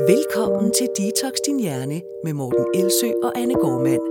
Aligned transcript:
Velkommen 0.00 0.72
til 0.72 0.88
Detox 0.98 1.32
Din 1.46 1.60
Hjerne 1.60 2.00
med 2.24 2.32
Morten 2.32 2.66
Elsø 2.74 3.06
og 3.22 3.38
Anne 3.38 3.54
Gormand. 3.54 4.02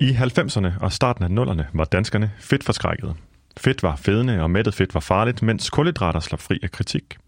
I 0.00 0.10
90'erne 0.10 0.84
og 0.84 0.92
starten 0.92 1.24
af 1.24 1.44
0'erne 1.44 1.64
var 1.74 1.84
danskerne 1.84 2.30
fedt 2.40 2.64
forskrækket. 2.64 3.14
Fedt 3.56 3.82
var 3.82 3.96
fedende, 3.96 4.42
og 4.42 4.50
mættet 4.50 4.74
fedt 4.74 4.94
var 4.94 5.00
farligt, 5.00 5.42
mens 5.42 5.70
kulhydrater 5.70 6.20
slap 6.20 6.40
fri 6.40 6.58
af 6.62 6.70
kritik. 6.70 7.18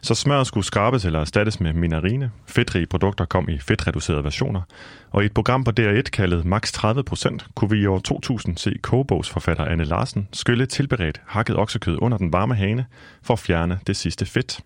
Så 0.00 0.14
smør 0.14 0.44
skulle 0.44 0.64
skrabes 0.64 1.04
eller 1.04 1.20
erstattes 1.20 1.60
med 1.60 1.72
minarine. 1.72 2.30
Fedtrige 2.46 2.86
produkter 2.86 3.24
kom 3.24 3.48
i 3.48 3.58
fedtreducerede 3.58 4.24
versioner. 4.24 4.62
Og 5.10 5.22
i 5.22 5.26
et 5.26 5.32
program 5.32 5.64
på 5.64 5.72
DR1 5.80 6.02
kaldet 6.02 6.44
Max 6.44 6.78
30%, 6.78 7.38
kunne 7.54 7.70
vi 7.70 7.80
i 7.80 7.86
år 7.86 7.98
2000 7.98 8.56
se 8.56 8.74
kogebogsforfatter 8.82 9.64
Anne 9.64 9.84
Larsen 9.84 10.28
skylle 10.32 10.66
tilberedt 10.66 11.20
hakket 11.26 11.56
oksekød 11.56 11.98
under 12.00 12.18
den 12.18 12.32
varme 12.32 12.54
hane 12.54 12.86
for 13.22 13.34
at 13.34 13.40
fjerne 13.40 13.78
det 13.86 13.96
sidste 13.96 14.26
fedt. 14.26 14.60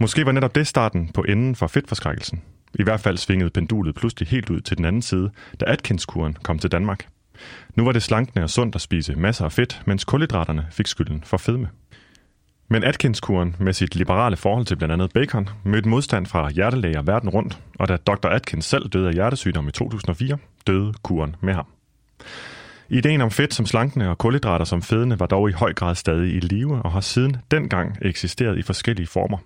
Måske 0.00 0.26
var 0.26 0.32
netop 0.32 0.54
det 0.54 0.66
starten 0.66 1.10
på 1.14 1.22
enden 1.22 1.56
for 1.56 1.66
fedtforskrækkelsen. 1.66 2.42
I 2.74 2.82
hvert 2.82 3.00
fald 3.00 3.16
svingede 3.16 3.50
pendulet 3.50 3.94
pludselig 3.94 4.28
helt 4.28 4.50
ud 4.50 4.60
til 4.60 4.76
den 4.76 4.84
anden 4.84 5.02
side, 5.02 5.30
da 5.60 5.64
Atkins-kuren 5.64 6.36
kom 6.42 6.58
til 6.58 6.72
Danmark. 6.72 7.06
Nu 7.74 7.84
var 7.84 7.92
det 7.92 8.02
slankende 8.02 8.42
og 8.42 8.50
sundt 8.50 8.74
at 8.74 8.80
spise 8.80 9.14
masser 9.14 9.44
af 9.44 9.52
fedt, 9.52 9.82
mens 9.86 10.04
kulhydraterne 10.04 10.66
fik 10.70 10.86
skylden 10.86 11.22
for 11.26 11.36
fedme. 11.36 11.68
Men 12.72 12.84
Atkins-kuren 12.84 13.56
med 13.58 13.72
sit 13.72 13.94
liberale 13.94 14.36
forhold 14.36 14.66
til 14.66 14.76
blandt 14.76 14.92
andet 14.92 15.12
bacon 15.12 15.48
mødte 15.64 15.88
modstand 15.88 16.26
fra 16.26 16.50
hjertelæger 16.50 17.02
verden 17.02 17.28
rundt, 17.28 17.58
og 17.78 17.88
da 17.88 17.96
Dr. 17.96 18.28
Atkins 18.28 18.64
selv 18.64 18.88
døde 18.88 19.08
af 19.08 19.14
hjertesygdom 19.14 19.68
i 19.68 19.70
2004, 19.70 20.38
døde 20.66 20.92
kuren 21.02 21.36
med 21.40 21.54
ham. 21.54 21.66
Ideen 22.88 23.20
om 23.20 23.30
fedt 23.30 23.54
som 23.54 23.66
slankende 23.66 24.08
og 24.08 24.18
kulhydrater 24.18 24.64
som 24.64 24.82
fedende 24.82 25.20
var 25.20 25.26
dog 25.26 25.50
i 25.50 25.52
høj 25.52 25.72
grad 25.72 25.94
stadig 25.94 26.34
i 26.34 26.40
live 26.40 26.82
og 26.82 26.92
har 26.92 27.00
siden 27.00 27.36
dengang 27.50 27.98
eksisteret 28.02 28.58
i 28.58 28.62
forskellige 28.62 29.06
former. 29.06 29.38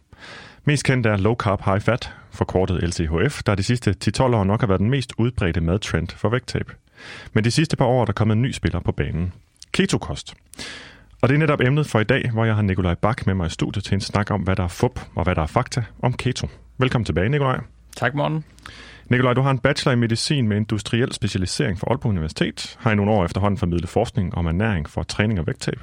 Mest 0.65 0.85
kendt 0.85 1.07
er 1.07 1.16
low 1.16 1.35
carb 1.35 1.63
high 1.65 1.80
fat, 1.80 2.13
forkortet 2.30 2.83
LCHF, 2.83 3.43
der 3.43 3.55
de 3.55 3.63
sidste 3.63 3.95
10-12 4.05 4.23
år 4.23 4.45
nok 4.45 4.61
har 4.61 4.66
været 4.66 4.80
den 4.80 4.90
mest 4.90 5.13
udbredte 5.18 5.61
madtrend 5.61 6.09
for 6.16 6.29
vægttab. 6.29 6.73
Men 7.33 7.45
de 7.45 7.51
sidste 7.51 7.77
par 7.77 7.85
år 7.85 8.01
er 8.01 8.05
der 8.05 8.13
kommet 8.13 8.37
en 8.37 8.43
ny 8.43 8.52
spiller 8.52 8.80
på 8.80 8.93
banen. 8.93 9.33
Ketokost. 9.73 10.35
Og 11.20 11.28
det 11.28 11.34
er 11.34 11.38
netop 11.38 11.60
emnet 11.60 11.86
for 11.86 12.00
i 12.00 12.04
dag, 12.04 12.30
hvor 12.32 12.45
jeg 12.45 12.54
har 12.54 12.62
Nikolaj 12.62 12.95
Bak 12.95 13.26
med 13.26 13.34
mig 13.34 13.46
i 13.46 13.50
studiet 13.50 13.84
til 13.84 13.95
en 13.95 14.00
snak 14.00 14.30
om, 14.30 14.40
hvad 14.40 14.56
der 14.56 14.64
er 14.64 14.68
fup 14.68 15.00
og 15.14 15.24
hvad 15.24 15.34
der 15.34 15.42
er 15.42 15.46
fakta 15.46 15.84
om 16.02 16.12
keto. 16.12 16.48
Velkommen 16.78 17.04
tilbage, 17.04 17.28
Nikolaj. 17.28 17.60
Tak, 17.96 18.14
Morten. 18.14 18.45
Nikolaj, 19.09 19.32
du 19.32 19.40
har 19.40 19.50
en 19.50 19.59
bachelor 19.59 19.92
i 19.92 19.96
medicin 19.96 20.48
med 20.48 20.56
industriel 20.56 21.12
specialisering 21.12 21.78
fra 21.78 21.87
Aalborg 21.90 22.10
Universitet. 22.10 22.76
Har 22.80 22.92
i 22.92 22.94
nogle 22.94 23.12
år 23.12 23.24
efterhånden 23.24 23.59
formidlet 23.59 23.88
forskning 23.88 24.34
om 24.34 24.46
ernæring 24.46 24.88
for 24.88 25.02
træning 25.02 25.40
og 25.40 25.46
vægttab. 25.46 25.80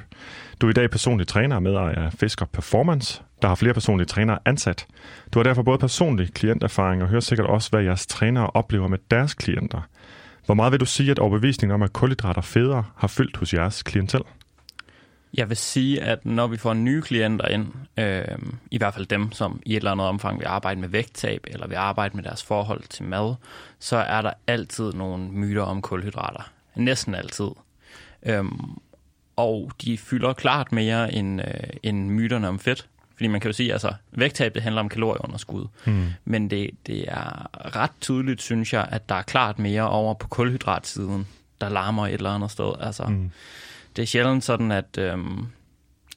Du 0.61 0.67
er 0.67 0.69
i 0.69 0.73
dag 0.73 0.89
personlig 0.89 1.27
træner 1.27 1.59
med 1.59 1.75
af 1.75 2.13
Fisker 2.13 2.45
Performance, 2.45 3.21
der 3.41 3.47
har 3.47 3.55
flere 3.55 3.73
personlige 3.73 4.07
trænere 4.07 4.39
ansat. 4.45 4.85
Du 5.33 5.39
har 5.39 5.43
derfor 5.43 5.63
både 5.63 5.77
personlig 5.77 6.33
klienterfaring 6.33 7.01
og 7.01 7.07
hører 7.07 7.21
sikkert 7.21 7.47
også, 7.47 7.69
hvad 7.69 7.81
jeres 7.81 8.07
trænere 8.07 8.47
oplever 8.47 8.87
med 8.87 8.97
deres 9.11 9.33
klienter. 9.33 9.81
Hvor 10.45 10.55
meget 10.55 10.71
vil 10.71 10.79
du 10.79 10.85
sige, 10.85 11.11
at 11.11 11.19
overbevisningen 11.19 11.73
om, 11.73 11.83
at 11.83 11.93
kulhydrater 11.93 12.41
federe 12.41 12.83
har 12.95 13.07
fyldt 13.07 13.37
hos 13.37 13.53
jeres 13.53 13.83
klientel? 13.83 14.21
Jeg 15.33 15.49
vil 15.49 15.57
sige, 15.57 16.01
at 16.01 16.25
når 16.25 16.47
vi 16.47 16.57
får 16.57 16.73
nye 16.73 17.01
klienter 17.01 17.47
ind, 17.47 17.67
øh, 17.97 18.37
i 18.71 18.77
hvert 18.77 18.93
fald 18.93 19.05
dem, 19.05 19.31
som 19.31 19.61
i 19.65 19.71
et 19.71 19.77
eller 19.77 19.91
andet 19.91 20.07
omfang 20.07 20.39
vil 20.39 20.45
arbejde 20.45 20.81
med 20.81 20.89
vægttab, 20.89 21.45
eller 21.47 21.67
vil 21.67 21.75
arbejde 21.75 22.15
med 22.15 22.23
deres 22.23 22.43
forhold 22.43 22.83
til 22.89 23.03
mad, 23.03 23.35
så 23.79 23.97
er 23.97 24.21
der 24.21 24.33
altid 24.47 24.93
nogle 24.93 25.23
myter 25.23 25.61
om 25.61 25.81
kulhydrater. 25.81 26.51
Næsten 26.75 27.15
altid. 27.15 27.49
Øhm, 28.23 28.79
og 29.35 29.71
de 29.81 29.97
fylder 29.97 30.33
klart 30.33 30.71
mere 30.71 31.13
end, 31.13 31.41
øh, 31.41 31.69
end 31.83 32.09
myterne 32.09 32.47
om 32.47 32.59
fedt. 32.59 32.87
Fordi 33.15 33.27
man 33.27 33.41
kan 33.41 33.49
jo 33.49 33.53
sige, 33.53 33.73
altså 33.73 33.93
vægttab, 34.11 34.53
det 34.53 34.61
handler 34.61 34.81
om 34.81 34.89
kalorieunderskud. 34.89 35.67
Mm. 35.85 36.07
Men 36.25 36.49
det, 36.49 36.69
det 36.87 37.05
er 37.07 37.49
ret 37.75 37.91
tydeligt, 38.01 38.41
synes 38.41 38.73
jeg, 38.73 38.87
at 38.91 39.09
der 39.09 39.15
er 39.15 39.21
klart 39.21 39.59
mere 39.59 39.89
over 39.89 40.13
på 40.13 40.27
kulhydratsiden, 40.27 41.27
der 41.61 41.69
larmer 41.69 42.07
et 42.07 42.13
eller 42.13 42.29
andet 42.29 42.51
sted. 42.51 42.73
Altså, 42.79 43.03
mm 43.03 43.31
det 43.95 44.01
er 44.01 44.05
sjældent 44.05 44.43
sådan, 44.43 44.71
at, 44.71 44.97
øhm, 44.97 45.45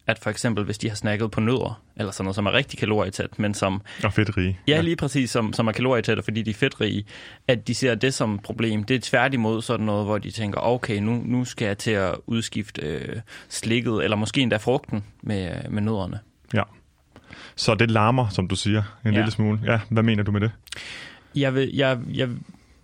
at 0.06 0.19
for 0.19 0.31
eksempel, 0.31 0.64
hvis 0.64 0.78
de 0.78 0.88
har 0.88 0.97
snakket 0.97 1.31
på 1.31 1.41
nødder, 1.41 1.82
eller 1.97 2.12
sådan 2.12 2.25
noget, 2.25 2.34
som 2.34 2.47
er 2.47 2.53
rigtig 2.53 2.78
kalorietæt, 2.78 3.38
men 3.38 3.54
som... 3.54 3.82
Og 4.04 4.12
fedtrige. 4.12 4.59
Ja, 4.69 4.81
lige 4.81 4.97
præcis, 4.97 5.31
som, 5.31 5.53
som 5.53 5.66
er 5.66 5.72
kalorietæt, 5.72 6.25
fordi 6.25 6.42
de 6.42 6.50
er 6.50 6.54
fedtrige, 6.54 7.04
at 7.48 7.69
de 7.69 7.75
ser 7.75 7.94
det 7.94 8.14
som 8.14 8.38
problem. 8.38 8.84
Det 8.84 8.94
er 8.97 9.00
tværtimod 9.00 9.62
sådan 9.62 9.87
noget, 9.87 10.04
hvor 10.04 10.19
de 10.19 10.31
tænker, 10.31 10.60
okay, 10.60 10.98
nu, 10.98 11.22
nu 11.25 11.44
skal 11.44 11.66
jeg 11.66 11.78
til 11.78 11.91
at 11.91 12.14
udskifte 12.26 12.82
øh, 12.82 13.16
slikket, 13.48 14.04
eller 14.04 14.16
måske 14.16 14.41
endda 14.41 14.56
frugten 14.56 15.04
med, 15.22 15.69
med 15.70 15.82
nødderne. 15.82 16.19
Ja. 16.54 16.62
Så 17.56 17.75
det 17.75 17.91
larmer, 17.91 18.28
som 18.28 18.48
du 18.48 18.56
siger, 18.56 18.82
en 19.04 19.12
ja. 19.12 19.19
lille 19.19 19.31
smule. 19.31 19.60
Ja, 19.64 19.81
hvad 19.88 20.03
mener 20.03 20.22
du 20.22 20.32
med 20.32 20.41
det? 20.41 20.50
Jeg 21.34 21.54
vil, 21.54 21.70
jeg, 21.75 21.98
jeg 22.14 22.28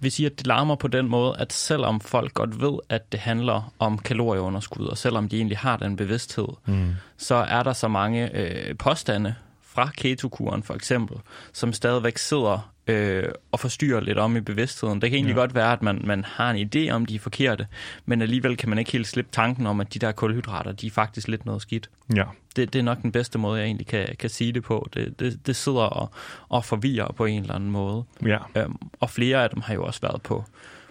vil 0.03 0.13
sige, 0.13 0.27
at 0.27 0.39
det 0.39 0.47
larmer 0.47 0.75
på 0.75 0.89
den 0.89 1.09
måde, 1.09 1.37
at 1.39 1.53
selvom 1.53 2.01
folk 2.01 2.35
godt 2.35 2.61
ved, 2.61 2.79
at 2.89 3.13
det 3.13 3.21
handler 3.21 3.73
om 3.79 3.99
kalorieunderskud, 3.99 4.87
og 4.87 4.99
selvom 4.99 5.29
de 5.29 5.37
egentlig 5.37 5.59
har 5.59 5.77
den 5.77 5.97
bevidsthed, 5.97 6.49
mm. 6.67 6.95
så 7.17 7.35
er 7.35 7.63
der 7.63 7.73
så 7.73 7.89
mange 7.89 8.37
øh, 8.37 8.77
påstande 8.77 9.35
fra 9.63 9.91
ketokuren 9.97 10.63
for 10.63 10.75
eksempel, 10.75 11.17
som 11.53 11.73
stadigvæk 11.73 12.19
sidder 12.19 12.72
øh, 12.87 13.29
og 13.53 13.61
forstyrrer 13.61 14.01
lidt 14.01 14.19
om 14.19 14.37
i 14.37 14.41
bevidstheden. 14.41 15.03
Det 15.03 15.11
kan 15.11 15.17
egentlig 15.17 15.35
ja. 15.35 15.41
godt 15.41 15.55
være, 15.55 15.73
at 15.73 15.83
man, 15.83 16.03
man 16.05 16.25
har 16.25 16.51
en 16.51 16.69
idé 16.69 16.91
om, 16.91 17.07
de 17.07 17.15
er 17.15 17.19
forkerte, 17.19 17.67
men 18.07 18.23
alligevel 18.23 18.57
kan 18.57 18.69
man 18.69 18.79
ikke 18.79 18.93
helt 18.93 19.07
slippe 19.07 19.31
tanken 19.33 19.67
om, 19.67 19.81
at 19.81 19.95
de 19.95 19.99
der 19.99 20.13
kulhydrater, 20.13 20.73
de 20.73 20.87
er 20.87 20.91
faktisk 20.91 21.29
lidt 21.29 21.47
noget 21.47 21.63
skidt. 21.63 21.91
Ja. 22.17 22.25
Det, 22.57 22.73
det 22.73 22.79
er 22.79 22.83
nok 22.83 23.03
den 23.03 23.13
bedste 23.13 23.39
måde, 23.39 23.59
jeg 23.59 23.67
egentlig 23.67 23.87
kan, 23.87 24.09
kan 24.19 24.31
sige 24.31 24.53
det 24.53 24.63
på. 24.63 24.89
Det, 24.95 25.21
det, 25.21 25.47
det 25.47 25.57
sidder 25.57 25.79
og, 25.79 26.11
og 26.49 26.65
forvirrer 26.65 27.13
på 27.13 27.25
en 27.25 27.43
eller 27.43 27.55
anden 27.55 27.71
måde. 27.71 28.05
Ja. 28.27 28.39
Øhm, 28.57 28.77
og 29.01 29.11
flere 29.11 29.43
af 29.43 29.51
dem 29.51 29.61
har 29.61 29.75
jo 29.75 29.85
også 29.85 30.01
været 30.01 30.23
på, 30.23 30.45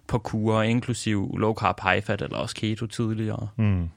på 0.08 0.18
kurer, 0.18 0.64
inklusiv 0.64 1.36
low 1.38 1.54
carb 1.54 1.80
high 1.84 2.04
fat 2.04 2.22
eller 2.22 2.38
også 2.38 2.56
keto 2.56 2.86
tidligere. 2.88 3.48
Mm. 3.56 3.90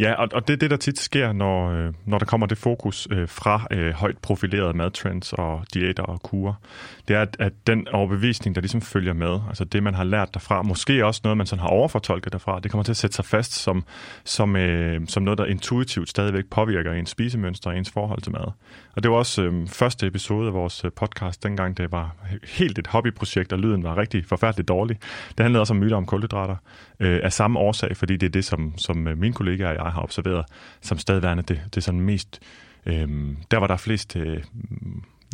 Ja, 0.00 0.14
og, 0.14 0.28
og 0.32 0.48
det 0.48 0.54
er 0.54 0.58
det, 0.58 0.70
der 0.70 0.76
tit 0.76 0.98
sker, 0.98 1.32
når, 1.32 1.70
øh, 1.70 1.92
når 2.06 2.18
der 2.18 2.26
kommer 2.26 2.46
det 2.46 2.58
fokus 2.58 3.08
øh, 3.10 3.28
fra 3.28 3.66
øh, 3.70 3.92
højt 3.92 4.18
profilerede 4.18 4.72
madtrends 4.76 5.32
og 5.32 5.64
diæter 5.74 6.02
og 6.02 6.22
kurer. 6.22 6.54
Det 7.08 7.16
er, 7.16 7.20
at, 7.20 7.36
at 7.38 7.52
den 7.66 7.88
overbevisning, 7.88 8.54
der 8.54 8.60
ligesom 8.60 8.80
følger 8.80 9.12
med, 9.12 9.40
altså 9.48 9.64
det, 9.64 9.82
man 9.82 9.94
har 9.94 10.04
lært 10.04 10.34
derfra, 10.34 10.62
måske 10.62 11.06
også 11.06 11.20
noget, 11.24 11.36
man 11.36 11.46
sådan 11.46 11.60
har 11.60 11.68
overfortolket 11.68 12.32
derfra, 12.32 12.60
det 12.60 12.70
kommer 12.70 12.82
til 12.82 12.92
at 12.92 12.96
sætte 12.96 13.16
sig 13.16 13.24
fast 13.24 13.54
som, 13.54 13.84
som, 14.24 14.56
øh, 14.56 15.00
som 15.08 15.22
noget, 15.22 15.38
der 15.38 15.44
intuitivt 15.44 16.08
stadigvæk 16.08 16.44
påvirker 16.50 16.92
ens 16.92 17.10
spisemønster 17.10 17.70
og 17.70 17.76
ens 17.76 17.90
forhold 17.90 18.22
til 18.22 18.32
mad. 18.32 18.52
Og 18.96 19.02
det 19.02 19.10
var 19.10 19.16
også 19.16 19.42
øh, 19.42 19.68
første 19.68 20.06
episode 20.06 20.46
af 20.46 20.54
vores 20.54 20.84
øh, 20.84 20.90
podcast, 20.96 21.42
dengang 21.42 21.76
det 21.76 21.92
var 21.92 22.16
helt 22.44 22.78
et 22.78 22.86
hobbyprojekt, 22.86 23.52
og 23.52 23.58
lyden 23.58 23.82
var 23.82 23.96
rigtig 23.96 24.24
forfærdeligt 24.26 24.68
dårlig. 24.68 24.98
Det 25.28 25.40
handlede 25.40 25.60
også 25.60 25.74
om 25.74 25.78
myter 25.80 25.96
om 25.96 26.06
kulhydrater, 26.06 26.56
øh, 27.00 27.20
af 27.22 27.32
samme 27.32 27.58
årsag, 27.58 27.96
fordi 27.96 28.16
det 28.16 28.26
er 28.26 28.30
det, 28.30 28.44
som, 28.44 28.78
som 28.78 29.08
øh, 29.08 29.32
kollega 29.32 29.51
kollegaer 29.52 29.84
jeg 29.84 29.92
har 29.92 30.02
observeret, 30.02 30.44
som 30.80 30.98
stadigværende 30.98 31.42
det, 31.42 31.60
det 31.64 31.76
er 31.76 31.80
sådan 31.80 32.00
mest, 32.00 32.40
øh, 32.86 33.08
der 33.50 33.56
var 33.56 33.66
der 33.66 33.76
flest, 33.76 34.16
øh, 34.16 34.42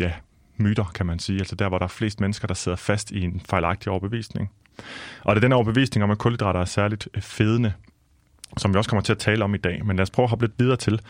ja, 0.01 0.13
myter, 0.57 0.85
kan 0.95 1.07
man 1.07 1.19
sige. 1.19 1.39
Altså 1.39 1.57
der, 1.57 1.69
hvor 1.69 1.79
der 1.79 1.85
er 1.85 1.89
flest 1.89 2.21
mennesker, 2.21 2.47
der 2.47 2.55
sidder 2.55 2.77
fast 2.77 3.11
i 3.11 3.21
en 3.21 3.41
fejlagtig 3.51 3.93
overbevisning. 3.93 4.51
Og 5.25 5.35
det 5.35 5.41
er 5.41 5.45
den 5.45 5.53
overbevisning 5.53 6.05
om, 6.05 6.11
at 6.11 6.19
kulhydrater 6.19 6.61
er 6.61 6.65
særligt 6.65 7.09
øh, 7.15 7.23
fedende, 7.23 7.73
som 8.57 8.73
vi 8.73 8.79
også 8.79 8.91
kommer 8.91 9.03
til 9.03 9.13
at 9.13 9.19
tale 9.19 9.45
om 9.45 9.55
i 9.55 9.59
dag. 9.59 9.87
Men 9.87 9.97
lad 9.97 10.03
os 10.03 10.11
prøve 10.11 10.25
at 10.25 10.31
hoppe 10.31 10.47
lidt 10.47 10.59
videre 10.59 10.77
til 10.77 11.01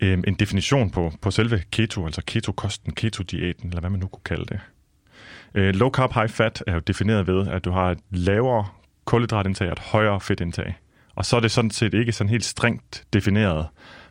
øh, 0.00 0.18
en 0.26 0.34
definition 0.34 0.90
på, 0.90 1.12
på 1.20 1.30
selve 1.30 1.62
keto, 1.70 2.06
altså 2.06 2.22
ketokosten, 2.26 2.92
ketodiæten, 2.92 3.68
eller 3.68 3.80
hvad 3.80 3.90
man 3.90 4.00
nu 4.00 4.06
kunne 4.06 4.24
kalde 4.24 4.44
det. 4.44 4.60
Øh, 5.54 5.74
low 5.74 5.90
carb, 5.90 6.12
high 6.12 6.28
fat 6.28 6.64
er 6.66 6.74
jo 6.74 6.78
defineret 6.78 7.26
ved, 7.26 7.48
at 7.48 7.64
du 7.64 7.70
har 7.70 7.90
et 7.90 7.98
lavere 8.10 8.66
kulhydratindtag 9.04 9.66
og 9.66 9.72
et 9.72 9.78
højere 9.78 10.20
fedtindtag. 10.20 10.74
Og 11.14 11.24
så 11.24 11.36
er 11.36 11.40
det 11.40 11.50
sådan 11.50 11.70
set 11.70 11.94
ikke 11.94 12.12
sådan 12.12 12.30
helt 12.30 12.44
strengt 12.44 13.04
defineret, 13.12 13.66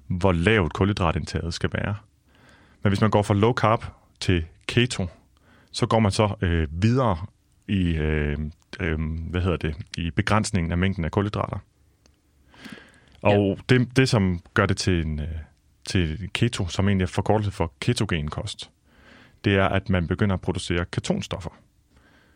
hvor 0.07 0.31
lavt 0.31 0.73
kulhydratindtaget 0.73 1.53
skal 1.53 1.69
være. 1.73 1.95
Men 2.83 2.89
hvis 2.89 3.01
man 3.01 3.09
går 3.09 3.21
fra 3.21 3.33
low 3.33 3.53
carb 3.53 3.85
til 4.19 4.45
keto, 4.67 5.07
så 5.71 5.85
går 5.85 5.99
man 5.99 6.11
så 6.11 6.35
øh, 6.41 6.67
videre 6.71 7.17
i, 7.67 7.95
øh, 7.95 8.37
øh, 8.79 8.99
hvad 9.29 9.41
hedder 9.41 9.57
det, 9.57 9.75
i 9.97 10.11
begrænsningen 10.11 10.71
af 10.71 10.77
mængden 10.77 11.05
af 11.05 11.11
kulhydrater. 11.11 11.57
Og 13.21 13.57
ja. 13.69 13.75
det, 13.75 13.97
det, 13.97 14.09
som 14.09 14.39
gør 14.53 14.65
det 14.65 14.77
til, 14.77 15.05
en, 15.05 15.19
øh, 15.19 15.27
til 15.85 16.29
keto, 16.33 16.67
som 16.67 16.87
egentlig 16.87 17.03
er 17.03 17.07
forkortelse 17.07 17.51
for 17.51 17.73
ketogen 17.79 18.27
kost, 18.27 18.71
det 19.45 19.55
er, 19.55 19.65
at 19.65 19.89
man 19.89 20.07
begynder 20.07 20.35
at 20.35 20.41
producere 20.41 20.85
ketonstoffer. 20.85 21.51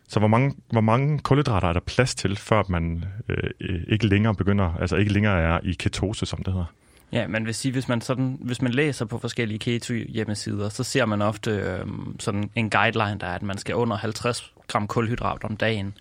Så 0.08 0.18
hvor 0.18 0.28
mange, 0.28 0.54
hvor 0.70 0.80
mange 0.80 1.18
kulhydrater 1.18 1.68
er 1.68 1.72
der 1.72 1.80
plads 1.80 2.14
til, 2.14 2.36
før 2.36 2.62
man 2.68 3.04
øh, 3.28 3.50
øh, 3.60 3.80
ikke 3.88 4.06
længere 4.06 4.34
begynder, 4.34 4.74
altså 4.80 4.96
ikke 4.96 5.12
længere 5.12 5.40
er 5.40 5.60
i 5.62 5.72
ketose, 5.72 6.26
som 6.26 6.42
det 6.42 6.52
hedder? 6.52 6.66
Ja, 7.12 7.26
man 7.26 7.46
vil 7.46 7.54
sige, 7.54 7.72
hvis 7.72 7.88
man, 7.88 8.00
sådan, 8.00 8.38
hvis 8.40 8.62
man 8.62 8.72
læser 8.72 9.04
på 9.04 9.18
forskellige 9.18 9.58
keto-hjemmesider, 9.58 10.68
så 10.68 10.84
ser 10.84 11.06
man 11.06 11.22
ofte 11.22 11.50
øh, 11.50 11.86
sådan 12.18 12.50
en 12.54 12.70
guideline, 12.70 13.18
der 13.20 13.26
er, 13.26 13.34
at 13.34 13.42
man 13.42 13.58
skal 13.58 13.74
under 13.74 13.96
50 13.96 14.52
gram 14.68 14.86
kulhydrat 14.86 15.44
om 15.44 15.56
dagen 15.56 15.94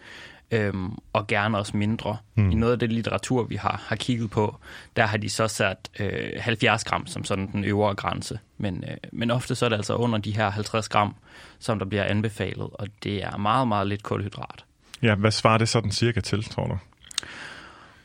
øhm, 0.54 0.98
og 1.14 1.28
gerne 1.28 1.58
også 1.58 1.78
mindre. 1.78 2.18
Mm. 2.36 2.52
I 2.52 2.56
noget 2.56 2.74
af 2.74 2.80
det 2.80 2.92
litteratur, 2.92 3.44
vi 3.44 3.56
har, 3.56 3.84
har 3.88 3.96
kigget 3.96 4.32
på, 4.32 4.58
der 4.96 5.06
har 5.06 5.18
de 5.18 5.30
så 5.30 5.48
sat 5.48 5.90
øh, 6.00 6.30
70 6.40 6.84
gram 6.84 7.08
som 7.08 7.24
sådan 7.24 7.52
den 7.52 7.64
øvre 7.64 7.96
grænse. 7.96 8.40
Men, 8.58 8.84
øh, 8.88 8.98
men 9.12 9.32
ofte 9.32 9.56
så 9.56 9.66
er 9.66 9.70
det 9.70 9.76
altså 9.76 9.96
under 9.96 10.18
de 10.18 10.36
her 10.36 10.50
50 10.50 10.90
gram, 10.90 11.16
som 11.60 11.80
der 11.80 11.86
bliver 11.86 12.04
anbefalet, 12.04 12.70
og 12.74 12.88
det 13.04 13.24
er 13.24 13.38
meget, 13.38 13.68
meget 13.68 13.88
lidt 13.88 14.04
kulhydrat. 14.04 14.66
Ja, 15.02 15.16
hvad 15.16 15.32
svarer 15.32 15.58
det 15.58 15.70
sådan 15.70 15.92
cirka 15.92 16.22
til, 16.22 16.44
tror 16.44 16.68
du? 16.68 16.78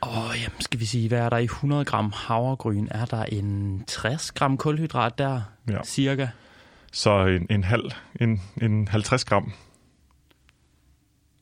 Og 0.01 0.35
jamen, 0.35 0.61
skal 0.61 0.81
vi 0.81 0.85
sige, 0.85 1.09
hvad 1.09 1.19
er 1.19 1.29
der 1.29 1.39
i 1.39 1.45
100 1.45 1.85
gram 1.85 2.13
havregryn? 2.17 2.89
Er 2.91 3.05
der 3.05 3.25
en 3.25 3.85
60 3.87 4.33
gram 4.33 4.57
kulhydrat 4.57 5.19
der, 5.19 5.41
ja. 5.69 5.85
cirka? 5.85 6.29
Så 6.93 7.27
en, 7.27 7.47
en, 7.51 7.65
halv, 7.65 7.91
en, 8.21 8.43
en 8.63 8.89
50 8.89 9.25
gram 9.25 9.53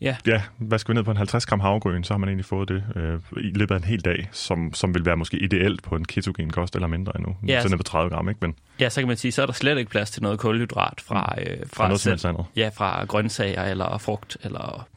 Ja. 0.01 0.17
Ja, 0.27 0.43
hvad 0.59 0.79
skal 0.79 0.93
vi 0.93 0.97
ned 0.97 1.05
på 1.05 1.11
en 1.11 1.17
50 1.17 1.47
gram 1.47 1.61
havregryn, 1.61 2.05
så 2.05 2.15
har 2.15 2.19
man 2.19 2.29
egentlig 2.29 2.45
fået 2.45 2.69
det 2.69 2.85
øh, 2.97 3.21
i 3.37 3.51
løbet 3.51 3.75
af 3.75 3.79
en 3.79 3.85
hel 3.85 4.01
dag, 4.01 4.29
som, 4.33 4.75
som 4.75 4.95
vil 4.95 5.05
være 5.05 5.17
måske 5.17 5.39
ideelt 5.39 5.83
på 5.83 5.97
en 5.97 6.05
ketogen 6.05 6.51
kost 6.51 6.75
eller 6.75 6.89
mindre 6.89 7.13
endnu. 7.17 7.37
Ja, 7.47 7.63
så 7.63 7.69
ned 7.69 7.77
på 7.77 7.83
30 7.83 8.11
gram, 8.11 8.29
ikke? 8.29 8.39
Men, 8.43 8.55
ja, 8.81 8.89
så 8.89 9.01
kan 9.01 9.09
man 9.09 9.17
sige, 9.17 9.33
så 9.33 9.43
er 9.43 9.47
der 9.47 9.53
slet 9.53 9.79
ikke 9.79 9.91
plads 9.91 10.11
til 10.11 10.23
noget 10.23 10.39
kulhydrat 10.39 11.01
fra, 11.01 11.35
mm. 11.37 11.43
øh, 11.43 11.59
fra, 11.59 11.67
fra 11.83 11.89
noget 11.89 12.01
selv, 12.01 12.27
andet. 12.27 12.45
Ja, 12.57 12.71
fra 12.75 13.05
grøntsager 13.05 13.65
eller 13.65 13.99
frugt, 13.99 14.37
eller 14.43 14.89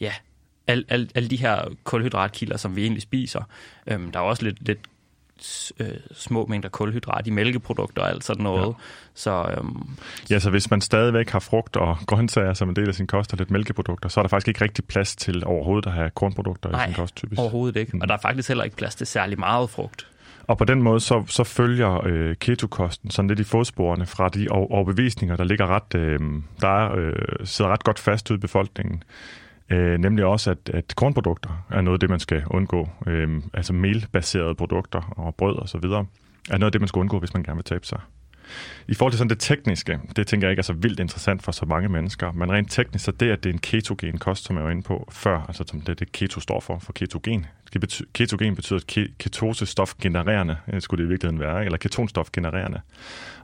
ja, 0.00 0.12
alle 0.66 0.84
al, 0.88 1.10
al 1.14 1.30
de 1.30 1.36
her 1.36 1.68
kulhydratkilder, 1.84 2.56
som 2.56 2.76
vi 2.76 2.82
egentlig 2.82 3.02
spiser. 3.02 3.42
Øhm, 3.86 4.12
der 4.12 4.20
er 4.20 4.24
også 4.24 4.44
lidt, 4.44 4.66
lidt 4.66 4.78
øh, 5.80 5.88
små 6.14 6.46
mængder 6.46 6.68
kulhydrat 6.68 7.26
i 7.26 7.30
mælkeprodukter 7.30 8.02
og 8.02 8.08
alt 8.08 8.24
sådan 8.24 8.42
noget. 8.42 8.66
Ja. 8.66 8.72
Så, 9.14 9.54
øhm, 9.58 9.88
ja, 10.30 10.38
så 10.38 10.50
hvis 10.50 10.70
man 10.70 10.80
stadigvæk 10.80 11.30
har 11.30 11.38
frugt 11.38 11.76
og 11.76 11.96
grøntsager 12.06 12.54
som 12.54 12.68
en 12.68 12.76
del 12.76 12.88
af 12.88 12.94
sin 12.94 13.06
kost 13.06 13.32
og 13.32 13.38
lidt 13.38 13.50
mælkeprodukter, 13.50 14.08
så 14.08 14.20
er 14.20 14.22
der 14.22 14.28
faktisk 14.28 14.48
ikke 14.48 14.64
rigtig 14.64 14.84
plads 14.84 15.16
til 15.16 15.44
overhovedet 15.46 15.86
at 15.86 15.92
have 15.92 16.10
kornprodukter 16.10 16.70
nej, 16.70 16.84
i 16.84 16.86
sin 16.86 16.94
kost, 16.94 17.16
typisk. 17.16 17.40
overhovedet 17.40 17.80
ikke. 17.80 17.96
Mm. 17.96 18.00
Og 18.00 18.08
der 18.08 18.14
er 18.14 18.18
faktisk 18.22 18.48
heller 18.48 18.64
ikke 18.64 18.76
plads 18.76 18.94
til 18.94 19.06
særlig 19.06 19.38
meget 19.38 19.70
frugt. 19.70 20.06
Og 20.46 20.58
på 20.58 20.64
den 20.64 20.82
måde, 20.82 21.00
så, 21.00 21.24
så 21.26 21.44
følger 21.44 22.06
øh, 22.06 22.36
ketokosten 22.36 23.10
sådan 23.10 23.28
lidt 23.28 23.40
i 23.40 23.44
fodsporene 23.44 24.06
fra 24.06 24.28
de 24.28 24.46
overbevisninger, 24.50 25.36
der 25.36 25.44
ligger 25.44 25.66
ret, 25.66 25.94
øh, 25.94 26.20
der 26.60 26.68
er, 26.68 26.96
øh, 26.96 27.12
sidder 27.44 27.70
ret 27.70 27.84
godt 27.84 27.98
fast 27.98 28.30
ud 28.30 28.36
i 28.36 28.40
befolkningen. 28.40 29.02
Øh, 29.70 29.98
nemlig 29.98 30.24
også, 30.24 30.50
at, 30.50 30.70
at 30.74 30.92
kornprodukter 30.96 31.66
er 31.70 31.80
noget 31.80 31.96
af 31.96 32.00
det, 32.00 32.10
man 32.10 32.20
skal 32.20 32.42
undgå. 32.50 32.88
Øh, 33.06 33.42
altså 33.54 33.72
melbaserede 33.72 34.54
produkter 34.54 35.14
og 35.16 35.34
brød 35.34 35.56
og 35.56 35.68
så 35.68 35.78
videre, 35.78 36.06
er 36.50 36.58
noget 36.58 36.68
af 36.68 36.72
det, 36.72 36.80
man 36.80 36.88
skal 36.88 37.00
undgå, 37.00 37.18
hvis 37.18 37.34
man 37.34 37.42
gerne 37.42 37.56
vil 37.56 37.64
tabe 37.64 37.86
sig. 37.86 38.00
I 38.88 38.94
forhold 38.94 39.12
til 39.12 39.18
sådan 39.18 39.30
det 39.30 39.40
tekniske, 39.40 40.00
det 40.16 40.26
tænker 40.26 40.46
jeg 40.46 40.52
ikke 40.52 40.60
er 40.60 40.64
så 40.64 40.72
vildt 40.72 41.00
interessant 41.00 41.42
for 41.42 41.52
så 41.52 41.66
mange 41.66 41.88
mennesker, 41.88 42.32
men 42.32 42.52
rent 42.52 42.70
teknisk, 42.70 43.04
så 43.04 43.12
det, 43.12 43.30
at 43.30 43.44
det 43.44 43.50
er 43.50 43.54
en 43.54 43.58
ketogen 43.58 44.18
kost, 44.18 44.44
som 44.44 44.56
jeg 44.56 44.64
var 44.64 44.70
inde 44.70 44.82
på 44.82 45.08
før, 45.12 45.44
altså 45.48 45.64
som 45.66 45.80
det, 45.80 45.98
det 45.98 46.12
keto 46.12 46.40
står 46.40 46.60
for, 46.60 46.78
for 46.78 46.92
ketogen. 46.92 47.46
Ketogen 48.14 48.54
betyder 48.54 49.08
ketosestof 49.18 49.94
genererende, 50.02 50.56
øh, 50.72 50.80
skulle 50.80 51.02
det 51.02 51.08
i 51.08 51.10
virkeligheden 51.10 51.40
være, 51.40 51.64
eller 51.64 51.78
ketonstof 51.78 52.28
genererende. 52.32 52.80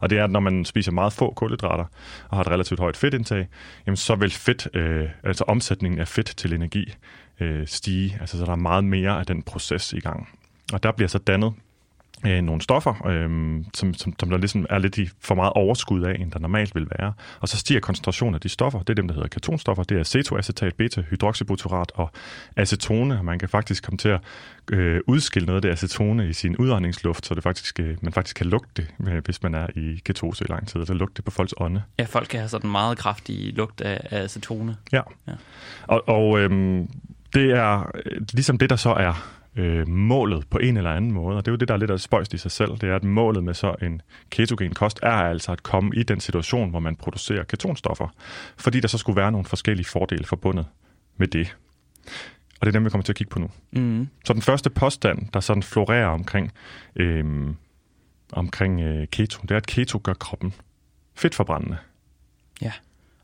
Og 0.01 0.11
det 0.11 0.19
er, 0.19 0.25
at 0.25 0.31
når 0.31 0.41
man 0.41 0.65
spiser 0.65 0.93
meget 0.93 1.13
få 1.13 1.33
kulhydrater 1.37 1.85
og 2.29 2.37
har 2.37 2.41
et 2.41 2.51
relativt 2.51 2.81
højt 2.81 2.97
fedtindtag, 2.97 3.49
jamen 3.87 3.97
så 3.97 4.15
vil 4.15 4.31
fedt, 4.31 4.69
øh, 4.75 5.09
altså 5.23 5.45
omsætningen 5.45 6.01
af 6.01 6.09
fedt 6.09 6.37
til 6.37 6.55
energi 6.55 6.95
øh, 7.41 7.67
stige. 7.67 8.17
Altså 8.21 8.39
så 8.39 8.45
der 8.45 8.53
er 8.53 8.57
meget 8.57 8.85
mere 8.85 9.19
af 9.19 9.27
den 9.27 9.43
proces 9.43 9.93
i 9.93 10.01
gang. 10.01 10.29
Og 10.73 10.83
der 10.83 10.93
bliver 10.93 11.09
så 11.09 11.19
dannet 11.19 11.53
øh, 12.27 12.43
nogle 12.43 12.63
stoffer, 12.63 13.07
øh, 13.07 13.65
som, 13.75 13.95
som, 13.95 14.15
som 14.19 14.31
der 14.31 14.39
ligesom 14.39 14.67
er 14.71 14.79
lidt 14.79 14.99
i 14.99 15.09
for 15.21 15.35
meget 15.35 15.53
overskud 15.53 16.03
af, 16.03 16.17
end 16.21 16.31
der 16.31 16.39
normalt 16.39 16.75
vil 16.75 16.87
være. 16.99 17.13
Og 17.41 17.49
så 17.49 17.57
stiger 17.57 17.81
koncentrationen 17.81 18.35
af 18.35 18.41
de 18.41 18.49
stoffer. 18.49 18.79
Det 18.79 18.91
er 18.91 18.95
dem, 18.95 19.09
der 19.09 19.15
hedder 19.15 19.29
ketonstoffer. 19.29 19.83
Det 19.83 19.99
er 19.99 20.03
cetoacetat, 20.03 20.75
beta-hydroxybutyrat 20.75 21.93
og 21.95 22.11
acetone. 22.57 23.23
Man 23.23 23.39
kan 23.39 23.49
faktisk 23.49 23.85
komme 23.85 23.99
til 23.99 24.09
at 24.09 24.21
øh, 24.73 25.01
udskille 25.07 25.47
noget 25.47 25.57
af 25.57 25.63
det 25.63 25.69
acetone 25.69 26.29
i 26.29 26.33
sin 26.33 26.57
udåndingsluft, 26.57 27.27
så 27.27 27.35
det 27.35 27.43
faktisk, 27.43 27.81
øh, 27.81 27.97
man 28.01 28.13
faktisk 28.13 28.37
kan 28.37 28.47
lugte 28.47 28.83
det, 28.83 29.11
øh, 29.13 29.25
hvis 29.25 29.43
man 29.43 29.55
er 29.55 29.67
i 29.77 30.01
ketose 30.05 30.45
i 30.45 30.53
lang 30.53 30.69
tid. 30.69 30.87
Så 30.87 30.95
lugte 30.95 31.15
det 31.17 31.25
på 31.25 31.31
folks 31.31 31.55
ånde. 31.57 31.83
Ja, 31.99 32.05
folk 32.05 32.29
kan 32.29 32.41
have 32.41 32.49
sådan 32.49 32.71
meget 32.71 32.99
kraftig 32.99 33.53
lugt 33.57 33.81
af, 33.81 34.01
af 34.11 34.25
acetone. 34.25 34.77
Ja. 34.93 35.01
ja. 35.27 35.33
Og, 35.83 36.09
og 36.09 36.41
øh, 36.41 36.51
det 37.35 37.51
er 37.51 37.91
øh, 37.95 38.21
ligesom 38.33 38.59
det, 38.59 38.71
der 38.71 38.77
så 38.77 38.91
er 38.91 39.42
øh, 39.57 39.89
målet 39.89 40.49
på 40.51 40.59
en 40.59 40.77
eller 40.77 40.91
anden 40.91 41.13
måde. 41.13 41.37
Og 41.37 41.45
det 41.45 41.51
er 41.51 41.53
jo 41.53 41.57
det, 41.57 41.69
der 41.69 41.75
er 41.75 41.79
lidt 41.79 41.91
af 41.91 42.01
spøjst 42.01 42.35
i 42.35 42.39
sig 42.39 42.51
selv. 42.51 42.71
Det 42.71 42.83
er, 42.83 42.97
at 42.97 43.05
målet 43.05 43.45
med 43.45 43.55
så 43.55 43.75
en 43.83 44.03
ketogen 44.31 44.75
kost 44.75 45.01
er 45.03 45.11
altså 45.11 45.53
at 45.53 45.63
komme 45.63 45.97
i 45.97 46.03
den 46.03 46.21
situation, 46.21 46.71
hvor 46.71 46.81
man 46.81 46.97
producerer 46.97 47.45
ketonstoffer. 47.45 48.09
Fordi 48.57 48.81
der 48.81 48.89
så 48.89 48.99
skulle 48.99 49.17
være 49.17 49.33
nogle 49.33 49.47
forskellige 49.47 49.87
fordele 49.87 50.25
forbundet 50.25 50.67
med 51.17 51.27
det. 51.27 51.57
Og 52.61 52.67
det 52.67 52.69
er 52.69 52.73
dem, 52.73 52.85
vi 52.85 52.91
kommer 52.91 53.03
til 53.03 53.13
at 53.13 53.17
kigge 53.17 53.31
på 53.31 53.39
nu. 53.39 53.51
Mm. 53.71 54.09
Så 54.25 54.33
den 54.33 54.43
første 54.43 54.71
påstand, 54.71 55.29
der 55.35 55.41
sådan 55.41 55.63
florerer 55.63 56.07
omkring, 56.07 56.53
øh, 56.97 57.55
omkring 58.33 58.81
øh, 58.81 59.07
keto, 59.09 59.43
det 59.43 59.51
er, 59.51 59.57
at 59.57 59.67
keto 59.67 60.01
gør 60.03 60.15
kroppen 60.15 60.55
fedtforbrændende. 61.15 61.77
Ja, 62.63 62.73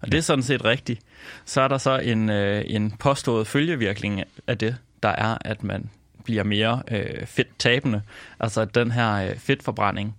og 0.00 0.12
det 0.12 0.18
er 0.18 0.22
sådan 0.22 0.42
set 0.42 0.64
rigtigt. 0.64 1.00
Så 1.44 1.60
er 1.60 1.68
der 1.68 1.78
så 1.78 1.98
en, 1.98 2.30
øh, 2.30 2.64
en 2.66 2.90
påstået 2.90 3.46
følgevirkning 3.46 4.22
af 4.46 4.58
det, 4.58 4.76
der 5.02 5.08
er, 5.08 5.38
at 5.40 5.62
man 5.62 5.90
bliver 6.28 6.44
mere 6.44 6.82
øh, 6.90 7.26
fedt-tabende. 7.26 8.02
Altså 8.40 8.60
at 8.60 8.74
den 8.74 8.90
her 8.90 9.14
øh, 9.14 9.38
fedtforbrænding, 9.38 10.16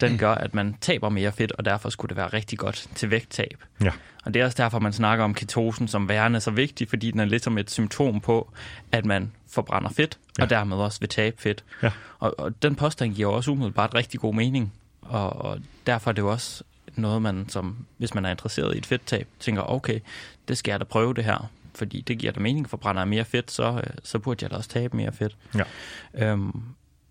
den 0.00 0.18
gør, 0.18 0.34
at 0.34 0.54
man 0.54 0.76
taber 0.80 1.08
mere 1.08 1.32
fedt, 1.32 1.52
og 1.52 1.64
derfor 1.64 1.90
skulle 1.90 2.08
det 2.08 2.16
være 2.16 2.26
rigtig 2.26 2.58
godt 2.58 2.88
til 2.94 3.10
vægttab. 3.10 3.64
Ja. 3.84 3.90
Og 4.24 4.34
det 4.34 4.42
er 4.42 4.44
også 4.44 4.62
derfor, 4.62 4.78
man 4.78 4.92
snakker 4.92 5.24
om 5.24 5.34
ketosen 5.34 5.88
som 5.88 6.08
værende 6.08 6.40
så 6.40 6.50
vigtig, 6.50 6.88
fordi 6.88 7.10
den 7.10 7.20
er 7.20 7.24
lidt 7.24 7.44
som 7.44 7.58
et 7.58 7.70
symptom 7.70 8.20
på, 8.20 8.52
at 8.92 9.04
man 9.04 9.32
forbrænder 9.50 9.90
fedt, 9.90 10.18
ja. 10.38 10.42
og 10.42 10.50
dermed 10.50 10.76
også 10.76 11.00
vil 11.00 11.08
tabe 11.08 11.36
fedt. 11.42 11.64
Ja. 11.82 11.90
Og, 12.18 12.34
og 12.38 12.62
den 12.62 12.74
påstand 12.74 13.14
giver 13.14 13.32
også 13.32 13.50
umiddelbart 13.50 13.94
rigtig 13.94 14.20
god 14.20 14.34
mening, 14.34 14.72
og, 15.02 15.32
og 15.36 15.58
derfor 15.86 16.10
er 16.10 16.12
det 16.12 16.22
jo 16.22 16.30
også 16.30 16.62
noget, 16.96 17.22
man 17.22 17.48
som, 17.48 17.76
hvis 17.96 18.14
man 18.14 18.24
er 18.24 18.30
interesseret 18.30 18.74
i 18.74 18.78
et 18.78 18.86
fedttab, 18.86 19.26
tænker, 19.40 19.62
okay, 19.62 20.00
det 20.48 20.58
skal 20.58 20.72
jeg 20.72 20.80
da 20.80 20.84
prøve 20.84 21.14
det 21.14 21.24
her, 21.24 21.50
fordi 21.74 22.00
det 22.00 22.18
giver 22.18 22.32
da 22.32 22.40
mening, 22.40 22.70
for 22.70 22.76
brænder 22.76 23.02
jeg 23.02 23.08
mere 23.08 23.24
fedt, 23.24 23.50
så, 23.50 23.72
øh, 23.86 23.94
så 24.04 24.18
burde 24.18 24.44
jeg 24.44 24.50
da 24.50 24.56
også 24.56 24.70
tabe 24.70 24.96
mere 24.96 25.12
fedt. 25.12 25.36
Ja. 25.54 26.32
Øhm, 26.32 26.62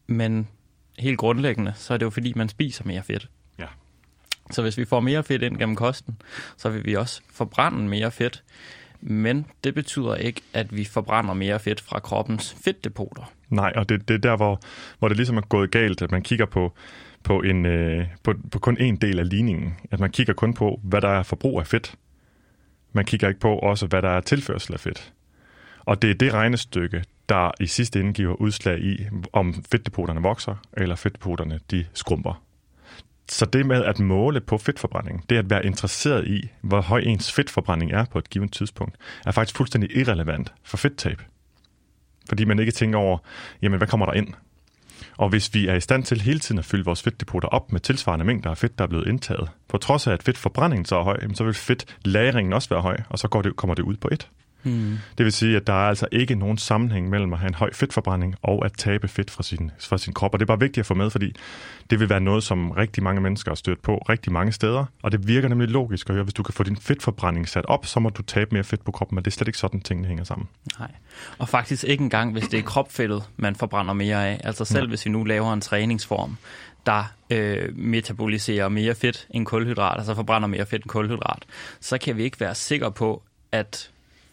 men 0.07 0.47
helt 0.99 1.17
grundlæggende, 1.17 1.73
så 1.75 1.93
er 1.93 1.97
det 1.97 2.05
jo 2.05 2.09
fordi, 2.09 2.33
man 2.35 2.49
spiser 2.49 2.83
mere 2.85 3.03
fedt. 3.03 3.29
Ja. 3.59 3.65
Så 4.51 4.61
hvis 4.61 4.77
vi 4.77 4.85
får 4.85 4.99
mere 4.99 5.23
fedt 5.23 5.41
ind 5.41 5.57
gennem 5.57 5.75
kosten, 5.75 6.21
så 6.57 6.69
vil 6.69 6.85
vi 6.85 6.95
også 6.95 7.21
forbrænde 7.31 7.87
mere 7.87 8.11
fedt. 8.11 8.43
Men 9.01 9.45
det 9.63 9.75
betyder 9.75 10.15
ikke, 10.15 10.41
at 10.53 10.75
vi 10.75 10.85
forbrænder 10.85 11.33
mere 11.33 11.59
fedt 11.59 11.81
fra 11.81 11.99
kroppens 11.99 12.57
fedtdepoter. 12.63 13.31
Nej, 13.49 13.73
og 13.75 13.89
det, 13.89 14.07
det 14.07 14.13
er 14.13 14.17
der, 14.17 14.35
hvor, 14.35 14.61
hvor 14.99 15.07
det 15.07 15.17
ligesom 15.17 15.37
er 15.37 15.41
gået 15.41 15.71
galt, 15.71 16.01
at 16.01 16.11
man 16.11 16.21
kigger 16.21 16.45
på, 16.45 16.73
på, 17.23 17.41
en, 17.41 17.65
øh, 17.65 18.07
på, 18.23 18.33
på 18.51 18.59
kun 18.59 18.77
en 18.79 18.95
del 18.95 19.19
af 19.19 19.29
ligningen. 19.29 19.73
At 19.91 19.99
man 19.99 20.11
kigger 20.11 20.33
kun 20.33 20.53
på, 20.53 20.79
hvad 20.83 21.01
der 21.01 21.09
er 21.09 21.23
forbrug 21.23 21.59
af 21.59 21.67
fedt. 21.67 21.95
Man 22.93 23.05
kigger 23.05 23.27
ikke 23.27 23.39
på 23.39 23.55
også, 23.55 23.87
hvad 23.87 24.01
der 24.01 24.09
er 24.09 24.21
tilførsel 24.21 24.73
af 24.73 24.79
fedt. 24.79 25.13
Og 25.79 26.01
det 26.01 26.09
er 26.09 26.13
det 26.13 26.33
regnestykke, 26.33 27.03
der 27.29 27.51
i 27.59 27.65
sidste 27.65 27.99
ende 27.99 28.13
giver 28.13 28.33
udslag 28.35 28.79
i, 28.79 29.07
om 29.33 29.63
fedtdepoterne 29.71 30.21
vokser, 30.21 30.55
eller 30.77 30.95
fedtdepoterne 30.95 31.59
de 31.71 31.85
skrumper. 31.93 32.43
Så 33.29 33.45
det 33.45 33.65
med 33.65 33.83
at 33.83 33.99
måle 33.99 34.41
på 34.41 34.57
fedtforbrænding, 34.57 35.29
det 35.29 35.37
at 35.37 35.49
være 35.49 35.65
interesseret 35.65 36.27
i, 36.27 36.49
hvor 36.61 36.81
høj 36.81 36.99
ens 36.99 37.31
fedtforbrænding 37.31 37.91
er 37.91 38.05
på 38.05 38.17
et 38.19 38.29
givet 38.29 38.51
tidspunkt, 38.51 38.97
er 39.25 39.31
faktisk 39.31 39.57
fuldstændig 39.57 39.97
irrelevant 39.97 40.53
for 40.63 40.77
fedttab. 40.77 41.21
Fordi 42.29 42.45
man 42.45 42.59
ikke 42.59 42.71
tænker 42.71 42.99
over, 42.99 43.17
jamen 43.61 43.77
hvad 43.77 43.87
kommer 43.87 44.05
der 44.05 44.13
ind? 44.13 44.33
Og 45.19 45.29
hvis 45.29 45.53
vi 45.53 45.67
er 45.67 45.75
i 45.75 45.79
stand 45.79 46.03
til 46.03 46.21
hele 46.21 46.39
tiden 46.39 46.59
at 46.59 46.65
fylde 46.65 46.85
vores 46.85 47.03
fedtdepoter 47.03 47.47
op 47.47 47.71
med 47.71 47.79
tilsvarende 47.79 48.25
mængder 48.25 48.49
af 48.49 48.57
fedt, 48.57 48.77
der 48.77 48.83
er 48.83 48.87
blevet 48.87 49.07
indtaget, 49.07 49.49
på 49.67 49.77
trods 49.77 50.07
af 50.07 50.11
at 50.11 50.23
fedtforbrændingen 50.23 50.85
så 50.85 50.95
er 50.95 51.03
høj, 51.03 51.19
så 51.33 51.43
vil 51.43 51.53
fedtlagringen 51.53 52.53
også 52.53 52.69
være 52.69 52.81
høj, 52.81 52.97
og 53.09 53.19
så 53.19 53.27
går 53.27 53.41
det, 53.41 53.55
kommer 53.55 53.75
det 53.75 53.83
ud 53.83 53.95
på 53.95 54.09
et. 54.11 54.29
Mm. 54.63 54.97
Det 55.17 55.23
vil 55.23 55.33
sige, 55.33 55.55
at 55.55 55.67
der 55.67 55.73
er 55.73 55.87
altså 55.89 56.07
ikke 56.11 56.35
nogen 56.35 56.57
sammenhæng 56.57 57.09
mellem 57.09 57.33
at 57.33 57.39
have 57.39 57.47
en 57.47 57.53
høj 57.53 57.73
fedtforbrænding 57.73 58.35
og 58.41 58.65
at 58.65 58.73
tabe 58.77 59.07
fedt 59.07 59.31
fra 59.31 59.43
sin, 59.43 59.71
fra 59.79 59.97
sin 59.97 60.13
krop. 60.13 60.33
Og 60.33 60.39
det 60.39 60.45
er 60.45 60.47
bare 60.47 60.59
vigtigt 60.59 60.79
at 60.79 60.85
få 60.85 60.93
med, 60.93 61.09
fordi 61.09 61.35
det 61.89 61.99
vil 61.99 62.09
være 62.09 62.19
noget, 62.19 62.43
som 62.43 62.71
rigtig 62.71 63.03
mange 63.03 63.21
mennesker 63.21 63.51
har 63.51 63.55
stødt 63.55 63.81
på 63.81 63.97
rigtig 63.97 64.33
mange 64.33 64.51
steder. 64.51 64.85
Og 65.03 65.11
det 65.11 65.27
virker 65.27 65.47
nemlig 65.47 65.69
logisk 65.69 66.09
at 66.09 66.15
høre, 66.15 66.23
hvis 66.23 66.33
du 66.33 66.43
kan 66.43 66.53
få 66.53 66.63
din 66.63 66.77
fedtforbrænding 66.77 67.49
sat 67.49 67.65
op, 67.65 67.85
så 67.85 67.99
må 67.99 68.09
du 68.09 68.21
tabe 68.21 68.49
mere 68.55 68.63
fedt 68.63 68.85
på 68.85 68.91
kroppen, 68.91 69.15
men 69.15 69.25
det 69.25 69.31
er 69.31 69.35
slet 69.35 69.47
ikke 69.47 69.59
sådan, 69.59 69.81
tingene 69.81 70.07
hænger 70.07 70.23
sammen. 70.23 70.47
Nej, 70.79 70.91
og 71.37 71.49
faktisk 71.49 71.83
ikke 71.83 72.03
engang, 72.03 72.31
hvis 72.31 72.47
det 72.47 72.59
er 72.59 72.63
kropfedtet, 72.63 73.23
man 73.37 73.55
forbrænder 73.55 73.93
mere 73.93 74.27
af. 74.27 74.41
Altså 74.43 74.65
selv 74.65 74.83
ja. 74.83 74.89
hvis 74.89 75.05
vi 75.05 75.11
nu 75.11 75.23
laver 75.23 75.53
en 75.53 75.61
træningsform, 75.61 76.37
der 76.85 77.13
øh, 77.29 77.77
metaboliserer 77.77 78.69
mere 78.69 78.95
fedt 78.95 79.27
end 79.29 79.45
kulhydrat, 79.45 79.97
altså 79.97 80.15
forbrænder 80.15 80.47
mere 80.47 80.65
fedt 80.65 80.83
end 80.83 80.89
kulhydrat, 80.89 81.43
så 81.79 81.97
kan 81.97 82.17
vi 82.17 82.23
ikke 82.23 82.39
være 82.39 82.55
sikre 82.55 82.91
på, 82.91 83.23
at 83.51 83.91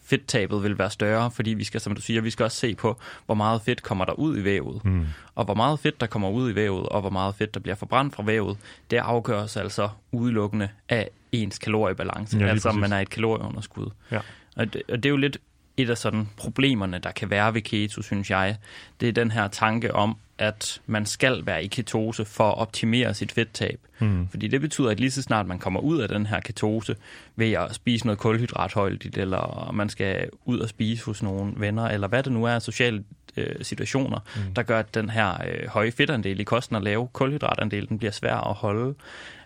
fedttabet 0.09 0.63
vil 0.63 0.77
være 0.77 0.89
større, 0.89 1.31
fordi 1.31 1.49
vi 1.49 1.63
skal, 1.63 1.81
som 1.81 1.95
du 1.95 2.01
siger, 2.01 2.21
vi 2.21 2.29
skal 2.29 2.43
også 2.43 2.57
se 2.57 2.75
på, 2.75 2.97
hvor 3.25 3.35
meget 3.35 3.61
fedt 3.61 3.83
kommer 3.83 4.05
der 4.05 4.13
ud 4.13 4.37
i 4.37 4.43
vævet. 4.43 4.85
Mm. 4.85 5.05
Og 5.35 5.45
hvor 5.45 5.53
meget 5.53 5.79
fedt, 5.79 6.01
der 6.01 6.07
kommer 6.07 6.29
ud 6.29 6.51
i 6.51 6.55
vævet, 6.55 6.89
og 6.89 7.01
hvor 7.01 7.09
meget 7.09 7.35
fedt, 7.35 7.53
der 7.53 7.59
bliver 7.59 7.75
forbrændt 7.75 8.15
fra 8.15 8.23
vævet, 8.23 8.57
det 8.91 8.97
afgøres 8.97 9.57
altså 9.57 9.89
udelukkende 10.11 10.69
af 10.89 11.09
ens 11.31 11.59
kaloriebalance, 11.59 12.37
ja, 12.37 12.47
altså 12.47 12.69
om 12.69 12.75
man 12.75 12.93
er 12.93 12.99
et 12.99 13.09
kalorieunderskud. 13.09 13.89
Ja. 14.11 14.19
Og, 14.55 14.73
det, 14.73 14.81
og 14.89 14.97
det 14.97 15.05
er 15.05 15.09
jo 15.09 15.17
lidt 15.17 15.37
et 15.77 15.89
af 15.89 15.97
sådan 15.97 16.29
problemerne, 16.37 16.99
der 16.99 17.11
kan 17.11 17.29
være 17.29 17.53
ved 17.53 17.61
keto, 17.61 18.01
synes 18.01 18.29
jeg, 18.29 18.57
det 19.01 19.09
er 19.09 19.13
den 19.13 19.31
her 19.31 19.47
tanke 19.47 19.95
om, 19.95 20.17
at 20.37 20.81
man 20.85 21.05
skal 21.05 21.45
være 21.45 21.63
i 21.63 21.67
ketose 21.67 22.25
for 22.25 22.49
at 22.49 22.57
optimere 22.57 23.13
sit 23.13 23.31
fedttab. 23.31 23.79
Mm. 23.99 24.27
Fordi 24.27 24.47
det 24.47 24.61
betyder, 24.61 24.89
at 24.89 24.99
lige 24.99 25.11
så 25.11 25.21
snart 25.21 25.47
man 25.47 25.59
kommer 25.59 25.79
ud 25.79 25.99
af 25.99 26.07
den 26.07 26.25
her 26.25 26.39
ketose 26.39 26.95
ved 27.35 27.51
at 27.51 27.75
spise 27.75 28.05
noget 28.05 28.19
kulhydratholdigt, 28.19 29.17
eller 29.17 29.71
man 29.73 29.89
skal 29.89 30.29
ud 30.45 30.59
og 30.59 30.69
spise 30.69 31.05
hos 31.05 31.23
nogle 31.23 31.53
venner, 31.57 31.85
eller 31.85 32.07
hvad 32.07 32.23
det 32.23 32.31
nu 32.31 32.43
er, 32.45 32.59
sociale 32.59 33.03
øh, 33.37 33.55
situationer, 33.61 34.19
mm. 34.35 34.53
der 34.53 34.63
gør, 34.63 34.79
at 34.79 34.95
den 34.95 35.09
her 35.09 35.33
øh, 35.47 35.67
høje 35.67 35.91
fedtandel 35.91 36.39
i 36.39 36.43
kosten 36.43 36.75
og 36.75 36.81
lave 36.81 37.07
kulhydratandel, 37.07 37.89
den 37.89 37.97
bliver 37.97 38.11
svær 38.11 38.35
at 38.35 38.53
holde, 38.53 38.95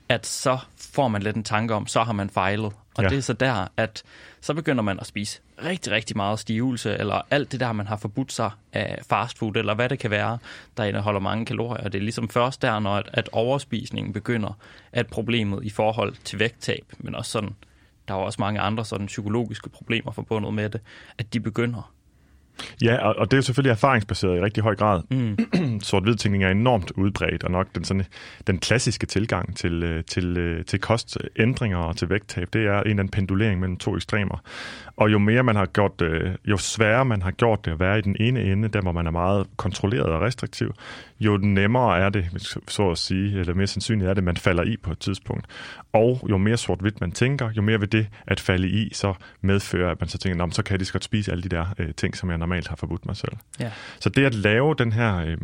at 0.09 0.25
så 0.25 0.57
får 0.77 1.07
man 1.07 1.21
lidt 1.21 1.35
en 1.35 1.43
tanke 1.43 1.73
om, 1.73 1.87
så 1.87 2.03
har 2.03 2.13
man 2.13 2.29
fejlet. 2.29 2.71
Og 2.95 3.03
ja. 3.03 3.09
det 3.09 3.17
er 3.17 3.21
så 3.21 3.33
der, 3.33 3.67
at 3.77 4.03
så 4.41 4.53
begynder 4.53 4.83
man 4.83 4.99
at 4.99 5.07
spise 5.07 5.41
rigtig, 5.63 5.91
rigtig 5.93 6.17
meget 6.17 6.39
stivelse, 6.39 6.97
eller 6.97 7.21
alt 7.29 7.51
det 7.51 7.59
der, 7.59 7.71
man 7.71 7.87
har 7.87 7.97
forbudt 7.97 8.31
sig 8.31 8.51
af 8.73 8.99
fastfood, 9.09 9.55
eller 9.55 9.73
hvad 9.73 9.89
det 9.89 9.99
kan 9.99 10.11
være, 10.11 10.37
der 10.77 10.83
indeholder 10.83 11.19
mange 11.19 11.45
kalorier. 11.45 11.89
Det 11.89 11.95
er 11.95 12.03
ligesom 12.03 12.29
først 12.29 12.61
der, 12.61 12.79
når 12.79 12.95
at, 12.95 13.09
at 13.13 13.29
overspisningen 13.31 14.13
begynder, 14.13 14.57
at 14.91 15.07
problemet 15.07 15.63
i 15.63 15.69
forhold 15.69 16.15
til 16.23 16.39
vægttab, 16.39 16.93
men 16.97 17.15
også 17.15 17.31
sådan, 17.31 17.55
der 18.07 18.13
er 18.13 18.17
også 18.17 18.37
mange 18.39 18.59
andre 18.59 18.85
sådan 18.85 19.07
psykologiske 19.07 19.69
problemer 19.69 20.11
forbundet 20.11 20.53
med 20.53 20.69
det, 20.69 20.81
at 21.17 21.33
de 21.33 21.39
begynder. 21.39 21.93
Ja, 22.81 22.97
og, 22.97 23.15
og 23.15 23.31
det 23.31 23.33
er 23.33 23.37
jo 23.37 23.41
selvfølgelig 23.41 23.71
erfaringsbaseret 23.71 24.37
i 24.37 24.41
rigtig 24.41 24.63
høj 24.63 24.75
grad. 24.75 25.01
Mm. 25.11 25.37
Sort-hvid 25.87 26.15
tænkning 26.15 26.43
er 26.43 26.49
enormt 26.49 26.91
udbredt, 26.91 27.43
og 27.43 27.51
nok 27.51 27.67
den, 27.75 27.83
sådan, 27.83 28.05
den 28.47 28.57
klassiske 28.57 29.05
tilgang 29.05 29.57
til, 29.57 29.83
øh, 29.83 30.03
til, 30.03 30.37
øh, 30.37 30.65
til 30.65 30.79
kostændringer 30.79 31.77
og 31.77 31.97
til 31.97 32.09
vægttab, 32.09 32.47
det 32.53 32.65
er 32.65 32.73
en 32.73 32.77
eller 32.79 32.89
anden 32.89 33.09
pendulering 33.09 33.59
mellem 33.59 33.77
to 33.77 33.95
ekstremer. 33.95 34.43
Og 34.97 35.11
jo 35.11 35.19
mere 35.19 35.43
man 35.43 35.55
har 35.55 35.65
gjort 35.65 35.91
jo 36.45 36.57
sværere 36.57 37.05
man 37.05 37.21
har 37.21 37.31
gjort 37.31 37.65
det 37.65 37.71
at 37.71 37.79
være 37.79 37.99
i 37.99 38.01
den 38.01 38.15
ene 38.19 38.43
ende, 38.43 38.67
der 38.67 38.81
hvor 38.81 38.91
man 38.91 39.07
er 39.07 39.11
meget 39.11 39.47
kontrolleret 39.57 40.05
og 40.05 40.21
restriktiv, 40.21 40.73
jo 41.25 41.37
nemmere 41.37 41.99
er 41.99 42.09
det, 42.09 42.25
så 42.67 42.91
at 42.91 42.97
sige, 42.97 43.39
eller 43.39 43.53
mere 43.53 43.67
sandsynligt 43.67 44.09
er 44.09 44.13
det, 44.13 44.23
man 44.23 44.37
falder 44.37 44.63
i 44.63 44.77
på 44.77 44.91
et 44.91 44.99
tidspunkt. 44.99 45.45
Og 45.93 46.27
jo 46.29 46.37
mere 46.37 46.57
sort-hvidt 46.57 47.01
man 47.01 47.11
tænker, 47.11 47.51
jo 47.51 47.61
mere 47.61 47.79
vil 47.79 47.91
det 47.91 48.07
at 48.27 48.39
falde 48.39 48.69
i, 48.69 48.93
så 48.93 49.13
medfører, 49.41 49.91
at 49.91 49.99
man 49.99 50.09
så 50.09 50.17
tænker, 50.17 50.49
så 50.51 50.63
kan 50.63 50.73
jeg 50.73 50.79
lige 50.79 50.85
så 50.85 50.93
godt 50.93 51.03
spise 51.03 51.31
alle 51.31 51.43
de 51.43 51.49
der 51.49 51.65
øh, 51.79 51.93
ting, 51.97 52.17
som 52.17 52.29
jeg 52.29 52.37
normalt 52.37 52.67
har 52.67 52.75
forbudt 52.75 53.05
mig 53.05 53.15
selv. 53.15 53.31
Ja. 53.59 53.71
Så 53.99 54.09
det 54.09 54.25
at 54.25 54.35
lave 54.35 54.75
den 54.77 54.91
her, 54.91 55.17
øh, 55.17 55.37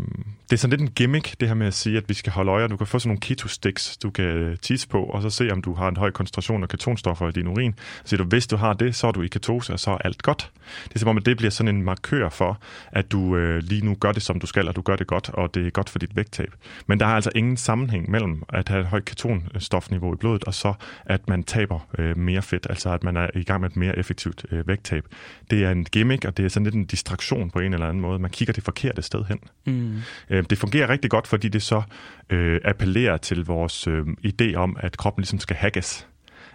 det 0.50 0.54
er 0.54 0.58
sådan 0.58 0.70
lidt 0.70 0.82
en 0.82 0.96
gimmick, 0.96 1.40
det 1.40 1.48
her 1.48 1.56
med 1.56 1.68
at 1.68 1.74
sige, 1.74 1.98
at 1.98 2.10
vi 2.10 2.14
skal 2.14 2.32
holde 2.32 2.52
øje, 2.52 2.68
du 2.68 2.78
kan 2.78 2.88
få 2.88 3.00
sådan 3.00 3.10
nogle 3.10 3.20
keto 3.20 3.48
sticks, 3.48 3.98
du 3.98 4.10
kan 4.10 4.58
tisse 4.62 4.88
på, 4.88 5.04
og 5.04 5.22
så 5.22 5.30
se, 5.30 5.52
om 5.52 5.62
du 5.62 5.74
har 5.74 5.88
en 5.88 5.98
høj 5.98 6.12
koncentration 6.12 6.64
af 6.64 6.70
ketonstoffer 6.70 7.28
i 7.28 7.32
din 7.32 7.48
urin. 7.48 7.76
Så 8.04 8.18
du, 8.18 8.24
hvis 8.24 8.48
du 8.48 8.56
har 8.56 8.74
det, 8.74 8.96
så 8.96 9.08
er 9.08 9.12
du 9.12 9.22
i 9.22 9.28
ketose, 9.28 9.74
og 9.74 9.80
så 9.80 9.92
er 9.92 9.98
alt 9.98 10.22
godt. 10.22 10.52
Det 10.84 10.96
er 10.96 11.00
som 11.00 11.10
om, 11.10 11.18
at 11.18 11.26
det 11.26 11.38
bliver 11.38 11.52
sådan 11.52 11.76
en 11.76 11.84
markør 11.84 12.30
for, 12.30 12.60
at 12.92 13.12
du 13.12 13.36
øh, 13.36 13.64
lige 13.64 13.86
nu 13.86 13.96
gør 13.96 14.12
det, 14.12 14.24
som 14.24 14.40
du 14.40 14.48
skal, 14.48 14.68
og 14.68 14.76
du 14.76 14.82
gør 14.82 14.96
det 14.96 15.08
godt, 15.08 15.30
og 15.30 15.56
det 15.56 15.67
er 15.68 15.72
godt 15.72 15.90
for 15.90 16.00
dit 16.00 16.16
vægttab. 16.16 16.54
Men 16.88 17.00
der 17.00 17.06
er 17.06 17.16
altså 17.16 17.32
ingen 17.36 17.58
sammenhæng 17.58 18.12
mellem 18.12 18.44
at 18.50 18.70
have 18.70 18.82
et 18.82 18.88
højt 18.88 19.06
ketonstofniveau 19.06 20.14
i 20.14 20.18
blodet, 20.18 20.44
og 20.44 20.54
så 20.54 20.74
at 21.06 21.30
man 21.30 21.44
taber 21.44 21.88
øh, 21.98 22.18
mere 22.18 22.42
fedt, 22.42 22.68
altså 22.70 22.90
at 22.90 23.04
man 23.04 23.18
er 23.18 23.28
i 23.36 23.44
gang 23.44 23.62
med 23.62 23.70
et 23.70 23.76
mere 23.76 23.98
effektivt 23.98 24.46
øh, 24.52 24.68
vægttab. 24.68 25.06
Det 25.52 25.64
er 25.64 25.72
en 25.72 25.86
gimmick, 25.86 26.26
og 26.26 26.38
det 26.38 26.46
er 26.46 26.50
sådan 26.50 26.64
lidt 26.64 26.76
en 26.76 26.86
distraktion 26.86 27.50
på 27.50 27.60
en 27.60 27.74
eller 27.74 27.88
anden 27.88 28.02
måde. 28.02 28.20
Man 28.20 28.32
kigger 28.32 28.54
det 28.54 28.64
forkerte 28.64 29.02
sted 29.02 29.24
hen. 29.26 29.40
Mm. 29.66 29.98
Øh, 30.30 30.44
det 30.50 30.58
fungerer 30.58 30.90
rigtig 30.90 31.12
godt, 31.12 31.28
fordi 31.28 31.50
det 31.50 31.62
så 31.62 31.82
øh, 32.30 32.62
appellerer 32.66 33.18
til 33.18 33.46
vores 33.46 33.88
øh, 33.88 34.06
idé 34.26 34.56
om, 34.56 34.78
at 34.80 34.98
kroppen 34.98 35.22
ligesom 35.22 35.40
skal 35.40 35.56
hackes 35.56 36.08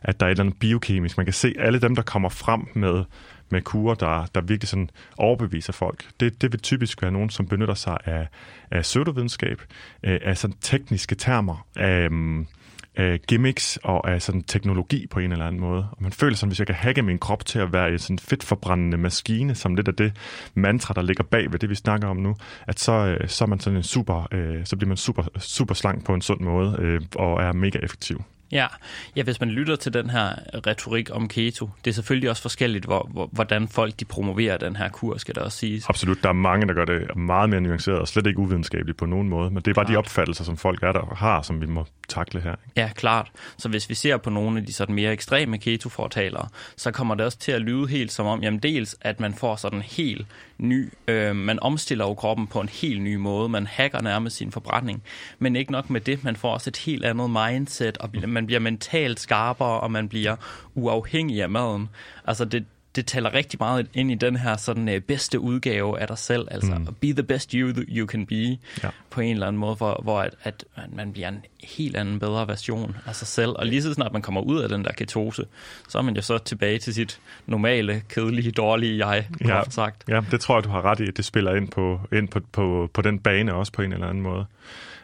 at 0.04 0.21
der 0.21 0.26
er 0.26 0.31
et 0.31 0.33
eller 0.33 0.45
andet 0.45 0.59
biokemisk. 0.59 1.16
Man 1.16 1.26
kan 1.26 1.33
se 1.33 1.54
alle 1.59 1.78
dem, 1.81 1.95
der 1.95 2.02
kommer 2.02 2.28
frem 2.28 2.66
med 2.75 3.04
med 3.52 3.62
kurer, 3.62 3.94
der, 3.94 4.26
der 4.35 4.40
virkelig 4.40 4.68
sådan 4.68 4.90
overbeviser 5.16 5.73
folk. 5.73 6.09
Det, 6.21 6.42
det 6.42 6.52
vil 6.52 6.61
typisk 6.61 7.02
være 7.02 7.12
nogen, 7.12 7.30
som 7.30 7.47
benytter 7.47 7.75
sig 7.75 7.99
af, 8.04 8.28
af 8.71 8.82
pseudovidenskab, 8.82 9.62
øh, 10.02 10.21
af 10.23 10.38
sådan 10.38 10.56
tekniske 10.61 11.14
termer, 11.14 11.66
af, 11.76 12.09
af 12.97 13.21
gimmicks 13.28 13.78
og 13.82 14.11
af 14.11 14.23
sådan 14.23 14.42
teknologi 14.42 15.06
på 15.06 15.21
en 15.21 15.32
eller 15.32 15.47
anden 15.47 15.61
måde. 15.61 15.87
Og 15.90 16.02
man 16.02 16.12
føler 16.12 16.37
som, 16.37 16.49
hvis 16.49 16.59
jeg 16.59 16.66
kan 16.66 16.76
hacke 16.76 17.02
min 17.02 17.18
krop 17.18 17.47
til 17.47 17.59
at 17.59 17.73
være 17.73 17.92
en 17.92 17.99
sådan 17.99 18.18
fedtforbrændende 18.18 18.97
maskine, 18.97 19.54
som 19.54 19.75
lidt 19.75 19.88
af 19.88 19.94
det 19.94 20.12
mantra, 20.54 20.94
der 20.94 21.02
ligger 21.02 21.25
bag 21.25 21.52
ved 21.52 21.59
det, 21.59 21.71
vi 21.71 21.75
snakker 21.75 22.09
om 22.09 22.16
nu, 22.16 22.37
at 22.66 22.80
så, 22.80 22.92
øh, 22.92 23.28
så 23.28 23.44
er 23.44 23.49
man 23.49 23.61
sådan 23.61 23.76
en 23.76 23.82
super, 23.82 24.28
øh, 24.32 24.66
så 24.66 24.76
bliver 24.76 24.88
man 24.88 24.97
super, 24.97 25.23
super 25.38 25.75
slank 25.75 26.04
på 26.04 26.14
en 26.14 26.23
sund 26.23 26.40
måde 26.40 26.76
øh, 26.78 27.00
og 27.16 27.42
er 27.42 27.52
mega 27.52 27.78
effektiv. 27.82 28.23
Ja. 28.52 28.66
ja, 29.16 29.23
hvis 29.23 29.40
man 29.40 29.50
lytter 29.50 29.76
til 29.76 29.94
den 29.94 30.11
her 30.11 30.35
retorik 30.66 31.11
om 31.12 31.28
keto, 31.28 31.71
det 31.85 31.90
er 31.90 31.94
selvfølgelig 31.94 32.30
også 32.30 32.42
forskelligt, 32.42 32.85
hvor, 32.85 33.09
hvor, 33.12 33.28
hvordan 33.32 33.68
folk 33.68 34.00
de 34.00 34.04
promoverer 34.04 34.56
den 34.56 34.76
her 34.76 34.88
kur, 34.88 35.16
skal 35.16 35.35
der 35.35 35.40
også 35.40 35.59
siges. 35.59 35.88
Absolut, 35.88 36.18
der 36.23 36.28
er 36.28 36.32
mange, 36.32 36.66
der 36.66 36.75
gør 36.75 36.85
det 36.85 37.16
meget 37.16 37.50
mere 37.50 37.61
nuanceret 37.61 37.99
og 37.99 38.09
slet 38.09 38.26
ikke 38.26 38.38
uvidenskabeligt 38.38 38.99
på 38.99 39.06
nogen 39.06 39.28
måde, 39.28 39.50
men 39.50 39.62
det 39.62 39.71
er 39.71 39.75
bare 39.75 39.85
klart. 39.85 39.94
de 39.94 39.99
opfattelser, 39.99 40.44
som 40.44 40.56
folk 40.56 40.82
er 40.82 40.92
der 40.92 41.14
har, 41.14 41.42
som 41.42 41.61
vi 41.61 41.66
må 41.66 41.87
takle 42.09 42.40
her. 42.40 42.50
Ikke? 42.52 42.80
Ja, 42.80 42.90
klart. 42.94 43.30
Så 43.56 43.68
hvis 43.68 43.88
vi 43.88 43.94
ser 43.94 44.16
på 44.16 44.30
nogle 44.30 44.59
af 44.59 44.66
de 44.66 44.73
sådan 44.73 44.94
mere 44.94 45.12
ekstreme 45.12 45.59
keto-fortalere, 45.59 46.49
så 46.76 46.90
kommer 46.90 47.14
det 47.14 47.26
også 47.26 47.38
til 47.38 47.52
at 47.52 47.61
lyde 47.61 47.87
helt 47.87 48.12
som 48.12 48.26
om, 48.26 48.42
jamen 48.42 48.61
dels, 48.61 48.97
at 49.00 49.21
man 49.21 49.35
får 49.35 49.56
sådan 49.56 49.82
helt 49.82 50.26
ny, 50.59 50.92
øh, 51.09 51.37
man 51.37 51.59
omstiller 51.61 52.04
jo 52.06 52.14
kroppen 52.14 52.47
på 52.47 52.61
en 52.61 52.68
helt 52.68 53.02
ny 53.02 53.14
måde, 53.14 53.49
man 53.49 53.66
hacker 53.66 54.00
nærmest 54.00 54.37
sin 54.37 54.52
forbrænding, 54.52 55.02
men 55.38 55.56
ikke 55.56 55.73
nok 55.73 55.90
med 55.90 56.00
det, 56.00 56.25
man 56.25 56.37
får 56.37 56.52
også 56.52 56.71
et 56.71 56.76
helt 56.76 57.04
andet 57.04 57.30
mindset, 57.30 57.99
og 57.99 58.11
man 58.28 58.47
bliver 58.47 58.61
mentalt 58.61 59.21
skarpere, 59.21 59.80
og 59.80 59.90
man 59.90 60.09
bliver 60.09 60.37
uafhængig 60.75 61.42
af 61.42 61.49
maden. 61.49 61.88
Altså 62.26 62.44
det, 62.44 62.64
det 62.96 63.06
taler 63.06 63.34
rigtig 63.34 63.56
meget 63.61 63.87
ind 63.94 64.11
i 64.11 64.14
den 64.14 64.37
her 64.37 64.56
sådan 64.56 64.88
uh, 64.88 64.94
bedste 64.94 65.40
udgave 65.40 66.00
af 66.00 66.06
dig 66.06 66.18
selv, 66.18 66.49
altså 66.50 66.75
mm. 66.75 66.94
be 67.00 67.12
the 67.12 67.22
best 67.22 67.52
you 67.52 67.72
you 67.88 68.06
can 68.06 68.26
be, 68.26 68.58
ja. 68.82 68.88
på 69.11 69.20
en 69.20 69.32
eller 69.32 69.46
anden 69.46 69.61
måde, 69.61 69.75
hvor, 69.75 70.00
hvor 70.02 70.20
at, 70.20 70.34
at 70.44 70.64
man 70.92 71.12
bliver 71.12 71.28
en 71.28 71.44
helt 71.62 71.96
anden, 71.96 72.18
bedre 72.18 72.49
version 72.49 72.96
af 73.06 73.16
sig 73.16 73.26
selv. 73.26 73.50
Og 73.50 73.66
lige 73.66 73.82
så 73.82 73.94
snart 73.94 74.12
man 74.12 74.22
kommer 74.22 74.40
ud 74.40 74.61
af 74.61 74.68
den 74.68 74.84
der 74.84 74.92
ketose, 74.92 75.44
så 75.88 75.99
er 75.99 76.02
man 76.02 76.16
jo 76.16 76.22
så 76.22 76.38
tilbage 76.38 76.78
til 76.78 76.94
sit 76.94 77.20
normale, 77.46 78.02
kedelige, 78.08 78.50
dårlige 78.50 79.06
jeg, 79.06 79.26
ja. 79.44 79.62
sagt. 79.70 80.04
Ja, 80.08 80.20
det 80.30 80.40
tror 80.40 80.56
jeg, 80.56 80.64
du 80.64 80.68
har 80.68 80.84
ret 80.84 81.00
i, 81.00 81.08
at 81.08 81.16
det 81.16 81.25
spiller 81.25 81.54
ind 81.54 81.68
på, 81.68 82.00
ind 82.12 82.28
på, 82.28 82.40
på, 82.52 82.90
på 82.94 83.02
den 83.02 83.18
bane 83.18 83.54
også 83.54 83.72
på 83.72 83.82
en 83.82 83.92
eller 83.92 84.06
anden 84.06 84.22
måde. 84.22 84.46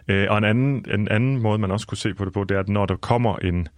Øh, 0.08 0.26
og 0.30 0.38
en 0.38 0.44
anden, 0.44 0.84
en 0.94 1.08
anden 1.08 1.42
måde, 1.42 1.58
man 1.58 1.70
også 1.70 1.86
kunne 1.86 1.98
se 1.98 2.14
på 2.14 2.24
det 2.24 2.32
på, 2.32 2.44
det 2.44 2.54
er, 2.54 2.60
at 2.60 2.68
når 2.68 2.86
der 2.86 2.96
kommer 2.96 3.36
en 3.36 3.68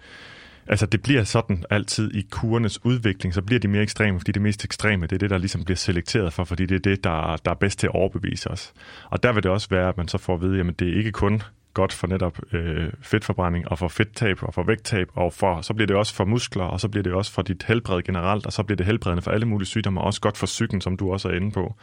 Altså, 0.71 0.87
det 0.87 1.03
bliver 1.03 1.25
sådan 1.25 1.65
altid 1.71 2.15
i 2.15 2.27
kurernes 2.31 2.85
udvikling, 2.85 3.35
så 3.35 3.43
bliver 3.43 3.61
de 3.61 3.69
mere 3.69 3.83
ekstreme, 3.83 4.21
fordi 4.21 4.33
det 4.33 4.43
mest 4.43 4.65
ekstreme, 4.65 5.07
det 5.07 5.12
er 5.12 5.19
det, 5.19 5.31
der 5.31 5.39
ligesom 5.39 5.65
bliver 5.65 5.77
selekteret 5.77 6.33
for, 6.33 6.45
fordi 6.45 6.67
det 6.67 6.75
er 6.75 6.91
det, 6.91 7.05
der, 7.05 7.37
der 7.45 7.50
er 7.50 7.55
bedst 7.55 7.79
til 7.79 7.87
at 7.87 7.95
overbevise 7.95 8.50
os. 8.50 8.73
Og 9.11 9.23
der 9.23 9.33
vil 9.33 9.43
det 9.43 9.50
også 9.50 9.69
være, 9.71 9.89
at 9.89 9.97
man 9.97 10.09
så 10.09 10.19
får 10.19 10.35
at 10.35 10.41
vide, 10.41 10.61
at 10.61 10.81
det 10.81 10.89
er 10.89 10.97
ikke 10.97 11.12
kun 11.12 11.43
godt 11.75 11.93
for 11.93 12.07
netop 12.07 12.39
øh, 12.53 12.93
fedtforbrænding 13.03 13.69
og 13.69 13.79
for 13.79 13.89
fedttab 13.89 14.43
og 14.43 14.55
for 14.55 14.62
vægttab, 14.62 15.09
og 15.15 15.33
for, 15.33 15.61
så 15.61 15.75
bliver 15.75 15.87
det 15.87 15.97
også 15.97 16.15
for 16.15 16.25
muskler, 16.25 16.65
og 16.65 16.81
så 16.81 16.89
bliver 16.89 17.03
det 17.03 17.12
også 17.12 17.33
for 17.33 17.43
dit 17.43 17.62
helbred 17.62 18.03
generelt, 18.03 18.47
og 18.47 18.53
så 18.53 18.62
bliver 18.62 18.77
det 18.77 18.87
helbredende 18.87 19.23
for 19.23 19.31
alle 19.31 19.47
mulige 19.47 19.67
sygdomme, 19.67 20.00
og 20.00 20.07
også 20.07 20.21
godt 20.21 20.37
for 20.37 20.47
psyken, 20.47 20.81
som 20.81 20.97
du 20.97 21.12
også 21.12 21.29
er 21.29 21.33
inde 21.33 21.50
på. 21.50 21.75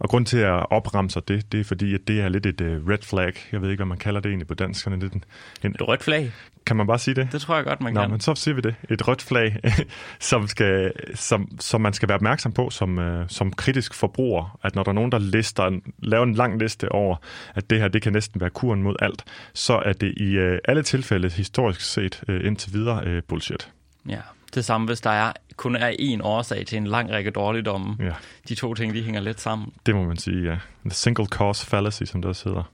Og 0.00 0.08
grund 0.08 0.26
til 0.26 0.38
at 0.38 0.70
opramse 0.70 1.20
det, 1.28 1.52
det 1.52 1.60
er 1.60 1.64
fordi, 1.64 1.94
at 1.94 2.00
det 2.08 2.20
er 2.20 2.28
lidt 2.28 2.46
et 2.46 2.60
uh, 2.60 2.88
red 2.88 2.98
flag. 3.02 3.32
Jeg 3.52 3.62
ved 3.62 3.70
ikke, 3.70 3.78
hvad 3.78 3.88
man 3.88 3.98
kalder 3.98 4.20
det 4.20 4.28
egentlig 4.28 4.46
på 4.46 4.54
dansk. 4.54 4.82
Sådan 4.82 4.98
lidt 4.98 5.12
en, 5.12 5.24
en, 5.64 5.70
et 5.70 5.88
rødt 5.88 6.02
flag? 6.02 6.32
Kan 6.66 6.76
man 6.76 6.86
bare 6.86 6.98
sige 6.98 7.14
det? 7.14 7.28
Det 7.32 7.40
tror 7.40 7.56
jeg 7.56 7.64
godt, 7.64 7.80
man 7.80 7.92
Nå, 7.94 8.00
kan. 8.00 8.10
men 8.10 8.20
så 8.20 8.34
siger 8.34 8.54
vi 8.54 8.60
det. 8.60 8.74
Et 8.90 9.08
rødt 9.08 9.22
flag, 9.22 9.56
som, 10.30 10.46
skal, 10.46 10.92
som, 11.14 11.48
som 11.58 11.80
man 11.80 11.92
skal 11.92 12.08
være 12.08 12.16
opmærksom 12.16 12.52
på 12.52 12.70
som, 12.70 12.98
uh, 12.98 13.04
som 13.28 13.52
kritisk 13.52 13.94
forbruger. 13.94 14.58
At 14.62 14.74
når 14.74 14.82
der 14.82 14.90
er 14.90 14.94
nogen, 14.94 15.12
der 15.12 15.18
lister, 15.18 15.80
laver 15.98 16.24
en 16.24 16.34
lang 16.34 16.58
liste 16.58 16.92
over, 16.92 17.16
at 17.54 17.70
det 17.70 17.80
her 17.80 17.88
det 17.88 18.02
kan 18.02 18.12
næsten 18.12 18.40
være 18.40 18.50
kuren 18.50 18.82
mod 18.82 18.96
alt, 19.02 19.24
så 19.54 19.74
er 19.74 19.92
det 19.92 20.14
i 20.16 20.38
uh, 20.38 20.58
alle 20.64 20.82
tilfælde 20.82 21.30
historisk 21.30 21.80
set 21.80 22.22
uh, 22.28 22.34
indtil 22.44 22.74
videre 22.74 23.16
uh, 23.16 23.22
bullshit. 23.28 23.70
Ja, 24.08 24.20
det 24.54 24.64
samme, 24.64 24.86
hvis 24.86 25.00
der 25.00 25.10
er, 25.10 25.32
kun 25.56 25.76
er 25.76 25.90
én 25.90 26.22
årsag 26.22 26.66
til 26.66 26.78
en 26.78 26.86
lang 26.86 27.10
række 27.10 27.30
dårligdomme. 27.30 27.96
Ja. 28.00 28.14
De 28.48 28.54
to 28.54 28.74
ting, 28.74 28.94
de 28.94 29.02
hænger 29.02 29.20
lidt 29.20 29.40
sammen. 29.40 29.72
Det 29.86 29.94
må 29.94 30.04
man 30.04 30.16
sige, 30.16 30.42
ja. 30.42 30.56
The 30.84 30.94
single 30.94 31.26
cause 31.26 31.66
fallacy, 31.66 32.02
som 32.02 32.22
det 32.22 32.28
også 32.28 32.48
hedder. 32.48 32.72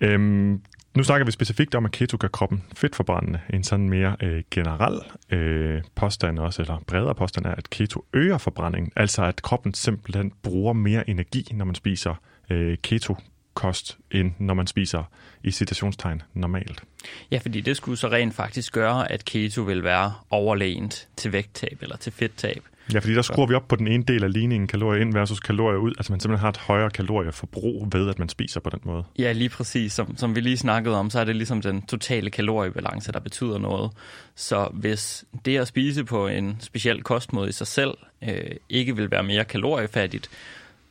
Øhm, 0.00 0.60
nu 0.94 1.02
snakker 1.02 1.24
vi 1.24 1.30
specifikt 1.30 1.74
om, 1.74 1.84
at 1.84 1.90
keto 1.90 2.16
gør 2.20 2.28
kroppen 2.28 2.62
fedtforbrændende. 2.76 3.40
En 3.50 3.64
sådan 3.64 3.88
mere 3.88 4.16
øh, 4.22 4.42
generel 4.50 5.00
øh, 5.30 5.82
påstand 5.94 6.38
også, 6.38 6.62
eller 6.62 6.78
bredere 6.86 7.14
påstand 7.14 7.46
er, 7.46 7.54
at 7.54 7.70
keto 7.70 8.04
øger 8.12 8.38
forbrændingen. 8.38 8.92
Altså 8.96 9.24
at 9.24 9.42
kroppen 9.42 9.74
simpelthen 9.74 10.32
bruger 10.42 10.72
mere 10.72 11.10
energi, 11.10 11.48
når 11.52 11.64
man 11.64 11.74
spiser 11.74 12.14
øh, 12.50 12.78
keto 12.82 13.16
kost, 13.54 13.98
end 14.10 14.32
når 14.38 14.54
man 14.54 14.66
spiser 14.66 15.02
i 15.44 15.50
citationstegn 15.50 16.22
normalt. 16.34 16.82
Ja, 17.30 17.38
fordi 17.38 17.60
det 17.60 17.76
skulle 17.76 17.98
så 17.98 18.08
rent 18.08 18.34
faktisk 18.34 18.72
gøre, 18.72 19.12
at 19.12 19.24
keto 19.24 19.62
vil 19.62 19.84
være 19.84 20.14
overlænt 20.30 21.08
til 21.16 21.32
vægttab 21.32 21.78
eller 21.82 21.96
til 21.96 22.12
fedttab. 22.12 22.62
Ja, 22.92 22.98
fordi 22.98 23.14
der 23.14 23.22
skruer 23.22 23.46
vi 23.46 23.54
op 23.54 23.68
på 23.68 23.76
den 23.76 23.88
ene 23.88 24.04
del 24.04 24.24
af 24.24 24.32
ligningen, 24.32 24.66
kalorier 24.66 25.00
ind 25.00 25.12
versus 25.12 25.40
kalorier 25.40 25.78
ud. 25.78 25.92
Altså 25.98 26.12
man 26.12 26.20
simpelthen 26.20 26.40
har 26.40 26.48
et 26.48 26.56
højere 26.56 26.90
kalorieforbrug 26.90 27.88
ved, 27.92 28.08
at 28.10 28.18
man 28.18 28.28
spiser 28.28 28.60
på 28.60 28.70
den 28.70 28.80
måde. 28.84 29.04
Ja, 29.18 29.32
lige 29.32 29.48
præcis. 29.48 29.92
Som, 29.92 30.16
som 30.16 30.34
vi 30.34 30.40
lige 30.40 30.56
snakkede 30.56 30.96
om, 30.96 31.10
så 31.10 31.20
er 31.20 31.24
det 31.24 31.36
ligesom 31.36 31.62
den 31.62 31.82
totale 31.82 32.30
kaloriebalance, 32.30 33.12
der 33.12 33.20
betyder 33.20 33.58
noget. 33.58 33.90
Så 34.34 34.68
hvis 34.72 35.24
det 35.44 35.58
at 35.58 35.68
spise 35.68 36.04
på 36.04 36.28
en 36.28 36.56
speciel 36.60 37.02
kostmåde 37.02 37.48
i 37.48 37.52
sig 37.52 37.66
selv 37.66 37.94
øh, 38.22 38.50
ikke 38.68 38.96
vil 38.96 39.10
være 39.10 39.22
mere 39.22 39.44
kaloriefattigt, 39.44 40.30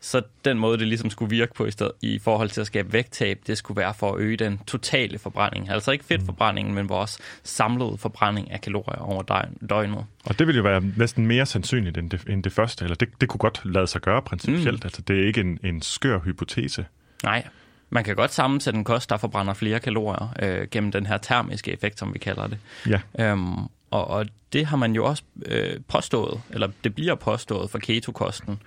så 0.04 0.22
den 0.46 0.60
måde, 0.60 0.78
det 0.78 0.88
ligesom 0.88 1.10
skulle 1.10 1.30
virke 1.30 1.54
på 1.54 1.66
i, 1.66 1.72
stedet, 1.72 1.92
i 2.02 2.20
forhold 2.20 2.50
til 2.50 2.62
at 2.62 2.68
skabe 2.68 2.94
vægttab, 2.94 3.40
det 3.48 3.58
skulle 3.58 3.82
være 3.82 3.94
for 3.94 4.14
at 4.14 4.20
øge 4.20 4.38
den 4.38 4.60
totale 4.68 5.20
forbrænding. 5.20 5.70
Altså 5.70 5.92
ikke 5.92 6.06
fedtforbrændingen, 6.06 6.76
men 6.76 6.90
vores 6.90 7.20
samlede 7.44 7.98
forbrænding 7.98 8.52
af 8.52 8.62
kalorier 8.62 9.02
over 9.02 9.46
døgnet. 9.70 10.06
Og 10.26 10.40
det 10.40 10.48
ville 10.48 10.58
jo 10.58 10.64
være 10.64 10.82
næsten 10.98 11.28
mere 11.28 11.46
sandsynligt 11.46 11.98
end 11.98 12.10
det, 12.10 12.22
end 12.30 12.44
det 12.44 12.52
første, 12.52 12.86
eller 12.86 12.96
det, 12.96 13.10
det 13.22 13.30
kunne 13.30 13.40
godt 13.40 13.62
lade 13.66 13.88
sig 13.88 14.02
gøre 14.02 14.22
principielt. 14.22 14.84
Mm. 14.84 14.86
Altså 14.86 15.02
det 15.02 15.20
er 15.20 15.28
ikke 15.28 15.42
en, 15.42 15.60
en 15.64 15.82
skør 15.82 16.20
hypotese. 16.20 16.86
Nej, 17.24 17.48
man 17.90 18.04
kan 18.04 18.16
godt 18.16 18.34
sammensætte 18.34 18.78
en 18.78 18.84
kost, 18.84 19.10
der 19.10 19.18
forbrænder 19.18 19.54
flere 19.54 19.80
kalorier 19.80 20.36
øh, 20.42 20.68
gennem 20.72 20.92
den 20.92 21.06
her 21.06 21.18
termiske 21.18 21.72
effekt, 21.72 22.00
som 22.00 22.14
vi 22.14 22.20
kalder 22.20 22.48
det. 22.48 22.58
Ja. 22.90 23.02
Øhm, 23.20 23.56
og, 23.92 24.08
og 24.08 24.26
det 24.54 24.66
har 24.66 24.78
man 24.78 24.96
jo 24.96 25.06
også 25.06 25.24
øh, 25.46 25.80
påstået, 25.88 26.42
eller 26.50 26.70
det 26.84 26.96
bliver 26.96 27.16
påstået 27.16 27.70
for 27.70 27.80
ketokosten. 27.80 28.60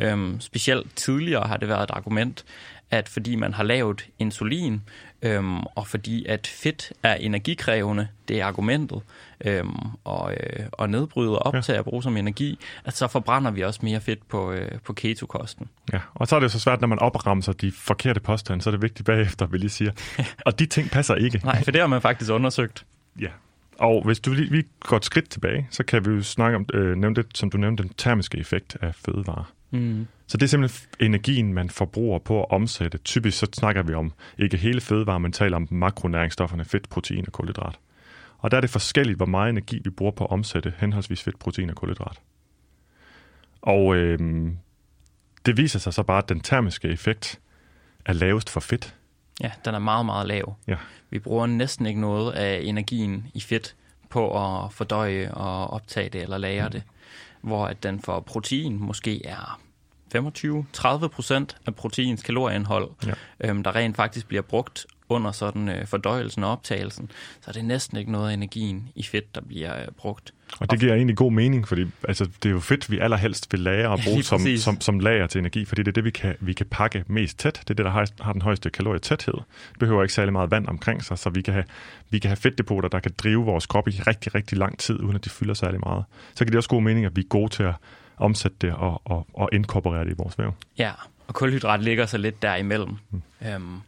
Øhm, 0.00 0.40
specielt 0.40 0.96
tidligere 0.96 1.48
har 1.48 1.56
det 1.56 1.68
været 1.68 1.82
et 1.82 1.90
argument, 1.90 2.44
at 2.90 3.08
fordi 3.08 3.36
man 3.36 3.54
har 3.54 3.62
lavet 3.62 4.06
insulin, 4.18 4.82
øhm, 5.22 5.60
og 5.62 5.86
fordi 5.86 6.26
at 6.26 6.46
fedt 6.46 6.92
er 7.02 7.14
energikrævende, 7.14 8.08
det 8.28 8.40
er 8.40 8.46
argumentet, 8.46 9.02
øhm, 9.44 9.70
og, 10.04 10.32
øh, 10.32 10.66
og 10.72 10.90
nedbryder 10.90 11.36
optager 11.36 11.74
ja. 11.74 11.78
og 11.78 11.84
bruger 11.84 12.00
som 12.00 12.16
energi, 12.16 12.58
at 12.84 12.96
så 12.96 13.08
forbrænder 13.08 13.50
vi 13.50 13.62
også 13.62 13.80
mere 13.82 14.00
fedt 14.00 14.28
på, 14.28 14.52
øh, 14.52 14.78
på 14.84 14.92
ketokosten. 14.92 15.68
Ja, 15.92 16.00
og 16.14 16.28
så 16.28 16.36
er 16.36 16.40
det 16.40 16.52
så 16.52 16.60
svært, 16.60 16.80
når 16.80 16.88
man 16.88 16.98
opramser 16.98 17.52
de 17.52 17.72
forkerte 17.72 18.20
påstande, 18.20 18.62
så 18.62 18.70
er 18.70 18.72
det 18.72 18.82
vigtigt 18.82 19.06
bagefter, 19.06 19.46
vil 19.46 19.60
jeg 19.60 19.70
sige. 19.70 19.92
og 20.46 20.58
de 20.58 20.66
ting 20.66 20.90
passer 20.90 21.14
ikke. 21.14 21.40
Nej, 21.44 21.64
for 21.64 21.70
det 21.70 21.80
har 21.80 21.88
man 21.88 22.00
faktisk 22.00 22.30
undersøgt. 22.30 22.84
Ja, 23.20 23.28
og 23.80 24.04
hvis 24.04 24.20
du 24.20 24.32
lige 24.32 24.50
vi 24.50 24.66
går 24.80 24.96
et 24.96 25.04
skridt 25.04 25.30
tilbage, 25.30 25.68
så 25.70 25.82
kan 25.84 26.04
vi 26.04 26.10
jo 26.10 26.22
snakke 26.22 26.56
om, 26.56 26.66
øh, 26.74 26.96
nævne 26.96 27.16
det, 27.16 27.26
som 27.34 27.50
du 27.50 27.58
nævnte, 27.58 27.82
den 27.82 27.92
termiske 27.96 28.38
effekt 28.38 28.76
af 28.80 28.94
fødevarer. 28.94 29.52
Mm. 29.70 30.06
Så 30.26 30.36
det 30.36 30.42
er 30.42 30.48
simpelthen 30.48 30.88
energien, 31.00 31.52
man 31.54 31.70
forbruger 31.70 32.18
på 32.18 32.40
at 32.40 32.50
omsætte. 32.50 32.98
Typisk 32.98 33.38
så 33.38 33.46
snakker 33.52 33.82
vi 33.82 33.94
om 33.94 34.12
ikke 34.38 34.56
hele 34.56 34.80
fødevarer, 34.80 35.18
men 35.18 35.32
taler 35.32 35.56
om 35.56 35.68
makronæringsstofferne 35.70 36.64
fedt, 36.64 36.88
protein 36.88 37.24
og 37.26 37.32
kulhydrat. 37.32 37.78
Og 38.38 38.50
der 38.50 38.56
er 38.56 38.60
det 38.60 38.70
forskelligt, 38.70 39.16
hvor 39.16 39.26
meget 39.26 39.50
energi 39.50 39.80
vi 39.84 39.90
bruger 39.90 40.12
på 40.12 40.24
at 40.24 40.30
omsætte 40.30 40.72
henholdsvis 40.78 41.22
fedt, 41.22 41.38
protein 41.38 41.70
og 41.70 41.76
kulhydrat. 41.76 42.20
Og 43.62 43.96
øh, 43.96 44.18
det 45.46 45.56
viser 45.56 45.78
sig 45.78 45.94
så 45.94 46.02
bare, 46.02 46.18
at 46.18 46.28
den 46.28 46.40
termiske 46.40 46.88
effekt 46.88 47.40
er 48.04 48.12
lavest 48.12 48.50
for 48.50 48.60
fedt. 48.60 48.96
Ja, 49.40 49.50
den 49.64 49.74
er 49.74 49.78
meget, 49.78 50.06
meget 50.06 50.26
lav. 50.26 50.56
Ja. 50.66 50.76
Vi 51.10 51.18
bruger 51.18 51.46
næsten 51.46 51.86
ikke 51.86 52.00
noget 52.00 52.32
af 52.32 52.60
energien 52.64 53.26
i 53.34 53.40
fedt 53.40 53.76
på 54.10 54.44
at 54.44 54.72
fordøje 54.72 55.30
og 55.34 55.70
optage 55.70 56.08
det 56.08 56.22
eller 56.22 56.38
lagre 56.38 56.64
mm. 56.64 56.72
det. 56.72 56.82
Hvor 57.40 57.66
at 57.66 57.82
den 57.82 58.00
for 58.00 58.20
protein 58.20 58.78
måske 58.82 59.26
er 59.26 59.60
25-30 60.16 61.08
procent 61.08 61.56
af 61.66 61.74
proteins 61.74 62.22
kalorieindhold, 62.22 62.90
ja. 63.06 63.12
øhm, 63.40 63.62
der 63.62 63.76
rent 63.76 63.96
faktisk 63.96 64.28
bliver 64.28 64.42
brugt 64.42 64.86
under 65.08 65.32
sådan 65.32 65.68
øh, 65.68 65.86
fordøjelsen 65.86 66.44
og 66.44 66.50
optagelsen, 66.50 67.10
så 67.40 67.50
er 67.50 67.52
det 67.52 67.64
næsten 67.64 67.96
ikke 67.96 68.12
noget 68.12 68.28
af 68.28 68.32
energien 68.32 68.88
i 68.94 69.02
fedt, 69.02 69.34
der 69.34 69.40
bliver 69.40 69.80
øh, 69.80 69.88
brugt. 69.96 70.34
Og 70.58 70.70
det 70.70 70.80
giver 70.80 70.94
egentlig 70.94 71.16
god 71.16 71.32
mening, 71.32 71.68
fordi 71.68 71.86
altså, 72.08 72.24
det 72.42 72.48
er 72.48 72.52
jo 72.52 72.60
fedt, 72.60 72.90
vi 72.90 72.98
allerhelst 72.98 73.52
vil 73.52 73.60
lære 73.60 73.88
og 73.88 73.98
bruge 74.04 74.16
ja, 74.16 74.22
som, 74.22 74.40
som, 74.56 74.80
som 74.80 75.00
lager 75.00 75.26
til 75.26 75.38
energi, 75.38 75.64
fordi 75.64 75.82
det 75.82 75.88
er 75.88 75.92
det, 75.92 76.04
vi 76.04 76.10
kan, 76.10 76.34
vi 76.40 76.52
kan 76.52 76.66
pakke 76.70 77.04
mest 77.06 77.38
tæt. 77.38 77.52
Det 77.52 77.70
er 77.70 77.74
det, 77.74 77.84
der 77.84 77.90
har, 77.90 78.08
har 78.20 78.32
den 78.32 78.42
højeste 78.42 78.70
kalorietæthed. 78.70 79.34
Det 79.70 79.78
behøver 79.78 80.02
ikke 80.02 80.14
særlig 80.14 80.32
meget 80.32 80.50
vand 80.50 80.68
omkring 80.68 81.04
sig, 81.04 81.18
så 81.18 81.30
vi 81.30 81.42
kan, 81.42 81.54
have, 81.54 81.64
vi 82.10 82.18
kan 82.18 82.28
have 82.28 82.36
fedtdepoter, 82.36 82.88
der 82.88 83.00
kan 83.00 83.12
drive 83.18 83.44
vores 83.44 83.66
krop 83.66 83.88
i 83.88 83.90
rigtig, 83.90 84.34
rigtig 84.34 84.58
lang 84.58 84.78
tid, 84.78 85.00
uden 85.00 85.16
at 85.16 85.24
de 85.24 85.30
fylder 85.30 85.54
særlig 85.54 85.80
meget. 85.80 86.04
Så 86.34 86.44
kan 86.44 86.46
det 86.46 86.56
også 86.56 86.68
god 86.68 86.82
mening, 86.82 87.06
at 87.06 87.16
vi 87.16 87.20
er 87.20 87.28
gode 87.28 87.52
til 87.52 87.62
at 87.62 87.74
omsætte 88.16 88.56
det 88.60 88.72
og, 88.72 89.02
og, 89.04 89.26
og 89.34 89.48
inkorporere 89.52 90.04
det 90.04 90.10
i 90.10 90.14
vores 90.18 90.38
væv. 90.38 90.52
Ja, 90.78 90.92
og 91.26 91.34
kulhydrat 91.34 91.82
ligger 91.82 92.06
så 92.06 92.18
lidt 92.18 92.42
derimellem. 92.42 92.96
Mm. 93.10 93.22
Øhm, 93.48 93.80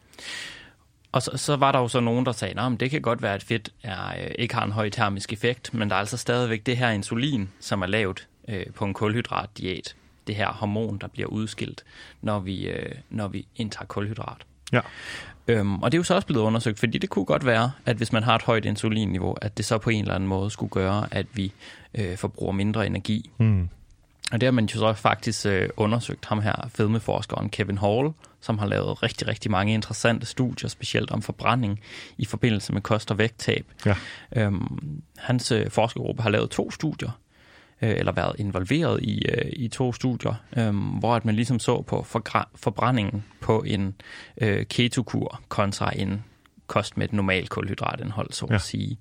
og 1.12 1.22
så, 1.22 1.30
så 1.34 1.56
var 1.56 1.72
der 1.72 1.78
jo 1.78 1.88
så 1.88 2.00
nogen, 2.00 2.26
der 2.26 2.32
sagde, 2.32 2.60
at 2.60 2.80
det 2.80 2.90
kan 2.90 3.02
godt 3.02 3.22
være, 3.22 3.34
at 3.34 3.42
fedt 3.42 3.70
er, 3.82 4.08
øh, 4.08 4.30
ikke 4.38 4.54
har 4.54 4.64
en 4.64 4.72
høj 4.72 4.90
termisk 4.90 5.32
effekt, 5.32 5.74
men 5.74 5.90
der 5.90 5.96
er 5.96 6.00
altså 6.00 6.16
stadigvæk 6.16 6.66
det 6.66 6.76
her 6.76 6.90
insulin, 6.90 7.48
som 7.60 7.82
er 7.82 7.86
lavet 7.86 8.28
øh, 8.48 8.66
på 8.74 8.84
en 8.84 8.94
kulhydratdiæt. 8.94 9.94
Det 10.26 10.34
her 10.34 10.48
hormon, 10.48 10.98
der 10.98 11.08
bliver 11.08 11.28
udskilt, 11.28 11.84
når 12.22 12.38
vi, 12.38 12.68
øh, 12.68 12.92
når 13.10 13.28
vi 13.28 13.46
indtager 13.56 13.86
kulhydrat. 13.86 14.36
Ja. 14.72 14.80
Øhm, 15.48 15.82
og 15.82 15.92
det 15.92 15.96
er 15.96 16.00
jo 16.00 16.04
så 16.04 16.14
også 16.14 16.26
blevet 16.26 16.44
undersøgt, 16.44 16.78
fordi 16.78 16.98
det 16.98 17.10
kunne 17.10 17.24
godt 17.24 17.46
være, 17.46 17.72
at 17.86 17.96
hvis 17.96 18.12
man 18.12 18.22
har 18.22 18.34
et 18.34 18.42
højt 18.42 18.64
insulinniveau, 18.64 19.36
at 19.42 19.56
det 19.56 19.64
så 19.64 19.78
på 19.78 19.90
en 19.90 20.02
eller 20.02 20.14
anden 20.14 20.28
måde 20.28 20.50
skulle 20.50 20.70
gøre, 20.70 21.06
at 21.10 21.26
vi 21.32 21.52
øh, 21.94 22.16
forbruger 22.16 22.52
mindre 22.52 22.86
energi. 22.86 23.30
Mm. 23.38 23.68
Og 24.32 24.40
det 24.40 24.46
har 24.46 24.50
man 24.52 24.66
jo 24.66 24.78
så 24.78 24.92
faktisk 24.92 25.46
øh, 25.46 25.68
undersøgt 25.76 26.24
ham 26.24 26.40
her, 26.40 26.68
fedmeforskeren 26.74 27.48
Kevin 27.48 27.78
Hall, 27.78 28.12
som 28.42 28.58
har 28.58 28.66
lavet 28.66 29.02
rigtig, 29.02 29.28
rigtig 29.28 29.50
mange 29.50 29.74
interessante 29.74 30.26
studier, 30.26 30.68
specielt 30.68 31.10
om 31.10 31.22
forbrænding 31.22 31.80
i 32.18 32.24
forbindelse 32.24 32.72
med 32.72 32.80
kost- 32.80 33.10
og 33.10 33.18
vægttab. 33.18 33.66
Ja. 33.86 33.94
Øhm, 34.36 35.02
hans 35.18 35.52
øh, 35.52 35.70
forskergruppe 35.70 36.22
har 36.22 36.30
lavet 36.30 36.50
to 36.50 36.70
studier, 36.70 37.10
øh, 37.82 37.90
eller 37.90 38.12
været 38.12 38.36
involveret 38.38 39.02
i, 39.02 39.24
øh, 39.28 39.52
i 39.52 39.68
to 39.68 39.92
studier, 39.92 40.34
øh, 40.56 40.76
hvor 40.98 41.16
at 41.16 41.24
man 41.24 41.34
ligesom 41.34 41.58
så 41.58 41.82
på 41.82 42.02
forbrændingen 42.54 43.24
på 43.40 43.62
en 43.66 43.94
øh, 44.40 44.66
ketokur 44.66 45.40
kontra 45.48 45.92
en 45.96 46.24
kost 46.66 46.96
med 46.96 47.04
et 47.04 47.12
normalt 47.12 47.50
kulhydratindhold, 47.50 48.32
så 48.32 48.46
at 48.46 48.52
ja. 48.52 48.58
sige. 48.58 48.98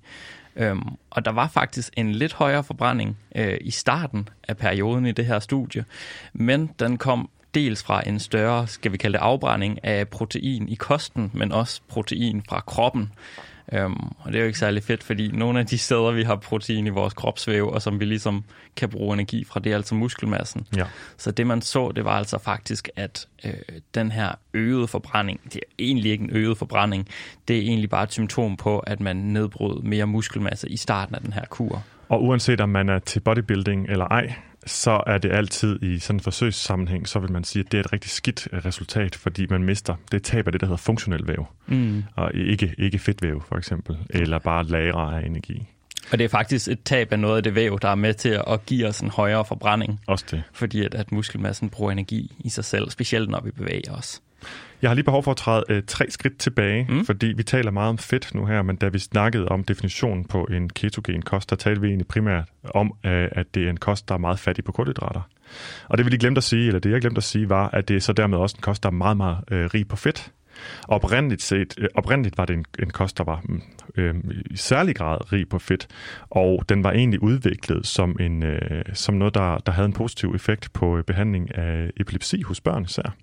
Øhm, 0.56 0.88
og 1.10 1.24
der 1.24 1.30
var 1.30 1.48
faktisk 1.48 1.92
en 1.96 2.12
lidt 2.12 2.32
højere 2.32 2.64
forbrænding 2.64 3.18
øh, 3.36 3.58
i 3.60 3.70
starten 3.70 4.28
af 4.48 4.56
perioden 4.56 5.06
i 5.06 5.12
det 5.12 5.26
her 5.26 5.38
studie, 5.38 5.84
men 6.32 6.70
den 6.78 6.96
kom 6.96 7.30
dels 7.54 7.82
fra 7.82 8.08
en 8.08 8.18
større, 8.18 8.66
skal 8.66 8.92
vi 8.92 8.96
kalde 8.96 9.18
det 9.18 9.24
afbrænding 9.24 9.84
af 9.84 10.08
protein 10.08 10.68
i 10.68 10.74
kosten, 10.74 11.30
men 11.34 11.52
også 11.52 11.80
protein 11.88 12.42
fra 12.48 12.60
kroppen. 12.60 13.12
Øhm, 13.72 13.94
og 14.18 14.32
det 14.32 14.34
er 14.34 14.40
jo 14.40 14.46
ikke 14.46 14.58
særlig 14.58 14.82
fedt, 14.82 15.02
fordi 15.02 15.28
nogle 15.28 15.58
af 15.60 15.66
de 15.66 15.78
steder, 15.78 16.10
vi 16.10 16.22
har 16.22 16.36
protein 16.36 16.86
i 16.86 16.90
vores 16.90 17.14
kropsvæv, 17.14 17.68
og 17.68 17.82
som 17.82 18.00
vi 18.00 18.04
ligesom 18.04 18.44
kan 18.76 18.88
bruge 18.88 19.14
energi 19.14 19.44
fra, 19.44 19.60
det 19.60 19.72
er 19.72 19.76
altså 19.76 19.94
muskelmassen. 19.94 20.66
Ja. 20.76 20.84
Så 21.16 21.30
det 21.30 21.46
man 21.46 21.62
så, 21.62 21.92
det 21.96 22.04
var 22.04 22.18
altså 22.18 22.38
faktisk, 22.38 22.88
at 22.96 23.28
øh, 23.44 23.52
den 23.94 24.12
her 24.12 24.32
øgede 24.54 24.88
forbrænding, 24.88 25.40
det 25.44 25.56
er 25.56 25.72
egentlig 25.78 26.12
ikke 26.12 26.24
en 26.24 26.30
øget 26.32 26.58
forbrænding, 26.58 27.08
det 27.48 27.56
er 27.56 27.60
egentlig 27.60 27.90
bare 27.90 28.04
et 28.04 28.12
symptom 28.12 28.56
på, 28.56 28.78
at 28.78 29.00
man 29.00 29.16
nedbrød 29.16 29.82
mere 29.82 30.06
muskelmasse 30.06 30.68
i 30.68 30.76
starten 30.76 31.14
af 31.14 31.20
den 31.20 31.32
her 31.32 31.44
kur. 31.50 31.82
Og 32.08 32.24
uanset 32.24 32.60
om 32.60 32.68
man 32.68 32.88
er 32.88 32.98
til 32.98 33.20
bodybuilding 33.20 33.86
eller 33.88 34.04
ej, 34.04 34.34
så 34.66 35.02
er 35.06 35.18
det 35.18 35.32
altid 35.32 35.82
i 35.82 35.98
sådan 35.98 36.16
en 36.16 36.20
forsøgssammenhæng, 36.20 37.08
så 37.08 37.18
vil 37.18 37.32
man 37.32 37.44
sige, 37.44 37.64
at 37.66 37.72
det 37.72 37.78
er 37.78 37.84
et 37.84 37.92
rigtig 37.92 38.10
skidt 38.10 38.48
resultat, 38.52 39.14
fordi 39.14 39.46
man 39.46 39.62
mister 39.62 39.94
det 40.12 40.22
tab 40.22 40.46
af 40.46 40.52
det, 40.52 40.60
der 40.60 40.66
hedder 40.66 40.76
funktionel 40.76 41.28
væv, 41.28 41.46
mm. 41.66 42.04
og 42.14 42.34
ikke, 42.34 42.74
ikke 42.78 42.98
fedtvæv 42.98 43.42
for 43.48 43.56
eksempel, 43.56 43.98
eller 44.10 44.38
bare 44.38 44.64
lagre 44.64 45.22
af 45.22 45.26
energi. 45.26 45.66
Og 46.12 46.18
det 46.18 46.24
er 46.24 46.28
faktisk 46.28 46.68
et 46.68 46.82
tab 46.84 47.12
af 47.12 47.18
noget 47.18 47.36
af 47.36 47.42
det 47.42 47.54
væv, 47.54 47.78
der 47.82 47.88
er 47.88 47.94
med 47.94 48.14
til 48.14 48.40
at 48.46 48.66
give 48.66 48.86
os 48.86 49.00
en 49.00 49.10
højere 49.10 49.44
forbrænding. 49.44 50.00
Også 50.06 50.24
det. 50.30 50.42
Fordi 50.52 50.84
at, 50.84 50.94
at 50.94 51.12
muskelmassen 51.12 51.70
bruger 51.70 51.92
energi 51.92 52.32
i 52.38 52.48
sig 52.48 52.64
selv, 52.64 52.90
specielt 52.90 53.30
når 53.30 53.40
vi 53.40 53.50
bevæger 53.50 53.92
os. 53.92 54.22
Jeg 54.82 54.90
har 54.90 54.94
lige 54.94 55.04
behov 55.04 55.22
for 55.22 55.30
at 55.30 55.36
træde 55.36 55.64
øh, 55.68 55.82
tre 55.86 56.10
skridt 56.10 56.38
tilbage, 56.38 56.86
mm. 56.88 57.04
fordi 57.04 57.26
vi 57.26 57.42
taler 57.42 57.70
meget 57.70 57.88
om 57.88 57.98
fedt 57.98 58.34
nu 58.34 58.46
her, 58.46 58.62
men 58.62 58.76
da 58.76 58.88
vi 58.88 58.98
snakkede 58.98 59.48
om 59.48 59.64
definitionen 59.64 60.24
på 60.24 60.44
en 60.44 60.68
ketogen 60.68 61.22
kost, 61.22 61.50
der 61.50 61.56
talte 61.56 61.80
vi 61.80 61.86
egentlig 61.86 62.06
primært 62.06 62.44
om, 62.64 62.94
øh, 63.04 63.28
at 63.32 63.54
det 63.54 63.64
er 63.64 63.70
en 63.70 63.76
kost, 63.76 64.08
der 64.08 64.14
er 64.14 64.18
meget 64.18 64.38
fattig 64.38 64.64
på 64.64 64.72
kulhydrater. 64.72 65.20
Og 65.88 65.98
det 65.98 66.06
vi 66.06 66.10
lige 66.10 66.20
glemte 66.20 66.38
at 66.38 66.44
sige, 66.44 66.66
eller 66.66 66.80
det 66.80 66.90
jeg 66.90 67.00
glemte 67.00 67.18
at 67.18 67.24
sige, 67.24 67.48
var, 67.48 67.68
at 67.68 67.88
det 67.88 67.96
er 67.96 68.00
så 68.00 68.12
dermed 68.12 68.38
også 68.38 68.56
en 68.58 68.62
kost, 68.62 68.82
der 68.82 68.88
er 68.88 68.92
meget, 68.92 69.16
meget 69.16 69.38
øh, 69.50 69.70
rig 69.74 69.88
på 69.88 69.96
fedt. 69.96 70.32
Oprindeligt, 70.88 71.42
set, 71.42 71.74
øh, 71.78 71.88
oprindeligt 71.94 72.38
var 72.38 72.44
det 72.44 72.54
en, 72.54 72.64
en 72.82 72.90
kost, 72.90 73.18
der 73.18 73.24
var 73.24 73.40
mm, 73.44 73.62
øh, 73.96 74.14
i 74.50 74.56
særlig 74.56 74.96
grad 74.96 75.32
rig 75.32 75.48
på 75.48 75.58
fedt, 75.58 75.88
og 76.30 76.64
den 76.68 76.84
var 76.84 76.92
egentlig 76.92 77.22
udviklet 77.22 77.86
som, 77.86 78.16
en, 78.20 78.42
øh, 78.42 78.84
som 78.92 79.14
noget, 79.14 79.34
der, 79.34 79.58
der 79.58 79.72
havde 79.72 79.86
en 79.86 79.92
positiv 79.92 80.32
effekt 80.34 80.72
på 80.72 80.96
øh, 80.98 81.04
behandling 81.04 81.58
af 81.58 81.90
epilepsi 81.96 82.42
hos 82.42 82.60
børn 82.60 82.84
især 82.84 83.14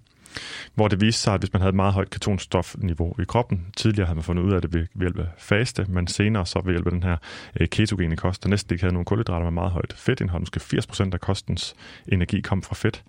hvor 0.76 0.88
det 0.88 1.02
viste 1.02 1.22
sig, 1.22 1.34
at 1.34 1.42
hvis 1.42 1.54
man 1.54 1.62
havde 1.62 1.70
et 1.70 1.76
meget 1.76 1.94
højt 1.94 2.10
ketonstofniveau 2.10 3.16
i 3.22 3.24
kroppen, 3.28 3.66
tidligere 3.78 4.06
havde 4.06 4.16
man 4.16 4.24
fundet 4.24 4.44
ud 4.44 4.54
af 4.54 4.62
det 4.62 4.74
ved, 4.74 4.86
ved 4.94 5.06
hjælp 5.08 5.20
af 5.20 5.26
faste, 5.38 5.86
men 5.90 6.08
senere 6.08 6.46
så 6.46 6.62
ved 6.66 6.74
hjælp 6.74 6.86
af 6.86 6.92
den 6.92 7.04
her 7.04 7.18
øh, 7.60 7.68
ketogene 7.68 8.16
kost, 8.16 8.44
der 8.44 8.50
næsten 8.50 8.74
ikke 8.74 8.84
havde 8.84 8.94
nogen 8.94 9.06
kulhydrater 9.06 9.44
med 9.44 9.52
meget 9.52 9.72
højt 9.72 9.94
fedtindhold. 9.98 10.42
Måske 10.42 10.60
80% 10.60 11.10
af 11.14 11.20
kostens 11.20 11.76
energi 12.08 12.42
kom 12.42 12.64
fra 12.64 12.76
fedt, 12.76 13.04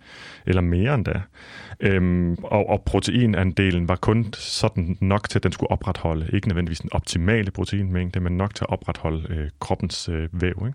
eller 0.45 0.61
mere 0.61 0.95
end 0.95 1.05
da. 1.05 1.21
Øhm, 1.79 2.35
og, 2.43 2.69
og 2.69 2.81
proteinandelen 2.85 3.87
var 3.87 3.95
kun 3.95 4.33
sådan 4.33 4.97
nok 5.01 5.29
til, 5.29 5.39
at 5.39 5.43
den 5.43 5.51
skulle 5.51 5.71
opretholde, 5.71 6.29
ikke 6.33 6.47
nødvendigvis 6.47 6.79
den 6.79 6.89
optimale 6.93 7.51
proteinmængde, 7.51 8.19
men 8.19 8.37
nok 8.37 8.55
til 8.55 8.63
at 8.63 8.69
opretholde 8.69 9.27
øh, 9.29 9.49
kroppens 9.59 10.09
øh, 10.09 10.29
væv. 10.31 10.63
Ikke? 10.67 10.73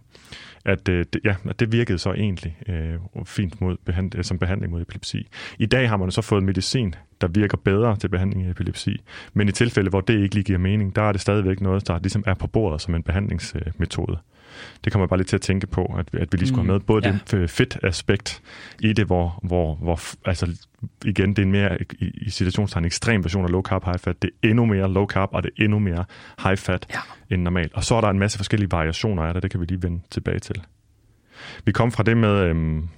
At, 0.64 0.88
øh, 0.88 1.06
det, 1.12 1.20
ja, 1.24 1.34
at 1.48 1.60
det 1.60 1.72
virkede 1.72 1.98
så 1.98 2.12
egentlig 2.12 2.56
øh, 2.68 2.94
fint 3.24 3.60
mod 3.60 3.76
behand, 3.84 4.22
som 4.22 4.38
behandling 4.38 4.72
mod 4.72 4.82
epilepsi. 4.82 5.28
I 5.58 5.66
dag 5.66 5.88
har 5.88 5.96
man 5.96 6.10
så 6.10 6.22
fået 6.22 6.35
medicin, 6.44 6.94
der 7.20 7.28
virker 7.28 7.56
bedre 7.56 7.96
til 7.96 8.08
behandling 8.08 8.46
af 8.46 8.50
epilepsi, 8.50 9.02
men 9.34 9.48
i 9.48 9.52
tilfælde, 9.52 9.90
hvor 9.90 10.00
det 10.00 10.22
ikke 10.22 10.34
lige 10.34 10.44
giver 10.44 10.58
mening, 10.58 10.96
der 10.96 11.02
er 11.02 11.12
det 11.12 11.20
stadigvæk 11.20 11.60
noget, 11.60 11.88
der 11.88 11.98
ligesom 11.98 12.24
er 12.26 12.34
på 12.34 12.46
bordet 12.46 12.82
som 12.82 12.94
en 12.94 13.02
behandlingsmetode. 13.02 14.12
Øh, 14.12 14.36
det 14.84 14.92
kommer 14.92 15.06
bare 15.06 15.18
lige 15.18 15.26
til 15.26 15.36
at 15.36 15.42
tænke 15.42 15.66
på, 15.66 15.94
at, 15.98 16.20
at 16.20 16.28
vi 16.32 16.38
lige 16.38 16.48
skulle 16.48 16.66
have 16.66 16.72
med 16.72 16.80
både 16.80 17.10
mm, 17.10 17.18
ja. 17.32 17.38
det 17.38 17.50
fedt 17.50 17.78
aspekt 17.82 18.42
i 18.80 18.92
det, 18.92 19.06
hvor, 19.06 19.40
hvor, 19.42 19.74
hvor 19.74 20.00
altså 20.24 20.66
igen, 21.04 21.30
det 21.30 21.38
er 21.38 21.42
en 21.42 21.52
mere 21.52 21.78
i, 21.82 22.10
i 22.14 22.30
situationstegn 22.30 22.84
ekstrem 22.84 23.24
version 23.24 23.44
af 23.44 23.50
low 23.50 23.62
carb, 23.62 23.84
high 23.84 23.98
fat. 23.98 24.22
Det 24.22 24.30
er 24.42 24.48
endnu 24.48 24.64
mere 24.64 24.92
low 24.92 25.06
carb, 25.06 25.28
og 25.32 25.42
det 25.42 25.50
er 25.58 25.64
endnu 25.64 25.78
mere 25.78 26.04
high 26.42 26.56
fat 26.56 26.86
ja. 26.90 27.34
end 27.34 27.42
normalt. 27.42 27.74
Og 27.74 27.84
så 27.84 27.94
er 27.94 28.00
der 28.00 28.08
en 28.08 28.18
masse 28.18 28.38
forskellige 28.38 28.70
variationer 28.70 29.22
af 29.22 29.34
det, 29.34 29.42
det 29.42 29.50
kan 29.50 29.60
vi 29.60 29.66
lige 29.66 29.82
vende 29.82 30.00
tilbage 30.10 30.38
til. 30.38 30.62
Vi 31.64 31.72
kom 31.72 31.92
fra 31.92 32.02
det 32.02 32.16
med, 32.16 32.44
øhm, 32.44 32.88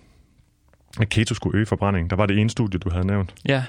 at 1.00 1.08
keto 1.08 1.34
skulle 1.34 1.58
øge 1.58 1.66
forbrændingen. 1.66 2.10
Der 2.10 2.16
var 2.16 2.26
det 2.26 2.38
ene 2.38 2.50
studie, 2.50 2.78
du 2.78 2.90
havde 2.90 3.06
nævnt. 3.06 3.34
Ja. 3.48 3.62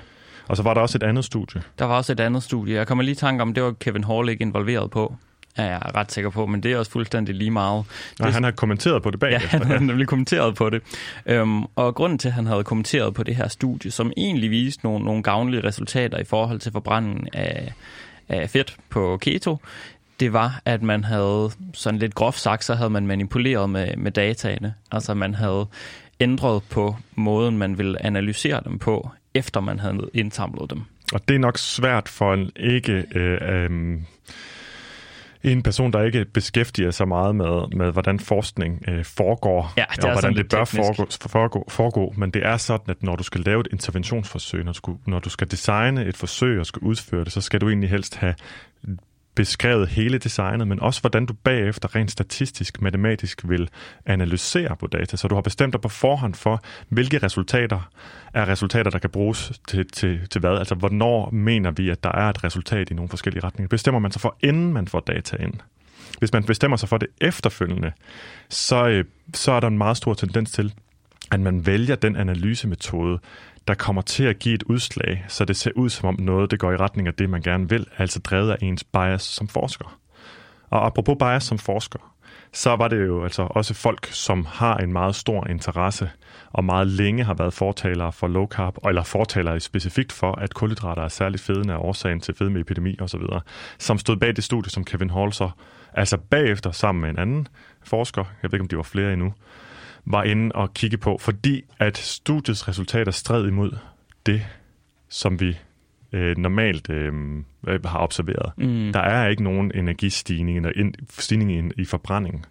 Og 0.48 0.58
så 0.58 0.63
var 0.63 0.74
der 0.74 0.82
også 0.82 0.98
et 0.98 1.04
andet 1.04 1.26
studie. 1.26 1.62
Der 1.80 1.86
var 1.86 1.98
også 1.98 2.12
et 2.12 2.20
andet 2.20 2.44
studie. 2.44 2.76
Jeg 2.76 2.88
kommer 2.88 3.04
lige 3.04 3.12
i 3.12 3.15
tanke 3.15 3.42
om, 3.42 3.54
det 3.54 3.63
var 3.63 3.72
Kevin 3.72 4.04
Hall 4.04 4.30
ikke 4.30 4.42
involveret 4.42 4.92
på 4.92 5.15
er 5.60 5.65
jeg 5.65 5.82
ret 5.96 6.12
sikker 6.12 6.30
på, 6.30 6.46
men 6.46 6.63
det 6.63 6.72
er 6.72 6.78
også 6.78 6.92
fuldstændig 6.92 7.36
lige 7.36 7.52
meget. 7.52 7.86
Nej, 8.20 8.28
det, 8.28 8.34
han 8.34 8.44
har 8.44 8.52
kommenteret 8.52 9.04
på 9.04 9.12
det 9.12 9.20
bagefter. 9.20 9.50
Ja, 9.54 9.58
han 9.58 9.68
har 9.68 9.80
nemlig 9.80 10.08
kommenteret 10.08 10.56
på 10.56 10.70
det. 10.70 10.82
Øhm, 11.26 11.63
og 11.63 11.96
grunden 11.96 12.18
til, 12.18 12.28
at 12.28 12.34
han 12.34 12.46
havde 12.46 12.63
kommenteret 12.63 13.13
på 13.13 13.24
det 13.24 13.36
her 13.36 13.48
studie, 13.48 13.92
som 13.92 14.12
egentlig 14.18 14.52
viste 14.52 14.86
nogle, 14.86 15.06
nogle 15.06 15.24
gavnlige 15.24 15.63
resultater 15.63 16.18
i 16.18 16.24
forhold 16.24 16.60
til 16.60 16.72
forbrændingen 16.72 17.28
af, 17.34 17.74
af 18.30 18.50
fedt 18.50 18.78
på 18.89 19.18
keto, 19.22 19.58
det 20.20 20.34
var, 20.34 20.62
at 20.65 20.82
man 20.82 21.04
havde, 21.04 21.52
sådan 21.74 22.00
lidt 22.00 22.15
groft 22.15 22.39
sagt, 22.39 22.63
så 22.63 22.76
havde 22.76 22.89
man 22.89 23.08
manipuleret 23.08 23.70
med, 23.70 23.98
med 23.98 24.12
dataene. 24.12 24.74
Altså 24.92 25.13
man 25.13 25.34
havde 25.34 25.68
ændret 26.20 26.64
på 26.70 26.96
måden, 27.16 27.58
man 27.58 27.78
ville 27.78 28.06
analysere 28.06 28.62
dem 28.66 28.80
på, 28.80 29.10
efter 29.34 29.60
man 29.60 29.80
havde 29.80 30.10
indsamlet 30.14 30.70
dem. 30.70 30.82
Og 31.14 31.28
det 31.28 31.36
er 31.36 31.40
nok 31.40 31.58
svært 31.58 32.10
for 32.10 32.34
en 32.34 32.52
ikke... 32.56 33.06
Øh, 33.16 33.38
øh 33.42 34.00
en 35.44 35.64
person, 35.64 35.94
der 35.94 36.04
ikke 36.04 36.26
beskæftiger 36.26 36.92
sig 36.92 37.08
meget 37.08 37.36
med, 37.36 37.76
med 37.76 37.92
hvordan 37.92 38.20
forskning 38.20 38.84
øh, 38.88 39.06
foregår, 39.06 39.74
ja, 39.78 39.86
det 39.96 40.04
og 40.04 40.12
hvordan 40.12 40.36
det 40.36 40.50
bør 40.50 40.66
foregå, 40.66 41.08
foregå, 41.28 41.66
foregå. 41.70 42.14
Men 42.18 42.32
det 42.32 42.46
er 42.46 42.58
sådan, 42.58 42.90
at 42.90 43.04
når 43.04 43.16
du 43.16 43.24
skal 43.24 43.42
lave 43.42 43.62
et 43.62 43.68
interventionsforsøg, 43.72 44.64
når 44.64 44.72
du, 44.72 44.78
skal, 44.78 44.94
når 45.08 45.20
du 45.20 45.30
skal 45.30 45.52
designe 45.52 46.06
et 46.06 46.18
forsøg 46.18 46.60
og 46.60 46.66
skal 46.66 46.80
udføre 46.80 47.24
det, 47.24 47.32
så 47.32 47.42
skal 47.42 47.62
du 47.62 47.70
egentlig 47.70 47.90
helst 47.90 48.16
have 48.16 48.36
beskrevet 49.39 49.89
hele 49.89 50.17
designet, 50.17 50.67
men 50.67 50.80
også 50.80 51.02
hvordan 51.02 51.25
du 51.25 51.34
bagefter 51.34 51.95
rent 51.95 52.12
statistisk, 52.12 52.82
matematisk 52.82 53.41
vil 53.49 53.69
analysere 54.06 54.75
på 54.75 54.88
data. 54.88 55.17
Så 55.17 55.28
du 55.28 55.36
har 55.36 55.41
bestemt 55.41 55.73
dig 55.73 55.82
på 55.82 55.89
forhånd 55.89 56.34
for, 56.34 56.63
hvilke 56.89 57.17
resultater 57.17 57.89
er 58.34 58.47
resultater, 58.47 58.91
der 58.91 58.99
kan 58.99 59.10
bruges 59.10 59.52
til, 59.67 59.88
til, 59.91 60.19
til 60.30 60.39
hvad. 60.39 60.58
Altså, 60.58 60.75
hvornår 60.75 61.30
mener 61.32 61.71
vi, 61.71 61.89
at 61.89 62.04
der 62.04 62.12
er 62.12 62.30
et 62.30 62.43
resultat 62.43 62.91
i 62.91 62.93
nogle 62.93 63.10
forskellige 63.10 63.43
retninger. 63.43 63.67
Bestemmer 63.67 63.99
man 63.99 64.12
sig 64.12 64.21
for, 64.21 64.38
inden 64.43 64.73
man 64.73 64.88
får 64.88 64.99
data 64.99 65.36
ind. 65.36 65.54
Hvis 66.19 66.34
man 66.34 66.43
bestemmer 66.43 66.78
sig 66.78 66.89
for 66.89 66.97
det 66.97 67.08
efterfølgende, 67.21 67.91
så, 68.49 68.88
øh, 68.88 69.06
så 69.34 69.52
er 69.52 69.60
der 69.60 69.67
en 69.67 69.78
meget 69.78 69.97
stor 69.97 70.13
tendens 70.13 70.52
til, 70.52 70.73
at 71.32 71.39
man 71.39 71.65
vælger 71.65 71.95
den 71.95 72.15
analysemetode, 72.15 73.19
der 73.67 73.74
kommer 73.74 74.02
til 74.02 74.24
at 74.24 74.39
give 74.39 74.56
et 74.56 74.63
udslag, 74.63 75.26
så 75.28 75.45
det 75.45 75.56
ser 75.56 75.72
ud 75.76 75.89
som 75.89 76.10
om 76.10 76.15
noget, 76.19 76.52
det 76.52 76.60
går 76.60 76.72
i 76.72 76.78
retning 76.78 77.08
af 77.08 77.13
det, 77.13 77.30
man 77.30 77.41
gerne 77.41 77.69
vil, 77.69 77.86
altså 77.98 78.19
drevet 78.19 78.52
af 78.52 78.58
ens 78.62 78.84
bias 78.84 79.22
som 79.22 79.48
forsker. 79.48 80.00
Og 80.69 80.86
apropos 80.86 81.15
bias 81.19 81.43
som 81.43 81.58
forsker, 81.58 82.15
så 82.54 82.76
var 82.76 82.88
det 82.88 83.08
jo 83.08 83.24
altså 83.24 83.43
også 83.43 83.74
folk, 83.74 84.08
som 84.12 84.45
har 84.45 84.78
en 84.78 84.93
meget 84.93 85.15
stor 85.15 85.48
interesse 85.48 86.10
og 86.52 86.63
meget 86.63 86.88
længe 86.88 87.24
har 87.24 87.34
været 87.34 87.54
fortalere 87.54 88.12
for 88.12 88.28
low 88.28 88.48
carb, 88.48 88.78
eller 88.88 89.04
fortalere 89.04 89.60
specifikt 89.60 90.12
for, 90.12 90.32
at 90.32 90.54
kulhydrater 90.54 91.02
er 91.02 91.08
særligt 91.08 91.43
fedende 91.43 91.74
af 91.74 91.78
årsagen 91.78 92.19
til 92.19 92.36
fedmeepidemi 92.36 92.98
osv., 93.02 93.22
som 93.80 93.98
stod 93.98 94.17
bag 94.17 94.36
det 94.36 94.43
studie, 94.43 94.72
som 94.72 94.84
Kevin 94.84 95.10
Hall 95.10 95.34
så, 95.34 95.50
altså 95.93 96.17
bagefter 96.17 96.72
sammen 96.72 97.02
med 97.02 97.10
en 97.10 97.19
anden 97.19 97.48
forsker, 97.84 98.24
jeg 98.43 98.52
ved 98.52 98.54
ikke, 98.54 98.63
om 98.63 98.67
de 98.67 98.78
var 98.78 98.84
flere 98.84 99.13
endnu, 99.13 99.34
var 100.06 100.24
inde 100.24 100.56
og 100.56 100.74
kigge 100.74 100.98
på, 100.98 101.18
fordi 101.22 101.64
at 101.80 101.98
studiets 101.98 102.68
resultater 102.68 103.12
stred 103.12 103.48
imod 103.48 103.78
det, 104.26 104.46
som 105.10 105.40
vi 105.40 105.58
øh, 106.14 106.38
normalt 106.38 106.90
øh, 106.90 107.14
har 107.86 108.00
observeret. 108.00 108.52
Mm. 108.58 108.94
Der 108.94 109.00
er 109.00 109.28
ikke 109.28 109.44
nogen 109.44 109.72
energistigning 109.76 110.58
eller 110.58 110.72
in, 110.76 110.96
stigning 111.10 111.52
i, 111.52 111.82
i 111.82 111.86
forbrænding 111.86 112.46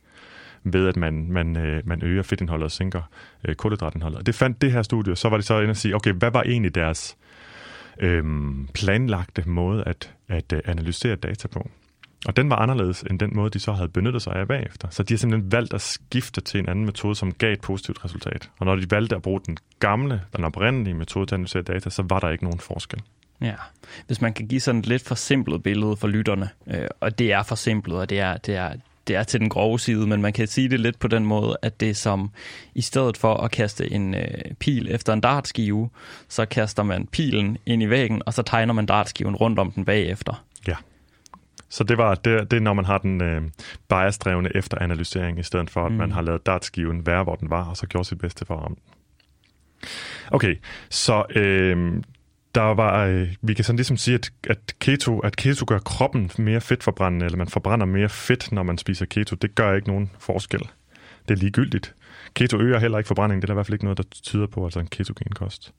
ved 0.65 0.89
at 0.89 0.97
man, 0.97 1.33
man, 1.33 1.57
øh, 1.57 1.83
man 1.85 2.03
øger 2.03 2.23
fedtindholdet 2.23 2.65
og 2.65 2.71
sænker 2.71 3.03
øh, 3.49 3.55
kulhydratindholdet. 3.55 4.19
Og 4.19 4.27
det 4.27 4.35
fandt 4.35 4.63
det 4.63 4.73
her 4.73 4.83
studie, 4.83 5.17
så 5.17 5.29
var 5.29 5.37
det 5.37 5.47
så 5.47 5.59
inde 5.59 5.71
at 5.71 5.77
sige, 5.77 5.95
okay, 5.95 6.13
hvad 6.13 6.31
var 6.31 6.43
egentlig 6.43 6.75
deres 6.75 7.17
øh, 8.01 8.25
planlagte 8.75 9.43
måde 9.47 9.85
at, 9.85 10.15
at 10.29 10.53
øh, 10.53 10.61
analysere 10.65 11.17
data 11.17 11.49
på? 11.49 11.71
Og 12.27 12.37
den 12.37 12.51
var 12.51 12.57
anderledes 12.57 13.03
end 13.11 13.19
den 13.19 13.31
måde, 13.35 13.51
de 13.51 13.59
så 13.59 13.73
havde 13.73 13.89
benyttet 13.89 14.23
sig 14.23 14.33
af 14.33 14.49
bagefter. 14.49 14.89
Så 14.91 15.03
de 15.03 15.15
har 15.15 15.19
simpelthen 15.19 15.53
valgt 15.53 15.75
at 15.75 15.81
skifte 15.81 16.41
til 16.41 16.61
en 16.61 16.69
anden 16.69 16.85
metode, 16.85 17.15
som 17.15 17.33
gav 17.33 17.53
et 17.53 17.61
positivt 17.61 18.05
resultat. 18.05 18.51
Og 18.59 18.67
når 18.67 18.77
de 18.77 18.91
valgte 18.91 19.17
at 19.17 19.23
bruge 19.23 19.41
den 19.47 19.59
gamle, 19.81 20.23
den 20.37 20.45
oprindelige 20.45 20.95
metode 20.95 21.27
til 21.27 21.35
at 21.35 21.39
analysere 21.39 21.63
data, 21.63 21.91
så 21.91 22.05
var 22.09 22.21
der 22.21 22.31
ikke 22.31 22.45
nogen 22.45 22.61
forskel. 22.61 23.03
Ja, 23.41 23.55
hvis 24.07 24.21
man 24.21 24.33
kan 24.33 24.47
give 24.47 24.61
sådan 24.61 24.79
et 24.79 24.87
lidt 24.87 25.05
forsimplet 25.05 25.63
billede 25.63 25.97
for 25.97 26.09
lytterne, 26.09 26.49
øh, 26.67 26.89
og 27.01 27.19
det 27.19 27.33
er 27.33 27.43
forsimplet, 27.43 27.99
og 27.99 28.11
det 28.11 28.21
er, 28.21 28.37
det, 28.37 28.57
er, 28.57 28.73
det 29.07 29.17
er 29.17 29.23
til 29.23 29.41
den 29.41 29.49
grove 29.49 29.81
side, 29.81 30.07
men 30.07 30.23
man 30.23 30.33
kan 30.33 30.47
sige 30.47 30.69
det 30.69 30.81
lidt 30.81 30.99
på 30.99 31.09
den 31.09 31.27
måde, 31.27 31.57
at 31.63 31.81
det 31.81 31.91
er 31.91 31.95
som, 31.95 32.31
i 32.75 32.81
stedet 32.81 33.17
for 33.17 33.35
at 33.35 33.51
kaste 33.51 33.93
en 33.93 34.15
øh, 34.15 34.55
pil 34.59 34.89
efter 34.91 35.13
en 35.13 35.21
dartskive, 35.21 35.91
så 36.29 36.45
kaster 36.45 36.83
man 36.83 37.07
pilen 37.07 37.59
ind 37.67 37.83
i 37.83 37.91
væggen, 37.91 38.23
og 38.27 38.35
så 38.35 38.43
tegner 38.43 38.75
man 38.75 38.87
dartskiven 38.87 39.37
rundt 39.37 39.59
om 39.59 39.71
den 39.71 39.85
bagefter. 39.85 40.45
Ja. 40.69 40.75
Så 41.69 41.85
det 41.85 41.99
var 41.99 42.15
det, 42.15 42.51
det 42.51 42.57
er, 42.57 42.61
når 42.61 42.73
man 42.73 42.85
har 42.85 42.99
den 42.99 43.23
øh, 43.23 43.43
biasdrevne 43.89 44.57
efteranalysering, 44.57 45.39
i 45.39 45.43
stedet 45.43 45.71
for, 45.71 45.87
at 45.87 45.93
mm. 45.93 45.99
man 45.99 46.13
har 46.13 46.23
lavet 46.23 46.47
dartskiven 46.47 47.07
være, 47.07 47.23
hvor 47.23 47.35
den 47.35 47.51
var, 47.51 47.65
og 47.65 47.77
så 47.77 47.87
gjort 47.87 48.07
sit 48.07 48.19
bedste 48.19 48.45
for 48.45 48.57
at 48.57 48.73
Okay, 50.31 50.57
så 50.91 51.25
øh, 51.35 52.03
der 52.55 52.61
var, 52.61 53.05
øh, 53.05 53.29
vi 53.43 53.55
kan 53.55 53.65
sådan 53.65 53.77
ligesom 53.77 53.97
sige, 53.97 54.15
at, 54.15 54.31
at, 54.49 54.75
keto, 54.79 55.19
at 55.19 55.37
keto 55.37 55.65
gør 55.69 55.79
kroppen 55.79 56.31
mere 56.39 56.61
fedtforbrændende, 56.61 57.27
eller 57.27 57.39
man 57.39 57.49
forbrænder 57.49 57.87
mere 57.87 58.09
fedt, 58.09 58.53
når 58.53 58.63
man 58.63 58.79
spiser 58.79 59.07
keto. 59.07 59.37
Det 59.37 59.55
gør 59.55 59.75
ikke 59.75 59.89
nogen 59.89 60.11
forskel. 60.19 60.61
Det 61.29 61.35
er 61.35 61.39
ligegyldigt. 61.39 61.95
Keto 62.35 62.59
øger 62.59 62.79
heller 62.79 62.99
ikke 62.99 63.09
forbrændingen. 63.09 63.43
Det 63.43 63.45
er 63.45 63.47
der 63.47 63.55
i 63.55 63.57
hvert 63.57 63.67
fald 63.67 63.75
ikke 63.75 63.85
noget, 63.85 63.99
der 63.99 64.05
tyder 64.23 64.47
på, 64.47 64.65
altså 64.65 64.81
en 64.81 64.87
ketogen 64.87 65.33
kost. 65.35 65.73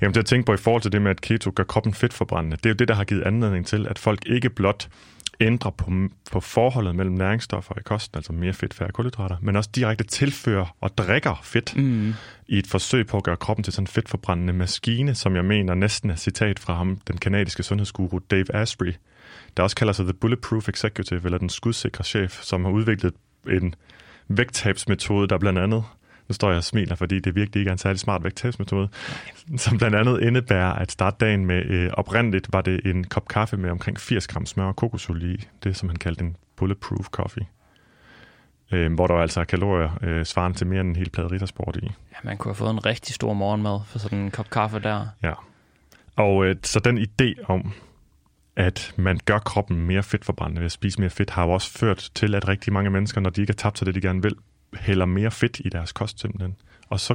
Jamen 0.00 0.14
det 0.14 0.20
at 0.20 0.26
tænke 0.26 0.46
på 0.46 0.54
i 0.54 0.56
forhold 0.56 0.82
til 0.82 0.92
det 0.92 1.02
med, 1.02 1.10
at 1.10 1.20
keto 1.20 1.52
gør 1.54 1.64
kroppen 1.64 1.94
fedtforbrændende, 1.94 2.56
det 2.56 2.66
er 2.66 2.70
jo 2.70 2.74
det, 2.74 2.88
der 2.88 2.94
har 2.94 3.04
givet 3.04 3.22
anledning 3.22 3.66
til, 3.66 3.86
at 3.86 3.98
folk 3.98 4.26
ikke 4.26 4.50
blot 4.50 4.88
ændrer 5.40 5.70
på, 5.70 5.92
på 6.32 6.40
forholdet 6.40 6.94
mellem 6.96 7.14
næringsstoffer 7.14 7.74
i 7.78 7.82
kosten, 7.82 8.18
altså 8.18 8.32
mere 8.32 8.52
fedt, 8.52 8.74
færre 8.74 8.90
kulhydrater, 8.90 9.36
men 9.42 9.56
også 9.56 9.70
direkte 9.74 10.04
tilfører 10.04 10.76
og 10.80 10.98
drikker 10.98 11.40
fedt 11.42 11.76
mm. 11.76 12.14
i 12.48 12.58
et 12.58 12.66
forsøg 12.66 13.06
på 13.06 13.16
at 13.16 13.24
gøre 13.24 13.36
kroppen 13.36 13.64
til 13.64 13.72
sådan 13.72 13.82
en 13.82 13.86
fedtforbrændende 13.86 14.52
maskine, 14.52 15.14
som 15.14 15.36
jeg 15.36 15.44
mener 15.44 15.74
næsten 15.74 16.10
er 16.10 16.16
citat 16.16 16.58
fra 16.58 16.74
ham, 16.74 17.00
den 17.08 17.18
kanadiske 17.18 17.62
sundhedsguru 17.62 18.18
Dave 18.30 18.54
Asprey, 18.54 18.94
der 19.56 19.62
også 19.62 19.76
kalder 19.76 19.92
sig 19.92 20.04
The 20.04 20.14
Bulletproof 20.14 20.68
Executive, 20.68 21.20
eller 21.24 21.38
den 21.38 21.48
skudsikre 21.48 22.04
chef, 22.04 22.42
som 22.42 22.64
har 22.64 22.72
udviklet 22.72 23.14
en 23.48 23.74
vægttabsmetode, 24.28 25.28
der 25.28 25.38
blandt 25.38 25.58
andet 25.58 25.84
nu 26.28 26.32
står 26.32 26.48
jeg 26.48 26.56
og 26.56 26.64
smiler, 26.64 26.94
fordi 26.94 27.20
det 27.20 27.34
virkelig 27.34 27.60
ikke 27.60 27.68
er 27.68 27.72
en 27.72 27.78
særlig 27.78 28.00
smart 28.00 28.24
vægttabsmetode, 28.24 28.88
som 29.56 29.78
blandt 29.78 29.96
andet 29.96 30.22
indebærer 30.22 30.72
at 30.72 30.92
starte 30.92 31.16
dagen 31.20 31.46
med, 31.46 31.64
øh, 31.64 31.90
oprindeligt 31.92 32.52
var 32.52 32.60
det 32.60 32.80
en 32.86 33.04
kop 33.04 33.28
kaffe 33.28 33.56
med 33.56 33.70
omkring 33.70 34.00
80 34.00 34.26
gram 34.26 34.46
smør 34.46 34.64
og 34.64 34.76
kokosolie 34.76 35.34
i, 35.34 35.46
det 35.64 35.76
som 35.76 35.88
han 35.88 35.96
kaldte 35.96 36.24
en 36.24 36.36
bulletproof 36.56 37.06
coffee. 37.06 37.46
Øh, 38.72 38.94
hvor 38.94 39.06
der 39.06 39.14
altså 39.14 39.40
er 39.40 39.44
kalorier 39.44 39.90
øh, 40.02 40.24
svarende 40.24 40.58
til 40.58 40.66
mere 40.66 40.80
end 40.80 40.88
en 40.88 40.96
hel 40.96 41.10
plade 41.10 41.28
riddersport 41.28 41.76
i. 41.76 41.84
Ja, 41.84 42.16
man 42.22 42.36
kunne 42.36 42.48
have 42.48 42.56
fået 42.56 42.70
en 42.70 42.86
rigtig 42.86 43.14
stor 43.14 43.32
morgenmad 43.32 43.80
for 43.86 43.98
sådan 43.98 44.18
en 44.18 44.30
kop 44.30 44.50
kaffe 44.50 44.78
der. 44.78 45.06
Ja. 45.22 45.32
Og 46.16 46.46
øh, 46.46 46.56
så 46.62 46.80
den 46.80 46.98
idé 46.98 47.44
om, 47.48 47.72
at 48.56 48.94
man 48.96 49.20
gør 49.24 49.38
kroppen 49.38 49.86
mere 49.86 50.02
fedtforbrændende 50.02 50.60
ved 50.60 50.66
at 50.66 50.72
spise 50.72 51.00
mere 51.00 51.10
fedt, 51.10 51.30
har 51.30 51.44
jo 51.44 51.50
også 51.50 51.78
ført 51.78 52.10
til, 52.14 52.34
at 52.34 52.48
rigtig 52.48 52.72
mange 52.72 52.90
mennesker, 52.90 53.20
når 53.20 53.30
de 53.30 53.40
ikke 53.40 53.50
har 53.52 53.56
tabt 53.56 53.78
sig 53.78 53.86
det, 53.86 53.94
de 53.94 54.00
gerne 54.00 54.22
vil, 54.22 54.36
hælder 54.74 55.06
mere 55.06 55.30
fedt 55.30 55.60
i 55.64 55.68
deres 55.68 55.92
kost 55.92 56.20
simpelthen. 56.20 56.56
Og 56.88 57.00
så 57.00 57.14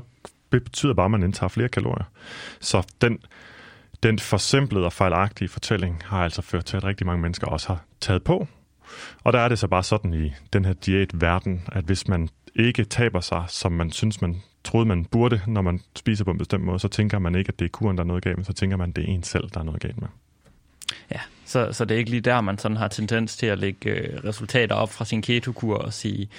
betyder 0.49 0.93
bare, 0.93 1.05
at 1.05 1.11
man 1.11 1.23
indtager 1.23 1.47
flere 1.47 1.69
kalorier. 1.69 2.05
Så 2.59 2.87
den, 3.01 3.19
den 4.03 4.19
forsimplede 4.19 4.85
og 4.85 4.93
fejlagtige 4.93 5.49
fortælling 5.49 6.01
har 6.05 6.23
altså 6.23 6.41
ført 6.41 6.65
til, 6.65 6.77
at 6.77 6.83
rigtig 6.83 7.07
mange 7.07 7.21
mennesker 7.21 7.47
også 7.47 7.67
har 7.67 7.85
taget 8.01 8.23
på. 8.23 8.47
Og 9.23 9.33
der 9.33 9.39
er 9.39 9.49
det 9.49 9.59
så 9.59 9.67
bare 9.67 9.83
sådan 9.83 10.13
i 10.13 10.33
den 10.53 10.65
her 10.65 10.73
diætverden, 10.73 11.61
at 11.71 11.83
hvis 11.83 12.07
man 12.07 12.29
ikke 12.55 12.83
taber 12.83 13.19
sig, 13.19 13.43
som 13.47 13.71
man 13.71 13.91
synes, 13.91 14.21
man 14.21 14.41
troede, 14.63 14.87
man 14.87 15.05
burde, 15.05 15.41
når 15.47 15.61
man 15.61 15.79
spiser 15.95 16.23
på 16.23 16.31
en 16.31 16.37
bestemt 16.37 16.63
måde, 16.63 16.79
så 16.79 16.87
tænker 16.87 17.19
man 17.19 17.35
ikke, 17.35 17.49
at 17.49 17.59
det 17.59 17.65
er 17.65 17.69
kuren, 17.69 17.97
der 17.97 18.03
er 18.03 18.07
noget 18.07 18.23
galt 18.23 18.37
med, 18.37 18.45
så 18.45 18.53
tænker 18.53 18.77
man, 18.77 18.89
at 18.89 18.95
det 18.95 19.03
er 19.03 19.07
en 19.07 19.23
selv, 19.23 19.49
der 19.53 19.59
er 19.59 19.63
noget 19.63 19.81
galt 19.81 20.01
med. 20.01 20.07
Ja, 21.11 21.19
så, 21.45 21.73
så 21.73 21.85
det 21.85 21.95
er 21.95 21.99
ikke 21.99 22.11
lige 22.11 22.21
der, 22.21 22.41
man 22.41 22.57
sådan 22.57 22.77
har 22.77 22.87
tendens 22.87 23.37
til 23.37 23.45
at 23.45 23.59
lægge 23.59 23.89
øh, 23.89 24.23
resultater 24.23 24.75
op 24.75 24.91
fra 24.91 25.05
sin 25.05 25.21
ketokur 25.21 25.77
og 25.77 25.93
sige, 25.93 26.29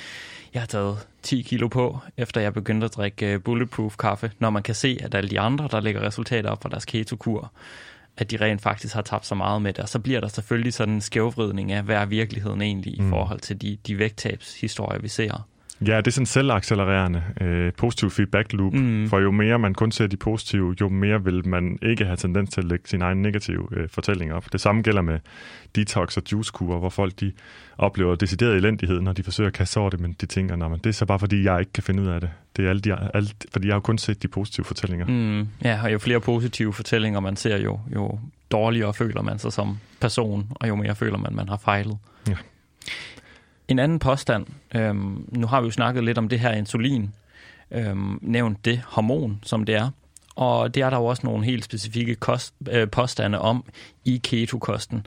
jeg 0.54 0.62
har 0.62 0.66
taget 0.66 1.06
10 1.22 1.42
kilo 1.42 1.68
på, 1.68 1.98
efter 2.16 2.40
jeg 2.40 2.54
begyndte 2.54 2.84
at 2.84 2.94
drikke 2.94 3.26
øh, 3.26 3.40
bulletproof 3.40 3.96
kaffe, 3.96 4.32
når 4.38 4.50
man 4.50 4.62
kan 4.62 4.74
se, 4.74 4.98
at 5.02 5.14
alle 5.14 5.30
de 5.30 5.40
andre, 5.40 5.68
der 5.70 5.80
lægger 5.80 6.02
resultater 6.02 6.50
op 6.50 6.62
fra 6.62 6.68
deres 6.68 6.84
ketokur, 6.84 7.52
at 8.16 8.30
de 8.30 8.36
rent 8.36 8.62
faktisk 8.62 8.94
har 8.94 9.02
tabt 9.02 9.26
så 9.26 9.34
meget 9.34 9.62
med 9.62 9.72
det. 9.72 9.82
Og 9.82 9.88
så 9.88 9.98
bliver 9.98 10.20
der 10.20 10.28
selvfølgelig 10.28 10.74
sådan 10.74 10.94
en 10.94 11.00
skævvridning 11.00 11.72
af, 11.72 11.82
hvad 11.82 11.96
er 11.96 12.04
virkeligheden 12.04 12.62
egentlig 12.62 12.98
i 12.98 13.00
mm. 13.00 13.10
forhold 13.10 13.40
til 13.40 13.62
de, 13.62 13.78
de 13.86 13.98
vægttabshistorier, 13.98 14.98
vi 15.00 15.08
ser. 15.08 15.46
Ja, 15.86 15.96
det 15.96 16.06
er 16.06 16.10
sådan 16.10 16.22
en 16.22 16.26
selvaccelererende 16.26 17.22
øh, 17.40 17.72
positiv 17.72 18.10
feedback 18.10 18.52
loop, 18.52 18.72
mm. 18.72 19.08
for 19.08 19.18
jo 19.18 19.30
mere 19.30 19.58
man 19.58 19.74
kun 19.74 19.92
ser 19.92 20.06
de 20.06 20.16
positive, 20.16 20.76
jo 20.80 20.88
mere 20.88 21.24
vil 21.24 21.48
man 21.48 21.78
ikke 21.82 22.04
have 22.04 22.16
tendens 22.16 22.50
til 22.50 22.60
at 22.60 22.64
lægge 22.64 22.88
sin 22.88 23.02
egen 23.02 23.22
negative 23.22 23.68
øh, 23.72 23.88
fortælling 23.88 24.32
op. 24.32 24.52
Det 24.52 24.60
samme 24.60 24.82
gælder 24.82 25.02
med 25.02 25.18
detox 25.76 26.16
og 26.16 26.22
juicekur, 26.32 26.78
hvor 26.78 26.88
folk 26.88 27.20
de 27.20 27.32
oplever 27.78 28.14
decideret 28.14 28.56
elendighed, 28.56 29.00
når 29.00 29.12
de 29.12 29.22
forsøger 29.22 29.48
at 29.48 29.54
kaste 29.54 29.78
over 29.78 29.90
det, 29.90 30.00
men 30.00 30.16
de 30.20 30.26
tænker, 30.26 30.56
nej, 30.56 30.68
men 30.68 30.78
det 30.78 30.86
er 30.86 30.94
så 30.94 31.06
bare 31.06 31.18
fordi, 31.18 31.44
jeg 31.44 31.60
ikke 31.60 31.72
kan 31.72 31.82
finde 31.82 32.02
ud 32.02 32.08
af 32.08 32.20
det. 32.20 32.30
Det 32.56 32.64
er 32.64 32.68
alle 32.70 32.80
de, 32.80 33.10
alle, 33.14 33.28
fordi 33.52 33.66
jeg 33.66 33.74
har 33.74 33.80
kun 33.80 33.98
set 33.98 34.22
de 34.22 34.28
positive 34.28 34.64
fortællinger. 34.64 35.06
Mm. 35.06 35.48
Ja, 35.64 35.80
og 35.84 35.92
jo 35.92 35.98
flere 35.98 36.20
positive 36.20 36.72
fortællinger 36.72 37.20
man 37.20 37.36
ser, 37.36 37.58
jo, 37.58 37.80
jo 37.94 38.18
dårligere 38.50 38.94
føler 38.94 39.22
man 39.22 39.38
sig 39.38 39.52
som 39.52 39.78
person, 40.00 40.46
og 40.50 40.68
jo 40.68 40.76
mere 40.76 40.94
føler 40.94 41.18
man, 41.18 41.34
man 41.34 41.48
har 41.48 41.56
fejlet. 41.56 41.98
Ja. 42.28 42.34
En 43.68 43.78
anden 43.78 43.98
påstand, 43.98 44.46
øhm, 44.74 45.28
nu 45.32 45.46
har 45.46 45.60
vi 45.60 45.64
jo 45.64 45.70
snakket 45.70 46.04
lidt 46.04 46.18
om 46.18 46.28
det 46.28 46.40
her 46.40 46.52
insulin, 46.52 47.14
øhm, 47.70 48.18
nævnt 48.22 48.64
det 48.64 48.82
hormon, 48.86 49.40
som 49.42 49.64
det 49.64 49.74
er, 49.74 49.90
og 50.36 50.74
det 50.74 50.82
er 50.82 50.90
der 50.90 50.96
jo 50.96 51.04
også 51.04 51.26
nogle 51.26 51.44
helt 51.44 51.64
specifikke 51.64 52.14
kost, 52.14 52.54
øh, 52.70 52.90
påstande 52.90 53.38
om 53.38 53.64
i 54.04 54.20
ketokosten, 54.24 55.06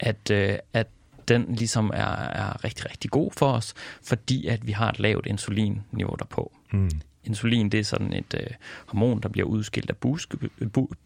at, 0.00 0.30
øh, 0.30 0.58
at 0.72 0.86
den 1.28 1.54
ligesom 1.54 1.90
er, 1.94 2.16
er 2.16 2.64
rigtig, 2.64 2.90
rigtig 2.90 3.10
god 3.10 3.30
for 3.36 3.52
os, 3.52 3.74
fordi 4.02 4.46
at 4.46 4.66
vi 4.66 4.72
har 4.72 4.88
et 4.88 5.00
lavt 5.00 5.26
insulinniveau 5.26 6.16
derpå. 6.18 6.52
Mm. 6.72 6.90
Insulin, 7.24 7.68
det 7.68 7.80
er 7.80 7.84
sådan 7.84 8.12
et 8.12 8.34
øh, 8.34 8.46
hormon, 8.86 9.20
der 9.20 9.28
bliver 9.28 9.48
udskilt 9.48 9.90
af 9.90 9.96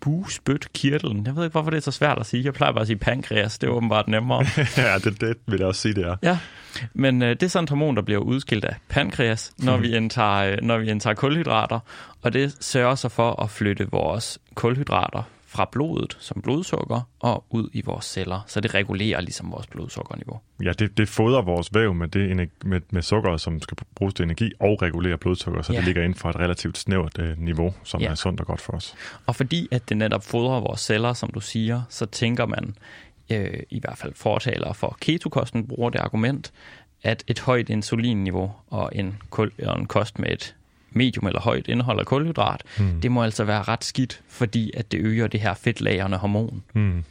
busspytkirtlen. 0.00 1.26
Jeg 1.26 1.36
ved 1.36 1.44
ikke, 1.44 1.52
hvorfor 1.52 1.70
det 1.70 1.76
er 1.76 1.80
så 1.80 1.90
svært 1.90 2.18
at 2.18 2.26
sige. 2.26 2.44
Jeg 2.44 2.54
plejer 2.54 2.72
bare 2.72 2.80
at 2.80 2.86
sige 2.86 2.96
pankreas. 2.96 3.58
Det 3.58 3.66
er 3.66 3.70
åbenbart 3.70 4.08
nemmere. 4.08 4.44
ja, 4.76 4.98
det, 4.98 5.20
det 5.20 5.36
vil 5.46 5.58
jeg 5.58 5.66
også 5.66 5.80
sige, 5.80 5.94
det 5.94 6.04
er. 6.04 6.16
Ja, 6.22 6.38
men 6.94 7.22
øh, 7.22 7.28
det 7.28 7.42
er 7.42 7.48
sådan 7.48 7.64
et 7.64 7.70
hormon, 7.70 7.96
der 7.96 8.02
bliver 8.02 8.20
udskilt 8.20 8.64
af 8.64 8.76
pankreas, 8.88 9.52
når, 9.58 9.76
vi 9.76 9.96
indtager, 9.96 10.52
øh, 10.52 10.58
når 10.62 10.78
vi 10.78 10.90
indtager 10.90 11.14
kulhydrater. 11.14 11.80
Og 12.22 12.32
det 12.32 12.56
sørger 12.60 12.94
så 12.94 13.08
for 13.08 13.42
at 13.42 13.50
flytte 13.50 13.88
vores 13.90 14.38
kulhydrater 14.54 15.22
fra 15.56 15.68
blodet 15.72 16.16
som 16.20 16.42
blodsukker 16.42 17.00
og 17.20 17.44
ud 17.50 17.68
i 17.72 17.82
vores 17.84 18.04
celler. 18.04 18.40
Så 18.46 18.60
det 18.60 18.74
regulerer 18.74 19.20
ligesom 19.20 19.52
vores 19.52 19.66
blodsukkerniveau. 19.66 20.40
Ja, 20.62 20.72
det, 20.72 20.98
det 20.98 21.08
fodrer 21.08 21.42
vores 21.42 21.74
væv 21.74 21.94
med, 21.94 22.08
det, 22.08 22.50
med, 22.64 22.80
med 22.90 23.02
sukker, 23.02 23.36
som 23.36 23.60
skal 23.60 23.76
bruges 23.94 24.14
til 24.14 24.22
energi, 24.22 24.52
og 24.60 24.82
regulerer 24.82 25.16
blodsukker, 25.16 25.62
så 25.62 25.72
ja. 25.72 25.78
det 25.78 25.84
ligger 25.86 26.02
inden 26.02 26.18
for 26.18 26.30
et 26.30 26.36
relativt 26.36 26.78
snævert 26.78 27.18
uh, 27.18 27.38
niveau, 27.38 27.74
som 27.84 28.00
ja. 28.00 28.10
er 28.10 28.14
sundt 28.14 28.40
og 28.40 28.46
godt 28.46 28.60
for 28.60 28.72
os. 28.72 28.94
Og 29.26 29.36
fordi 29.36 29.68
at 29.70 29.88
det 29.88 29.96
netop 29.96 30.24
fodrer 30.24 30.60
vores 30.60 30.80
celler, 30.80 31.12
som 31.12 31.30
du 31.30 31.40
siger, 31.40 31.82
så 31.88 32.06
tænker 32.06 32.46
man, 32.46 32.74
øh, 33.30 33.62
i 33.70 33.80
hvert 33.80 33.98
fald 33.98 34.12
fortaler 34.14 34.72
for 34.72 34.96
ketokosten 35.00 35.68
bruger 35.68 35.90
det 35.90 35.98
argument, 35.98 36.52
at 37.02 37.24
et 37.26 37.38
højt 37.38 37.68
insulinniveau 37.68 38.52
og 38.70 38.90
en, 38.94 39.18
og 39.62 39.78
en 39.78 39.86
kost 39.86 40.18
med 40.18 40.32
et 40.32 40.54
medium 40.96 41.26
eller 41.26 41.40
højt 41.40 41.68
indhold 41.68 42.00
af 42.00 42.06
kulhydrat, 42.06 42.62
mm. 42.78 43.00
det 43.00 43.10
må 43.10 43.22
altså 43.22 43.44
være 43.44 43.62
ret 43.62 43.84
skidt, 43.84 44.20
fordi 44.28 44.70
at 44.74 44.92
det 44.92 45.00
øger 45.00 45.26
det 45.26 45.40
her 45.40 45.54
fedtlagerne 45.54 46.16
hormon. 46.16 46.62
Mm. 46.74 47.04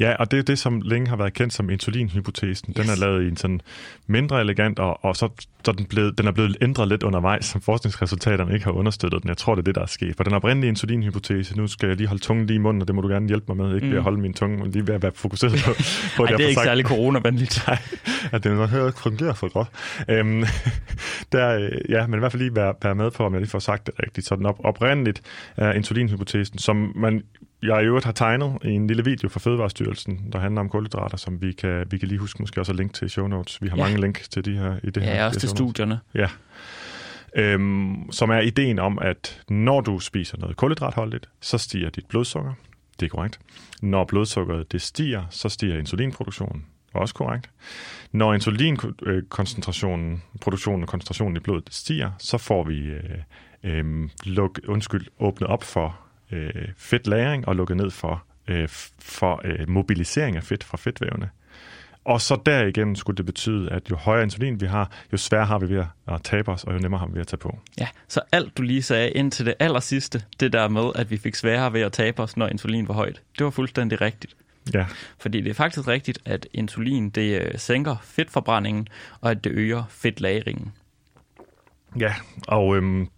Ja, 0.00 0.14
og 0.14 0.30
det 0.30 0.38
er 0.38 0.42
det, 0.42 0.58
som 0.58 0.80
længe 0.80 1.08
har 1.08 1.16
været 1.16 1.34
kendt 1.34 1.52
som 1.52 1.70
insulinhypotesen. 1.70 2.70
Yes. 2.70 2.76
Den 2.76 2.90
er 2.90 2.96
lavet 2.96 3.24
i 3.24 3.28
en 3.28 3.36
sådan 3.36 3.60
mindre 4.06 4.40
elegant, 4.40 4.78
og, 4.78 5.04
og 5.04 5.16
så, 5.16 5.28
så 5.64 5.72
den, 5.72 5.86
blevet, 5.86 6.18
den 6.18 6.26
er 6.26 6.32
blevet 6.32 6.56
ændret 6.62 6.88
lidt 6.88 7.02
undervejs, 7.02 7.44
som 7.44 7.60
forskningsresultaterne 7.60 8.54
ikke 8.54 8.64
har 8.64 8.72
understøttet 8.72 9.22
den. 9.22 9.28
Jeg 9.28 9.36
tror, 9.36 9.54
det 9.54 9.62
er 9.62 9.64
det, 9.64 9.74
der 9.74 9.82
er 9.82 9.86
sket. 9.86 10.16
For 10.16 10.24
den 10.24 10.32
oprindelige 10.32 10.68
insulinhypotese, 10.68 11.56
nu 11.56 11.66
skal 11.66 11.86
jeg 11.86 11.96
lige 11.96 12.06
holde 12.06 12.22
tungen 12.22 12.46
lige 12.46 12.54
i 12.54 12.58
munden, 12.58 12.82
og 12.82 12.88
det 12.88 12.94
må 12.94 13.00
du 13.00 13.08
gerne 13.08 13.28
hjælpe 13.28 13.44
mig 13.48 13.56
med, 13.56 13.74
ikke 13.74 13.86
mm. 13.86 13.90
ved 13.90 13.98
at 13.98 14.02
holde 14.02 14.20
min 14.20 14.34
tunge, 14.34 14.56
men 14.56 14.70
lige 14.70 14.86
ved 14.86 14.94
at 14.94 15.02
være 15.02 15.12
fokuseret 15.14 15.52
på, 15.64 15.72
på 16.16 16.24
Ej, 16.24 16.30
det, 16.30 16.38
det 16.38 16.44
er 16.44 16.48
ikke 16.48 16.54
sagt. 16.54 16.66
særlig 16.66 16.84
coronavenligt. 16.84 17.62
Nej, 17.66 17.78
at 18.32 18.44
det 18.44 18.52
nok 18.52 18.72
ikke 18.72 19.00
fungerer 19.00 19.34
for 19.34 19.48
godt. 19.48 19.68
Øhm, 20.08 20.44
der, 21.32 21.70
ja, 21.88 22.06
men 22.06 22.18
i 22.18 22.20
hvert 22.20 22.32
fald 22.32 22.42
lige 22.42 22.56
være, 22.56 22.74
være 22.82 22.94
med 22.94 23.10
på, 23.10 23.24
om 23.24 23.32
jeg 23.32 23.40
lige 23.40 23.50
får 23.50 23.58
sagt 23.58 23.86
det 23.86 23.94
rigtigt. 24.02 24.26
Så 24.26 24.36
den 24.36 24.46
op, 24.46 24.60
oprindeligt 24.64 25.22
er 25.56 25.72
insulinhypotesen, 25.72 26.58
som 26.58 26.92
man 26.96 27.22
jeg 27.64 27.82
i 27.82 27.86
øvrigt 27.86 28.04
har 28.04 28.12
tegnet 28.12 28.58
i 28.64 28.70
en 28.70 28.86
lille 28.86 29.04
video 29.04 29.28
fra 29.28 29.40
Fødevarestyrelsen, 29.40 30.32
der 30.32 30.38
handler 30.38 30.60
om 30.60 30.68
kulhydrater, 30.68 31.16
som 31.16 31.42
vi 31.42 31.52
kan, 31.52 31.86
vi 31.90 31.98
kan 31.98 32.08
lige 32.08 32.18
huske 32.18 32.42
måske 32.42 32.60
også 32.60 32.72
at 32.72 32.76
linke 32.76 32.94
til 32.94 33.06
i 33.06 33.08
show 33.08 33.26
notes. 33.26 33.62
Vi 33.62 33.68
har 33.68 33.76
ja. 33.76 33.82
mange 33.82 34.00
links 34.00 34.28
til 34.28 34.44
de 34.44 34.56
her 34.58 34.76
i 34.82 34.90
det 34.90 35.00
ja, 35.00 35.06
her. 35.06 35.14
Ja, 35.14 35.26
også 35.26 35.40
til 35.40 35.48
studierne. 35.48 36.00
Ja. 36.14 36.28
Øhm, 37.36 38.12
som 38.12 38.30
er 38.30 38.38
ideen 38.38 38.78
om, 38.78 38.98
at 39.02 39.42
når 39.48 39.80
du 39.80 39.98
spiser 39.98 40.38
noget 40.38 40.56
kulhydratholdigt, 40.56 41.28
så 41.40 41.58
stiger 41.58 41.90
dit 41.90 42.06
blodsukker. 42.06 42.52
Det 43.00 43.06
er 43.06 43.10
korrekt. 43.10 43.40
Når 43.82 44.04
blodsukkeret 44.04 44.72
det 44.72 44.82
stiger, 44.82 45.24
så 45.30 45.48
stiger 45.48 45.78
insulinproduktionen. 45.78 46.64
Også 46.92 47.14
korrekt. 47.14 47.50
Når 48.12 48.34
insulinkoncentrationen, 48.34 50.22
produktionen 50.40 50.82
og 50.82 50.88
koncentrationen 50.88 51.36
i 51.36 51.40
blodet 51.40 51.68
stiger, 51.70 52.10
så 52.18 52.38
får 52.38 52.64
vi 52.64 52.78
øh, 52.78 53.18
øh, 53.64 54.08
luk, 54.24 54.60
undskyld, 54.68 55.06
åbnet 55.18 55.48
op 55.48 55.62
for 55.62 56.03
øh, 56.32 56.68
fedtlæring 56.76 57.48
og 57.48 57.56
lukket 57.56 57.76
ned 57.76 57.90
for, 57.90 58.24
øh, 58.48 58.68
for 58.98 59.40
øh, 59.44 59.68
mobilisering 59.68 60.36
af 60.36 60.44
fedt 60.44 60.64
fra 60.64 60.76
fedtvævene. 60.76 61.30
Og 62.04 62.20
så 62.20 62.40
derigennem 62.46 62.94
skulle 62.94 63.16
det 63.16 63.26
betyde, 63.26 63.70
at 63.70 63.90
jo 63.90 63.96
højere 63.96 64.22
insulin 64.22 64.60
vi 64.60 64.66
har, 64.66 64.90
jo 65.12 65.16
sværere 65.16 65.46
har 65.46 65.58
vi 65.58 65.68
ved 65.68 65.84
at 66.08 66.22
tabe 66.22 66.52
os, 66.52 66.64
og 66.64 66.74
jo 66.74 66.78
nemmere 66.78 66.98
har 66.98 67.06
vi 67.06 67.14
ved 67.14 67.20
at 67.20 67.26
tage 67.26 67.38
på. 67.38 67.58
Ja, 67.78 67.88
så 68.08 68.20
alt 68.32 68.56
du 68.56 68.62
lige 68.62 68.82
sagde 68.82 69.10
indtil 69.10 69.46
det 69.46 69.54
aller 69.58 69.80
sidste, 69.80 70.22
det 70.40 70.52
der 70.52 70.68
med, 70.68 70.90
at 70.94 71.10
vi 71.10 71.16
fik 71.16 71.34
sværere 71.34 71.72
ved 71.72 71.80
at 71.80 71.92
tabe 71.92 72.22
os, 72.22 72.36
når 72.36 72.48
insulin 72.48 72.88
var 72.88 72.94
højt, 72.94 73.22
det 73.38 73.44
var 73.44 73.50
fuldstændig 73.50 74.00
rigtigt. 74.00 74.36
Ja. 74.74 74.86
Fordi 75.18 75.40
det 75.40 75.50
er 75.50 75.54
faktisk 75.54 75.88
rigtigt, 75.88 76.18
at 76.24 76.46
insulin 76.52 77.10
det 77.10 77.40
øh, 77.40 77.58
sænker 77.58 77.96
fedtforbrændingen, 78.02 78.88
og 79.20 79.30
at 79.30 79.44
det 79.44 79.50
øger 79.50 79.82
fedtlagringen. 79.88 80.72
Ja, 82.00 82.14
og 82.48 82.76
øhm, 82.76 83.08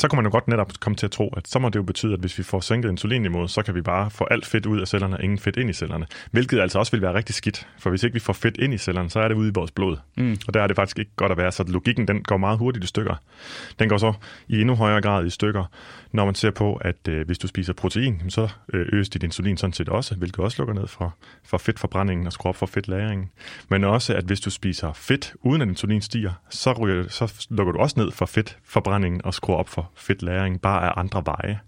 så 0.00 0.08
kan 0.08 0.16
man 0.16 0.24
jo 0.24 0.30
godt 0.30 0.48
netop 0.48 0.72
komme 0.80 0.96
til 0.96 1.06
at 1.06 1.10
tro, 1.10 1.34
at 1.36 1.48
så 1.48 1.58
må 1.58 1.68
det 1.68 1.76
jo 1.76 1.82
betyde, 1.82 2.12
at 2.12 2.20
hvis 2.20 2.38
vi 2.38 2.42
får 2.42 2.60
sænket 2.60 2.88
insulinniveauet, 2.88 3.50
så 3.50 3.62
kan 3.62 3.74
vi 3.74 3.80
bare 3.80 4.10
få 4.10 4.26
alt 4.30 4.46
fedt 4.46 4.66
ud 4.66 4.80
af 4.80 4.88
cellerne 4.88 5.16
og 5.16 5.22
ingen 5.22 5.38
fedt 5.38 5.56
ind 5.56 5.70
i 5.70 5.72
cellerne. 5.72 6.06
Hvilket 6.30 6.60
altså 6.60 6.78
også 6.78 6.92
vil 6.92 7.02
være 7.02 7.14
rigtig 7.14 7.34
skidt, 7.34 7.66
for 7.78 7.90
hvis 7.90 8.02
ikke 8.02 8.14
vi 8.14 8.20
får 8.20 8.32
fedt 8.32 8.56
ind 8.56 8.74
i 8.74 8.78
cellerne, 8.78 9.10
så 9.10 9.20
er 9.20 9.28
det 9.28 9.34
ude 9.34 9.48
i 9.48 9.52
vores 9.54 9.70
blod. 9.70 9.96
Mm. 10.16 10.36
Og 10.46 10.54
der 10.54 10.62
er 10.62 10.66
det 10.66 10.76
faktisk 10.76 10.98
ikke 10.98 11.10
godt 11.16 11.32
at 11.32 11.38
være, 11.38 11.52
så 11.52 11.64
logikken 11.68 12.08
den 12.08 12.22
går 12.22 12.36
meget 12.36 12.58
hurtigt 12.58 12.84
i 12.84 12.86
stykker. 12.86 13.14
Den 13.78 13.88
går 13.88 13.96
så 13.98 14.12
i 14.48 14.60
endnu 14.60 14.74
højere 14.74 15.00
grad 15.00 15.26
i 15.26 15.30
stykker, 15.30 15.64
når 16.12 16.24
man 16.24 16.34
ser 16.34 16.50
på, 16.50 16.74
at 16.74 17.08
øh, 17.08 17.26
hvis 17.26 17.38
du 17.38 17.46
spiser 17.46 17.72
protein, 17.72 18.22
så 18.30 18.48
øh, 18.72 18.86
øges 18.92 19.08
dit 19.08 19.22
insulin 19.22 19.56
sådan 19.56 19.72
set 19.72 19.88
også, 19.88 20.14
hvilket 20.14 20.40
også 20.40 20.56
lukker 20.58 20.74
ned 20.74 20.86
for, 20.86 21.14
for 21.44 21.58
fedtforbrændingen 21.58 22.26
og 22.26 22.32
skruer 22.32 22.50
op 22.50 22.56
for 22.56 22.66
fedtlagringen. 22.66 23.30
Men 23.68 23.84
også, 23.84 24.14
at 24.14 24.24
hvis 24.24 24.40
du 24.40 24.50
spiser 24.50 24.92
fedt, 24.92 25.34
uden 25.42 25.62
at 25.62 25.68
insulin 25.68 26.00
stiger, 26.00 26.32
så, 26.50 26.72
ryger, 26.72 27.08
så 27.08 27.46
lukker 27.50 27.72
du 27.72 27.78
også 27.78 28.00
ned 28.00 28.10
for 28.10 28.26
fedtforbrændingen 28.26 29.24
og 29.24 29.34
skruer 29.34 29.56
op 29.56 29.68
for 29.68 29.89
fedtlæring, 29.94 30.60
bare 30.60 30.86
af 30.86 30.92
andre 30.96 31.22
veje. 31.26 31.60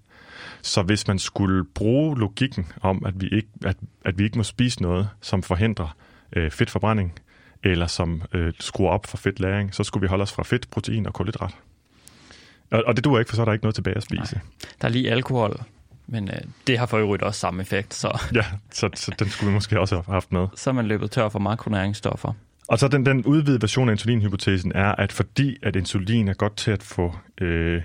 Så 0.62 0.82
hvis 0.82 1.08
man 1.08 1.18
skulle 1.18 1.64
bruge 1.64 2.18
logikken 2.18 2.66
om, 2.80 3.02
at 3.06 3.20
vi 3.20 3.28
ikke, 3.28 3.48
at, 3.64 3.76
at 4.04 4.18
vi 4.18 4.24
ikke 4.24 4.38
må 4.38 4.44
spise 4.44 4.82
noget, 4.82 5.08
som 5.20 5.42
forhindrer 5.42 5.96
øh, 6.36 6.50
fedtforbrænding, 6.50 7.12
eller 7.64 7.86
som 7.86 8.22
øh, 8.32 8.52
skruer 8.60 8.90
op 8.90 9.06
for 9.06 9.16
fedtlæring, 9.16 9.74
så 9.74 9.84
skulle 9.84 10.00
vi 10.00 10.08
holde 10.08 10.22
os 10.22 10.32
fra 10.32 10.42
fedt, 10.42 10.70
protein 10.70 11.06
og 11.06 11.12
kulhydrat. 11.12 11.54
Og, 12.70 12.82
og 12.86 12.96
det 12.96 13.04
duer 13.04 13.18
ikke, 13.18 13.28
for 13.28 13.36
så 13.36 13.42
er 13.42 13.44
der 13.44 13.52
ikke 13.52 13.64
noget 13.64 13.74
tilbage 13.74 13.96
at 13.96 14.02
spise. 14.02 14.34
Nej. 14.34 14.44
Der 14.80 14.88
er 14.88 14.92
lige 14.92 15.10
alkohol, 15.10 15.60
men 16.06 16.28
øh, 16.28 16.40
det 16.66 16.78
har 16.78 16.86
for 16.86 16.98
øvrigt 16.98 17.22
også 17.22 17.40
samme 17.40 17.62
effekt. 17.62 17.94
Så. 17.94 18.18
Ja, 18.34 18.44
så, 18.70 18.88
så 18.94 19.14
den 19.18 19.28
skulle 19.28 19.48
vi 19.48 19.54
måske 19.54 19.80
også 19.80 19.94
have 19.94 20.04
haft 20.08 20.32
med. 20.32 20.46
Så 20.56 20.70
er 20.70 20.74
man 20.74 20.86
løbet 20.86 21.10
tør 21.10 21.28
for 21.28 21.38
makronæringsstoffer. 21.38 22.32
Og 22.68 22.78
så 22.78 22.88
den, 22.88 23.06
den 23.06 23.24
udvidede 23.24 23.62
version 23.62 23.88
af 23.88 23.92
insulinhypotesen 23.92 24.72
er, 24.74 24.94
at 24.94 25.12
fordi 25.12 25.56
at 25.62 25.76
insulin 25.76 26.28
er 26.28 26.34
godt 26.34 26.56
til 26.56 26.70
at 26.70 26.82
få 26.82 27.14
øh, 27.40 27.82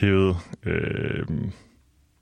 hævet... 0.00 0.36
Øh, 0.66 1.26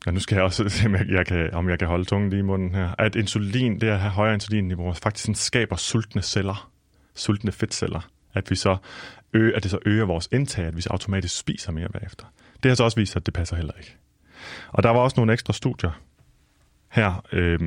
ja, 0.07 0.11
nu 0.11 0.21
skal 0.21 0.35
jeg 0.35 0.45
også 0.45 0.69
se, 0.69 0.87
om 0.87 0.95
jeg, 0.95 1.09
jeg 1.09 1.27
kan, 1.27 1.55
om 1.55 1.69
jeg 1.69 1.79
kan 1.79 1.89
holde 1.89 2.05
tungen 2.05 2.31
lige 2.31 2.41
i 2.41 2.43
munden 2.43 2.75
her. 2.75 2.95
At 2.99 3.17
insulin, 3.17 3.81
det 3.81 3.89
at 3.89 4.01
have 4.01 4.11
højere 4.11 4.35
insulinniveauer, 4.35 4.95
faktisk 4.95 5.25
sådan 5.25 5.35
skaber 5.35 5.77
sultne 5.77 6.23
celler, 6.23 6.71
sultne 7.15 7.53
fedtceller. 7.53 8.11
At 8.35 8.51
vi 8.51 8.57
så 8.57 8.77
ø, 9.33 9.53
at 9.55 9.63
det 9.63 9.71
så 9.71 9.79
øger 9.87 10.05
vores 10.05 10.29
indtag, 10.33 10.67
at 10.67 10.77
vi 10.77 10.83
så 10.83 10.89
automatisk 10.91 11.39
spiser 11.39 11.73
mere 11.73 11.89
bagefter. 11.89 12.25
Det 12.63 12.71
har 12.71 12.77
så 12.77 12.85
også 12.85 13.01
vist, 13.01 13.17
at 13.17 13.27
det 13.27 13.35
passer 13.35 13.57
heller 13.57 13.73
ikke. 13.79 13.97
Og 14.69 14.83
der 14.83 14.91
var 14.91 15.01
også 15.01 15.15
nogle 15.17 15.33
ekstra 15.33 15.53
studier, 15.53 16.01
her, 16.91 17.25
øh, 17.33 17.59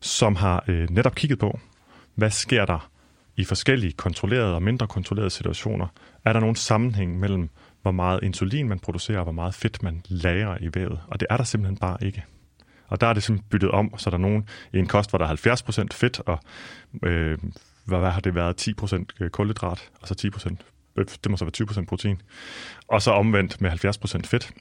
som 0.00 0.36
har 0.36 0.64
øh, 0.68 0.90
netop 0.90 1.14
kigget 1.14 1.38
på, 1.38 1.60
hvad 2.14 2.30
sker 2.30 2.64
der 2.64 2.90
i 3.36 3.44
forskellige 3.44 3.92
kontrollerede 3.92 4.54
og 4.54 4.62
mindre 4.62 4.86
kontrollerede 4.86 5.30
situationer. 5.30 5.86
Er 6.24 6.32
der 6.32 6.40
nogen 6.40 6.56
sammenhæng 6.56 7.18
mellem, 7.18 7.48
hvor 7.82 7.90
meget 7.90 8.20
insulin 8.22 8.68
man 8.68 8.78
producerer, 8.78 9.18
og 9.18 9.24
hvor 9.24 9.32
meget 9.32 9.54
fedt 9.54 9.82
man 9.82 10.02
lagrer 10.08 10.58
i 10.60 10.70
vævet? 10.74 11.00
Og 11.06 11.20
det 11.20 11.26
er 11.30 11.36
der 11.36 11.44
simpelthen 11.44 11.76
bare 11.76 11.96
ikke. 12.00 12.24
Og 12.88 13.00
der 13.00 13.06
er 13.06 13.12
det 13.12 13.22
simpelthen 13.22 13.48
byttet 13.50 13.70
om, 13.70 13.98
så 13.98 14.10
der 14.10 14.16
er 14.16 14.20
nogen 14.20 14.48
i 14.72 14.78
en 14.78 14.86
kost, 14.86 15.10
hvor 15.10 15.18
der 15.18 15.26
er 15.26 15.56
70% 15.82 15.86
fedt, 15.92 16.20
og 16.26 16.38
øh, 17.02 17.38
hvad, 17.84 17.98
hvad 17.98 18.10
har 18.10 18.20
det 18.20 18.34
været, 18.34 18.68
10% 18.68 19.04
øh, 19.20 19.30
kulhydrat, 19.30 19.90
og 20.00 20.08
så 20.08 20.30
10%, 20.36 20.56
øh, 20.96 21.06
det 21.24 21.30
må 21.30 21.36
så 21.36 21.44
være 21.44 21.82
20% 21.82 21.84
protein, 21.84 22.22
og 22.88 23.02
så 23.02 23.10
omvendt 23.10 23.60
med 23.60 23.70
70% 23.70 24.26
fedt. 24.26 24.52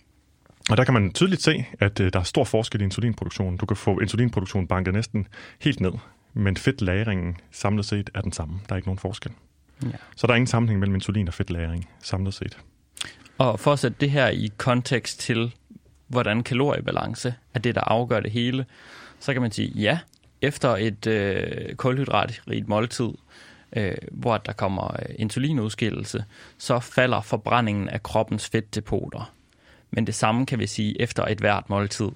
Og 0.69 0.77
der 0.77 0.83
kan 0.83 0.93
man 0.93 1.13
tydeligt 1.13 1.41
se, 1.41 1.65
at 1.79 1.99
øh, 1.99 2.13
der 2.13 2.19
er 2.19 2.23
stor 2.23 2.43
forskel 2.43 2.81
i 2.81 2.83
insulinproduktionen. 2.83 3.57
Du 3.57 3.65
kan 3.65 3.77
få 3.77 3.99
insulinproduktionen 3.99 4.67
banket 4.67 4.93
næsten 4.93 5.27
helt 5.59 5.79
ned, 5.79 5.91
men 6.33 6.57
fedtlagringen 6.57 7.37
samlet 7.51 7.85
set 7.85 8.09
er 8.13 8.21
den 8.21 8.31
samme. 8.31 8.59
Der 8.69 8.73
er 8.73 8.77
ikke 8.77 8.87
nogen 8.87 8.99
forskel. 8.99 9.31
Ja. 9.83 9.87
Så 10.15 10.27
der 10.27 10.33
er 10.33 10.35
ingen 10.35 10.47
sammenhæng 10.47 10.79
mellem 10.79 10.95
insulin 10.95 11.27
og 11.27 11.33
fedtlagring 11.33 11.89
samlet 11.99 12.33
set. 12.33 12.57
Og 13.39 13.59
for 13.59 13.73
at 13.73 13.79
sætte 13.79 13.97
det 13.99 14.11
her 14.11 14.27
i 14.27 14.51
kontekst 14.57 15.19
til, 15.19 15.55
hvordan 16.07 16.43
kaloriebalance 16.43 17.35
er 17.53 17.59
det, 17.59 17.75
der 17.75 17.81
afgør 17.81 18.19
det 18.19 18.31
hele, 18.31 18.65
så 19.19 19.33
kan 19.33 19.41
man 19.41 19.51
sige, 19.51 19.67
ja, 19.67 19.99
efter 20.41 20.75
et 20.75 21.07
øh, 21.07 21.75
kulhydratrigt 21.75 22.67
måltid, 22.67 23.09
øh, 23.75 23.95
hvor 24.11 24.37
der 24.37 24.53
kommer 24.53 25.01
øh, 25.01 25.15
insulinudskillelse, 25.15 26.23
så 26.57 26.79
falder 26.79 27.21
forbrændingen 27.21 27.89
af 27.89 28.03
kroppens 28.03 28.49
fedtdepoter. 28.49 29.33
Men 29.91 30.07
det 30.07 30.15
samme 30.15 30.45
kan 30.45 30.59
vi 30.59 30.67
sige 30.67 31.01
efter 31.01 31.25
et 31.25 31.39
hvert 31.39 31.69
måltid. 31.69 32.09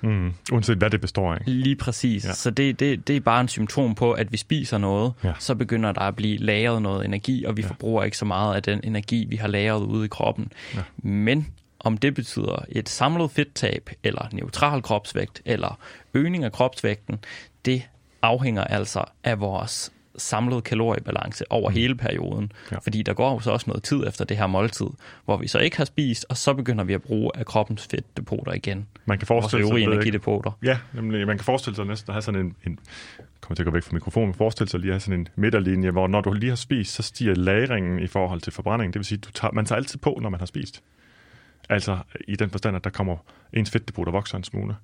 Mm, 0.00 0.32
uanset 0.52 0.78
hvad 0.78 0.90
det 0.90 1.00
består 1.00 1.34
af. 1.34 1.38
Lige 1.46 1.76
præcis. 1.76 2.24
Ja. 2.24 2.32
Så 2.32 2.50
det, 2.50 2.80
det, 2.80 3.08
det 3.08 3.16
er 3.16 3.20
bare 3.20 3.40
en 3.40 3.48
symptom 3.48 3.94
på, 3.94 4.12
at 4.12 4.32
vi 4.32 4.36
spiser 4.36 4.78
noget, 4.78 5.12
ja. 5.24 5.32
så 5.38 5.54
begynder 5.54 5.92
der 5.92 6.00
at 6.00 6.16
blive 6.16 6.38
lagret 6.38 6.82
noget 6.82 7.04
energi, 7.04 7.44
og 7.44 7.56
vi 7.56 7.62
ja. 7.62 7.68
forbruger 7.68 8.04
ikke 8.04 8.16
så 8.16 8.24
meget 8.24 8.54
af 8.54 8.62
den 8.62 8.80
energi, 8.84 9.26
vi 9.28 9.36
har 9.36 9.48
lagret 9.48 9.80
ude 9.80 10.04
i 10.04 10.08
kroppen. 10.08 10.52
Ja. 10.74 10.80
Men 10.96 11.46
om 11.80 11.98
det 11.98 12.14
betyder 12.14 12.64
et 12.68 12.88
samlet 12.88 13.30
fedttab, 13.30 13.90
eller 14.02 14.28
neutral 14.32 14.82
kropsvægt, 14.82 15.42
eller 15.44 15.78
øgning 16.14 16.44
af 16.44 16.52
kropsvægten, 16.52 17.18
det 17.64 17.82
afhænger 18.22 18.64
altså 18.64 19.04
af 19.24 19.40
vores 19.40 19.92
samlede 20.18 20.60
kaloriebalance 20.60 21.52
over 21.52 21.70
mm. 21.70 21.74
hele 21.74 21.94
perioden. 21.94 22.52
Ja. 22.72 22.76
Fordi 22.78 23.02
der 23.02 23.14
går 23.14 23.32
jo 23.32 23.40
så 23.40 23.50
også 23.50 23.64
noget 23.66 23.82
tid 23.82 24.06
efter 24.06 24.24
det 24.24 24.36
her 24.36 24.46
måltid, 24.46 24.86
hvor 25.24 25.36
vi 25.36 25.48
så 25.48 25.58
ikke 25.58 25.76
har 25.76 25.84
spist, 25.84 26.26
og 26.28 26.36
så 26.36 26.54
begynder 26.54 26.84
vi 26.84 26.92
at 26.92 27.02
bruge 27.02 27.30
af 27.34 27.46
kroppens 27.46 27.86
fedtdepoter 27.90 28.52
igen. 28.52 28.86
Man 29.04 29.18
kan 29.18 29.26
forestille 29.26 29.66
sig... 29.66 29.82
energidepoter. 29.82 30.50
Ja, 30.62 30.78
nemlig, 30.94 31.26
man 31.26 31.36
kan 31.36 31.44
forestille 31.44 31.76
sig 31.76 31.84
næsten 31.84 32.10
at 32.10 32.14
have 32.14 32.22
sådan 32.22 32.40
en, 32.40 32.54
en 32.66 32.78
kommer 33.40 33.56
til 33.56 33.62
at 33.62 33.64
gå 33.64 33.70
væk 33.70 33.82
fra 33.82 33.94
mikrofonen, 33.94 34.28
men 34.28 34.34
forestil 34.34 34.68
sig 34.68 34.80
lige 34.80 34.90
at 34.90 34.94
have 34.94 35.00
sådan 35.00 35.20
en 35.20 35.28
midterlinje, 35.36 35.90
hvor 35.90 36.06
når 36.06 36.20
du 36.20 36.32
lige 36.32 36.48
har 36.48 36.56
spist, 36.56 36.94
så 36.94 37.02
stiger 37.02 37.34
lagringen 37.34 37.98
i 37.98 38.06
forhold 38.06 38.40
til 38.40 38.52
forbrænding. 38.52 38.92
Det 38.92 38.98
vil 38.98 39.06
sige, 39.06 39.18
du 39.18 39.30
tager, 39.32 39.52
man 39.52 39.64
tager 39.64 39.76
altid 39.76 39.98
på, 39.98 40.18
når 40.22 40.28
man 40.28 40.40
har 40.40 40.46
spist. 40.46 40.82
Altså 41.68 41.98
i 42.28 42.36
den 42.36 42.50
forstand, 42.50 42.76
at 42.76 42.84
der 42.84 42.90
kommer 42.90 43.16
ens 43.52 43.70
fedtdepot, 43.70 44.06
der 44.06 44.12
vokser 44.12 44.36
en 44.36 44.44
smule. 44.44 44.76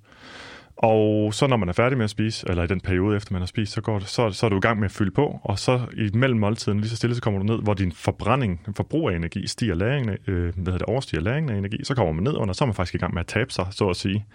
Og 0.77 1.33
så 1.33 1.47
når 1.47 1.57
man 1.57 1.69
er 1.69 1.73
færdig 1.73 1.97
med 1.97 2.03
at 2.03 2.09
spise, 2.09 2.49
eller 2.49 2.63
i 2.63 2.67
den 2.67 2.81
periode 2.81 3.17
efter 3.17 3.33
man 3.33 3.41
har 3.41 3.47
spist, 3.47 3.73
så, 3.73 3.81
går 3.81 3.99
det, 3.99 4.07
så, 4.07 4.31
så 4.31 4.45
er 4.45 4.49
du 4.49 4.57
i 4.57 4.59
gang 4.59 4.79
med 4.79 4.85
at 4.85 4.91
fylde 4.91 5.11
på, 5.11 5.39
og 5.43 5.59
så 5.59 5.81
i 5.97 6.09
mellem 6.13 6.39
måltiden, 6.39 6.79
lige 6.79 6.89
så 6.89 6.95
stille, 6.95 7.15
så 7.15 7.21
kommer 7.21 7.39
du 7.39 7.45
ned, 7.45 7.63
hvor 7.63 7.73
din 7.73 7.91
forbrænding, 7.91 8.61
forbrug 8.75 9.09
af 9.09 9.15
energi, 9.15 9.47
stiger 9.47 9.75
læringen, 9.75 10.17
øh, 10.27 10.43
hvad 10.43 10.53
hedder 10.53 10.77
det, 10.77 10.81
overstiger 10.81 11.21
læringen 11.21 11.51
af 11.51 11.57
energi, 11.57 11.83
så 11.83 11.95
kommer 11.95 12.13
man 12.13 12.23
ned 12.23 12.35
under, 12.35 12.53
så 12.53 12.63
er 12.63 12.65
man 12.65 12.75
faktisk 12.75 12.95
i 12.95 12.97
gang 12.97 13.13
med 13.13 13.19
at 13.19 13.27
tabe 13.27 13.53
sig, 13.53 13.67
så 13.71 13.89
at 13.89 13.95
sige. 13.95 14.25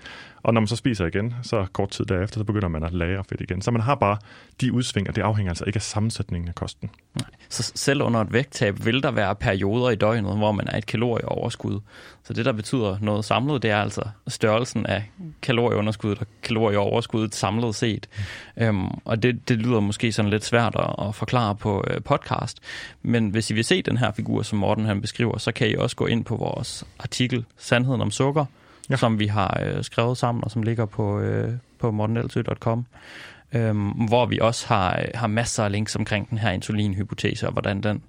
Og 0.43 0.55
når 0.55 0.61
man 0.61 0.69
så 0.69 0.77
spiser 0.77 1.07
igen, 1.07 1.35
så 1.43 1.67
kort 1.73 1.91
tid 1.91 2.05
derefter, 2.05 2.41
så 2.41 2.45
begynder 2.45 2.69
man 2.69 2.85
at 2.85 2.93
lagre 2.93 3.25
fedt 3.25 3.41
igen. 3.41 3.63
Så 3.63 3.71
man 3.71 3.83
har 3.83 3.95
bare 3.95 4.19
de 4.61 4.73
udsving, 4.73 5.09
og 5.09 5.17
det 5.17 5.23
afhænger 5.23 5.51
altså 5.51 5.65
ikke 5.65 5.77
af 5.77 5.83
sammensætningen 5.83 6.49
af 6.49 6.55
kosten. 6.55 6.91
Nej. 7.15 7.29
Så 7.49 7.73
selv 7.75 8.03
under 8.03 8.21
et 8.21 8.33
vægttab 8.33 8.85
vil 8.85 9.03
der 9.03 9.11
være 9.11 9.35
perioder 9.35 9.91
i 9.91 9.95
døgnet, 9.95 10.37
hvor 10.37 10.53
man 10.53 10.69
er 10.69 10.79
et 10.79 10.87
kalorieoverskud. 10.87 11.81
Så 12.25 12.33
det, 12.33 12.45
der 12.45 12.53
betyder 12.53 12.99
noget 13.01 13.25
samlet, 13.25 13.63
det 13.63 13.71
er 13.71 13.77
altså 13.77 14.03
størrelsen 14.29 14.87
af 14.87 15.11
kalorieunderskuddet 15.43 16.19
og 16.21 16.27
kalorieoverskuddet 16.43 17.35
samlet 17.35 17.75
set. 17.75 18.09
Mm. 18.57 18.63
Øhm, 18.63 18.89
og 19.05 19.23
det, 19.23 19.49
det 19.49 19.59
lyder 19.59 19.81
måske 19.81 20.13
sådan 20.13 20.31
lidt 20.31 20.45
svært 20.45 20.77
at, 20.79 21.07
at 21.09 21.15
forklare 21.15 21.55
på 21.57 21.85
øh, 21.91 22.03
podcast. 22.03 22.59
Men 23.03 23.29
hvis 23.29 23.51
I 23.51 23.55
vil 23.55 23.65
se 23.65 23.83
den 23.83 23.97
her 23.97 24.13
figur, 24.13 24.43
som 24.43 24.59
Morten 24.59 24.85
han 24.85 25.01
beskriver, 25.01 25.39
så 25.39 25.53
kan 25.53 25.71
I 25.71 25.75
også 25.75 25.97
gå 25.97 26.07
ind 26.07 26.25
på 26.25 26.37
vores 26.37 26.85
artikel 26.99 27.45
Sandheden 27.57 28.01
om 28.01 28.11
sukker, 28.11 28.45
ja. 28.91 28.97
som 28.97 29.19
vi 29.19 29.27
har 29.27 29.63
øh, 29.63 29.85
skrevet 29.85 30.19
sammen, 30.19 30.45
og 30.45 30.51
som 30.51 30.63
ligger 30.63 30.87
på, 30.87 31.21
øh, 31.21 31.53
på 31.79 31.91
mortenelsø.com, 31.91 32.87
øhm, 33.55 33.89
hvor 33.89 34.27
vi 34.27 34.39
også 34.39 34.67
har, 34.69 35.05
har 35.15 35.27
masser 35.27 35.65
af 35.65 35.73
links 35.73 35.97
omkring 35.97 36.31
den 36.31 36.39
her 36.39 36.51
insulinhypotese, 36.51 37.47
og 37.47 37.53
hvordan 37.53 37.81
den, 37.81 38.03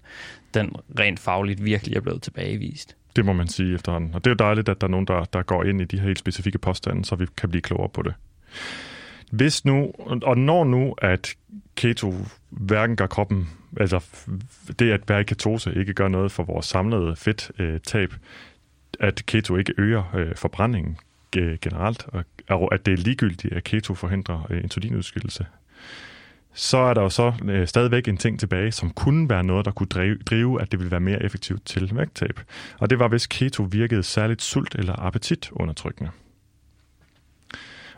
den 0.53 0.75
rent 0.99 1.19
fagligt 1.19 1.65
virkelig 1.65 1.95
er 1.95 2.01
blevet 2.01 2.21
tilbagevist. 2.21 2.95
Det 3.15 3.25
må 3.25 3.33
man 3.33 3.47
sige 3.47 3.75
efterhånden. 3.75 4.13
Og 4.13 4.25
det 4.25 4.29
er 4.29 4.33
jo 4.33 4.45
dejligt, 4.45 4.69
at 4.69 4.81
der 4.81 4.87
er 4.87 4.91
nogen, 4.91 5.07
der, 5.07 5.23
der 5.23 5.43
går 5.43 5.63
ind 5.63 5.81
i 5.81 5.85
de 5.85 5.99
her 5.99 6.05
helt 6.05 6.19
specifikke 6.19 6.57
påstande, 6.57 7.05
så 7.05 7.15
vi 7.15 7.25
kan 7.37 7.49
blive 7.49 7.61
klogere 7.61 7.89
på 7.89 8.01
det. 8.01 8.13
Hvis 9.31 9.65
nu, 9.65 9.91
og 10.23 10.37
når 10.37 10.63
nu, 10.63 10.95
at 10.97 11.35
keto 11.75 12.13
hverken 12.49 12.95
gør 12.95 13.07
kroppen, 13.07 13.49
altså 13.79 14.05
det 14.79 14.91
at 14.91 15.09
være 15.09 15.21
i 15.21 15.23
ketose 15.23 15.73
ikke 15.75 15.93
gør 15.93 16.07
noget 16.07 16.31
for 16.31 16.43
vores 16.43 16.65
samlede 16.65 17.15
fedttab, 17.15 18.13
at 19.01 19.25
keto 19.25 19.55
ikke 19.55 19.73
øger 19.77 20.15
øh, 20.15 20.35
forbrændingen 20.35 20.97
øh, 21.37 21.57
generelt, 21.61 22.07
og 22.49 22.73
at 22.73 22.85
det 22.85 22.93
er 22.93 22.97
ligegyldigt, 22.97 23.53
at 23.53 23.63
keto 23.63 23.93
forhindrer 23.93 24.47
øh, 24.49 24.63
insulinudskillelse, 24.63 25.45
så 26.53 26.77
er 26.77 26.93
der 26.93 27.01
jo 27.01 27.09
så 27.09 27.33
øh, 27.45 27.67
stadigvæk 27.67 28.07
en 28.07 28.17
ting 28.17 28.39
tilbage, 28.39 28.71
som 28.71 28.89
kunne 28.89 29.29
være 29.29 29.43
noget, 29.43 29.65
der 29.65 29.71
kunne 29.71 29.87
drive, 29.87 30.17
drive, 30.17 30.61
at 30.61 30.71
det 30.71 30.79
ville 30.79 30.91
være 30.91 30.99
mere 30.99 31.23
effektivt 31.23 31.65
til 31.65 31.95
vægttab. 31.95 32.39
Og 32.79 32.89
det 32.89 32.99
var, 32.99 33.07
hvis 33.07 33.27
keto 33.27 33.63
virkede 33.63 34.03
særligt 34.03 34.41
sult- 34.41 34.75
eller 34.75 34.93
appetitundertrykkende. 34.99 36.09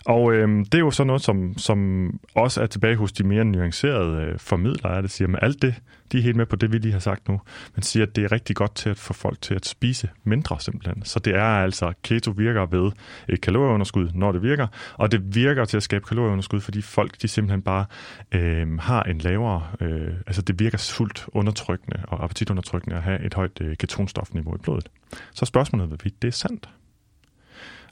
Og 0.05 0.33
øh, 0.33 0.49
det 0.59 0.73
er 0.73 0.79
jo 0.79 0.91
så 0.91 1.03
noget, 1.03 1.21
som, 1.21 1.57
som 1.57 2.09
også 2.35 2.61
er 2.61 2.65
tilbage 2.65 2.95
hos 2.95 3.11
de 3.11 3.23
mere 3.23 3.45
nuancerede 3.45 4.21
øh, 4.21 4.39
formidlere, 4.39 5.01
der 5.01 5.07
siger, 5.07 5.35
at 5.35 5.39
alt 5.41 5.61
det, 5.61 5.75
de 6.11 6.17
er 6.17 6.21
helt 6.21 6.35
med 6.35 6.45
på 6.45 6.55
det, 6.55 6.71
vi 6.71 6.77
lige 6.77 6.91
har 6.91 6.99
sagt 6.99 7.27
nu, 7.29 7.41
men 7.75 7.83
siger, 7.83 8.05
at 8.05 8.15
det 8.15 8.23
er 8.23 8.31
rigtig 8.31 8.55
godt 8.55 8.75
til 8.75 8.89
at 8.89 8.97
få 8.97 9.13
folk 9.13 9.41
til 9.41 9.53
at 9.53 9.65
spise 9.65 10.09
mindre 10.23 10.59
simpelthen. 10.59 11.05
Så 11.05 11.19
det 11.19 11.35
er 11.35 11.43
altså, 11.43 11.93
keto 12.03 12.31
virker 12.31 12.65
ved 12.65 12.91
et 13.29 13.41
kalorieunderskud, 13.41 14.09
når 14.13 14.31
det 14.31 14.41
virker, 14.41 14.67
og 14.93 15.11
det 15.11 15.35
virker 15.35 15.65
til 15.65 15.77
at 15.77 15.83
skabe 15.83 16.05
kalorieunderskud, 16.05 16.61
fordi 16.61 16.81
folk 16.81 17.21
de 17.21 17.27
simpelthen 17.27 17.61
bare 17.61 17.85
øh, 18.31 18.79
har 18.79 19.03
en 19.03 19.17
lavere, 19.17 19.67
øh, 19.79 20.13
altså 20.27 20.41
det 20.41 20.59
virker 20.59 20.77
sult 20.77 21.25
undertrykkende 21.27 21.99
og 22.07 22.23
appetitundertrykkende 22.23 22.95
at 22.95 23.03
have 23.03 23.25
et 23.25 23.33
højt 23.33 23.61
øh, 23.61 23.77
ketonstofniveau 23.77 24.55
i 24.55 24.59
blodet. 24.63 24.89
Så 25.33 25.45
spørgsmålet 25.45 25.83
er, 25.83 25.87
hvorvidt 25.87 26.21
det 26.21 26.27
er 26.27 26.31
sandt. 26.31 26.69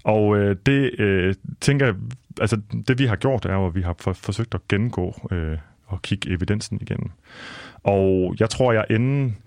Og 0.03 0.37
øh, 0.37 0.55
det 0.65 0.99
øh, 0.99 1.35
tænker 1.61 1.85
jeg, 1.85 1.95
altså 2.41 2.61
det 2.87 2.99
vi 2.99 3.05
har 3.05 3.15
gjort 3.15 3.45
er 3.45 3.53
jo, 3.53 3.65
at 3.65 3.75
vi 3.75 3.81
har 3.81 3.95
for, 3.99 4.13
forsøgt 4.13 4.55
at 4.55 4.67
gennemgå 4.69 5.27
øh, 5.31 5.57
og 5.85 6.01
kigge 6.01 6.29
evidensen 6.29 6.79
igennem. 6.81 7.11
Og 7.83 8.35
jeg 8.39 8.49
tror, 8.49 8.73
jeg 8.73 8.85
inden 8.89 9.37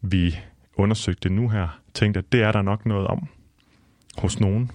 vi 0.00 0.38
undersøgte 0.76 1.28
det 1.28 1.32
nu 1.32 1.48
her, 1.48 1.80
tænkte, 1.94 2.18
at 2.18 2.32
det 2.32 2.42
er 2.42 2.52
der 2.52 2.62
nok 2.62 2.86
noget 2.86 3.06
om 3.06 3.28
hos 4.18 4.40
nogen. 4.40 4.70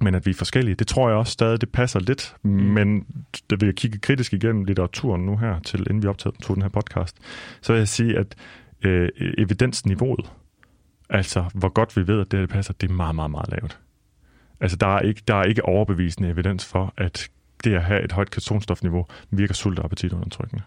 Men 0.00 0.14
at 0.14 0.26
vi 0.26 0.30
er 0.30 0.34
forskellige, 0.34 0.74
det 0.74 0.86
tror 0.86 1.08
jeg 1.08 1.18
også 1.18 1.32
stadig, 1.32 1.60
det 1.60 1.72
passer 1.72 2.00
lidt. 2.00 2.36
Mm. 2.42 2.50
Men 2.50 3.06
vil 3.50 3.66
jeg 3.66 3.74
kigge 3.74 3.98
kritisk 3.98 4.32
igennem 4.32 4.64
litteraturen 4.64 5.26
nu 5.26 5.36
her, 5.36 5.60
til 5.60 5.80
inden 5.80 6.02
vi 6.02 6.08
optager 6.08 6.54
den 6.54 6.62
her 6.62 6.68
podcast, 6.68 7.16
så 7.60 7.72
vil 7.72 7.78
jeg 7.78 7.88
sige, 7.88 8.18
at 8.18 8.34
øh, 8.82 9.08
evidensniveauet, 9.38 10.32
altså 11.10 11.44
hvor 11.54 11.68
godt 11.68 11.96
vi 11.96 12.06
ved, 12.06 12.20
at 12.20 12.30
det, 12.30 12.40
det 12.40 12.48
passer, 12.48 12.72
det 12.72 12.90
er 12.90 12.94
meget, 12.94 13.14
meget, 13.14 13.30
meget 13.30 13.48
lavt. 13.48 13.80
Altså, 14.60 14.76
der 14.76 14.96
er 14.96 15.00
ikke, 15.00 15.22
der 15.28 15.34
er 15.34 15.44
ikke 15.44 15.64
overbevisende 15.64 16.28
evidens 16.28 16.64
for, 16.64 16.94
at 16.96 17.28
det 17.64 17.74
at 17.74 17.84
have 17.84 18.04
et 18.04 18.12
højt 18.12 18.30
ketonstofniveau 18.30 19.06
virker 19.30 19.54
sult- 19.54 19.78
og 19.78 19.84
appetitundertrykkende. 19.84 20.62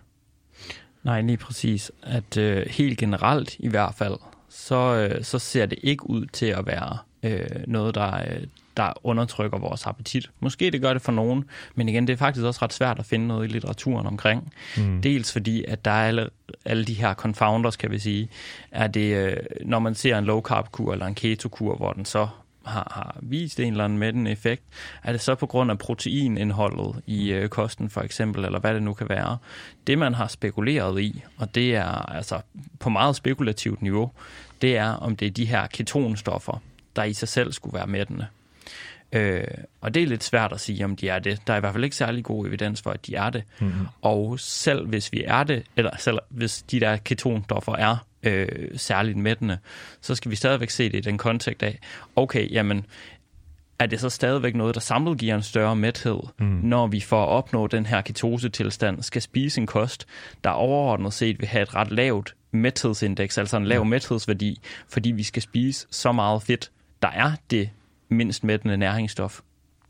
Nej, 1.04 1.22
lige 1.22 1.38
præcis. 1.38 1.92
At 2.04 2.38
øh, 2.38 2.66
helt 2.70 2.98
generelt 2.98 3.56
i 3.60 3.68
hvert 3.68 3.96
fald, 3.96 4.16
så, 4.50 5.08
øh, 5.10 5.24
så 5.24 5.40
ser 5.40 5.66
det 5.66 5.80
ikke 5.84 6.10
ud 6.10 6.26
til 6.26 6.46
at 6.46 6.68
være 6.68 6.98
øh, 7.24 7.46
noget, 7.68 7.96
der, 7.96 8.16
øh, 8.16 8.44
der 8.78 8.94
undertrykker 9.04 9.58
vores 9.58 9.86
appetit. 9.86 10.32
Måske 10.40 10.72
det 10.72 10.82
gør 10.82 10.94
det 10.94 11.02
for 11.02 11.12
nogen, 11.12 11.46
men 11.76 11.90
igen, 11.90 12.08
det 12.08 12.14
er 12.14 12.18
faktisk 12.18 12.46
også 12.46 12.60
ret 12.62 12.74
svært 12.74 13.00
at 13.00 13.06
finde 13.06 13.28
noget 13.28 13.46
i 13.46 13.52
litteraturen 13.52 14.08
omkring. 14.08 14.54
Mm. 14.78 15.02
Dels 15.02 15.34
fordi, 15.34 15.64
at 15.68 15.86
der 15.86 15.92
er 15.92 16.08
alle, 16.08 16.30
alle 16.66 16.86
de 16.86 16.94
her 16.94 17.14
confounders, 17.14 17.76
kan 17.76 17.92
vi 17.92 18.00
sige. 18.00 18.30
Er 18.72 18.88
det, 18.88 19.16
øh, 19.16 19.38
når 19.66 19.80
man 19.80 19.96
ser 19.96 20.18
en 20.18 20.26
low 20.26 20.42
carb 20.42 20.72
kur 20.72 20.94
eller 20.94 21.06
en 21.06 21.16
keto 21.16 21.50
kur, 21.50 21.76
hvor 21.76 21.94
den 21.94 22.06
så 22.06 22.28
har, 22.66 22.92
har 22.96 23.18
vist 23.22 23.60
en 23.60 23.74
eller 23.74 23.84
anden 23.84 24.00
med 24.00 24.14
den 24.14 24.28
effekt, 24.28 24.64
er 25.04 25.12
det 25.12 25.22
så 25.22 25.36
på 25.36 25.46
grund 25.46 25.72
af 25.72 25.78
proteinindholdet 25.78 27.02
i 27.06 27.32
øh, 27.32 27.50
kosten 27.50 27.90
for 27.90 28.02
eksempel, 28.02 28.46
eller 28.46 28.60
hvad 28.60 28.74
det 28.74 28.84
nu 28.84 28.94
kan 28.94 29.10
være. 29.10 29.38
Det 29.88 29.98
man 29.98 30.14
har 30.14 30.28
spekuleret 30.28 31.02
i, 31.02 31.24
og 31.38 31.56
det 31.56 31.76
er 31.76 32.12
altså 32.12 32.42
på 32.80 32.90
meget 32.90 33.16
spekulativt 33.16 33.82
niveau, 33.82 34.12
det 34.62 34.78
er 34.78 34.90
om 34.90 35.16
det 35.16 35.28
er 35.28 35.32
de 35.32 35.46
her 35.46 35.68
ketonstoffer, 35.68 36.62
der 36.96 37.04
i 37.04 37.14
sig 37.14 37.28
selv 37.28 37.52
skulle 37.52 37.78
være 37.78 37.88
mættende. 37.88 38.28
Øh, 39.14 39.44
og 39.82 39.94
det 39.94 40.04
er 40.04 40.08
lidt 40.08 40.24
svært 40.24 40.54
at 40.54 40.60
sige, 40.60 40.86
om 40.86 40.96
de 40.96 41.10
er 41.10 41.20
det. 41.20 41.48
Der 41.48 41.54
er 41.54 41.58
i 41.58 41.60
hvert 41.60 41.74
fald 41.74 41.84
ikke 41.84 41.96
særlig 41.96 42.24
god 42.24 42.48
evidens 42.48 42.82
for, 42.82 42.92
at 42.92 43.06
de 43.08 43.16
er 43.16 43.30
det. 43.30 43.44
Mm-hmm. 43.60 43.88
Og 44.02 44.40
selv 44.40 44.88
hvis 44.88 45.12
vi 45.12 45.24
er 45.28 45.44
det, 45.44 45.64
eller 45.76 45.98
selv 45.98 46.20
hvis 46.30 46.62
de 46.62 46.80
der 46.80 46.98
ketonstoffer 46.98 47.76
er 47.76 47.98
øh, 48.24 48.48
særligt 48.76 49.18
mættende, 49.18 49.58
så 50.02 50.16
skal 50.16 50.32
vi 50.32 50.36
stadigvæk 50.36 50.70
se 50.70 50.84
det 50.90 50.98
i 50.98 51.02
den 51.02 51.18
kontekst 51.18 51.64
af, 51.64 51.80
okay, 52.16 52.52
jamen, 52.52 52.86
er 53.80 53.86
det 53.86 54.00
så 54.00 54.10
stadigvæk 54.10 54.56
noget, 54.56 54.76
der 54.76 54.82
samlet 54.82 55.18
giver 55.18 55.36
en 55.36 55.42
større 55.42 55.76
mæthed, 55.76 56.20
mm. 56.40 56.46
når 56.46 56.88
vi 56.88 57.00
for 57.00 57.24
at 57.24 57.30
opnå 57.30 57.68
den 57.68 57.86
her 57.86 58.02
ketosetilstand 58.02 59.02
skal 59.04 59.22
spise 59.22 59.62
en 59.62 59.68
kost, 59.68 60.08
der 60.44 60.50
overordnet 60.50 61.14
set 61.14 61.40
vil 61.40 61.48
have 61.48 61.64
et 61.64 61.76
ret 61.76 61.92
lavt 61.92 62.36
mæthedsindeks, 62.52 63.38
altså 63.38 63.58
en 63.58 63.66
lav 63.66 63.78
ja. 63.78 63.84
mæthedsværdi, 63.84 64.62
fordi 64.90 65.12
vi 65.12 65.24
skal 65.24 65.42
spise 65.42 65.88
så 65.92 66.12
meget 66.12 66.44
fedt, 66.44 66.72
der 67.02 67.08
er 67.08 67.32
det 67.50 67.70
mindst 68.10 68.44
mættende 68.44 68.78
næringsstof 68.78 69.40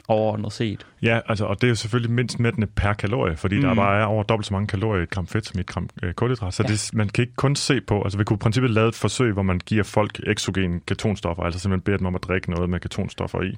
overordnet 0.08 0.54
set. 0.54 0.86
Ja, 1.02 1.20
altså, 1.28 1.46
og 1.46 1.62
det 1.62 1.68
er 1.68 1.70
jo 1.70 1.76
selvfølgelig 1.76 2.12
mindst 2.12 2.40
mættende 2.40 2.68
per 2.68 2.94
kalorie, 2.94 3.38
fordi 3.38 3.56
mm. 3.56 3.62
der 3.62 3.76
bare 3.76 4.02
er 4.02 4.06
over 4.06 4.24
dobbelt 4.24 4.48
så 4.48 4.54
mange 4.54 4.68
kalorier 4.68 5.00
i 5.00 5.04
et 5.04 5.10
gram 5.10 5.28
fedt 5.28 5.46
som 5.46 5.60
i 5.60 5.62
et 5.62 5.68
gram 5.68 5.90
øh, 6.04 6.14
kulhydrat. 6.14 6.54
Så 6.54 6.64
ja. 6.64 6.74
det, 6.74 6.90
man 6.94 7.10
kan 7.10 7.22
ikke 7.22 7.36
kun 7.36 7.56
se 7.56 7.82
på, 7.82 8.02
altså 8.02 8.18
vi 8.18 8.24
kunne 8.24 8.36
i 8.36 8.38
princippet 8.38 8.72
lave 8.72 8.88
et 8.88 8.96
forsøg, 8.96 9.34
hvor 9.34 9.42
man 9.42 9.60
giver 9.66 9.84
folk 9.84 10.20
eksogen 10.28 10.82
ketonstoffer, 10.88 11.44
altså 11.44 11.60
simpelthen 11.60 11.82
beder 11.82 11.98
dem 11.98 12.08
om 12.08 12.16
at 12.16 12.24
drikke 12.24 12.52
noget 12.52 12.70
med 12.70 12.80
ketonstoffer 12.80 13.42
i. 13.42 13.58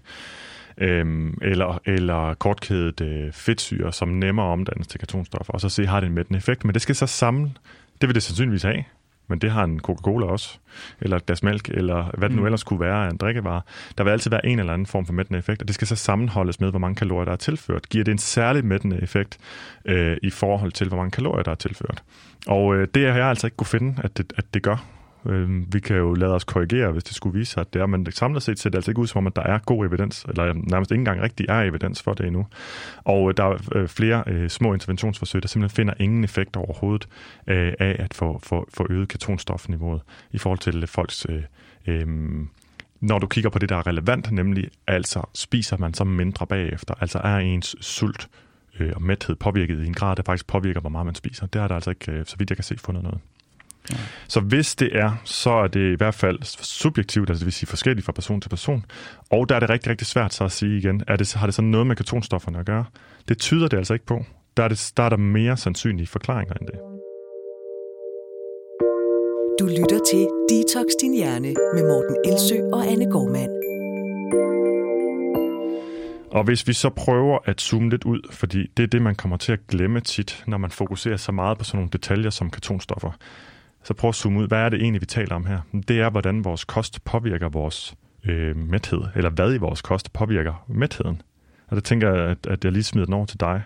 Øhm, 0.77 1.37
eller, 1.41 1.81
eller 1.85 2.33
kortkædet 2.33 3.01
øh, 3.01 3.33
fedtsyre, 3.33 3.93
som 3.93 4.07
nemmere 4.07 4.45
omdannes 4.45 4.87
til 4.87 4.99
ketonstoffer, 4.99 5.53
og 5.53 5.61
så 5.61 5.69
se, 5.69 5.85
har 5.85 5.99
det 5.99 6.07
en 6.07 6.13
mættende 6.13 6.37
effekt. 6.37 6.65
Men 6.65 6.73
det 6.73 6.81
skal 6.81 6.95
så 6.95 7.07
sammen, 7.07 7.57
det 8.01 8.09
vil 8.09 8.15
det 8.15 8.23
sandsynligvis 8.23 8.63
have, 8.63 8.83
men 9.27 9.39
det 9.39 9.51
har 9.51 9.63
en 9.63 9.79
Coca-Cola 9.79 10.25
også, 10.25 10.57
eller 11.01 11.17
et 11.17 11.25
glas 11.25 11.43
mælk, 11.43 11.69
eller 11.69 12.11
hvad 12.17 12.29
det 12.29 12.35
nu 12.35 12.41
mm. 12.41 12.45
ellers 12.45 12.63
kunne 12.63 12.79
være 12.79 13.05
af 13.05 13.09
en 13.09 13.17
drikkevare. 13.17 13.61
Der 13.97 14.03
vil 14.03 14.11
altid 14.11 14.31
være 14.31 14.45
en 14.45 14.59
eller 14.59 14.73
anden 14.73 14.85
form 14.85 15.05
for 15.05 15.13
mættende 15.13 15.39
effekt, 15.39 15.61
og 15.61 15.67
det 15.67 15.75
skal 15.75 15.87
så 15.87 15.95
sammenholdes 15.95 16.59
med, 16.59 16.69
hvor 16.69 16.79
mange 16.79 16.95
kalorier 16.95 17.25
der 17.25 17.31
er 17.31 17.35
tilført. 17.35 17.89
Giver 17.89 18.03
det 18.03 18.11
en 18.11 18.17
særlig 18.17 18.65
mættende 18.65 19.01
effekt 19.01 19.37
øh, 19.85 20.17
i 20.23 20.29
forhold 20.29 20.71
til, 20.71 20.87
hvor 20.87 20.97
mange 20.97 21.11
kalorier 21.11 21.43
der 21.43 21.51
er 21.51 21.55
tilført? 21.55 22.03
Og 22.47 22.75
øh, 22.75 22.87
det 22.95 23.07
har 23.07 23.17
jeg 23.17 23.27
altså 23.27 23.47
ikke 23.47 23.57
kunne 23.57 23.67
finde, 23.67 23.95
at 24.03 24.17
det, 24.17 24.33
at 24.37 24.45
det 24.53 24.63
gør. 24.63 24.94
Øh, 25.25 25.73
vi 25.73 25.79
kan 25.79 25.97
jo 25.97 26.13
lade 26.13 26.33
os 26.33 26.43
korrigere, 26.43 26.91
hvis 26.91 27.03
det 27.03 27.15
skulle 27.15 27.39
vise 27.39 27.51
sig, 27.51 27.61
at 27.61 27.73
det 27.73 27.81
er, 27.81 27.85
men 27.85 28.11
samlet 28.11 28.43
set 28.43 28.59
ser 28.59 28.69
det 28.69 28.77
altså 28.77 28.91
ikke 28.91 29.01
ud 29.01 29.07
som 29.07 29.17
om, 29.17 29.27
at 29.27 29.35
der 29.35 29.41
er 29.41 29.57
god 29.57 29.85
evidens, 29.85 30.25
eller 30.29 30.53
nærmest 30.53 30.91
ikke 30.91 30.99
engang 30.99 31.21
rigtig 31.21 31.45
er 31.49 31.61
evidens 31.61 32.01
for 32.01 32.13
det 32.13 32.25
endnu. 32.25 32.47
Og 33.03 33.29
øh, 33.29 33.33
der 33.37 33.43
er 33.43 33.57
øh, 33.75 33.87
flere 33.87 34.23
øh, 34.27 34.49
små 34.49 34.73
interventionsforsøg, 34.73 35.41
der 35.41 35.47
simpelthen 35.47 35.75
finder 35.75 35.93
ingen 35.99 36.23
effekt 36.23 36.55
overhovedet 36.55 37.07
øh, 37.47 37.73
af 37.79 37.95
at 37.99 38.13
få, 38.13 38.39
få, 38.43 38.67
få 38.73 38.87
øget 38.89 39.07
ketonstofniveauet 39.07 40.01
i 40.31 40.37
forhold 40.37 40.59
til 40.59 40.87
folks... 40.87 41.25
Øh, 41.29 41.43
øh, 41.87 42.07
når 43.01 43.19
du 43.19 43.27
kigger 43.27 43.49
på 43.49 43.59
det, 43.59 43.69
der 43.69 43.75
er 43.75 43.87
relevant, 43.87 44.31
nemlig 44.31 44.69
altså 44.87 45.21
spiser 45.33 45.77
man 45.77 45.93
så 45.93 46.03
mindre 46.03 46.47
bagefter, 46.47 46.93
altså 47.01 47.19
er 47.19 47.37
ens 47.37 47.75
sult 47.81 48.29
øh, 48.79 48.91
og 48.95 49.01
mæthed 49.01 49.35
påvirket 49.35 49.83
i 49.83 49.87
en 49.87 49.93
grad, 49.93 50.15
der 50.15 50.23
faktisk 50.23 50.47
påvirker, 50.47 50.79
hvor 50.79 50.89
meget 50.89 51.05
man 51.05 51.15
spiser. 51.15 51.45
Det 51.45 51.61
er 51.61 51.67
der 51.67 51.75
altså 51.75 51.89
ikke, 51.89 52.11
øh, 52.11 52.25
så 52.25 52.35
vidt 52.37 52.49
jeg 52.49 52.57
kan 52.57 52.63
se, 52.63 52.77
fundet 52.77 53.03
noget. 53.03 53.19
Ja. 53.91 53.97
Så 54.27 54.39
hvis 54.39 54.75
det 54.75 54.89
er, 54.97 55.11
så 55.23 55.49
er 55.49 55.67
det 55.67 55.93
i 55.93 55.95
hvert 55.95 56.15
fald 56.15 56.39
subjektivt, 56.63 57.29
altså 57.29 57.39
det 57.39 57.45
vil 57.45 57.53
sige 57.53 57.67
forskelligt 57.67 58.05
fra 58.05 58.11
person 58.11 58.41
til 58.41 58.49
person. 58.49 58.85
Og 59.31 59.49
der 59.49 59.55
er 59.55 59.59
det 59.59 59.69
rigtig, 59.69 59.89
rigtig 59.89 60.07
svært 60.07 60.33
så 60.33 60.43
at 60.43 60.51
sige 60.51 60.77
igen, 60.77 61.03
er 61.07 61.15
det, 61.15 61.33
har 61.33 61.47
det 61.47 61.55
så 61.55 61.61
noget 61.61 61.87
med 61.87 61.95
ketonstofferne 61.95 62.59
at 62.59 62.65
gøre? 62.65 62.85
Det 63.27 63.37
tyder 63.37 63.67
det 63.67 63.77
altså 63.77 63.93
ikke 63.93 64.05
på. 64.05 64.25
Der 64.57 64.63
er, 64.63 64.67
det, 64.67 64.91
der 64.97 65.03
er 65.03 65.09
der 65.09 65.17
mere 65.17 65.57
sandsynlige 65.57 66.07
forklaringer 66.07 66.53
end 66.53 66.67
det. 66.67 66.79
Du 69.59 69.65
lytter 69.65 69.99
til 70.11 70.27
Detox 70.49 70.85
Din 71.01 71.13
Hjerne 71.13 71.53
med 71.73 71.83
Morten 71.83 72.15
Elsø 72.25 72.57
og 72.73 72.87
Anne 72.91 73.11
Gormand. 73.11 73.65
Og 76.31 76.43
hvis 76.43 76.67
vi 76.67 76.73
så 76.73 76.89
prøver 76.89 77.37
at 77.45 77.61
zoome 77.61 77.89
lidt 77.89 78.03
ud, 78.03 78.19
fordi 78.31 78.67
det 78.77 78.83
er 78.83 78.87
det, 78.87 79.01
man 79.01 79.15
kommer 79.15 79.37
til 79.37 79.51
at 79.51 79.59
glemme 79.67 79.99
tit, 79.99 80.43
når 80.47 80.57
man 80.57 80.71
fokuserer 80.71 81.17
så 81.17 81.31
meget 81.31 81.57
på 81.57 81.63
sådan 81.63 81.77
nogle 81.77 81.89
detaljer 81.89 82.29
som 82.29 82.49
ketonstoffer, 82.49 83.11
så 83.85 83.93
prøv 83.93 84.09
at 84.09 84.15
zoome 84.15 84.39
ud. 84.39 84.47
Hvad 84.47 84.59
er 84.59 84.69
det 84.69 84.81
egentlig, 84.81 85.01
vi 85.01 85.05
taler 85.05 85.35
om 85.35 85.45
her? 85.45 85.59
Det 85.87 85.99
er, 85.99 86.09
hvordan 86.09 86.43
vores 86.43 86.63
kost 86.63 87.03
påvirker 87.03 87.49
vores 87.49 87.95
øh, 88.25 88.57
mæthed, 88.57 89.01
eller 89.15 89.29
hvad 89.29 89.53
i 89.53 89.57
vores 89.57 89.81
kost 89.81 90.13
påvirker 90.13 90.65
mætheden. 90.67 91.21
Og 91.67 91.75
det 91.75 91.83
tænker 91.83 92.13
jeg, 92.13 92.29
at, 92.29 92.47
at 92.47 92.65
jeg 92.65 92.71
lige 92.71 92.83
smider 92.83 93.05
den 93.05 93.13
over 93.13 93.25
til 93.25 93.39
dig. 93.39 93.61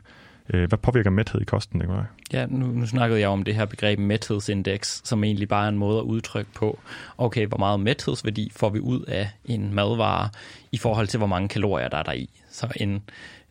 Øh, 0.54 0.68
hvad 0.68 0.78
påvirker 0.78 1.10
mæthed 1.10 1.42
i 1.42 1.44
kosten, 1.44 1.80
Nikolaj? 1.80 2.04
Ja, 2.34 2.46
nu, 2.46 2.68
nu 2.68 2.86
snakkede 2.86 3.20
jeg 3.20 3.30
om 3.30 3.44
det 3.44 3.56
her 3.56 3.66
begreb 3.66 4.00
mæthedsindeks, 4.00 5.02
som 5.04 5.24
egentlig 5.24 5.48
bare 5.48 5.66
er 5.66 5.70
en 5.70 5.78
måde 5.78 5.98
at 6.00 6.04
udtrykke 6.04 6.52
på, 6.56 6.80
okay, 7.18 7.48
hvor 7.48 7.58
meget 7.58 7.80
mæthedsværdi 7.80 8.52
får 8.56 8.70
vi 8.70 8.80
ud 8.80 9.02
af 9.02 9.30
en 9.46 9.74
madvare 9.74 10.30
i 10.72 10.78
forhold 10.78 11.08
til, 11.08 11.18
hvor 11.18 11.28
mange 11.28 11.50
kalorier 11.50 11.88
der 11.88 11.98
er 11.98 12.04
der 12.04 12.12
i. 12.12 12.30
Så 12.52 12.68
en, 12.76 13.02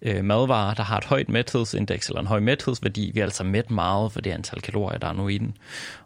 øh, 0.03 0.25
madvarer, 0.25 0.75
der 0.75 0.83
har 0.83 0.99
et 0.99 1.05
højt 1.05 1.29
mæthedsindeks 1.29 2.09
eller 2.09 2.21
en 2.21 2.27
høj 2.27 2.41
mæthedsværdi, 2.41 3.11
vi 3.15 3.21
er 3.21 3.25
altså 3.25 3.45
mæt 3.45 3.71
meget 3.71 4.13
for 4.13 4.21
det 4.21 4.31
antal 4.31 4.61
kalorier, 4.61 4.99
der 4.99 5.09
er 5.09 5.13
nu 5.13 5.29
i 5.29 5.39
den. 5.39 5.57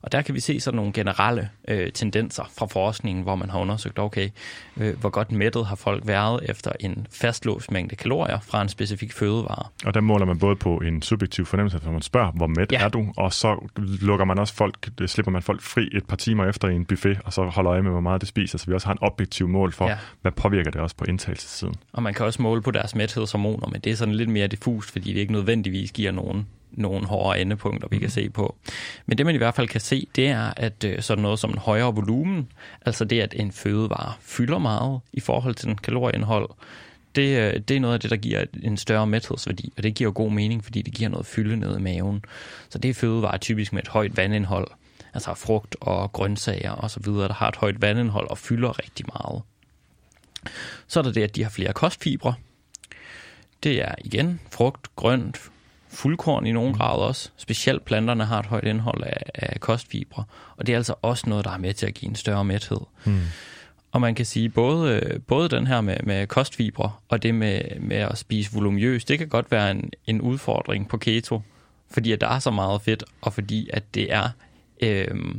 Og 0.03 0.13
der 0.13 0.23
kan 0.23 0.35
vi 0.35 0.41
se 0.41 0.61
sådan 0.61 0.77
nogle 0.77 0.93
generelle 0.93 1.49
øh, 1.69 1.93
tendenser 1.93 2.51
fra 2.59 2.67
forskningen, 2.67 3.23
hvor 3.23 3.37
man 3.37 3.51
har 3.51 3.59
undersøgt, 3.59 3.99
okay, 3.99 4.29
øh, 4.77 5.01
hvor 5.01 5.11
godt 5.11 5.33
mættet 5.33 5.67
har 5.67 5.77
folk 5.77 6.07
været 6.07 6.51
efter 6.51 6.73
en 6.81 7.07
fastlåst 7.11 7.71
mængde 7.71 7.97
kalorier 7.97 8.39
fra 8.41 8.63
en 8.63 8.69
specifik 8.69 9.13
fødevare. 9.13 9.67
Og 9.85 9.95
der 9.95 10.01
måler 10.01 10.27
man 10.27 10.39
både 10.39 10.57
på 10.57 10.77
en 10.77 11.03
subjektiv 11.03 11.47
fornemmelse, 11.47 11.81
når 11.85 11.93
man 11.93 12.03
spørger, 12.03 12.33
hvor 12.33 12.47
mæt 12.47 12.73
ja. 12.73 12.85
er 12.85 12.89
du, 12.89 13.13
og 13.17 13.33
så 13.33 13.69
lukker 13.77 14.25
man 14.25 14.39
også 14.39 14.55
folk, 14.55 14.89
slipper 15.07 15.33
man 15.33 15.43
folk 15.43 15.63
fri 15.63 15.89
et 15.93 16.07
par 16.07 16.17
timer 16.17 16.47
efter 16.47 16.69
i 16.69 16.75
en 16.75 16.85
buffet, 16.85 17.19
og 17.25 17.33
så 17.33 17.45
holder 17.45 17.73
øje 17.73 17.83
med, 17.83 17.91
hvor 17.91 18.01
meget 18.01 18.21
det 18.21 18.29
spiser, 18.29 18.59
så 18.59 18.67
vi 18.67 18.75
også 18.75 18.87
har 18.87 18.93
en 18.93 19.03
objektiv 19.03 19.49
mål 19.49 19.73
for, 19.73 19.89
ja. 19.89 19.99
hvad 20.23 20.33
påvirker 20.33 20.71
det 20.71 20.81
også 20.81 20.97
på 20.97 21.05
indtagelsessiden. 21.05 21.75
Og 21.93 22.03
man 22.03 22.15
kan 22.15 22.27
også 22.27 22.43
måle 22.43 22.63
på 22.63 22.71
deres 22.71 22.95
mæthedshormoner, 22.95 23.69
det 23.85 23.93
er 23.93 23.97
sådan 23.97 24.15
lidt 24.15 24.29
mere 24.29 24.47
diffust, 24.47 24.91
fordi 24.91 25.13
det 25.13 25.21
ikke 25.21 25.33
nødvendigvis 25.33 25.93
giver 25.93 26.13
nogen 26.13 26.47
nogle 26.73 27.07
hårde 27.07 27.41
endepunkter, 27.41 27.89
vi 27.89 27.97
kan 27.97 28.07
mhm. 28.07 28.11
se 28.11 28.31
på. 28.31 28.57
Men 29.07 29.19
det 29.19 29.27
man 29.27 29.35
i 29.35 29.39
hvert 29.39 29.55
fald 29.55 29.69
kan 29.69 29.81
se, 29.81 30.07
det 30.17 30.29
er, 30.29 30.53
at 30.57 30.85
øh, 30.85 31.03
sådan 31.03 31.23
noget 31.23 31.39
som 31.39 31.51
en 31.51 31.59
højere 31.59 31.95
volumen, 31.95 32.49
altså 32.87 33.05
det, 33.05 33.21
at 33.21 33.35
en 33.37 33.53
fødevare 33.53 34.13
fylder 34.21 34.59
meget 34.59 35.01
i 35.13 35.21
forhold 35.21 35.55
til 35.55 35.69
den 35.69 35.77
kalorieindhold, 35.77 36.51
det, 37.15 37.39
øh, 37.39 37.61
det 37.69 37.77
er 37.77 37.81
noget 37.81 37.95
af 37.95 38.01
det, 38.01 38.11
der 38.11 38.17
giver 38.17 38.45
en 38.63 38.77
større 38.77 39.07
mæthedsværdi, 39.07 39.73
og 39.77 39.83
det 39.83 39.95
giver 39.95 40.11
god 40.11 40.31
mening, 40.31 40.65
fordi 40.65 40.83
det 40.83 40.95
giver 40.95 41.11
noget 41.11 41.27
fylde 41.27 41.57
ned 41.57 41.79
i 41.79 41.81
maven. 41.81 42.25
Så 42.69 42.79
det 42.79 42.89
er 42.89 42.95
fødevarer 42.95 43.39
typisk 43.39 43.73
med 43.73 43.83
et 43.83 43.89
højt 43.89 44.17
vandindhold, 44.17 44.69
altså 45.15 45.35
frugt 45.35 45.77
og 45.81 46.13
grøntsager 46.13 46.73
osv., 46.73 47.05
der 47.05 47.33
har 47.33 47.49
et 47.49 47.57
højt 47.57 47.83
vandindhold 47.83 48.31
og 48.31 48.39
fylder 48.39 48.79
rigtig 48.79 49.07
meget. 49.15 49.43
Så 50.87 50.99
er 51.01 51.03
der 51.05 51.13
det, 51.13 51.23
at 51.23 51.37
de 51.37 51.43
har 51.43 51.51
flere 51.51 51.73
kostfibre, 51.73 52.35
det 53.63 53.83
er 53.83 53.95
igen 54.05 54.41
frugt, 54.51 54.97
grønt, 54.97 55.41
fuldkorn 55.89 56.47
i 56.47 56.53
nogen 56.53 56.73
mm. 56.73 56.79
grad 56.79 56.99
også. 56.99 57.31
Specielt 57.37 57.85
planterne 57.85 58.25
har 58.25 58.39
et 58.39 58.47
højt 58.47 58.65
indhold 58.65 59.03
af, 59.03 59.23
af 59.35 59.61
kostfibre, 59.61 60.25
og 60.57 60.67
det 60.67 60.73
er 60.73 60.77
altså 60.77 60.95
også 61.03 61.29
noget, 61.29 61.45
der 61.45 61.51
er 61.51 61.59
med 61.59 61.75
til 61.75 61.87
at 61.87 61.95
give 61.95 62.09
en 62.09 62.17
større 62.17 62.45
mæthed. 62.45 62.81
Mm. 63.05 63.21
Og 63.93 64.01
man 64.01 64.15
kan 64.15 64.27
sige, 64.27 64.49
både, 64.49 65.21
både 65.27 65.49
den 65.49 65.67
her 65.67 65.81
med, 65.81 65.97
med 66.03 66.27
kostfibre 66.27 66.93
og 67.09 67.23
det 67.23 67.35
med, 67.35 67.63
med 67.81 67.97
at 67.97 68.19
spise 68.19 68.53
volumøst, 68.53 69.09
det 69.09 69.19
kan 69.19 69.29
godt 69.29 69.51
være 69.51 69.71
en, 69.71 69.91
en 70.07 70.21
udfordring 70.21 70.89
på 70.89 70.97
keto, 70.97 71.43
fordi 71.91 72.13
at 72.13 72.21
der 72.21 72.29
er 72.29 72.39
så 72.39 72.51
meget 72.51 72.83
fedt, 72.83 73.05
og 73.21 73.33
fordi 73.33 73.71
at 73.73 73.95
det 73.95 74.13
er 74.13 74.29
øh, 74.81 75.35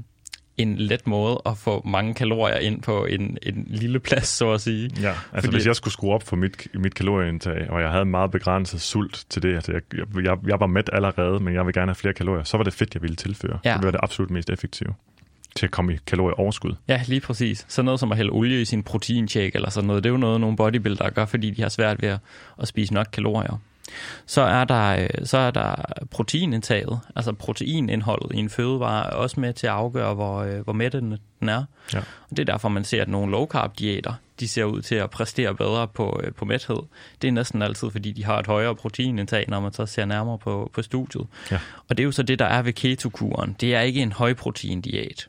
en 0.58 0.76
let 0.76 1.08
måde 1.08 1.42
at 1.46 1.58
få 1.58 1.82
mange 1.86 2.14
kalorier 2.14 2.58
ind 2.58 2.82
på 2.82 3.06
en, 3.06 3.38
en 3.44 3.66
lille 3.68 4.00
plads, 4.00 4.28
så 4.28 4.52
at 4.52 4.62
sige. 4.62 4.90
Ja, 5.02 5.10
altså 5.10 5.28
Fordi, 5.34 5.48
hvis 5.50 5.66
jeg 5.66 5.76
skulle 5.76 5.94
skrue 5.94 6.14
op 6.14 6.24
for 6.24 6.36
mit, 6.36 6.68
mit 6.74 6.96
kalorieindtag, 6.96 7.70
og 7.70 7.82
jeg 7.82 7.90
havde 7.90 8.06
meget 8.06 8.32
begrænset 8.32 8.82
sult 8.82 9.26
til 9.30 9.44
det, 9.44 9.56
altså 9.56 9.72
jeg, 9.72 9.82
jeg, 10.24 10.38
jeg 10.48 10.60
var 10.60 10.68
mæt 10.68 10.90
allerede, 10.94 11.40
men 11.40 11.54
jeg 11.54 11.66
vil 11.66 11.74
gerne 11.74 11.90
have 11.90 11.96
flere 11.96 12.14
kalorier, 12.14 12.44
så 12.44 12.58
var 12.58 12.64
det 12.64 12.74
fedt, 12.74 12.94
jeg 12.94 13.02
ville 13.02 13.16
tilføre. 13.16 13.60
Ja. 13.66 13.74
Det 13.74 13.84
var 13.84 13.92
det 13.92 14.00
absolut 14.04 14.32
mest 14.32 14.50
effektive 14.50 14.94
til 15.56 15.66
at 15.66 15.72
komme 15.72 15.94
i 15.94 15.98
kalorieoverskud. 16.08 16.76
Ja, 16.88 17.02
lige 17.08 17.22
præcis. 17.22 17.66
Så 17.70 17.82
noget 17.82 18.00
som 18.00 18.12
at 18.12 18.18
hælde 18.18 18.32
olie 18.32 18.62
i 18.62 18.66
sin 18.66 18.84
proteinshake 18.84 19.52
eller 19.56 19.70
sådan 19.70 19.88
noget, 19.88 20.04
det 20.04 20.10
er 20.10 20.12
jo 20.12 20.18
noget, 20.18 20.42
nogle 20.42 20.58
bodybuildere 20.58 21.12
gør, 21.12 21.26
fordi 21.26 21.50
de 21.50 21.62
har 21.62 21.70
svært 21.70 22.02
ved 22.02 22.10
at, 22.10 22.20
at 22.62 22.68
spise 22.68 22.94
nok 22.94 23.08
kalorier. 23.14 23.60
Så 24.26 24.42
er 24.42 24.64
der, 24.64 25.04
øh, 25.04 25.26
så 25.26 25.38
er 25.38 25.52
der 25.52 25.76
proteinindtaget, 26.12 27.00
altså 27.16 27.34
proteinindholdet 27.34 28.36
i 28.36 28.40
en 28.40 28.50
fødevare, 28.50 29.06
er 29.06 29.16
også 29.16 29.40
med 29.40 29.54
til 29.54 29.68
at 29.68 29.74
afgøre, 29.74 30.14
hvor, 30.14 30.38
øh, 30.38 30.60
hvor 30.60 30.74
mættende 30.74 31.18
den 31.40 31.50
er. 31.50 31.64
Ja. 31.94 32.00
Og 32.00 32.30
det 32.30 32.40
er 32.40 32.46
derfor, 32.46 32.70
man 32.70 32.84
ser, 32.84 33.02
at 33.02 33.08
nogle 33.08 33.32
low 33.32 33.48
carb 33.48 33.80
diæter, 33.80 34.14
de 34.40 34.48
ser 34.48 34.64
ud 34.64 34.82
til 34.82 34.96
at 34.96 35.10
præstere 35.10 35.56
bedre 35.56 35.88
på, 35.88 36.20
øh, 36.24 36.34
på 36.34 36.46
mæthed. 36.46 36.78
Det 37.22 37.28
er 37.28 37.32
næsten 37.32 37.62
altid, 37.62 37.92
fordi 37.92 38.12
de 38.12 38.26
har 38.26 38.40
et 38.40 38.48
højere 38.48 38.76
proteinindtag, 38.76 39.46
når 39.48 39.60
man 39.60 39.74
så 39.74 39.86
ser 39.86 40.06
nærmere 40.06 40.38
på, 40.38 40.72
på 40.74 40.82
studiet. 40.82 41.28
Ja. 41.52 41.60
Og 41.90 41.98
det 41.98 42.04
er 42.04 42.06
jo 42.06 42.12
så 42.12 42.24
det, 42.24 42.40
der 42.40 42.46
er 42.46 42.62
ved 42.62 42.74
ketokuren. 42.74 43.56
Det 43.62 43.76
er 43.76 43.82
ikke 43.82 44.02
en 44.02 44.12
højprotein 44.12 44.82
diæt. 44.82 45.28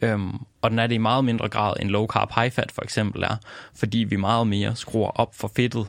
Øhm, 0.00 0.36
og 0.62 0.70
den 0.70 0.78
er 0.78 0.86
det 0.86 0.94
i 0.94 0.98
meget 0.98 1.24
mindre 1.24 1.48
grad 1.48 1.74
end 1.80 1.90
low 1.90 2.06
carb 2.06 2.32
high 2.34 2.50
fat 2.50 2.72
for 2.72 2.82
eksempel 2.82 3.22
er, 3.22 3.36
fordi 3.74 3.98
vi 3.98 4.16
meget 4.16 4.46
mere 4.46 4.76
skruer 4.76 5.10
op 5.10 5.34
for 5.34 5.50
fedtet 5.56 5.86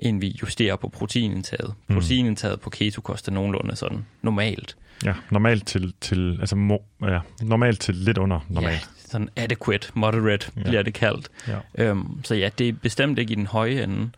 end 0.00 0.20
vi 0.20 0.38
justerer 0.42 0.76
på 0.76 0.88
proteinindtaget. 0.88 1.74
Mm. 1.88 1.94
Proteinindtaget 1.94 2.60
på 2.60 2.70
keto 2.70 3.00
koster 3.00 3.32
nogenlunde 3.32 3.76
sådan 3.76 4.06
normalt. 4.22 4.76
Ja, 5.04 5.14
normalt 5.30 5.66
til, 5.66 5.94
til, 6.00 6.36
altså 6.40 6.56
mo, 6.56 6.76
ja, 7.02 7.18
normalt 7.42 7.80
til 7.80 7.94
lidt 7.94 8.18
under 8.18 8.40
normalt. 8.48 8.74
Ja, 8.74 9.08
sådan 9.10 9.28
adequate, 9.36 9.88
moderate 9.94 10.46
ja. 10.56 10.62
bliver 10.62 10.82
det 10.82 10.94
kaldt. 10.94 11.28
Ja. 11.48 11.58
Øhm, 11.74 12.24
så 12.24 12.34
ja, 12.34 12.50
det 12.58 12.68
er 12.68 12.72
bestemt 12.72 13.18
ikke 13.18 13.32
i 13.32 13.36
den 13.36 13.46
høje 13.46 13.82
ende. 13.82 14.10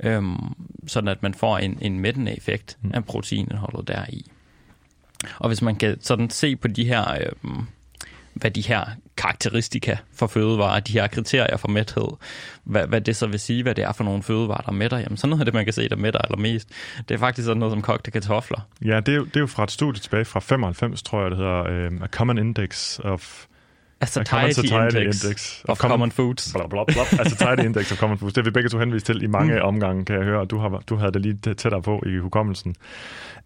øhm, 0.00 0.54
sådan 0.86 1.08
at 1.08 1.22
man 1.22 1.34
får 1.34 1.58
en, 1.58 1.78
en 1.80 2.00
mættende 2.00 2.36
effekt 2.36 2.78
mm. 2.82 2.90
af 2.94 3.04
proteinindholdet 3.04 3.88
deri. 3.88 4.30
Og 5.38 5.48
hvis 5.48 5.62
man 5.62 5.76
kan 5.76 5.96
sådan 6.00 6.30
se 6.30 6.56
på 6.56 6.68
de 6.68 6.84
her, 6.84 7.18
øhm, 7.20 7.66
hvad 8.34 8.50
de 8.50 8.60
her 8.60 8.84
karakteristika 9.16 9.96
for 10.14 10.26
fødevarer, 10.26 10.80
de 10.80 10.92
her 10.92 11.06
kriterier 11.06 11.56
for 11.56 11.68
mæthed, 11.68 12.08
hvad, 12.64 12.86
hvad 12.86 13.00
det 13.00 13.16
så 13.16 13.26
vil 13.26 13.40
sige, 13.40 13.62
hvad 13.62 13.74
det 13.74 13.84
er 13.84 13.92
for 13.92 14.04
nogle 14.04 14.22
fødevarer, 14.22 14.60
der 14.60 14.72
mætter, 14.72 14.98
jamen 14.98 15.16
sådan 15.16 15.30
noget 15.30 15.40
af 15.40 15.44
det, 15.44 15.54
man 15.54 15.64
kan 15.64 15.72
se, 15.72 15.88
der 15.88 15.96
mætter 15.96 16.20
allermest. 16.20 16.68
Det 17.08 17.14
er 17.14 17.18
faktisk 17.18 17.46
sådan 17.46 17.58
noget 17.58 17.72
som 17.72 17.82
kogte 17.82 18.10
kartofler. 18.10 18.60
Ja, 18.84 19.00
det 19.00 19.08
er, 19.08 19.16
jo, 19.16 19.24
det 19.24 19.36
er 19.36 19.40
jo 19.40 19.46
fra 19.46 19.64
et 19.64 19.70
studie 19.70 20.00
tilbage 20.00 20.24
fra 20.24 20.40
95, 20.40 21.02
tror 21.02 21.22
jeg, 21.22 21.30
det 21.30 21.38
hedder 21.38 21.88
um, 21.88 22.02
A 22.02 22.06
Common 22.06 22.38
Index 22.38 22.98
of 22.98 23.44
A 24.02 24.06
satiety, 24.06 24.52
satiety 24.54 24.96
index, 24.96 25.24
index 25.24 25.64
of 25.68 25.78
common, 25.78 25.92
common 25.92 26.10
foods. 26.10 26.52
Bla, 26.52 26.66
bla, 26.66 26.84
bla. 26.84 27.02
A 27.20 27.28
satiety 27.28 27.64
index 27.64 27.92
of 27.92 27.98
common 27.98 28.18
foods. 28.18 28.34
Det 28.34 28.42
har 28.42 28.44
vi 28.44 28.50
begge 28.50 28.68
to 28.68 28.78
henvist 28.78 29.06
til 29.06 29.22
i 29.22 29.26
mange 29.26 29.54
mm. 29.54 29.60
omgange, 29.62 30.04
kan 30.04 30.16
jeg 30.16 30.24
høre. 30.24 30.44
Du, 30.44 30.58
har, 30.58 30.82
du 30.88 30.96
havde 30.96 31.12
det 31.12 31.20
lige 31.20 31.54
tættere 31.54 31.82
på 31.82 32.02
i 32.06 32.18
hukommelsen. 32.18 32.74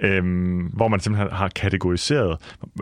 Øhm, 0.01 0.59
hvor 0.73 0.89
man 0.89 1.01
simpelthen 1.01 1.33
har 1.33 1.49
kategoriseret 1.49 2.39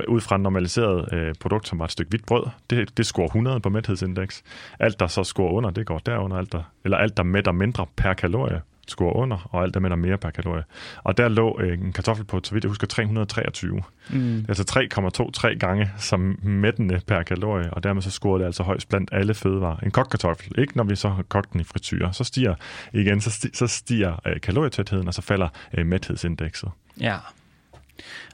ud 0.08 0.20
fra 0.20 0.36
en 0.36 0.42
normaliseret 0.42 1.12
øh, 1.12 1.34
produkt, 1.40 1.68
som 1.68 1.78
var 1.78 1.84
et 1.84 1.92
stykke 1.92 2.10
hvidt 2.10 2.26
brød. 2.26 2.46
Det, 2.70 2.98
det 2.98 3.06
scorer 3.06 3.26
100 3.26 3.60
på 3.60 3.68
mæthedsindeks. 3.68 4.42
Alt, 4.80 5.00
der 5.00 5.06
så 5.06 5.24
scorer 5.24 5.52
under, 5.52 5.70
det 5.70 5.86
går 5.86 5.98
derunder. 5.98 6.36
Alt, 6.36 6.52
der, 6.52 6.62
eller 6.84 6.96
alt, 6.96 7.16
der 7.16 7.22
mætter 7.22 7.52
mindre 7.52 7.86
per 7.96 8.12
kalorie, 8.12 8.60
score 8.90 9.16
under, 9.16 9.48
og 9.50 9.62
alt 9.62 9.74
der 9.74 9.80
med 9.80 9.96
mere 9.96 10.18
per 10.18 10.30
kalorie. 10.30 10.64
Og 11.04 11.16
der 11.16 11.28
lå 11.28 11.60
øh, 11.60 11.78
en 11.78 11.92
kartoffel 11.92 12.26
på, 12.26 12.40
så 12.44 12.54
vidt 12.54 12.64
jeg 12.64 12.68
husker, 12.68 12.86
323. 12.86 13.82
Mm. 14.10 14.44
Det 14.48 14.48
altså 14.48 15.48
3,23 15.50 15.58
gange 15.58 15.90
som 15.98 16.38
mættende 16.42 17.00
per 17.06 17.22
kalorie, 17.22 17.74
og 17.74 17.82
dermed 17.82 18.02
så 18.02 18.10
scorer 18.10 18.38
det 18.38 18.44
altså 18.44 18.62
højst 18.62 18.88
blandt 18.88 19.10
alle 19.12 19.34
fødevarer. 19.34 19.76
En 19.76 19.90
kogt 19.90 20.10
kartoffel, 20.10 20.58
ikke 20.58 20.76
når 20.76 20.84
vi 20.84 20.96
så 20.96 21.08
har 21.08 21.22
kogt 21.22 21.52
den 21.52 21.60
i 21.60 21.64
frityr, 21.64 22.10
så 22.10 22.24
stiger 22.24 22.54
igen, 22.92 23.20
så 23.20 23.30
stiger, 23.30 23.54
så 23.54 23.66
stiger 23.66 24.20
øh, 24.26 24.40
kalorietætheden, 24.40 25.08
og 25.08 25.14
så 25.14 25.22
falder 25.22 25.48
øh, 25.74 25.86
mæthedsindekset. 25.86 26.70
Ja. 27.00 27.16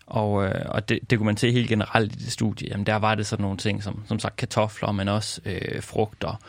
Og, 0.07 0.45
øh, 0.45 0.65
og 0.69 0.89
det, 0.89 0.99
det 1.11 1.19
kunne 1.19 1.27
man 1.27 1.37
se 1.37 1.53
helt 1.53 1.69
generelt 1.69 2.13
i 2.13 2.25
det 2.25 2.33
studie. 2.33 2.69
Jamen, 2.69 2.87
der 2.87 2.97
var 2.97 3.15
det 3.15 3.27
sådan 3.27 3.43
nogle 3.43 3.57
ting 3.57 3.83
som, 3.83 4.03
som 4.07 4.19
sagt 4.19 4.37
kartofler, 4.37 4.93
men 4.93 5.09
også 5.09 5.41
øh, 5.45 5.83
frugter 5.83 6.41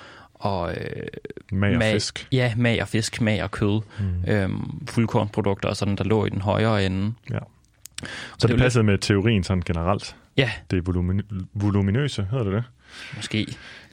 og 0.42 0.74
øh, 0.74 1.08
mag 1.52 1.76
og 1.76 1.84
fisk. 1.84 2.28
Ja, 2.32 2.54
mag 2.58 2.82
og 2.82 2.88
fisk, 2.88 3.22
mag 3.22 3.44
og 3.44 3.52
kød, 3.52 3.82
mm. 4.00 4.32
øhm, 4.32 4.88
fuldkornprodukter 4.88 5.70
og 5.70 5.78
sådan, 5.78 5.96
der 5.96 6.04
lå 6.04 6.26
i 6.26 6.30
den 6.30 6.42
højere 6.42 6.86
ende. 6.86 7.14
Ja. 7.32 7.40
Så 8.38 8.48
det, 8.48 8.50
det 8.50 8.60
passede 8.60 8.84
lidt... 8.84 8.92
med 8.92 8.98
teorien 8.98 9.44
sådan 9.44 9.64
generelt? 9.66 10.16
Ja. 10.38 10.52
Det 10.72 10.78
er 10.78 10.92
volumin- 10.92 11.46
voluminøse, 11.54 12.28
hedder 12.32 12.44
det 12.44 12.54
det? 12.54 12.64
Måske. 13.16 13.48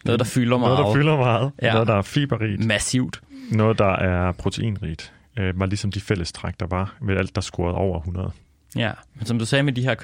Noget, 0.05 0.19
der 0.19 0.25
fylder 0.27 0.59
meget. 0.59 0.79
Noget, 0.79 0.97
der 0.97 1.01
fylder 1.03 1.17
meget. 1.17 1.53
Ja. 1.63 1.73
Noget, 1.73 1.89
der 1.89 1.95
er 1.95 2.03
fiberrigt. 2.03 2.65
Massivt. 2.65 3.21
Noget, 3.53 3.79
der 3.79 3.93
er 3.97 4.33
proteinrigt. 4.33 5.13
Øh, 5.39 5.61
var 5.61 5.67
ligesom 5.67 5.93
de 5.93 6.01
fællestræk, 6.01 6.55
der 6.61 6.67
var 6.67 6.95
ved 7.01 7.17
alt, 7.17 7.35
der 7.35 7.41
scorede 7.41 7.75
over 7.77 7.99
100. 7.99 8.31
Ja, 8.77 8.93
men 9.15 9.27
som 9.27 9.39
du 9.39 9.45
sagde 9.45 9.63
med 9.63 9.73
de 9.73 9.83
her 9.83 9.95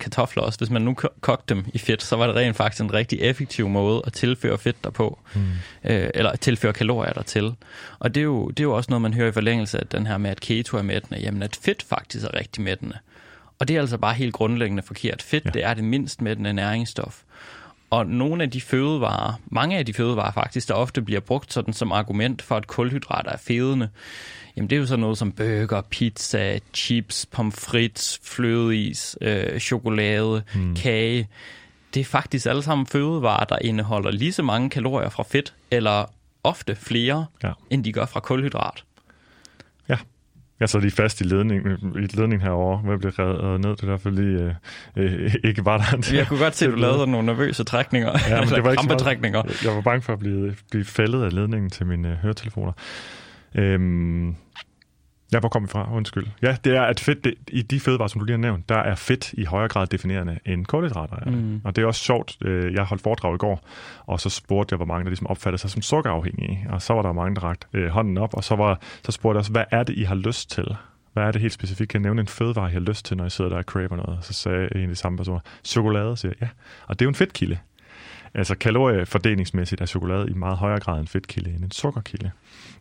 kartofler 0.00 0.42
også, 0.42 0.58
hvis 0.58 0.70
man 0.70 0.82
nu 0.82 0.94
kogte 1.20 1.54
dem 1.54 1.66
i 1.74 1.78
fedt, 1.78 2.02
så 2.02 2.16
var 2.16 2.26
det 2.26 2.36
rent 2.36 2.56
faktisk 2.56 2.82
en 2.82 2.94
rigtig 2.94 3.20
effektiv 3.20 3.68
måde 3.68 4.02
at 4.06 4.12
tilføre 4.12 4.58
fedt 4.58 4.84
derpå, 4.84 5.18
mm. 5.34 5.40
øh, 5.84 6.10
eller 6.14 6.36
tilføre 6.36 6.72
kalorier 6.72 7.12
dertil. 7.12 7.54
Og 7.98 8.14
det 8.14 8.20
er, 8.20 8.24
jo, 8.24 8.48
det 8.48 8.60
er 8.60 8.64
jo 8.64 8.76
også 8.76 8.90
noget, 8.90 9.02
man 9.02 9.14
hører 9.14 9.28
i 9.28 9.32
forlængelse 9.32 9.80
af 9.80 9.86
den 9.86 10.06
her 10.06 10.18
med, 10.18 10.30
at 10.30 10.40
keto 10.40 10.76
er 10.76 10.82
mættende, 10.82 11.20
jamen 11.20 11.42
at 11.42 11.58
fedt 11.62 11.82
faktisk 11.82 12.24
er 12.24 12.34
rigtig 12.34 12.62
mættende. 12.62 12.98
Og 13.58 13.68
det 13.68 13.76
er 13.76 13.80
altså 13.80 13.98
bare 13.98 14.14
helt 14.14 14.34
grundlæggende 14.34 14.82
forkert. 14.82 15.22
Fedt, 15.22 15.44
ja. 15.44 15.50
det 15.50 15.64
er 15.64 15.74
det 15.74 15.84
mindst 15.84 16.22
mættende 16.22 16.52
næringsstof. 16.52 17.22
Og 17.94 18.06
nogle 18.06 18.42
af 18.42 18.50
de 18.50 18.60
fødevarer, 18.60 19.32
mange 19.46 19.78
af 19.78 19.86
de 19.86 19.94
fødevarer 19.94 20.32
faktisk, 20.32 20.68
der 20.68 20.74
ofte 20.74 21.02
bliver 21.02 21.20
brugt 21.20 21.52
sådan 21.52 21.74
som 21.74 21.92
argument 21.92 22.42
for, 22.42 22.56
at 22.56 22.66
kulhydrater 22.66 23.30
er 23.30 23.36
fedende, 23.36 23.88
Jamen 24.56 24.70
det 24.70 24.76
er 24.76 24.80
jo 24.80 24.86
sådan 24.86 25.00
noget 25.00 25.18
som 25.18 25.32
burger, 25.32 25.82
pizza, 25.90 26.58
chips, 26.74 27.26
pomfrit, 27.26 28.18
flødeis, 28.22 29.16
øh, 29.20 29.60
chokolade, 29.60 30.42
mm. 30.54 30.74
kage. 30.76 31.28
Det 31.94 32.00
er 32.00 32.04
faktisk 32.04 32.46
alle 32.46 32.62
sammen 32.62 32.86
fødevarer, 32.86 33.44
der 33.44 33.58
indeholder 33.60 34.10
lige 34.10 34.32
så 34.32 34.42
mange 34.42 34.70
kalorier 34.70 35.08
fra 35.08 35.22
fedt, 35.22 35.54
eller 35.70 36.04
ofte 36.44 36.74
flere, 36.76 37.26
ja. 37.42 37.52
end 37.70 37.84
de 37.84 37.92
gør 37.92 38.06
fra 38.06 38.20
kulhydrat. 38.20 38.84
Jeg 40.60 40.68
så 40.68 40.78
lige 40.78 40.90
fast 40.90 41.20
i 41.20 41.24
ledningen, 41.24 41.72
i 41.96 42.00
ledningen 42.00 42.40
herovre, 42.40 42.76
hvor 42.76 42.92
jeg 42.92 43.00
blev 43.00 43.12
revet 43.12 43.60
ned. 43.60 43.70
Det 43.70 43.82
er 43.82 43.86
derfor 43.86 44.10
lige 44.10 44.54
øh, 44.96 45.24
øh, 45.24 45.34
ikke 45.44 45.64
var 45.64 45.76
der. 45.76 46.14
Jeg 46.16 46.26
kunne 46.26 46.38
godt 46.38 46.56
se, 46.56 46.64
at 46.64 46.70
du 46.70 46.76
lavede 46.76 47.06
nogle 47.06 47.26
nervøse 47.26 47.64
trækninger. 47.64 48.12
Ja, 48.28 48.40
men 48.40 48.48
det 48.54 48.64
var 48.64 48.70
ikke 48.70 48.86
meget, 49.32 49.64
Jeg 49.64 49.74
var 49.74 49.80
bange 49.80 50.02
for 50.02 50.12
at 50.12 50.18
blive, 50.18 50.54
blive 50.70 50.84
faldet 50.84 51.24
af 51.24 51.34
ledningen 51.34 51.70
til 51.70 51.86
mine 51.86 52.08
øh, 52.08 52.14
høretelefoner. 52.14 52.72
Øhm, 53.54 54.36
Ja, 55.32 55.40
hvor 55.40 55.48
kommer 55.48 55.66
vi 55.66 55.70
fra? 55.70 55.88
Undskyld. 55.92 56.26
Ja, 56.42 56.56
det 56.64 56.76
er, 56.76 56.82
at 56.82 57.00
fedt, 57.00 57.24
det, 57.24 57.34
i 57.48 57.62
de 57.62 57.80
fødevarer, 57.80 58.08
som 58.08 58.18
du 58.18 58.24
lige 58.24 58.32
har 58.32 58.40
nævnt, 58.40 58.68
der 58.68 58.76
er 58.76 58.94
fedt 58.94 59.32
i 59.32 59.44
højere 59.44 59.68
grad 59.68 59.86
definerende 59.86 60.38
end 60.46 60.66
kulhydrater 60.66 61.16
er. 61.16 61.30
Mm. 61.30 61.60
Og 61.64 61.76
det 61.76 61.82
er 61.82 61.86
også 61.86 62.04
sjovt. 62.04 62.36
Øh, 62.44 62.74
jeg 62.74 62.84
holdt 62.84 63.02
foredrag 63.02 63.34
i 63.34 63.38
går, 63.38 63.68
og 64.06 64.20
så 64.20 64.30
spurgte 64.30 64.72
jeg, 64.72 64.76
hvor 64.76 64.86
mange 64.86 65.04
der 65.04 65.10
ligesom 65.10 65.26
opfattede 65.26 65.60
sig 65.60 65.70
som 65.70 65.82
sukkerafhængige. 65.82 66.66
Og 66.70 66.82
så 66.82 66.94
var 66.94 67.02
der 67.02 67.12
mange, 67.12 67.34
der 67.34 67.44
rakte 67.44 67.66
øh, 67.72 67.88
hånden 67.88 68.18
op, 68.18 68.34
og 68.34 68.44
så, 68.44 68.56
var, 68.56 68.80
så 69.04 69.12
spurgte 69.12 69.36
jeg 69.36 69.40
også, 69.40 69.52
hvad 69.52 69.64
er 69.70 69.82
det, 69.82 69.96
I 69.96 70.02
har 70.02 70.14
lyst 70.14 70.50
til? 70.50 70.76
Hvad 71.12 71.24
er 71.24 71.32
det 71.32 71.40
helt 71.40 71.52
specifikt? 71.52 71.90
Kan 71.90 72.00
jeg 72.00 72.02
nævne 72.02 72.20
en 72.20 72.28
fødevare, 72.28 72.70
I 72.70 72.72
har 72.72 72.80
lyst 72.80 73.04
til, 73.04 73.16
når 73.16 73.26
I 73.26 73.30
sidder 73.30 73.50
der 73.50 73.56
og 73.56 73.64
craver 73.64 73.96
noget? 73.96 74.18
Så 74.20 74.32
sagde 74.32 74.68
en 74.74 74.82
af 74.82 74.88
de 74.88 74.94
samme 74.94 75.16
personer, 75.16 75.40
chokolade, 75.64 76.16
siger 76.16 76.32
jeg. 76.40 76.48
Ja, 76.48 76.48
og 76.86 76.98
det 76.98 77.04
er 77.04 77.06
jo 77.06 77.10
en 77.10 77.14
fedtkilde. 77.14 77.58
Altså 78.34 78.54
kaloriefordelingsmæssigt 78.54 79.80
er 79.80 79.86
chokolade 79.86 80.30
i 80.30 80.34
meget 80.34 80.56
højere 80.56 80.80
grad 80.80 81.00
en 81.00 81.06
fedtkilde 81.06 81.50
end 81.50 81.64
en 81.64 81.70
sukkerkilde. 81.70 82.30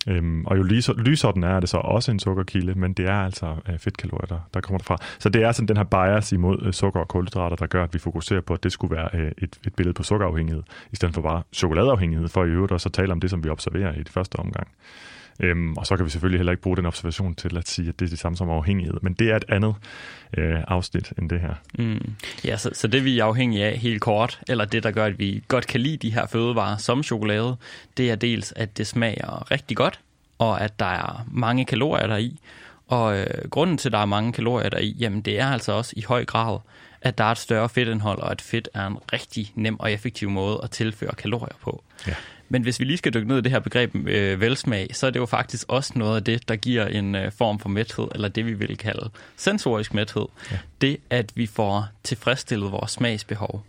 Øhm, 0.08 0.45
og 0.45 0.58
jo 0.58 0.64
lysere 0.97 1.34
den 1.34 1.43
er, 1.43 1.56
er 1.56 1.60
det 1.60 1.70
så 1.70 1.78
også 1.78 2.12
en 2.12 2.20
sukkerkilde, 2.20 2.74
men 2.76 2.93
det 2.93 3.06
er 3.06 3.26
altså 3.26 3.56
øh, 3.70 3.80
fedtkalorier, 3.80 4.26
der, 4.26 4.39
der 4.54 4.62
kommer 4.62 4.78
derfra. 4.78 4.97
Så 5.20 5.30
det 5.30 5.43
er 5.43 5.51
sådan 5.51 5.68
den 5.68 5.78
her 5.78 5.84
bias 5.84 6.32
imod 6.32 6.58
øh, 6.62 6.74
sukker 6.74 6.99
og 6.99 7.08
kulhydrater, 7.08 7.56
der 7.56 7.68
gør, 7.68 7.84
at 7.84 7.93
vi 7.93 7.99
fokuserer 7.99 8.41
på, 8.41 8.54
at 8.54 8.64
det 8.64 8.72
skulle 8.72 8.95
være 8.95 9.10
øh, 9.14 9.32
et, 9.38 9.60
et 9.68 9.76
billede 9.76 9.93
på 9.93 10.04
sukkerafhængighed, 10.04 10.64
i 10.91 10.95
stedet 10.95 11.16
for 11.16 11.22
bare 11.22 11.43
chokoladeafhængighed, 11.54 12.28
for 12.28 12.45
i 12.45 12.49
øvrigt 12.49 12.72
også 12.72 12.89
at 12.89 12.93
tale 12.93 13.12
om 13.12 13.20
det, 13.20 13.30
som 13.30 13.43
vi 13.43 13.49
observerer 13.49 13.93
i 13.93 13.99
det 13.99 14.10
første 14.10 14.36
omgang. 14.36 14.68
Øhm, 15.39 15.73
og 15.73 15.88
så 15.88 15.95
kan 15.95 16.05
vi 16.05 16.09
selvfølgelig 16.09 16.39
heller 16.39 16.51
ikke 16.51 16.63
bruge 16.63 16.77
den 16.77 16.86
observation 16.86 17.36
til 17.36 17.57
at 17.57 17.67
sige, 17.67 17.89
at 17.89 17.99
det 17.99 18.05
er 18.05 18.09
det 18.09 18.19
samme 18.19 18.38
som 18.38 18.49
afhængighed. 18.49 18.97
Men 19.01 19.13
det 19.13 19.31
er 19.31 19.36
et 19.36 19.45
andet 19.49 19.75
øh, 20.38 20.59
afsnit 20.67 21.13
end 21.17 21.29
det 21.29 21.39
her. 21.39 21.53
Mm. 21.79 22.13
Ja, 22.45 22.57
så, 22.57 22.69
så 22.73 22.88
det 22.88 23.05
vi 23.05 23.19
er 23.19 23.25
afhængige 23.25 23.65
af 23.65 23.77
helt 23.77 24.01
kort, 24.01 24.39
eller 24.47 24.65
det 24.65 24.84
der 24.84 24.91
gør, 24.91 25.05
at 25.05 25.19
vi 25.19 25.43
godt 25.47 25.67
kan 25.67 25.81
lide 25.81 25.97
de 25.97 26.13
her 26.13 26.27
fødevarer 26.27 26.77
som 26.77 27.03
chokolade, 27.03 27.55
det 27.97 28.11
er 28.11 28.15
dels, 28.15 28.53
at 28.55 28.77
det 28.77 28.88
smager 28.88 29.51
rigtig 29.51 29.77
godt, 29.77 29.99
og 30.39 30.61
at 30.61 30.79
der 30.79 30.86
er 30.86 31.25
mange 31.31 31.65
kalorier 31.65 32.07
der 32.07 32.17
i. 32.17 32.39
Og 32.88 33.19
øh, 33.19 33.49
grunden 33.49 33.77
til, 33.77 33.89
at 33.89 33.93
der 33.93 33.99
er 33.99 34.05
mange 34.05 34.34
kalorier 34.34 34.69
der 34.69 34.79
i, 34.79 34.95
jamen 34.99 35.21
det 35.21 35.39
er 35.39 35.47
altså 35.47 35.71
også 35.71 35.93
i 35.97 36.03
høj 36.07 36.25
grad, 36.25 36.59
at 37.01 37.17
der 37.17 37.23
er 37.23 37.31
et 37.31 37.38
større 37.38 37.69
fedtindhold, 37.69 38.19
og 38.19 38.31
at 38.31 38.41
fedt 38.41 38.69
er 38.73 38.88
en 38.88 38.97
rigtig 39.13 39.51
nem 39.55 39.79
og 39.79 39.91
effektiv 39.91 40.29
måde 40.29 40.59
at 40.63 40.71
tilføre 40.71 41.11
kalorier 41.15 41.55
på. 41.61 41.84
Ja. 42.07 42.13
Men 42.54 42.64
hvis 42.64 42.80
vi 42.80 42.86
lige 42.86 42.97
skal 42.97 43.14
dykke 43.14 43.28
ned 43.28 43.38
i 43.38 43.41
det 43.41 43.51
her 43.51 43.60
begreb 43.60 43.95
øh, 43.95 44.41
velsmag, 44.41 44.88
så 44.93 45.08
er 45.08 45.12
det 45.12 45.20
jo 45.20 45.26
faktisk 45.26 45.66
også 45.68 45.93
noget 45.95 46.16
af 46.16 46.24
det, 46.24 46.47
der 46.47 46.56
giver 46.56 46.86
en 46.86 47.16
øh, 47.16 47.32
form 47.32 47.60
for 47.60 47.70
mæthed, 47.70 48.08
eller 48.16 48.28
det 48.28 48.45
vi 48.45 48.54
vil 48.54 48.78
kalde 48.78 49.10
sensorisk 49.38 49.93
mæthed. 49.93 50.26
Ja. 50.51 50.60
Det, 50.82 50.97
at 51.10 51.32
vi 51.36 51.45
får 51.45 51.88
tilfredsstillet 52.04 52.72
vores 52.72 52.91
smagsbehov. 52.91 53.66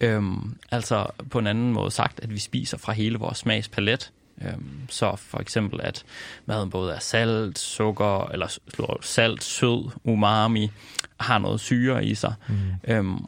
Øhm, 0.00 0.56
altså 0.70 1.06
på 1.30 1.38
en 1.38 1.46
anden 1.46 1.72
måde 1.72 1.90
sagt, 1.90 2.20
at 2.22 2.30
vi 2.30 2.38
spiser 2.38 2.78
fra 2.78 2.92
hele 2.92 3.18
vores 3.18 3.38
smagspalet. 3.38 4.10
Øhm, 4.42 4.88
så 4.88 5.16
for 5.16 5.38
eksempel, 5.38 5.80
at 5.82 6.04
maden 6.46 6.70
både 6.70 6.94
er 6.94 6.98
salt, 6.98 7.58
sukker, 7.58 8.30
eller 8.32 8.58
salt, 9.02 9.44
sød, 9.44 9.90
umami, 10.04 10.70
har 11.20 11.38
noget 11.38 11.60
syre 11.60 12.04
i 12.04 12.14
sig. 12.14 12.34
Mm. 12.48 12.54
Øhm, 12.88 13.26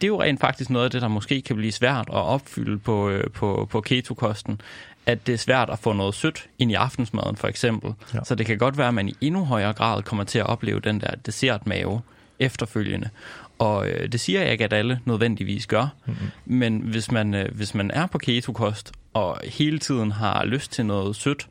det 0.00 0.04
er 0.04 0.08
jo 0.08 0.22
rent 0.22 0.40
faktisk 0.40 0.70
noget 0.70 0.84
af 0.84 0.90
det, 0.90 1.02
der 1.02 1.08
måske 1.08 1.42
kan 1.42 1.56
blive 1.56 1.72
svært 1.72 2.08
at 2.08 2.14
opfylde 2.14 2.78
på, 2.78 3.08
øh, 3.08 3.30
på, 3.30 3.68
på 3.70 3.80
ketokosten, 3.80 4.60
at 5.06 5.26
det 5.26 5.32
er 5.32 5.38
svært 5.38 5.70
at 5.70 5.78
få 5.78 5.92
noget 5.92 6.14
sødt 6.14 6.46
ind 6.58 6.70
i 6.70 6.74
aftensmaden 6.74 7.36
for 7.36 7.48
eksempel. 7.48 7.94
Ja. 8.14 8.18
Så 8.24 8.34
det 8.34 8.46
kan 8.46 8.58
godt 8.58 8.78
være, 8.78 8.88
at 8.88 8.94
man 8.94 9.08
i 9.08 9.16
endnu 9.20 9.44
højere 9.44 9.72
grad 9.72 10.02
kommer 10.02 10.24
til 10.24 10.38
at 10.38 10.46
opleve 10.46 10.80
den 10.80 11.00
der 11.00 11.10
dessertmave 11.26 12.00
efterfølgende. 12.38 13.08
Og 13.58 13.88
øh, 13.88 14.12
det 14.12 14.20
siger 14.20 14.42
jeg 14.42 14.52
ikke, 14.52 14.64
at 14.64 14.72
alle 14.72 15.00
nødvendigvis 15.04 15.66
gør. 15.66 15.88
Mm-hmm. 16.06 16.30
Men 16.44 16.78
hvis 16.78 17.10
man, 17.10 17.34
øh, 17.34 17.54
hvis 17.54 17.74
man 17.74 17.90
er 17.90 18.06
på 18.06 18.18
ketokost 18.18 18.92
og 19.14 19.40
hele 19.44 19.78
tiden 19.78 20.12
har 20.12 20.44
lyst 20.44 20.72
til 20.72 20.86
noget 20.86 21.16
sødt, 21.16 21.48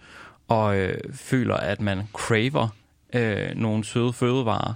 og 0.47 0.77
øh, 0.77 0.97
føler, 1.13 1.55
at 1.55 1.81
man 1.81 2.01
craver 2.13 2.67
øh, 3.13 3.55
nogle 3.55 3.85
søde 3.85 4.13
fødevarer, 4.13 4.73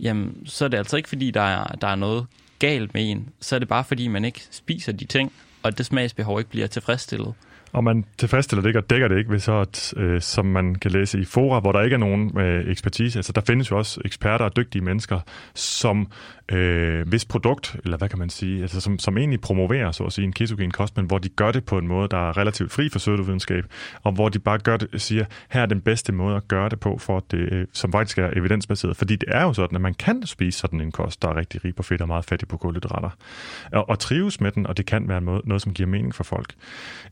jamen, 0.00 0.36
så 0.46 0.64
er 0.64 0.68
det 0.68 0.78
altså 0.78 0.96
ikke, 0.96 1.08
fordi 1.08 1.30
der 1.30 1.40
er, 1.40 1.64
der 1.64 1.88
er 1.88 1.94
noget 1.94 2.26
galt 2.62 2.94
med 2.94 3.10
en, 3.10 3.28
så 3.40 3.54
er 3.54 3.58
det 3.58 3.68
bare 3.68 3.84
fordi, 3.84 4.08
man 4.08 4.24
ikke 4.24 4.40
spiser 4.50 4.92
de 4.92 5.04
ting, 5.04 5.32
og 5.62 5.78
det 5.78 5.86
smagsbehov 5.86 6.38
ikke 6.38 6.50
bliver 6.50 6.66
tilfredsstillet. 6.66 7.34
Og 7.72 7.84
man 7.84 8.04
tilfredsstiller 8.18 8.62
det 8.62 8.68
ikke 8.68 8.78
og 8.78 8.90
dækker 8.90 9.08
det 9.08 9.18
ikke 9.18 9.30
ved 9.30 9.38
så, 9.38 9.52
at, 9.52 9.94
øh, 9.96 10.20
som 10.20 10.46
man 10.46 10.74
kan 10.74 10.90
læse 10.90 11.20
i 11.20 11.24
fora, 11.24 11.60
hvor 11.60 11.72
der 11.72 11.82
ikke 11.82 11.94
er 11.94 11.98
nogen 11.98 12.38
øh, 12.40 12.70
ekspertise. 12.70 13.18
Altså, 13.18 13.32
der 13.32 13.40
findes 13.40 13.70
jo 13.70 13.78
også 13.78 14.00
eksperter 14.04 14.44
og 14.44 14.56
dygtige 14.56 14.82
mennesker, 14.82 15.20
som 15.54 16.06
øh, 16.48 17.08
hvis 17.08 17.24
produkt, 17.24 17.76
eller 17.84 17.96
hvad 17.96 18.08
kan 18.08 18.18
man 18.18 18.30
sige, 18.30 18.62
altså, 18.62 18.80
som, 18.80 18.98
som 18.98 19.18
egentlig 19.18 19.40
promoverer, 19.40 19.92
så 19.92 20.04
at 20.04 20.12
sige, 20.12 20.24
en 20.24 20.32
ketogen 20.32 20.70
kost, 20.70 20.96
men 20.96 21.06
hvor 21.06 21.18
de 21.18 21.28
gør 21.28 21.52
det 21.52 21.64
på 21.64 21.78
en 21.78 21.88
måde, 21.88 22.08
der 22.08 22.28
er 22.28 22.36
relativt 22.36 22.72
fri 22.72 22.88
for 22.88 22.98
pseudovidenskab, 22.98 23.64
og 24.02 24.12
hvor 24.12 24.28
de 24.28 24.38
bare 24.38 24.58
gør 24.58 24.76
det, 24.76 25.02
siger, 25.02 25.24
her 25.50 25.62
er 25.62 25.66
den 25.66 25.80
bedste 25.80 26.12
måde 26.12 26.36
at 26.36 26.48
gøre 26.48 26.68
det 26.68 26.80
på, 26.80 26.98
for 26.98 27.16
at 27.16 27.22
det, 27.30 27.52
øh, 27.52 27.66
som 27.72 27.92
faktisk 27.92 28.18
er 28.18 28.30
evidensbaseret. 28.36 28.96
Fordi 28.96 29.16
det 29.16 29.28
er 29.28 29.42
jo 29.42 29.52
sådan, 29.52 29.76
at 29.76 29.80
man 29.80 29.94
kan 29.94 30.26
spise 30.26 30.58
sådan 30.58 30.80
en 30.80 30.92
kost, 30.92 31.22
der 31.22 31.28
er 31.28 31.36
rigtig 31.36 31.64
rig 31.64 31.74
på 31.74 31.82
fedt 31.82 32.00
og 32.00 32.08
meget 32.08 32.24
fattig 32.24 32.48
på 32.48 32.56
kulhydrater, 32.56 33.10
og, 33.72 33.88
og 33.88 33.98
trives 33.98 34.40
med 34.40 34.50
den, 34.50 34.66
og 34.66 34.76
det 34.76 34.86
kan 34.86 35.08
være 35.08 35.20
noget, 35.20 35.46
noget 35.46 35.62
som 35.62 35.74
giver 35.74 35.88
mening 35.88 36.14
for 36.14 36.24
folk. 36.24 36.54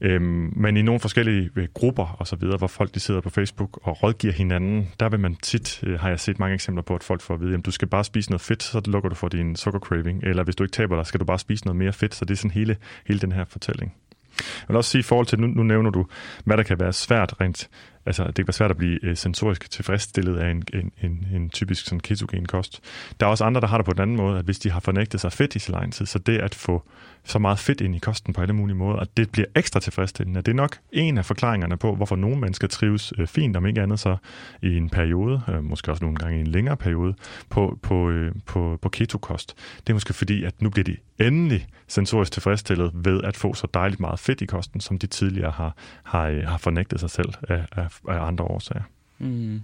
Øhm, 0.01 0.53
men 0.57 0.77
i 0.77 0.83
nogle 0.83 1.01
forskellige 1.01 1.51
øh, 1.57 1.69
grupper 1.75 2.17
og 2.19 2.27
så 2.27 2.37
videre, 2.37 2.57
hvor 2.57 2.67
folk 2.67 2.95
de 2.95 3.01
sidder 3.01 3.21
på 3.21 3.31
Facebook 3.31 3.79
og 3.83 4.03
rådgiver 4.03 4.33
hinanden, 4.33 4.89
der 5.01 5.09
vil 5.09 5.21
man 5.21 5.35
tit, 5.35 5.81
øh, 5.83 6.01
har 6.01 6.09
jeg 6.09 6.21
set 6.21 6.39
mange 6.39 6.55
eksempler 6.55 6.83
på, 6.83 6.95
at 6.95 7.03
folk 7.03 7.21
får 7.21 7.35
at 7.35 7.41
vide, 7.41 7.55
at 7.55 7.67
du 7.67 7.71
skal 7.71 7.89
bare 7.89 8.05
spise 8.05 8.31
noget 8.31 8.41
fedt, 8.41 8.63
så 8.63 8.81
lukker 8.87 9.09
du 9.09 9.15
for 9.21 9.29
din 9.29 9.57
sukkercraving, 9.57 10.23
eller 10.23 10.45
hvis 10.45 10.57
du 10.57 10.65
ikke 10.65 10.73
taber 10.73 10.97
dig, 10.97 11.07
skal 11.07 11.21
du 11.21 11.25
bare 11.25 11.39
spise 11.39 11.65
noget 11.65 11.77
mere 11.77 11.93
fedt, 11.93 12.15
så 12.15 12.25
det 12.25 12.35
er 12.35 12.37
sådan 12.37 12.51
hele, 12.51 12.77
hele 13.07 13.21
den 13.21 13.33
her 13.33 13.45
fortælling. 13.45 13.95
Jeg 14.39 14.69
vil 14.69 14.77
også 14.77 14.91
sige 14.91 15.01
i 15.01 15.03
forhold 15.03 15.27
til, 15.27 15.41
nu, 15.41 15.47
nu 15.47 15.63
nævner 15.63 15.91
du, 15.91 16.07
hvad 16.45 16.57
der 16.57 16.63
kan 16.63 16.81
være 16.81 16.93
svært 16.93 17.35
rent 17.41 17.71
altså, 18.07 18.25
det 18.25 18.35
kan 18.35 18.47
være 18.47 18.53
svært 18.53 18.71
at 18.71 18.77
blive 18.77 19.05
øh, 19.05 19.17
sensorisk 19.17 19.71
tilfredsstillet 19.71 20.37
af 20.37 20.51
en, 20.51 20.63
en, 20.75 20.93
en, 21.03 21.27
en 21.35 21.51
typisk 21.51 21.85
sådan 21.85 22.01
ketogen 22.01 22.47
kost. 22.47 22.81
Der 23.21 23.27
er 23.27 23.31
også 23.31 23.45
andre, 23.45 23.61
der 23.61 23.67
har 23.67 23.77
det 23.77 23.87
på 23.87 23.93
den 23.93 24.03
anden 24.03 24.17
måde, 24.17 24.39
at 24.39 24.45
hvis 24.45 24.59
de 24.59 24.71
har 24.71 24.81
fornægtet 24.81 25.21
sig 25.21 25.33
fedt 25.33 25.57
i 25.57 25.59
så 25.59 25.73
lang 25.73 25.93
tid, 25.93 26.07
så 26.07 26.19
det 26.19 26.39
at 26.39 26.55
få 26.55 26.83
så 27.25 27.39
meget 27.39 27.59
fedt 27.59 27.81
ind 27.81 27.97
i 27.97 27.99
kosten 27.99 28.33
på 28.33 28.41
alle 28.41 28.55
mulige 28.55 28.77
måder, 28.77 28.99
at 28.99 29.17
det 29.17 29.31
bliver 29.31 29.47
ekstra 29.55 29.81
tilfredsstillende. 29.81 30.43
Det 30.43 30.49
er 30.49 30.57
nok 30.57 30.79
en 30.93 31.19
af 31.19 31.25
forklaringerne 31.25 31.77
på, 31.77 31.95
hvorfor 31.95 32.17
nogle 32.17 32.41
mennesker 32.41 32.69
trives 32.69 33.13
øh, 33.19 33.27
fint, 33.27 33.57
om 33.57 33.67
ikke 33.67 33.83
andet 33.83 34.01
så 34.01 34.17
i 34.63 34.77
en 34.77 34.91
periode, 34.91 35.43
øh, 35.49 35.65
måske 35.65 35.91
også 35.91 36.05
nogle 36.05 36.17
gange 36.17 36.39
i 36.39 36.41
en 36.41 36.47
længere 36.47 36.77
periode, 36.77 37.15
på, 37.49 37.79
på, 37.83 38.11
øh, 38.11 38.33
på, 38.47 38.79
på 38.83 38.89
ketokost. 38.89 39.55
Det 39.87 39.91
er 39.91 39.95
måske 39.95 40.13
fordi, 40.13 40.45
at 40.45 40.63
nu 40.63 40.71
bliver 40.71 40.85
de 40.85 40.97
endelig 41.21 41.67
sensorisk 41.89 42.33
tilfredsstillet 42.33 42.91
ved 42.95 43.23
at 43.23 43.37
få 43.37 43.55
så 43.55 43.67
dejligt 43.75 44.01
meget 44.01 44.19
fedt 44.19 44.41
i 44.41 44.47
kosten, 44.47 44.81
som 44.81 44.99
de 44.99 45.07
tidligere 45.07 45.51
har, 45.51 45.77
har, 46.03 46.27
øh, 46.27 46.43
har 46.43 46.59
fornægtet 46.59 47.01
sig 47.01 47.11
selv 47.11 47.33
af, 47.49 47.67
af, 47.73 47.90
af 48.09 48.27
andre 48.27 48.45
årsager. 48.45 48.83
Mm. 49.19 49.61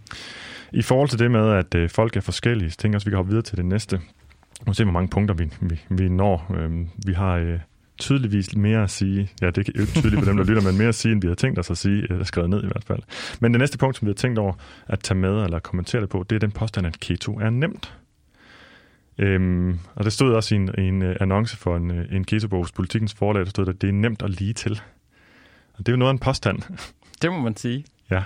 I 0.73 0.83
forhold 0.83 1.09
til 1.09 1.19
det 1.19 1.31
med, 1.31 1.51
at 1.51 1.75
øh, 1.75 1.91
folk 1.91 2.17
er 2.17 2.21
forskellige, 2.21 2.71
så 2.71 2.77
tænker 2.77 2.95
jeg 2.95 2.97
også, 2.97 3.05
at 3.05 3.07
vi 3.07 3.11
kan 3.11 3.17
hoppe 3.17 3.31
videre 3.31 3.43
til 3.43 3.57
det 3.57 3.65
næste. 3.65 4.01
Nu 4.67 4.73
se, 4.73 4.85
hvor 4.85 4.93
mange 4.93 5.09
punkter 5.09 5.35
vi, 5.35 5.51
vi, 5.61 5.81
vi 5.89 6.09
når. 6.09 6.55
Øhm, 6.59 6.89
vi 7.07 7.13
har 7.13 7.35
øh, 7.35 7.59
tydeligvis 7.99 8.57
mere 8.57 8.83
at 8.83 8.91
sige. 8.91 9.31
Ja, 9.43 9.47
det 9.47 9.59
er 9.59 9.81
ikke 9.81 9.93
tydeligt 9.93 10.19
for 10.19 10.27
dem, 10.27 10.37
der 10.37 10.45
lytter, 10.45 10.63
men 10.63 10.79
mere 10.79 10.89
at 10.89 10.95
sige, 10.95 11.13
end 11.13 11.23
vi 11.23 11.29
har 11.29 11.35
tænkt 11.35 11.59
os 11.59 11.71
at 11.71 11.79
sige, 11.79 12.07
eller 12.11 12.25
skrevet 12.25 12.51
ned 12.51 12.65
i 12.65 12.67
hvert 12.67 12.85
fald. 12.85 13.03
Men 13.41 13.53
det 13.53 13.59
næste 13.59 13.79
punkt, 13.79 13.97
som 13.97 14.07
vi 14.07 14.11
har 14.11 14.15
tænkt 14.15 14.39
over 14.39 14.53
at 14.87 15.01
tage 15.01 15.19
med 15.19 15.45
eller 15.45 15.59
kommentere 15.59 16.01
det 16.01 16.09
på, 16.09 16.25
det 16.31 16.37
er 16.37 16.41
den 16.41 16.53
påstand, 16.53 16.87
at 16.87 17.01
keto 17.01 17.33
er 17.39 17.51
nemt. 17.51 17.97
Øhm, 19.19 19.79
og 19.95 20.05
det 20.05 20.13
stod 20.13 20.35
også 20.35 20.55
i 20.55 20.59
en, 20.59 20.81
en 20.81 21.03
uh, 21.03 21.15
annonce 21.21 21.57
for 21.57 21.77
en, 21.77 21.91
uh, 21.91 22.05
en 22.11 22.25
ketobog 22.25 22.67
politikens 22.75 23.15
forlag, 23.15 23.45
der 23.45 23.51
stod, 23.51 23.69
at 23.69 23.83
det 23.83 23.89
er 23.89 23.93
nemt 23.93 24.23
at 24.23 24.31
lige 24.31 24.53
til. 24.53 24.81
Og 25.73 25.79
det 25.79 25.89
er 25.89 25.93
jo 25.93 25.97
noget 25.97 26.11
af 26.11 26.13
en 26.13 26.19
påstand. 26.19 26.59
Det 27.23 27.33
må 27.33 27.39
man 27.39 27.57
sige. 27.57 27.85
Ja, 28.11 28.23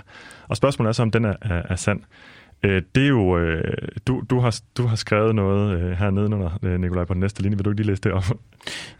og 0.47 0.57
spørgsmålet 0.57 0.89
er 0.89 0.93
så, 0.93 1.01
om 1.01 1.11
den 1.11 1.25
er, 1.25 1.35
er, 1.41 1.61
er 1.69 1.75
sand. 1.75 2.01
Øh, 2.63 2.81
det 2.95 3.03
er 3.03 3.07
jo, 3.07 3.37
øh, 3.37 3.63
du, 4.07 4.23
du, 4.29 4.39
har, 4.39 4.59
du 4.77 4.87
har 4.87 4.95
skrevet 4.95 5.35
noget 5.35 5.79
øh, 5.79 5.91
hernede 5.91 6.25
under, 6.25 6.59
øh, 6.63 6.79
Nikolaj, 6.79 7.03
på 7.05 7.13
den 7.13 7.19
næste 7.19 7.41
linje. 7.41 7.57
Vil 7.57 7.65
du 7.65 7.69
ikke 7.69 7.81
lige 7.81 7.87
læse 7.87 8.01
det 8.01 8.11
op? 8.11 8.23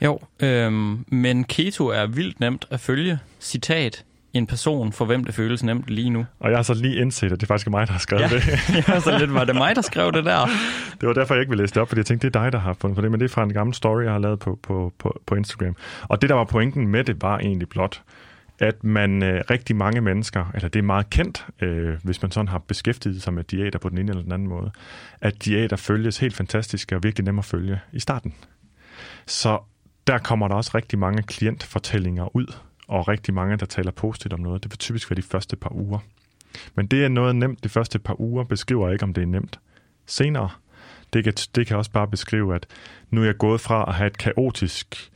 Jo, 0.01 0.19
øh, 0.39 0.71
men 1.07 1.43
keto 1.43 1.87
er 1.87 2.05
vildt 2.05 2.39
nemt 2.39 2.65
at 2.69 2.79
følge. 2.79 3.19
Citat, 3.39 4.05
en 4.33 4.47
person, 4.47 4.91
for 4.91 5.05
hvem 5.05 5.23
det 5.23 5.33
føles 5.33 5.63
nemt 5.63 5.87
lige 5.87 6.09
nu. 6.09 6.25
Og 6.39 6.49
jeg 6.49 6.57
har 6.57 6.63
så 6.63 6.73
lige 6.73 6.95
indset, 6.95 7.31
at 7.31 7.39
det 7.39 7.43
er 7.43 7.47
faktisk 7.47 7.69
mig, 7.69 7.87
der 7.87 7.93
har 7.93 7.99
skrevet 7.99 8.21
ja, 8.21 8.27
det. 8.27 8.47
ja, 8.87 8.99
så 8.99 9.17
lidt 9.19 9.33
var 9.33 9.43
det 9.43 9.55
mig, 9.55 9.75
der 9.75 9.81
skrev 9.81 10.11
det 10.11 10.25
der. 10.25 10.45
Det 11.01 11.07
var 11.07 11.13
derfor, 11.13 11.33
jeg 11.33 11.41
ikke 11.41 11.49
ville 11.49 11.63
læse 11.63 11.73
det 11.73 11.81
op, 11.81 11.87
fordi 11.87 11.99
jeg 11.99 12.05
tænkte, 12.05 12.27
det 12.27 12.35
er 12.35 12.41
dig, 12.43 12.51
der 12.51 12.59
har 12.59 12.73
fundet 12.73 12.95
på 12.95 13.01
det, 13.01 13.11
men 13.11 13.19
det 13.19 13.25
er 13.25 13.29
fra 13.29 13.43
en 13.43 13.53
gammel 13.53 13.73
story, 13.73 14.03
jeg 14.03 14.11
har 14.11 14.19
lavet 14.19 14.39
på, 14.39 14.59
på, 14.63 14.93
på, 14.99 15.21
på 15.25 15.35
Instagram. 15.35 15.75
Og 16.03 16.21
det, 16.21 16.29
der 16.29 16.35
var 16.35 16.43
pointen 16.43 16.87
med 16.87 17.03
det, 17.03 17.21
var 17.21 17.37
egentlig 17.39 17.69
blot, 17.69 18.01
at 18.61 18.83
man 18.83 19.23
øh, 19.23 19.43
rigtig 19.49 19.75
mange 19.75 20.01
mennesker, 20.01 20.45
eller 20.55 20.69
det 20.69 20.79
er 20.79 20.83
meget 20.83 21.09
kendt, 21.09 21.45
øh, 21.61 21.97
hvis 22.03 22.21
man 22.21 22.31
sådan 22.31 22.47
har 22.47 22.57
beskæftiget 22.57 23.21
sig 23.21 23.33
med 23.33 23.43
diæter 23.43 23.79
på 23.79 23.89
den 23.89 23.97
ene 23.97 24.09
eller 24.09 24.23
den 24.23 24.31
anden 24.31 24.47
måde, 24.47 24.71
at 25.21 25.45
diæter 25.45 25.75
følges 25.75 26.17
helt 26.17 26.35
fantastisk 26.35 26.91
og 26.91 27.03
virkelig 27.03 27.25
nemme 27.25 27.39
at 27.39 27.45
følge 27.45 27.79
i 27.91 27.99
starten. 27.99 28.33
Så 29.25 29.59
der 30.07 30.17
kommer 30.17 30.47
der 30.47 30.55
også 30.55 30.71
rigtig 30.75 30.99
mange 30.99 31.23
klientfortællinger 31.23 32.35
ud, 32.35 32.55
og 32.87 33.07
rigtig 33.07 33.33
mange, 33.33 33.57
der 33.57 33.65
taler 33.65 33.91
positivt 33.91 34.33
om 34.33 34.39
noget. 34.39 34.63
Det 34.63 34.71
vil 34.71 34.77
typisk 34.77 35.09
være 35.09 35.15
de 35.15 35.21
første 35.21 35.55
par 35.55 35.71
uger. 35.75 35.99
Men 36.75 36.87
det 36.87 37.05
er 37.05 37.09
noget 37.09 37.35
nemt 37.35 37.63
de 37.63 37.69
første 37.69 37.99
par 37.99 38.21
uger, 38.21 38.43
beskriver 38.43 38.91
ikke, 38.91 39.03
om 39.03 39.13
det 39.13 39.21
er 39.21 39.27
nemt. 39.27 39.59
Senere, 40.05 40.49
det 41.13 41.23
kan, 41.23 41.33
det 41.55 41.67
kan 41.67 41.77
også 41.77 41.91
bare 41.91 42.07
beskrive, 42.07 42.55
at 42.55 42.65
nu 43.09 43.21
er 43.21 43.25
jeg 43.25 43.37
gået 43.37 43.61
fra 43.61 43.85
at 43.87 43.95
have 43.95 44.07
et 44.07 44.17
kaotisk 44.17 45.10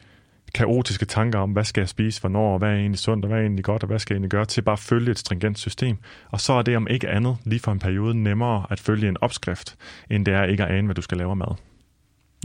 kaotiske 0.56 1.06
tanker 1.06 1.40
om, 1.40 1.52
hvad 1.52 1.64
skal 1.64 1.82
jeg 1.82 1.90
spise, 1.90 2.20
hvornår, 2.22 2.54
og 2.54 2.60
hvad 2.60 2.70
er 2.70 2.76
egentlig 2.76 3.00
sundt, 3.00 3.26
og 3.26 3.28
hvad 3.28 3.38
er 3.38 3.42
egentlig 3.42 3.66
godt, 3.66 3.84
og 3.84 3.88
hvad 3.88 4.00
skal 4.00 4.14
jeg 4.14 4.18
egentlig 4.18 4.32
gøre, 4.32 4.46
til 4.46 4.62
bare 4.62 4.74
at 4.74 4.80
følge 4.80 5.12
et 5.12 5.20
stringent 5.20 5.60
system. 5.60 5.98
Og 6.32 6.42
så 6.42 6.54
er 6.54 6.62
det 6.62 6.78
om 6.78 6.88
ikke 6.88 7.10
andet, 7.10 7.38
lige 7.44 7.60
for 7.60 7.72
en 7.72 7.80
periode, 7.80 8.24
nemmere 8.24 8.66
at 8.70 8.80
følge 8.80 9.08
en 9.08 9.18
opskrift, 9.22 9.76
end 10.10 10.26
det 10.26 10.34
er 10.34 10.44
ikke 10.44 10.64
at 10.64 10.76
ane, 10.76 10.86
hvad 10.86 10.96
du 10.96 11.02
skal 11.02 11.18
lave 11.18 11.36
mad. 11.36 11.56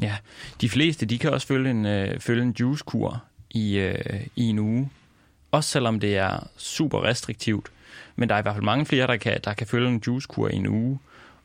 Ja, 0.03 0.17
de 0.61 0.69
fleste, 0.69 1.07
de 1.07 1.19
kan 1.19 1.31
også 1.31 1.47
følge 1.47 1.71
en, 1.71 1.87
øh, 1.87 2.21
følge 2.21 2.43
en 2.43 2.55
juicekur 2.61 3.23
i, 3.51 3.79
øh, 3.79 4.21
i 4.37 4.43
en 4.43 4.59
uge. 4.59 4.91
Også 5.51 5.71
selvom 5.71 6.01
det 6.01 6.17
er 6.17 6.49
super 6.57 7.05
restriktivt. 7.05 7.69
Men 8.17 8.29
der 8.29 8.35
er 8.35 8.39
i 8.39 8.43
hvert 8.43 8.55
fald 8.55 8.65
mange 8.65 8.87
flere, 8.87 9.07
der 9.07 9.17
kan, 9.17 9.41
der 9.45 9.55
kan 9.55 9.67
følge 9.67 9.89
en 9.89 10.03
juicekur 10.07 10.49
i 10.49 10.57
en 10.57 10.67
uge 10.67 10.99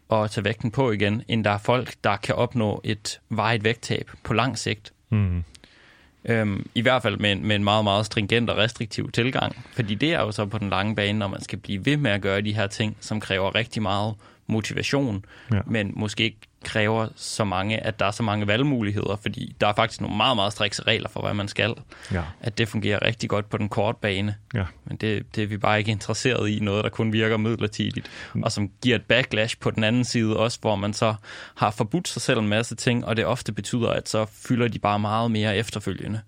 og 0.10 0.32
tage 0.32 0.46
vægten 0.46 0.72
på 0.72 0.92
igen, 0.92 1.24
end 1.28 1.44
der 1.44 1.50
er 1.50 1.58
folk, 1.58 1.94
der 2.04 2.16
kan 2.18 2.36
opnå 2.36 2.82
et 2.84 3.20
vejet 3.30 3.64
vægttab 3.64 4.12
på 4.24 4.34
lang 4.34 4.58
sigt. 4.58 4.94
Mm. 5.10 5.44
Øhm, 6.26 6.66
I 6.76 6.82
hvert 6.82 7.02
fald 7.02 7.18
med 7.18 7.32
en, 7.32 7.48
med 7.48 7.56
en 7.56 7.64
meget, 7.64 7.84
meget 7.84 8.06
stringent 8.06 8.50
og 8.50 8.58
restriktiv 8.58 9.12
tilgang. 9.12 9.66
Fordi 9.74 9.96
det 9.96 10.14
er 10.14 10.20
jo 10.20 10.32
så 10.32 10.46
på 10.46 10.58
den 10.58 10.70
lange 10.70 10.96
bane, 10.96 11.20
når 11.20 11.28
man 11.28 11.42
skal 11.42 11.60
blive 11.60 11.86
ved 11.86 11.98
med 11.98 12.12
at 12.12 12.22
gøre 12.22 12.42
de 12.42 12.54
her 12.54 12.68
ting, 12.68 12.98
som 13.00 13.20
kræver 13.20 13.56
rigtig 13.56 13.82
meget 13.82 14.14
motivation, 14.48 15.26
ja. 15.52 15.60
men 15.66 15.92
måske 15.96 16.24
ikke 16.24 16.38
kræver 16.64 17.08
så 17.16 17.44
mange, 17.44 17.78
at 17.78 18.00
der 18.00 18.06
er 18.06 18.12
så 18.12 18.24
mange 18.24 18.48
valgmuligheder, 18.48 19.16
fordi 19.22 19.56
der 19.62 19.68
er 19.68 19.74
faktisk 19.74 20.02
nogle 20.02 20.18
meget, 20.18 20.36
meget 20.36 20.54
strikse 20.54 20.84
regler 20.84 21.10
for, 21.10 21.22
hvad 21.22 21.34
man 21.34 21.48
skal. 21.48 21.74
Ja. 22.12 22.22
At 22.42 22.58
det 22.58 22.68
fungerer 22.68 23.06
rigtig 23.06 23.30
godt 23.30 23.50
på 23.50 23.58
den 23.58 23.70
korte 23.70 23.98
bane. 24.02 24.36
Ja. 24.54 24.66
Men 24.86 24.98
det, 24.98 25.36
det 25.36 25.44
er 25.44 25.48
vi 25.48 25.58
bare 25.58 25.80
ikke 25.80 25.92
interesseret 25.92 26.50
i, 26.50 26.60
noget 26.60 26.84
der 26.84 26.90
kun 26.90 27.14
virker 27.14 27.38
midlertidigt, 27.38 28.12
mm. 28.34 28.44
og 28.44 28.52
som 28.52 28.70
giver 28.82 28.96
et 28.96 29.06
backlash 29.06 29.58
på 29.60 29.72
den 29.72 29.84
anden 29.84 30.04
side 30.04 30.38
også, 30.38 30.58
hvor 30.62 30.76
man 30.76 30.94
så 30.94 31.16
har 31.56 31.72
forbudt 31.72 32.08
sig 32.08 32.22
selv 32.22 32.40
en 32.40 32.48
masse 32.48 32.76
ting, 32.76 33.06
og 33.06 33.18
det 33.18 33.26
ofte 33.26 33.52
betyder, 33.52 33.90
at 33.90 34.10
så 34.10 34.26
fylder 34.26 34.68
de 34.68 34.80
bare 34.80 35.00
meget 35.00 35.32
mere 35.32 35.58
efterfølgende. 35.58 36.22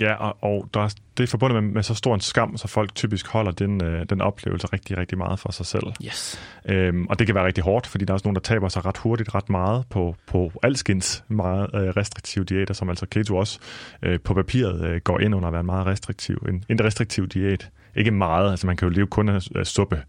Ja, 0.00 0.14
og, 0.14 0.36
og 0.40 0.68
der 0.74 0.80
er, 0.80 0.88
det 1.16 1.22
er 1.22 1.26
forbundet 1.26 1.62
med, 1.62 1.72
med 1.72 1.82
så 1.82 1.94
stor 1.94 2.14
en 2.14 2.20
skam, 2.20 2.56
så 2.56 2.68
folk 2.68 2.94
typisk 2.94 3.26
holder 3.28 3.52
den, 3.52 3.84
øh, 3.84 4.06
den 4.10 4.20
oplevelse 4.20 4.66
rigtig, 4.66 4.98
rigtig 4.98 5.18
meget 5.18 5.38
for 5.38 5.52
sig 5.52 5.66
selv. 5.66 5.86
Yes. 6.04 6.40
Øhm, 6.64 7.06
og 7.06 7.18
det 7.18 7.26
kan 7.26 7.34
være 7.34 7.46
rigtig 7.46 7.64
hårdt, 7.64 7.86
fordi 7.86 8.04
der 8.04 8.12
er 8.12 8.14
også 8.14 8.26
nogen, 8.26 8.34
der 8.34 8.40
taber 8.40 8.68
sig 8.68 8.84
ret 8.84 8.96
hurtigt, 8.98 9.34
ret 9.34 9.50
meget 9.50 9.84
på, 9.90 10.16
på 10.26 10.52
alskens 10.62 11.24
meget 11.28 11.70
øh, 11.74 11.80
restriktive 11.80 12.44
diæter, 12.44 12.74
som 12.74 12.88
altså 12.88 13.06
keto 13.06 13.36
også 13.36 13.58
øh, 14.02 14.20
på 14.20 14.34
papiret 14.34 14.84
øh, 14.84 15.00
går 15.00 15.18
ind 15.18 15.34
under 15.34 15.48
at 15.48 15.52
være 15.52 15.60
en 15.60 15.66
meget 15.66 15.86
restriktiv, 15.86 16.46
en, 16.48 16.64
en 16.68 16.84
restriktiv 16.84 17.26
diæt. 17.28 17.70
Ikke 17.96 18.10
meget, 18.10 18.50
altså 18.50 18.66
man 18.66 18.76
kan 18.76 18.88
jo 18.88 18.94
leve 18.94 19.06
kun 19.06 19.28
af, 19.28 19.66
suppe, 19.66 20.02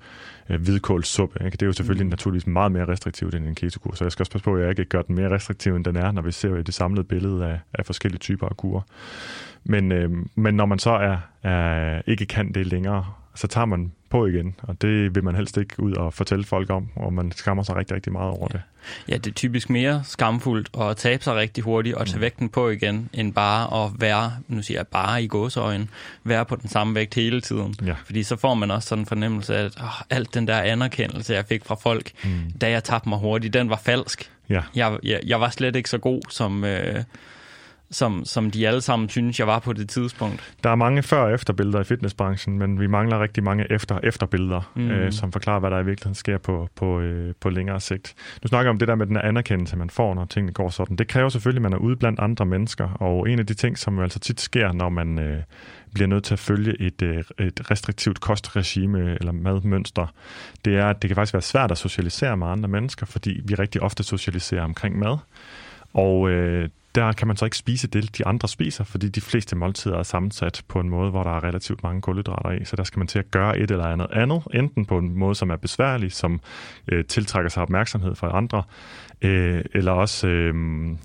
øh, 0.49 0.61
hvidkålssuppe. 0.61 1.45
Ikke? 1.45 1.55
Det 1.55 1.61
er 1.61 1.65
jo 1.65 1.73
selvfølgelig 1.73 2.05
mm. 2.05 2.09
naturligvis 2.09 2.47
meget 2.47 2.71
mere 2.71 2.87
restriktivt 2.87 3.35
end 3.35 3.47
en 3.47 3.55
ketokur, 3.55 3.95
så 3.95 4.05
jeg 4.05 4.11
skal 4.11 4.23
også 4.23 4.31
passe 4.31 4.45
på, 4.45 4.55
at 4.55 4.61
jeg 4.61 4.69
ikke 4.69 4.85
gør 4.85 5.01
den 5.01 5.15
mere 5.15 5.29
restriktiv, 5.31 5.75
end 5.75 5.85
den 5.85 5.95
er, 5.95 6.11
når 6.11 6.21
vi 6.21 6.31
ser 6.31 6.61
det 6.61 6.73
samlede 6.73 7.03
billede 7.03 7.45
af, 7.45 7.59
af 7.73 7.85
forskellige 7.85 8.19
typer 8.19 8.47
af 8.47 8.57
kurer. 8.57 8.81
Men, 9.63 9.91
øh, 9.91 10.11
men 10.35 10.55
når 10.55 10.65
man 10.65 10.79
så 10.79 10.91
er, 10.91 11.17
er, 11.43 12.01
ikke 12.07 12.25
kan 12.25 12.53
det 12.53 12.67
længere, 12.67 13.05
så 13.35 13.47
tager 13.47 13.65
man 13.65 13.91
på 14.09 14.25
igen, 14.25 14.55
og 14.61 14.81
det 14.81 15.15
vil 15.15 15.23
man 15.23 15.35
helst 15.35 15.57
ikke 15.57 15.83
ud 15.83 15.93
og 15.93 16.13
fortælle 16.13 16.45
folk 16.45 16.69
om, 16.69 16.89
og 16.95 17.13
man 17.13 17.31
skammer 17.31 17.63
sig 17.63 17.75
rigtig, 17.75 17.95
rigtig 17.95 18.11
meget 18.11 18.31
over 18.31 18.47
det. 18.47 18.61
Ja, 19.09 19.17
det 19.17 19.27
er 19.27 19.33
typisk 19.33 19.69
mere 19.69 20.01
skamfuldt 20.05 20.69
at 20.81 20.97
tabe 20.97 21.23
sig 21.23 21.35
rigtig 21.35 21.63
hurtigt 21.63 21.95
og 21.95 22.07
tage 22.07 22.17
mm. 22.17 22.21
vægten 22.21 22.49
på 22.49 22.69
igen, 22.69 23.09
end 23.13 23.33
bare 23.33 23.85
at 23.85 23.91
være, 23.99 24.31
nu 24.47 24.61
siger 24.61 24.77
jeg 24.77 24.87
bare 24.87 25.23
i 25.23 25.27
gåseøjen, 25.27 25.89
være 26.23 26.45
på 26.45 26.55
den 26.55 26.69
samme 26.69 26.95
vægt 26.95 27.13
hele 27.13 27.41
tiden. 27.41 27.75
Ja. 27.85 27.95
Fordi 28.05 28.23
så 28.23 28.35
får 28.35 28.53
man 28.53 28.71
også 28.71 28.87
sådan 28.87 29.01
en 29.01 29.05
fornemmelse 29.05 29.55
af, 29.55 29.63
at 29.63 29.77
åh, 29.81 30.01
alt 30.09 30.33
den 30.33 30.47
der 30.47 30.57
anerkendelse, 30.57 31.33
jeg 31.33 31.45
fik 31.45 31.65
fra 31.65 31.75
folk, 31.75 32.11
mm. 32.23 32.51
da 32.61 32.69
jeg 32.69 32.83
tabte 32.83 33.09
mig 33.09 33.19
hurtigt, 33.19 33.53
den 33.53 33.69
var 33.69 33.81
falsk. 33.83 34.31
Ja. 34.49 34.61
Jeg, 34.75 34.97
jeg, 35.03 35.19
jeg 35.25 35.41
var 35.41 35.49
slet 35.49 35.75
ikke 35.75 35.89
så 35.89 35.97
god, 35.97 36.21
som... 36.29 36.63
Øh, 36.63 37.03
som, 37.93 38.25
som 38.25 38.51
de 38.51 38.67
alle 38.67 38.81
sammen 38.81 39.09
synes, 39.09 39.39
jeg 39.39 39.47
var 39.47 39.59
på 39.59 39.73
det 39.73 39.89
tidspunkt. 39.89 40.53
Der 40.63 40.69
er 40.69 40.75
mange 40.75 41.03
før- 41.03 41.21
og 41.21 41.33
efterbilleder 41.33 41.79
i 41.79 41.83
fitnessbranchen, 41.83 42.57
men 42.57 42.79
vi 42.79 42.87
mangler 42.87 43.19
rigtig 43.19 43.43
mange 43.43 43.71
efter- 43.71 43.99
efterbilleder, 44.03 44.71
mm. 44.75 44.91
øh, 44.91 45.11
som 45.11 45.31
forklarer, 45.31 45.59
hvad 45.59 45.71
der 45.71 45.79
i 45.79 45.85
virkeligheden 45.85 46.15
sker 46.15 46.37
på, 46.37 46.69
på, 46.75 46.99
øh, 46.99 47.33
på 47.39 47.49
længere 47.49 47.79
sigt. 47.79 48.13
Du 48.43 48.47
snakker 48.47 48.69
om 48.69 48.77
det 48.77 48.87
der 48.87 48.95
med 48.95 49.05
den 49.07 49.17
anerkendelse, 49.17 49.77
man 49.77 49.89
får, 49.89 50.13
når 50.13 50.25
tingene 50.25 50.53
går 50.53 50.69
sådan. 50.69 50.95
Det 50.95 51.07
kræver 51.07 51.29
selvfølgelig, 51.29 51.59
at 51.59 51.71
man 51.71 51.73
er 51.73 51.77
ude 51.77 51.95
blandt 51.95 52.19
andre 52.19 52.45
mennesker, 52.45 52.89
og 52.89 53.29
en 53.29 53.39
af 53.39 53.45
de 53.45 53.53
ting, 53.53 53.77
som 53.77 53.95
jo 53.97 54.03
altså 54.03 54.19
tit 54.19 54.41
sker, 54.41 54.71
når 54.71 54.89
man 54.89 55.19
øh, 55.19 55.43
bliver 55.93 56.07
nødt 56.07 56.23
til 56.23 56.33
at 56.33 56.39
følge 56.39 56.81
et, 56.81 57.01
øh, 57.01 57.23
et 57.39 57.71
restriktivt 57.71 58.19
kostregime 58.19 59.17
eller 59.19 59.31
madmønster, 59.31 60.07
det 60.65 60.75
er, 60.77 60.85
at 60.85 61.01
det 61.01 61.09
kan 61.09 61.15
faktisk 61.15 61.33
være 61.33 61.41
svært 61.41 61.71
at 61.71 61.77
socialisere 61.77 62.37
med 62.37 62.47
andre 62.47 62.69
mennesker, 62.69 63.05
fordi 63.05 63.41
vi 63.45 63.55
rigtig 63.55 63.81
ofte 63.81 64.03
socialiserer 64.03 64.63
omkring 64.63 64.99
mad. 64.99 65.17
Og 65.93 66.29
øh, 66.29 66.69
der 66.95 67.11
kan 67.11 67.27
man 67.27 67.37
så 67.37 67.45
ikke 67.45 67.57
spise 67.57 67.87
det, 67.87 68.17
de 68.17 68.27
andre 68.27 68.47
spiser, 68.47 68.83
fordi 68.83 69.09
de 69.09 69.21
fleste 69.21 69.55
måltider 69.55 69.97
er 69.97 70.03
sammensat 70.03 70.63
på 70.67 70.79
en 70.79 70.89
måde, 70.89 71.11
hvor 71.11 71.23
der 71.23 71.29
er 71.29 71.43
relativt 71.43 71.83
mange 71.83 72.01
kulhydrater 72.01 72.51
i. 72.51 72.65
Så 72.65 72.75
der 72.75 72.83
skal 72.83 72.99
man 72.99 73.07
til 73.07 73.19
at 73.19 73.31
gøre 73.31 73.57
et 73.59 73.71
eller 73.71 73.85
andet 73.85 74.07
andet, 74.11 74.41
enten 74.53 74.85
på 74.85 74.97
en 74.97 75.17
måde, 75.17 75.35
som 75.35 75.49
er 75.49 75.55
besværlig, 75.55 76.11
som 76.11 76.41
øh, 76.87 77.05
tiltrækker 77.05 77.49
sig 77.49 77.63
opmærksomhed 77.63 78.15
fra 78.15 78.37
andre, 78.37 78.63
øh, 79.21 79.65
eller, 79.73 79.91
også, 79.91 80.27
øh, 80.27 80.53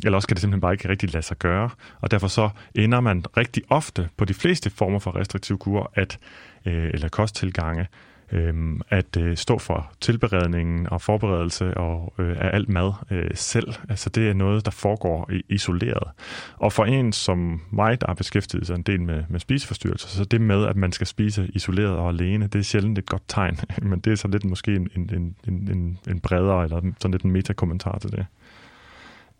eller 0.04 0.16
også 0.16 0.28
kan 0.28 0.34
det 0.34 0.40
simpelthen 0.40 0.60
bare 0.60 0.72
ikke 0.72 0.88
rigtig 0.88 1.12
lade 1.12 1.24
sig 1.24 1.38
gøre. 1.38 1.70
Og 2.00 2.10
derfor 2.10 2.28
så 2.28 2.50
ender 2.74 3.00
man 3.00 3.24
rigtig 3.36 3.62
ofte 3.68 4.08
på 4.16 4.24
de 4.24 4.34
fleste 4.34 4.70
former 4.70 4.98
for 4.98 5.16
restriktiv 5.16 5.58
kur, 5.58 5.92
at, 5.94 6.18
øh, 6.66 6.90
eller 6.94 7.08
kosttilgange, 7.08 7.86
øh, 8.32 8.54
at 8.88 9.16
øh, 9.16 9.36
stå 9.36 9.58
for 9.58 9.92
tilberedningen 10.00 10.88
og 10.90 11.02
forberedelse 11.02 11.76
og, 11.76 12.14
øh, 12.18 12.36
af 12.40 12.50
alt 12.52 12.68
mad 12.68 12.92
øh, 13.10 13.30
selv. 13.34 13.74
Altså 13.88 14.10
det 14.10 14.28
er 14.28 14.32
noget, 14.32 14.64
der 14.64 14.70
foregår 14.70 15.30
isoleret. 15.48 16.08
Og 16.56 16.72
for 16.72 16.84
en 16.84 17.12
som 17.12 17.60
mig, 17.70 18.00
der 18.00 18.06
har 18.06 18.14
beskæftiget 18.14 18.66
sig 18.66 18.74
en 18.74 18.82
del 18.82 19.00
med, 19.00 19.24
med 19.28 19.40
spiseforstyrrelser, 19.40 20.08
så 20.08 20.24
det 20.24 20.40
med, 20.40 20.66
at 20.66 20.76
man 20.76 20.92
skal 20.92 21.06
spise 21.06 21.50
isoleret 21.54 21.96
og 21.96 22.08
alene, 22.08 22.46
det 22.46 22.58
er 22.58 22.62
sjældent 22.62 22.98
et 22.98 23.06
godt 23.06 23.22
tegn. 23.28 23.58
Men 23.90 24.00
det 24.00 24.12
er 24.12 24.16
så 24.16 24.28
lidt 24.28 24.44
måske 24.44 24.74
en, 24.74 24.88
en, 24.96 25.34
en, 25.48 25.68
en, 25.70 25.98
en 26.08 26.20
bredere 26.20 26.64
eller 26.64 26.80
sådan 27.00 27.12
lidt 27.12 27.22
en 27.22 27.30
metakommentar 27.30 27.98
til 27.98 28.10
det. 28.10 28.26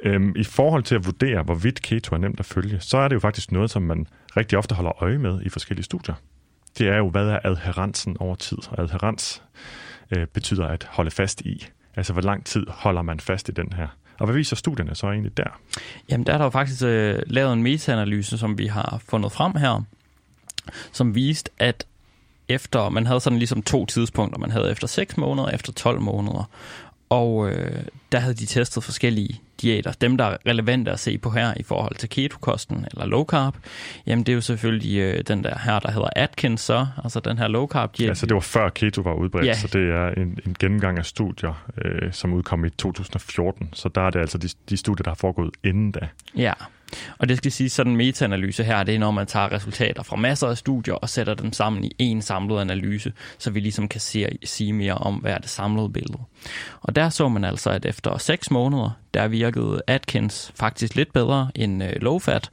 Øhm, 0.05 0.32
I 0.36 0.45
forhold 0.45 0.82
til 0.82 0.95
at 0.95 1.07
vurdere, 1.07 1.43
hvorvidt 1.43 1.82
keto 1.82 2.14
er 2.14 2.18
nemt 2.18 2.41
at 2.41 2.47
følge, 2.47 2.80
så 2.80 2.99
er 2.99 3.09
det 3.09 3.14
jo 3.14 3.20
faktisk 3.20 3.53
noget, 3.53 3.70
som 3.70 3.82
man 3.82 4.07
rigtig 4.36 4.59
ofte 4.59 4.74
holder 4.74 5.03
øje 5.03 5.18
med 5.18 5.43
i 5.43 5.49
forskellige 5.49 5.84
studier 5.84 6.14
det 6.79 6.89
er 6.89 6.97
jo, 6.97 7.11
hvad 7.11 7.29
er 7.29 7.39
adherensen 7.45 8.16
over 8.20 8.35
tid? 8.35 8.59
Og 8.70 8.83
adherens 8.83 9.43
øh, 10.16 10.26
betyder 10.26 10.66
at 10.66 10.89
holde 10.91 11.11
fast 11.11 11.41
i. 11.41 11.66
Altså, 11.97 12.12
hvor 12.12 12.22
lang 12.22 12.45
tid 12.47 12.66
holder 12.68 13.03
man 13.03 13.20
fast 13.20 13.49
i 13.49 13.53
den 13.53 13.72
her? 13.72 13.87
Og 14.18 14.26
hvad 14.26 14.35
viser 14.35 14.57
studierne 14.57 14.95
så 14.95 15.07
egentlig 15.07 15.37
der? 15.37 15.61
Jamen, 16.11 16.26
der 16.26 16.33
er 16.33 16.39
der 16.39 16.45
jo 16.45 16.51
faktisk 16.51 16.83
øh, 16.83 17.22
lavet 17.26 17.53
en 17.53 17.62
metaanalyse, 17.62 18.39
som 18.39 18.59
vi 18.59 18.66
har 18.66 19.03
fundet 19.09 19.33
frem 19.33 19.55
her, 19.55 19.83
som 20.93 21.14
viste, 21.14 21.51
at 21.59 21.87
efter, 22.49 22.89
man 22.89 23.07
havde 23.07 23.20
sådan 23.20 23.39
ligesom 23.39 23.62
to 23.62 23.87
tidspunkter. 23.87 24.39
Man 24.39 24.51
havde 24.51 24.70
efter 24.70 24.87
6 24.87 25.16
måneder 25.16 25.47
og 25.47 25.55
efter 25.55 25.72
12 25.72 26.01
måneder. 26.01 26.51
Og 27.09 27.50
øh, 27.50 27.82
der 28.12 28.18
havde 28.18 28.34
de 28.34 28.46
testet 28.46 28.84
forskellige 28.84 29.40
diæter. 29.62 29.92
Dem, 29.92 30.16
der 30.16 30.24
er 30.24 30.36
relevante 30.46 30.90
at 30.90 31.00
se 31.00 31.18
på 31.18 31.30
her 31.30 31.54
i 31.56 31.62
forhold 31.62 31.94
til 31.94 32.09
ketokosten 32.09 32.86
eller 32.92 33.06
low 33.06 33.24
carb, 33.24 33.56
jamen 34.06 34.26
det 34.26 34.32
er 34.32 34.34
jo 34.34 34.40
selvfølgelig 34.40 34.98
øh, 34.98 35.24
den 35.28 35.44
der 35.44 35.59
her, 35.59 35.78
der 35.78 35.90
hedder 35.90 36.09
Atkins 36.16 36.61
så, 36.61 36.86
altså 37.04 37.20
den 37.20 37.38
her 37.38 37.48
low 37.48 37.66
carb 37.66 37.98
diæt. 37.98 38.09
Altså 38.09 38.26
det 38.26 38.34
var 38.34 38.40
før 38.40 38.68
keto 38.68 39.02
var 39.02 39.14
udbredt, 39.14 39.46
ja. 39.46 39.54
så 39.54 39.66
det 39.66 39.90
er 39.90 40.09
en, 40.09 40.38
en 40.46 40.56
gennemgang 40.59 40.98
af 40.98 41.06
studier, 41.06 41.68
øh, 41.84 42.12
som 42.12 42.32
udkom 42.32 42.64
i 42.64 42.70
2014. 42.70 43.68
Så 43.72 43.88
der 43.88 44.00
er 44.00 44.11
det 44.11 44.20
altså 44.20 44.38
de, 44.38 44.48
de 44.70 44.76
studier, 44.76 45.02
der 45.02 45.11
har 45.11 45.16
foregået 45.16 45.50
inden 45.64 45.92
da. 45.92 46.09
Ja, 46.36 46.52
og 47.18 47.28
det 47.28 47.36
skal 47.36 47.53
sige, 47.53 47.70
sådan 47.70 47.93
en 47.93 47.97
metaanalyse 47.97 48.64
her, 48.64 48.82
det 48.82 48.95
er 48.95 48.99
når 48.99 49.11
man 49.11 49.26
tager 49.26 49.53
resultater 49.53 50.03
fra 50.03 50.16
masser 50.16 50.49
af 50.49 50.59
studier 50.59 50.95
og 50.95 51.09
sætter 51.09 51.34
dem 51.34 51.53
sammen 51.53 51.84
i 51.84 51.93
en 51.99 52.22
samlet 52.22 52.61
analyse, 52.61 53.12
så 53.39 53.51
vi 53.51 53.61
ligesom 53.61 53.89
kan 53.89 54.01
se, 54.01 54.39
sige 54.45 54.72
mere 54.72 54.95
om, 54.95 55.14
hvad 55.14 55.32
er 55.32 55.39
det 55.39 55.51
samlede 55.51 55.89
billede. 55.89 56.18
Og 56.80 56.97
der 56.97 57.09
så 57.09 57.28
man 57.28 57.45
altså, 57.45 57.70
at 57.70 57.84
efter 57.84 58.18
6 58.18 58.51
måneder, 58.51 58.91
der 59.14 59.28
virkede 59.28 59.82
Atkins 59.86 60.53
faktisk 60.55 60.95
lidt 60.95 61.12
bedre 61.12 61.51
end 61.55 61.84
øh, 61.84 61.93
low 62.01 62.18
fat. 62.18 62.51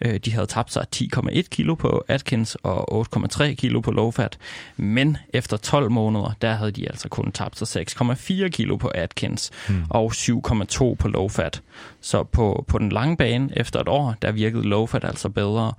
Øh, 0.00 0.20
de 0.24 0.32
havde 0.32 0.46
tabt 0.46 0.72
sig 0.72 0.86
10,1 0.96 1.42
kilo 1.42 1.74
på 1.74 2.04
Atkins 2.08 2.54
og 2.54 3.06
8,3 3.16 3.54
kilo 3.54 3.80
på 3.80 3.90
low 3.90 4.10
fat. 4.10 4.38
Men 4.76 5.16
efter 5.34 5.56
12 5.56 5.90
måneder, 5.90 6.32
der 6.42 6.52
havde 6.52 6.70
de 6.70 6.88
altså 6.88 7.08
kun 7.08 7.32
tabt 7.32 7.58
sig 7.58 7.86
6,4 7.90 8.48
kilo 8.48 8.76
på 8.76 8.88
Atkins 8.88 9.50
hmm. 9.68 9.84
og 9.90 10.12
7,2 10.14 10.94
på 10.94 11.08
low 11.08 11.28
fat. 11.28 11.62
Så 12.00 12.22
på, 12.22 12.64
på 12.68 12.78
den 12.78 12.88
lange 12.88 13.16
bane 13.16 13.50
efter 13.56 13.80
et 13.80 13.88
år, 13.88 14.14
der 14.22 14.32
virkede 14.32 14.62
low 14.62 14.86
fat 14.86 15.04
altså 15.04 15.28
bedre. 15.28 15.72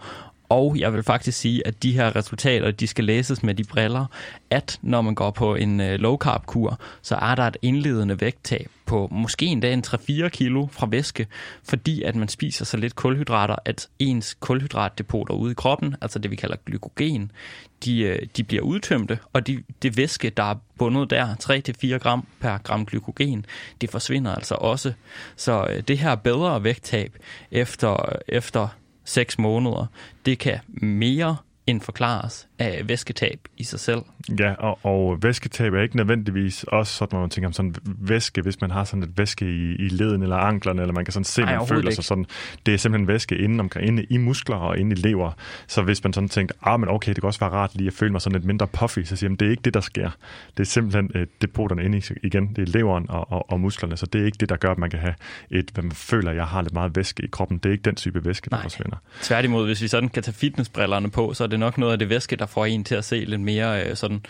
Og 0.49 0.75
jeg 0.79 0.93
vil 0.93 1.03
faktisk 1.03 1.37
sige, 1.37 1.67
at 1.67 1.83
de 1.83 1.91
her 1.91 2.15
resultater, 2.15 2.71
de 2.71 2.87
skal 2.87 3.03
læses 3.05 3.43
med 3.43 3.55
de 3.55 3.63
briller, 3.63 4.05
at 4.49 4.79
når 4.81 5.01
man 5.01 5.15
går 5.15 5.31
på 5.31 5.55
en 5.55 5.81
øh, 5.81 5.99
low 5.99 6.17
carb 6.17 6.45
kur, 6.45 6.79
så 7.01 7.15
er 7.15 7.35
der 7.35 7.43
et 7.43 7.57
indledende 7.61 8.21
vægttab 8.21 8.69
på 8.85 9.07
måske 9.11 9.45
endda 9.45 9.73
en 9.73 9.83
3-4 9.87 10.27
kilo 10.27 10.67
fra 10.71 10.87
væske, 10.91 11.27
fordi 11.63 12.03
at 12.03 12.15
man 12.15 12.27
spiser 12.27 12.65
så 12.65 12.77
lidt 12.77 12.95
kulhydrater, 12.95 13.55
at 13.65 13.87
ens 13.99 14.37
kulhydratdepoter 14.39 15.33
ude 15.33 15.51
i 15.51 15.53
kroppen, 15.53 15.95
altså 16.01 16.19
det 16.19 16.31
vi 16.31 16.35
kalder 16.35 16.55
glykogen, 16.65 17.31
de, 17.85 18.01
øh, 18.01 18.27
de 18.37 18.43
bliver 18.43 18.63
udtømte, 18.63 19.19
og 19.33 19.47
de, 19.47 19.63
det 19.81 19.97
væske, 19.97 20.29
der 20.29 20.43
er 20.43 20.55
bundet 20.77 21.09
der, 21.09 21.35
3-4 21.95 21.97
gram 21.97 22.27
per 22.39 22.57
gram 22.57 22.85
glykogen, 22.85 23.45
det 23.81 23.89
forsvinder 23.89 24.35
altså 24.35 24.55
også. 24.55 24.93
Så 25.35 25.67
øh, 25.69 25.83
det 25.87 25.97
her 25.97 26.15
bedre 26.15 26.63
vægttab 26.63 27.15
efter, 27.51 28.15
efter 28.27 28.67
6 29.03 29.37
måneder, 29.39 29.85
det 30.25 30.39
kan 30.39 30.59
mere 30.81 31.37
end 31.69 31.81
forklares 31.81 32.47
af 32.59 32.81
væsketab 32.85 33.39
i 33.57 33.63
sig 33.63 33.79
selv. 33.79 34.01
Ja, 34.39 34.53
og, 34.53 34.79
og 34.83 35.23
væsketab 35.23 35.73
er 35.73 35.81
ikke 35.81 35.97
nødvendigvis 35.97 36.63
også 36.63 36.93
sådan, 36.93 37.15
når 37.15 37.21
man 37.21 37.29
tænker 37.29 37.47
om 37.47 37.53
sådan 37.53 37.75
væske, 37.85 38.41
hvis 38.41 38.61
man 38.61 38.71
har 38.71 38.83
sådan 38.83 39.03
et 39.03 39.17
væske 39.17 39.45
i, 39.45 39.75
i 39.75 39.89
leden 39.89 40.23
eller 40.23 40.35
anklerne, 40.35 40.81
eller 40.81 40.93
man 40.93 41.05
kan 41.05 41.11
sådan 41.11 41.23
se, 41.23 41.41
at 41.41 41.47
man 41.47 41.67
føler 41.67 41.91
sig 41.91 42.03
sådan. 42.03 42.25
Det 42.65 42.73
er 42.73 42.77
simpelthen 42.77 43.07
væske 43.07 43.37
inde, 43.37 43.59
omkring, 43.59 43.87
inde 43.87 44.03
i 44.03 44.17
muskler 44.17 44.55
og 44.55 44.77
inde 44.77 44.95
i 44.95 44.99
lever. 44.99 45.31
Så 45.67 45.81
hvis 45.81 46.03
man 46.03 46.13
sådan 46.13 46.29
tænker, 46.29 46.55
ah, 46.63 46.79
men 46.79 46.89
okay, 46.89 47.09
det 47.09 47.21
kan 47.21 47.27
også 47.27 47.39
være 47.39 47.49
rart 47.49 47.75
lige 47.75 47.87
at 47.87 47.93
føle 47.93 48.11
mig 48.11 48.21
sådan 48.21 48.39
lidt 48.39 48.45
mindre 48.45 48.67
puffy, 48.67 49.03
så 49.03 49.15
siger 49.15 49.29
man, 49.29 49.35
det 49.35 49.45
er 49.45 49.51
ikke 49.51 49.61
det, 49.61 49.73
der 49.73 49.81
sker. 49.81 50.09
Det 50.57 50.63
er 50.63 50.67
simpelthen 50.67 51.11
øh, 51.15 51.27
depoterne 51.41 51.83
inde 51.83 51.97
i, 51.97 52.01
igen, 52.23 52.53
det 52.55 52.61
er 52.61 52.71
leveren 52.77 53.05
og, 53.09 53.31
og, 53.31 53.51
og, 53.51 53.59
musklerne, 53.59 53.97
så 53.97 54.05
det 54.05 54.21
er 54.21 54.25
ikke 54.25 54.37
det, 54.39 54.49
der 54.49 54.55
gør, 54.55 54.71
at 54.71 54.77
man 54.77 54.89
kan 54.89 54.99
have 54.99 55.13
et, 55.51 55.69
hvad 55.73 55.83
man 55.83 55.91
føler, 55.91 56.31
at 56.31 56.37
jeg 56.37 56.45
har 56.45 56.61
lidt 56.61 56.73
meget 56.73 56.95
væske 56.95 57.23
i 57.23 57.27
kroppen. 57.27 57.57
Det 57.57 57.65
er 57.65 57.71
ikke 57.71 57.81
den 57.81 57.95
type 57.95 58.25
væske, 58.25 58.49
der 58.49 58.55
Nej. 58.55 58.63
forsvinder. 58.63 58.97
Tværtimod, 59.21 59.65
hvis 59.65 59.81
vi 59.81 59.87
sådan 59.87 60.09
kan 60.09 60.23
tage 60.23 60.35
fitnessbrillerne 60.35 61.09
på, 61.09 61.33
så 61.33 61.43
er 61.43 61.47
det 61.47 61.58
nok 61.59 61.77
noget 61.77 61.93
af 61.93 61.99
det 61.99 62.09
væske, 62.09 62.35
der 62.35 62.45
får 62.45 62.65
en 62.65 62.83
til 62.83 62.95
at 62.95 63.05
se 63.05 63.15
lidt 63.15 63.41
mere 63.41 63.85
øh, 63.85 63.95
sådan 63.95 64.21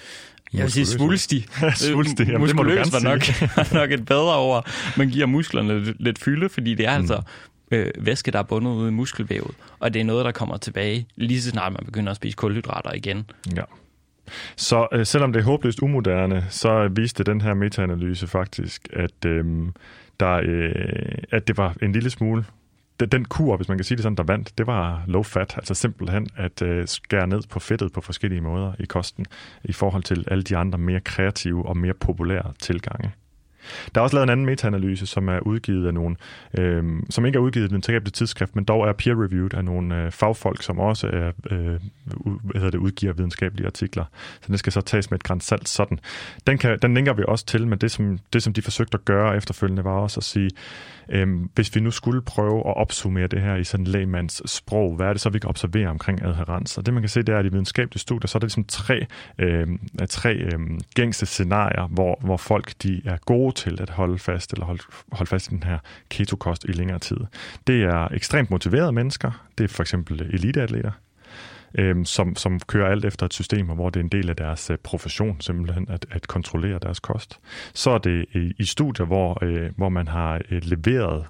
jeg 0.53 0.63
vil 0.63 0.71
sige 0.71 0.85
svulstig. 0.85 1.45
svulstig, 1.75 2.27
jamen, 2.27 2.47
det 2.47 2.55
må 2.55 2.63
du 2.63 2.69
gerne 2.69 2.91
var 2.91 3.03
nok, 3.03 3.21
nok 3.81 3.91
et 3.91 4.05
bedre 4.05 4.37
ord. 4.37 4.69
Man 4.97 5.09
giver 5.09 5.25
musklerne 5.25 5.83
lidt, 5.83 6.03
lidt 6.03 6.19
fylde, 6.19 6.49
fordi 6.49 6.75
det 6.75 6.85
er 6.85 6.97
mm. 6.97 7.01
altså 7.01 7.21
øh, 7.71 7.91
væske, 7.97 8.31
der 8.31 8.39
er 8.39 8.43
bundet 8.43 8.71
ude 8.71 8.87
i 8.87 8.91
muskelvævet. 8.91 9.55
Og 9.79 9.93
det 9.93 9.99
er 9.99 10.03
noget, 10.03 10.25
der 10.25 10.31
kommer 10.31 10.57
tilbage, 10.57 11.07
lige 11.15 11.41
så 11.41 11.49
snart 11.49 11.71
man 11.71 11.85
begynder 11.85 12.11
at 12.11 12.15
spise 12.15 12.35
kulhydrater 12.35 12.93
igen. 12.93 13.29
Ja. 13.55 13.63
Så 14.55 14.87
øh, 14.91 15.05
selvom 15.05 15.33
det 15.33 15.39
er 15.39 15.43
håbløst 15.43 15.81
umoderne, 15.81 16.45
så 16.49 16.87
viste 16.87 17.23
den 17.23 17.41
her 17.41 17.53
metaanalyse 17.53 18.27
faktisk, 18.27 18.87
at, 18.93 19.25
øh, 19.25 19.45
der, 20.19 20.41
øh, 20.43 20.71
at 21.31 21.47
det 21.47 21.57
var 21.57 21.75
en 21.81 21.91
lille 21.91 22.09
smule 22.09 22.45
den 23.05 23.25
kur, 23.25 23.57
hvis 23.57 23.67
man 23.67 23.77
kan 23.77 23.85
sige 23.85 23.95
det 23.95 24.03
sådan, 24.03 24.15
der 24.15 24.23
vandt, 24.23 24.57
det 24.57 24.67
var 24.67 25.03
low 25.07 25.23
fat, 25.23 25.53
altså 25.57 25.73
simpelthen 25.73 26.27
at 26.35 26.61
øh, 26.61 26.87
skære 26.87 27.27
ned 27.27 27.41
på 27.49 27.59
fedtet 27.59 27.93
på 27.93 28.01
forskellige 28.01 28.41
måder 28.41 28.73
i 28.79 28.85
kosten, 28.85 29.25
i 29.63 29.73
forhold 29.73 30.03
til 30.03 30.25
alle 30.27 30.43
de 30.43 30.57
andre 30.57 30.77
mere 30.77 30.99
kreative 30.99 31.65
og 31.65 31.77
mere 31.77 31.93
populære 31.93 32.53
tilgange. 32.59 33.11
Der 33.95 34.01
er 34.01 34.03
også 34.03 34.15
lavet 34.15 34.23
en 34.23 34.29
anden 34.29 34.45
metaanalyse, 34.45 35.05
som 35.05 35.29
er 35.29 35.39
udgivet 35.39 35.87
af 35.87 35.93
nogle, 35.93 36.15
øh, 36.57 36.83
som 37.09 37.25
ikke 37.25 37.37
er 37.37 37.41
udgivet 37.41 37.63
i 37.63 37.67
den 37.67 37.71
videnskabelige 37.71 38.11
tidsskrift, 38.11 38.55
men 38.55 38.63
dog 38.63 38.87
er 38.87 38.93
peer-reviewed 38.93 39.53
af 39.53 39.65
nogle 39.65 40.03
øh, 40.03 40.11
fagfolk, 40.11 40.63
som 40.63 40.79
også 40.79 41.07
er, 41.07 41.31
øh, 41.51 41.79
hvad 42.43 42.55
hedder 42.55 42.71
det, 42.71 42.77
udgiver 42.77 43.13
videnskabelige 43.13 43.65
artikler. 43.65 44.05
Så 44.41 44.47
den 44.47 44.57
skal 44.57 44.73
så 44.73 44.81
tages 44.81 45.11
med 45.11 45.19
et 45.19 45.23
græns 45.23 45.43
salt 45.43 45.69
sådan. 45.69 45.99
Den, 46.47 46.57
kan, 46.57 46.79
den 46.81 46.93
linker 46.93 47.13
vi 47.13 47.23
også 47.27 47.45
til, 47.45 47.67
men 47.67 47.79
det 47.79 47.91
som, 47.91 48.19
det, 48.33 48.43
som 48.43 48.53
de 48.53 48.61
forsøgte 48.61 48.95
at 48.95 49.05
gøre 49.05 49.37
efterfølgende, 49.37 49.83
var 49.83 49.91
også 49.91 50.19
at 50.19 50.23
sige, 50.23 50.49
Øhm, 51.11 51.49
hvis 51.55 51.75
vi 51.75 51.79
nu 51.79 51.91
skulle 51.91 52.21
prøve 52.21 52.59
at 52.59 52.77
opsummere 52.77 53.27
det 53.27 53.41
her 53.41 53.55
i 53.55 53.63
sådan 53.63 53.87
lægmands 53.87 54.51
sprog, 54.51 54.95
hvad 54.95 55.07
er 55.07 55.13
det 55.13 55.21
så, 55.21 55.29
vi 55.29 55.39
kan 55.39 55.49
observere 55.49 55.87
omkring 55.87 56.23
adherens? 56.23 56.77
Og 56.77 56.85
det 56.85 56.93
man 56.93 57.03
kan 57.03 57.09
se, 57.09 57.21
det 57.21 57.35
er, 57.35 57.39
at 57.39 57.45
i 57.45 57.49
videnskabelige 57.49 57.99
studier, 57.99 58.27
så 58.27 58.37
er 58.37 58.39
der 58.39 58.45
ligesom 58.45 58.63
tre, 58.63 59.05
øhm, 59.39 59.79
tre 60.09 60.33
øhm, 60.33 60.79
gængse 60.95 61.25
scenarier, 61.25 61.87
hvor, 61.87 62.19
hvor 62.21 62.37
folk 62.37 62.73
de 62.83 63.01
er 63.05 63.17
gode 63.25 63.55
til 63.55 63.81
at 63.81 63.89
holde 63.89 64.19
fast, 64.19 64.53
eller 64.53 64.65
holde, 64.65 64.83
holde 65.11 65.29
fast 65.29 65.47
i 65.47 65.49
den 65.49 65.63
her 65.63 65.77
ketokost 66.09 66.65
i 66.69 66.71
længere 66.71 66.99
tid. 66.99 67.17
Det 67.67 67.83
er 67.83 68.07
ekstremt 68.13 68.51
motiverede 68.51 68.91
mennesker, 68.91 69.45
det 69.57 69.63
er 69.63 69.67
for 69.67 69.83
eksempel 69.83 70.21
eliteatleter, 70.21 70.91
øh, 71.75 72.05
som, 72.05 72.35
som 72.35 72.59
kører 72.59 72.91
alt 72.91 73.05
efter 73.05 73.25
et 73.25 73.33
system, 73.33 73.65
hvor 73.65 73.89
det 73.89 73.99
er 73.99 74.03
en 74.03 74.09
del 74.09 74.29
af 74.29 74.35
deres 74.35 74.69
øh, 74.69 74.77
profession 74.77 75.41
simpelthen 75.41 75.85
at, 75.89 76.05
at 76.11 76.27
kontrollere 76.27 76.79
deres 76.81 76.99
kost. 76.99 77.39
Så 77.73 77.91
er 77.91 77.97
det 77.97 78.25
i, 78.33 78.53
i 78.57 78.65
studier, 78.65 79.05
hvor, 79.05 79.43
øh, 79.43 79.69
hvor 79.77 79.89
man 79.89 80.07
har 80.07 80.41
øh, 80.51 80.61
leveret 80.63 81.25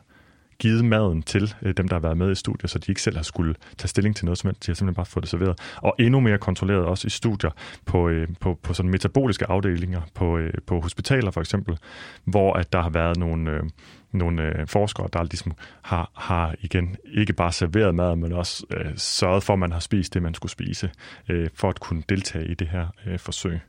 givet 0.60 0.86
maden 0.86 1.22
til 1.22 1.54
øh, 1.62 1.74
dem, 1.78 1.88
der 1.88 1.96
har 1.96 2.02
været 2.02 2.18
med 2.18 2.32
i 2.32 2.36
studiet, 2.36 2.70
så 2.70 2.80
de 2.80 2.92
ikke 2.92 3.02
selv 3.02 3.16
har 3.16 3.24
skulle 3.24 3.56
tage 3.78 3.88
stilling 3.88 4.16
til 4.16 4.26
noget 4.26 4.38
som 4.38 4.48
helst. 4.48 4.66
De 4.66 4.72
har 4.72 4.76
simpelthen 4.76 4.96
bare 4.96 5.06
fået 5.06 5.24
det 5.24 5.30
serveret. 5.30 5.60
Og 5.76 5.96
endnu 6.00 6.20
mere 6.20 6.38
kontrolleret 6.38 6.86
også 6.86 7.08
i 7.08 7.10
studier 7.10 7.52
på, 7.86 8.10
øh, 8.10 8.28
på, 8.40 8.60
på 8.64 8.74
sådan 8.74 8.92
metaboliske 8.92 9.50
afdelinger 9.50 10.02
på, 10.14 10.38
øh, 10.38 10.54
på 10.68 10.80
hospitaler 10.80 11.32
for 11.32 11.42
eksempel, 11.42 11.78
hvor 12.24 12.54
at 12.54 12.74
der 12.74 12.82
har 12.82 12.90
været 12.90 13.18
nogle... 13.18 13.52
Øh, 13.52 13.64
nogle 14.12 14.60
øh, 14.60 14.68
forskere, 14.68 15.10
der 15.14 15.24
ligesom 15.24 15.54
har, 15.82 16.12
har 16.16 16.56
igen 16.62 16.96
ikke 17.14 17.34
bare 17.34 17.52
serveret 17.52 17.96
mad, 17.96 18.16
men 18.16 18.34
også 18.34 18.66
øh, 18.72 18.92
sørget 18.96 19.44
for, 19.44 19.54
at 19.54 19.60
man 19.60 19.72
har 19.72 19.80
spist 19.80 20.14
det, 20.14 20.22
man 20.22 20.34
skulle 20.34 20.52
spise, 20.52 20.92
øh, 21.30 21.50
for 21.54 21.70
at 21.70 21.80
kunne 21.80 22.04
deltage 22.10 22.48
i 22.48 22.54
det 22.54 22.68
her 22.68 22.88
øh, 23.06 23.20
forsøg. 23.20 23.60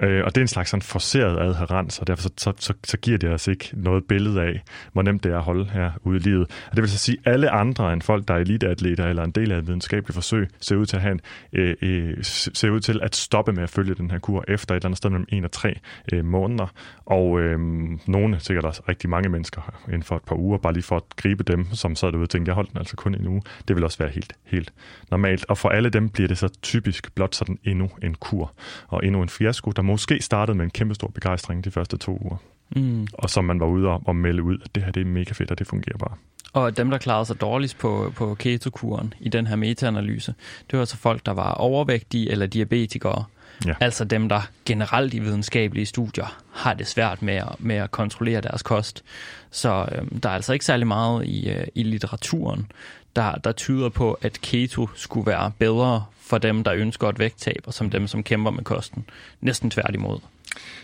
Øh, 0.00 0.24
og 0.24 0.34
det 0.34 0.36
er 0.36 0.44
en 0.44 0.48
slags 0.48 0.70
sådan 0.70 0.82
forceret 0.82 1.40
adherens, 1.40 1.98
og 1.98 2.06
derfor 2.06 2.22
så, 2.22 2.30
så, 2.36 2.52
så, 2.58 2.72
så 2.84 2.96
giver 2.96 3.18
det 3.18 3.30
os 3.30 3.48
ikke 3.48 3.70
noget 3.72 4.04
billede 4.04 4.42
af, 4.42 4.62
hvor 4.92 5.02
nemt 5.02 5.24
det 5.24 5.32
er 5.32 5.36
at 5.36 5.42
holde 5.42 5.64
her 5.64 5.90
ude 6.02 6.16
i 6.16 6.20
livet. 6.20 6.46
Og 6.70 6.76
det 6.76 6.82
vil 6.82 6.90
så 6.90 6.98
sige, 6.98 7.18
at 7.24 7.32
alle 7.32 7.50
andre 7.50 7.92
end 7.92 8.02
folk, 8.02 8.28
der 8.28 8.34
er 8.34 8.38
eliteatleter 8.38 9.06
eller 9.06 9.24
en 9.24 9.30
del 9.30 9.52
af 9.52 9.58
et 9.58 9.66
videnskabeligt 9.66 10.14
forsøg, 10.14 10.48
ser 10.60 10.76
ud 10.76 10.86
til 10.86 10.96
at, 10.96 11.02
have 11.02 11.12
en, 11.12 11.20
øh, 11.52 11.76
øh, 11.82 12.16
ser 12.22 12.70
ud 12.70 12.80
til 12.80 13.00
at 13.02 13.16
stoppe 13.16 13.52
med 13.52 13.62
at 13.62 13.70
følge 13.70 13.94
den 13.94 14.10
her 14.10 14.18
kur 14.18 14.44
efter 14.48 14.74
et 14.74 14.76
eller 14.76 14.86
andet 14.86 14.98
sted 14.98 15.10
mellem 15.10 15.26
1 15.28 15.44
og 15.44 15.52
3 15.52 15.78
øh, 16.12 16.24
måneder. 16.24 16.66
Og 17.06 17.40
øh, 17.40 17.58
nogle, 18.06 18.40
sikkert 18.40 18.64
også 18.64 18.82
rigtig 18.88 19.10
mange 19.10 19.28
mennesker 19.28 19.74
inden 19.88 20.02
for 20.02 20.16
et 20.16 20.22
par 20.22 20.36
uger, 20.36 20.58
bare 20.58 20.72
lige 20.72 20.82
for 20.82 20.96
at 20.96 21.02
gribe 21.16 21.42
dem, 21.42 21.66
som 21.72 21.96
sad 21.96 22.08
derude 22.08 22.24
og 22.24 22.30
tænkte, 22.30 22.48
jeg 22.48 22.54
holdt 22.54 22.70
den 22.70 22.78
altså 22.78 22.96
kun 22.96 23.14
en 23.14 23.26
uge. 23.26 23.42
Det 23.68 23.76
vil 23.76 23.84
også 23.84 23.98
være 23.98 24.08
helt, 24.08 24.32
helt 24.44 24.72
normalt. 25.10 25.44
Og 25.48 25.58
for 25.58 25.68
alle 25.68 25.90
dem 25.90 26.08
bliver 26.08 26.28
det 26.28 26.38
så 26.38 26.48
typisk 26.62 27.14
blot 27.14 27.34
sådan 27.34 27.58
endnu 27.64 27.90
en 28.02 28.14
kur 28.14 28.52
og 28.88 29.06
endnu 29.06 29.22
en 29.22 29.28
fiasko, 29.28 29.70
der 29.70 29.82
måske 29.84 30.22
startede 30.22 30.56
med 30.56 30.64
en 30.64 30.70
kæmpe 30.70 30.94
stor 30.94 31.08
begejstring 31.08 31.64
de 31.64 31.70
første 31.70 31.96
to 31.96 32.18
uger. 32.20 32.36
Mm. 32.76 33.06
Og 33.12 33.30
som 33.30 33.44
man 33.44 33.60
var 33.60 33.66
ude 33.66 33.88
og, 33.88 34.02
og 34.06 34.16
melde 34.16 34.42
ud, 34.42 34.58
at 34.64 34.74
det 34.74 34.82
her 34.82 34.92
det 34.92 35.00
er 35.00 35.04
mega 35.04 35.32
fedt, 35.32 35.50
og 35.50 35.58
det 35.58 35.66
fungerer 35.66 35.98
bare. 35.98 36.14
Og 36.52 36.76
dem, 36.76 36.90
der 36.90 36.98
klarede 36.98 37.24
sig 37.24 37.40
dårligst 37.40 37.78
på, 37.78 38.12
på 38.16 38.34
ketokuren 38.34 39.14
i 39.20 39.28
den 39.28 39.46
her 39.46 39.56
metaanalyse, 39.56 40.34
det 40.70 40.72
var 40.72 40.80
altså 40.80 40.96
folk, 40.96 41.26
der 41.26 41.32
var 41.32 41.52
overvægtige 41.52 42.30
eller 42.30 42.46
diabetikere. 42.46 43.24
Ja. 43.66 43.74
Altså 43.80 44.04
dem, 44.04 44.28
der 44.28 44.40
generelt 44.64 45.14
i 45.14 45.18
videnskabelige 45.18 45.86
studier 45.86 46.42
har 46.52 46.74
det 46.74 46.86
svært 46.86 47.22
med 47.22 47.34
at, 47.34 47.48
med 47.58 47.76
at 47.76 47.90
kontrollere 47.90 48.40
deres 48.40 48.62
kost. 48.62 49.04
Så 49.50 49.88
øhm, 49.92 50.20
der 50.20 50.28
er 50.28 50.34
altså 50.34 50.52
ikke 50.52 50.64
særlig 50.64 50.86
meget 50.86 51.26
i, 51.26 51.50
øh, 51.50 51.66
i 51.74 51.82
litteraturen, 51.82 52.70
der, 53.16 53.32
der 53.32 53.52
tyder 53.52 53.88
på, 53.88 54.18
at 54.22 54.40
keto 54.40 54.88
skulle 54.94 55.26
være 55.26 55.52
bedre 55.58 56.04
for 56.24 56.38
dem, 56.38 56.64
der 56.64 56.74
ønsker 56.74 57.08
et 57.08 57.18
vægttab, 57.18 57.62
og 57.66 57.74
som 57.74 57.90
dem, 57.90 58.06
som 58.06 58.22
kæmper 58.22 58.50
med 58.50 58.64
kosten. 58.64 59.04
Næsten 59.40 59.70
tværtimod. 59.70 60.18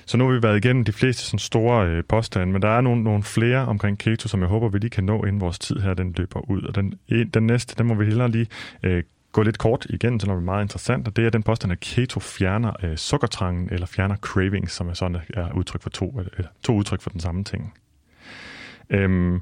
Så 0.06 0.16
nu 0.16 0.26
har 0.26 0.34
vi 0.34 0.42
været 0.42 0.64
igennem 0.64 0.84
de 0.84 0.92
fleste 0.92 1.22
sådan 1.22 1.38
store 1.38 1.86
øh, 1.86 2.04
påstande, 2.08 2.52
men 2.52 2.62
der 2.62 2.68
er 2.68 2.80
nogle, 2.80 3.02
nogle 3.02 3.22
flere 3.22 3.58
omkring 3.58 3.98
keto, 3.98 4.28
som 4.28 4.40
jeg 4.40 4.48
håber, 4.48 4.68
vi 4.68 4.78
lige 4.78 4.90
kan 4.90 5.04
nå, 5.04 5.24
inden 5.24 5.40
vores 5.40 5.58
tid 5.58 5.76
her 5.76 5.94
den 5.94 6.14
løber 6.16 6.50
ud. 6.50 6.62
Og 6.62 6.74
den, 6.74 6.94
den 7.34 7.46
næste, 7.46 7.74
den 7.78 7.86
må 7.86 7.94
vi 7.94 8.04
hellere 8.04 8.30
lige 8.30 8.46
øh, 8.82 9.02
gå 9.32 9.42
lidt 9.42 9.58
kort 9.58 9.86
igen, 9.90 10.20
så 10.20 10.30
er 10.30 10.40
meget 10.40 10.64
interessant, 10.64 11.08
og 11.08 11.16
det 11.16 11.26
er 11.26 11.30
den 11.30 11.42
påstand, 11.42 11.72
at 11.72 11.80
keto 11.80 12.20
fjerner 12.20 12.72
øh, 12.82 12.96
sukkertrangen, 12.96 13.68
eller 13.72 13.86
fjerner 13.86 14.16
cravings, 14.16 14.72
som 14.72 14.88
er 14.88 14.94
sådan 14.94 15.16
er 15.34 15.52
udtryk 15.52 15.82
for 15.82 15.90
to, 15.90 16.20
eller 16.36 16.50
to 16.64 16.72
udtryk 16.74 17.00
for 17.00 17.10
den 17.10 17.20
samme 17.20 17.44
ting. 17.44 17.74
Øhm, 18.90 19.40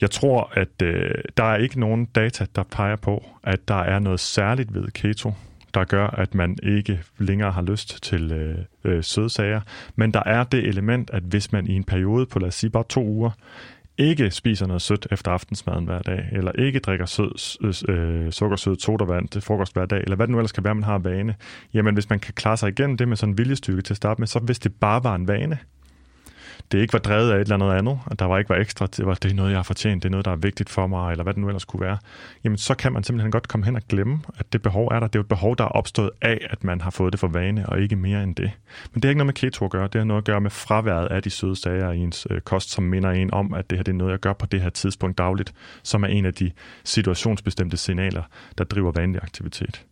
jeg 0.00 0.10
tror, 0.10 0.50
at 0.52 0.82
øh, 0.82 1.10
der 1.36 1.44
er 1.44 1.56
ikke 1.56 1.80
nogen 1.80 2.04
data, 2.04 2.46
der 2.56 2.62
peger 2.62 2.96
på, 2.96 3.24
at 3.42 3.68
der 3.68 3.74
er 3.82 3.98
noget 3.98 4.20
særligt 4.20 4.74
ved 4.74 4.90
keto, 4.90 5.32
der 5.74 5.84
gør, 5.84 6.06
at 6.06 6.34
man 6.34 6.58
ikke 6.62 7.00
længere 7.18 7.52
har 7.52 7.62
lyst 7.62 8.02
til 8.02 8.32
øh, 8.32 8.58
øh, 8.84 9.04
sødsager. 9.04 9.60
Men 9.96 10.14
der 10.14 10.22
er 10.26 10.44
det 10.44 10.68
element, 10.68 11.10
at 11.10 11.22
hvis 11.22 11.52
man 11.52 11.66
i 11.66 11.72
en 11.72 11.84
periode 11.84 12.26
på, 12.26 12.38
lad 12.38 12.48
os 12.48 12.54
sige, 12.54 12.70
bare 12.70 12.84
to 12.88 13.04
uger, 13.04 13.30
ikke 13.98 14.30
spiser 14.30 14.66
noget 14.66 14.82
sødt 14.82 15.06
efter 15.10 15.30
aftensmaden 15.30 15.84
hver 15.84 16.02
dag, 16.02 16.28
eller 16.32 16.52
ikke 16.52 16.78
drikker 16.78 17.06
sød, 17.06 17.58
øh, 17.88 18.32
sukkersød 18.32 18.76
sodavand 18.76 19.28
til 19.28 19.40
frokost 19.40 19.72
hver 19.72 19.86
dag, 19.86 20.00
eller 20.00 20.16
hvad 20.16 20.26
det 20.26 20.32
nu 20.32 20.38
ellers 20.38 20.52
kan 20.52 20.64
være, 20.64 20.74
man 20.74 20.84
har 20.84 20.98
vane, 20.98 21.34
jamen 21.74 21.94
hvis 21.94 22.10
man 22.10 22.18
kan 22.18 22.34
klare 22.34 22.56
sig 22.56 22.68
igennem 22.68 22.96
det 22.96 23.08
med 23.08 23.16
sådan 23.16 23.32
en 23.32 23.38
viljestyrke 23.38 23.82
til 23.82 23.92
at 23.92 23.96
starte 23.96 24.20
med, 24.20 24.26
så 24.26 24.38
hvis 24.38 24.58
det 24.58 24.72
bare 24.80 25.04
var 25.04 25.14
en 25.14 25.28
vane, 25.28 25.58
det 26.74 26.80
ikke 26.80 26.92
var 26.92 26.98
drevet 26.98 27.30
af 27.30 27.36
et 27.36 27.40
eller 27.40 27.54
andet 27.54 27.78
andet, 27.78 27.98
at 28.10 28.18
der 28.18 28.24
var 28.24 28.38
ikke 28.38 28.50
var 28.50 28.56
ekstra, 28.56 28.86
det 28.86 29.06
var 29.06 29.14
det 29.14 29.30
er 29.30 29.34
noget, 29.34 29.50
jeg 29.50 29.58
har 29.58 29.62
fortjent, 29.62 30.02
det 30.02 30.08
er 30.08 30.10
noget, 30.10 30.24
der 30.24 30.30
er 30.32 30.36
vigtigt 30.36 30.70
for 30.70 30.86
mig, 30.86 31.10
eller 31.10 31.22
hvad 31.22 31.34
det 31.34 31.40
nu 31.40 31.48
ellers 31.48 31.64
kunne 31.64 31.80
være, 31.80 31.98
jamen 32.44 32.58
så 32.58 32.74
kan 32.74 32.92
man 32.92 33.04
simpelthen 33.04 33.30
godt 33.30 33.48
komme 33.48 33.66
hen 33.66 33.76
og 33.76 33.82
glemme, 33.88 34.20
at 34.38 34.52
det 34.52 34.62
behov 34.62 34.88
er 34.92 35.00
der. 35.00 35.06
Det 35.06 35.14
er 35.14 35.18
jo 35.18 35.20
et 35.20 35.28
behov, 35.28 35.56
der 35.56 35.64
er 35.64 35.68
opstået 35.68 36.10
af, 36.22 36.46
at 36.50 36.64
man 36.64 36.80
har 36.80 36.90
fået 36.90 37.12
det 37.12 37.20
for 37.20 37.28
vane, 37.28 37.68
og 37.68 37.80
ikke 37.80 37.96
mere 37.96 38.22
end 38.22 38.34
det. 38.36 38.50
Men 38.92 38.94
det 38.94 39.04
har 39.04 39.10
ikke 39.10 39.18
noget 39.18 39.26
med 39.26 39.34
keto 39.34 39.64
at 39.64 39.70
gøre, 39.70 39.84
det 39.84 39.94
har 39.94 40.04
noget 40.04 40.20
at 40.20 40.26
gøre 40.26 40.40
med 40.40 40.50
fraværet 40.50 41.06
af 41.06 41.22
de 41.22 41.30
søde 41.30 41.56
sager 41.56 41.92
i 41.92 41.98
ens 41.98 42.26
øh, 42.30 42.40
kost, 42.40 42.70
som 42.70 42.84
minder 42.84 43.10
en 43.10 43.34
om, 43.34 43.54
at 43.54 43.70
det 43.70 43.78
her 43.78 43.82
det 43.82 43.92
er 43.92 43.96
noget, 43.96 44.12
jeg 44.12 44.20
gør 44.20 44.32
på 44.32 44.46
det 44.46 44.60
her 44.60 44.70
tidspunkt 44.70 45.18
dagligt, 45.18 45.54
som 45.82 46.02
er 46.02 46.08
en 46.08 46.26
af 46.26 46.34
de 46.34 46.50
situationsbestemte 46.84 47.76
signaler, 47.76 48.22
der 48.58 48.64
driver 48.64 48.92
vanlig 48.92 49.20
aktivitet. 49.22 49.84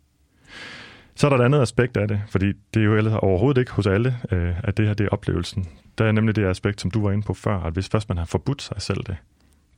Så 1.15 1.27
er 1.27 1.29
der 1.29 1.37
et 1.37 1.45
andet 1.45 1.61
aspekt 1.61 1.97
af 1.97 2.07
det, 2.07 2.21
fordi 2.27 2.53
det 2.73 2.79
er 2.79 2.83
jo 2.83 2.95
ellers 2.95 3.13
overhovedet 3.13 3.59
ikke 3.61 3.71
hos 3.71 3.87
alle, 3.87 4.17
øh, 4.31 4.53
at 4.63 4.77
det 4.77 4.87
her 4.87 4.93
det 4.93 5.05
er 5.05 5.09
oplevelsen. 5.09 5.67
Der 5.97 6.05
er 6.05 6.11
nemlig 6.11 6.35
det 6.35 6.45
aspekt, 6.45 6.81
som 6.81 6.91
du 6.91 7.01
var 7.01 7.11
inde 7.11 7.23
på 7.23 7.33
før, 7.33 7.59
at 7.59 7.73
hvis 7.73 7.89
først 7.89 8.09
man 8.09 8.17
har 8.17 8.25
forbudt 8.25 8.61
sig 8.61 8.81
selv 8.81 9.03
det, 9.03 9.17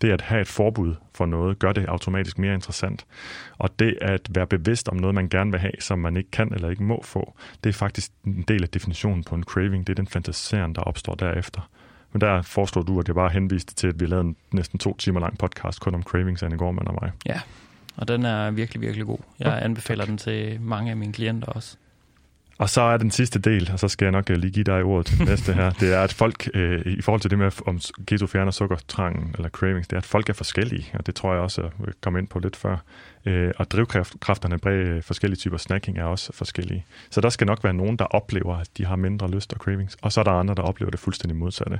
det 0.01 0.11
at 0.11 0.21
have 0.21 0.41
et 0.41 0.47
forbud 0.47 0.95
for 1.13 1.25
noget, 1.25 1.59
gør 1.59 1.71
det 1.71 1.85
automatisk 1.85 2.39
mere 2.39 2.53
interessant. 2.53 3.05
Og 3.57 3.79
det 3.79 3.97
at 4.01 4.29
være 4.35 4.47
bevidst 4.47 4.89
om 4.89 4.97
noget, 4.97 5.15
man 5.15 5.29
gerne 5.29 5.51
vil 5.51 5.59
have, 5.59 5.73
som 5.79 5.99
man 5.99 6.17
ikke 6.17 6.31
kan 6.31 6.53
eller 6.53 6.69
ikke 6.69 6.83
må 6.83 7.01
få, 7.03 7.33
det 7.63 7.69
er 7.69 7.73
faktisk 7.73 8.11
en 8.25 8.45
del 8.47 8.63
af 8.63 8.69
definitionen 8.69 9.23
på 9.23 9.35
en 9.35 9.43
craving. 9.43 9.87
Det 9.87 9.93
er 9.93 9.95
den 9.95 10.07
fantaseren, 10.07 10.75
der 10.75 10.81
opstår 10.81 11.15
derefter. 11.15 11.69
Men 12.11 12.21
der 12.21 12.41
foreslår 12.41 12.81
du, 12.81 12.99
at 12.99 13.07
jeg 13.07 13.15
bare 13.15 13.29
henviste 13.29 13.75
til, 13.75 13.87
at 13.87 13.99
vi 13.99 14.05
lavede 14.05 14.27
en 14.27 14.35
næsten 14.51 14.79
to 14.79 14.97
timer 14.97 15.19
lang 15.19 15.37
podcast 15.37 15.81
kun 15.81 15.95
om 15.95 16.03
cravings, 16.03 16.43
Anne 16.43 16.57
Gorman 16.57 16.87
og 16.87 16.97
mig. 17.01 17.11
Ja, 17.25 17.41
og 17.95 18.07
den 18.07 18.25
er 18.25 18.51
virkelig, 18.51 18.81
virkelig 18.81 19.05
god. 19.05 19.19
Jeg 19.39 19.63
anbefaler 19.63 20.03
tak. 20.03 20.09
den 20.09 20.17
til 20.17 20.61
mange 20.61 20.91
af 20.91 20.97
mine 20.97 21.13
klienter 21.13 21.47
også. 21.47 21.77
Og 22.57 22.69
så 22.69 22.81
er 22.81 22.97
den 22.97 23.11
sidste 23.11 23.39
del, 23.39 23.69
og 23.73 23.79
så 23.79 23.87
skal 23.87 24.05
jeg 24.05 24.11
nok 24.11 24.29
øh, 24.29 24.37
lige 24.37 24.51
give 24.51 24.63
dig 24.63 24.83
ordet 24.83 25.05
til 25.05 25.25
næste 25.29 25.53
her, 25.53 25.69
det 25.69 25.93
er, 25.93 26.01
at 26.01 26.13
folk, 26.13 26.49
øh, 26.53 26.81
i 26.85 27.01
forhold 27.01 27.21
til 27.21 27.31
det 27.31 27.39
med, 27.39 27.51
om 27.67 27.79
keto 28.07 28.27
fjerner 28.27 28.51
sukkertrangen 28.51 29.35
eller 29.35 29.49
cravings, 29.49 29.87
det 29.87 29.95
er, 29.95 29.97
at 29.97 30.05
folk 30.05 30.29
er 30.29 30.33
forskellige, 30.33 30.91
og 30.93 31.05
det 31.05 31.15
tror 31.15 31.33
jeg 31.33 31.41
også, 31.41 31.61
jeg 31.61 31.93
kom 32.01 32.17
ind 32.17 32.27
på 32.27 32.39
lidt 32.39 32.55
før. 32.55 32.77
Øh, 33.25 33.51
og 33.57 33.71
drivkræfterne 33.71 34.57
bag 34.57 34.73
øh, 34.73 35.03
forskellige 35.03 35.37
typer 35.37 35.57
snacking 35.57 35.97
er 35.97 36.03
også 36.03 36.33
forskellige. 36.33 36.85
Så 37.09 37.21
der 37.21 37.29
skal 37.29 37.47
nok 37.47 37.63
være 37.63 37.73
nogen, 37.73 37.97
der 37.97 38.05
oplever, 38.05 38.57
at 38.57 38.69
de 38.77 38.85
har 38.85 38.95
mindre 38.95 39.31
lyst 39.31 39.53
og 39.53 39.59
cravings, 39.59 39.97
og 40.01 40.11
så 40.11 40.19
er 40.19 40.23
der 40.23 40.31
andre, 40.31 40.55
der 40.55 40.61
oplever 40.61 40.91
det 40.91 40.99
fuldstændig 40.99 41.37
modsatte. 41.37 41.79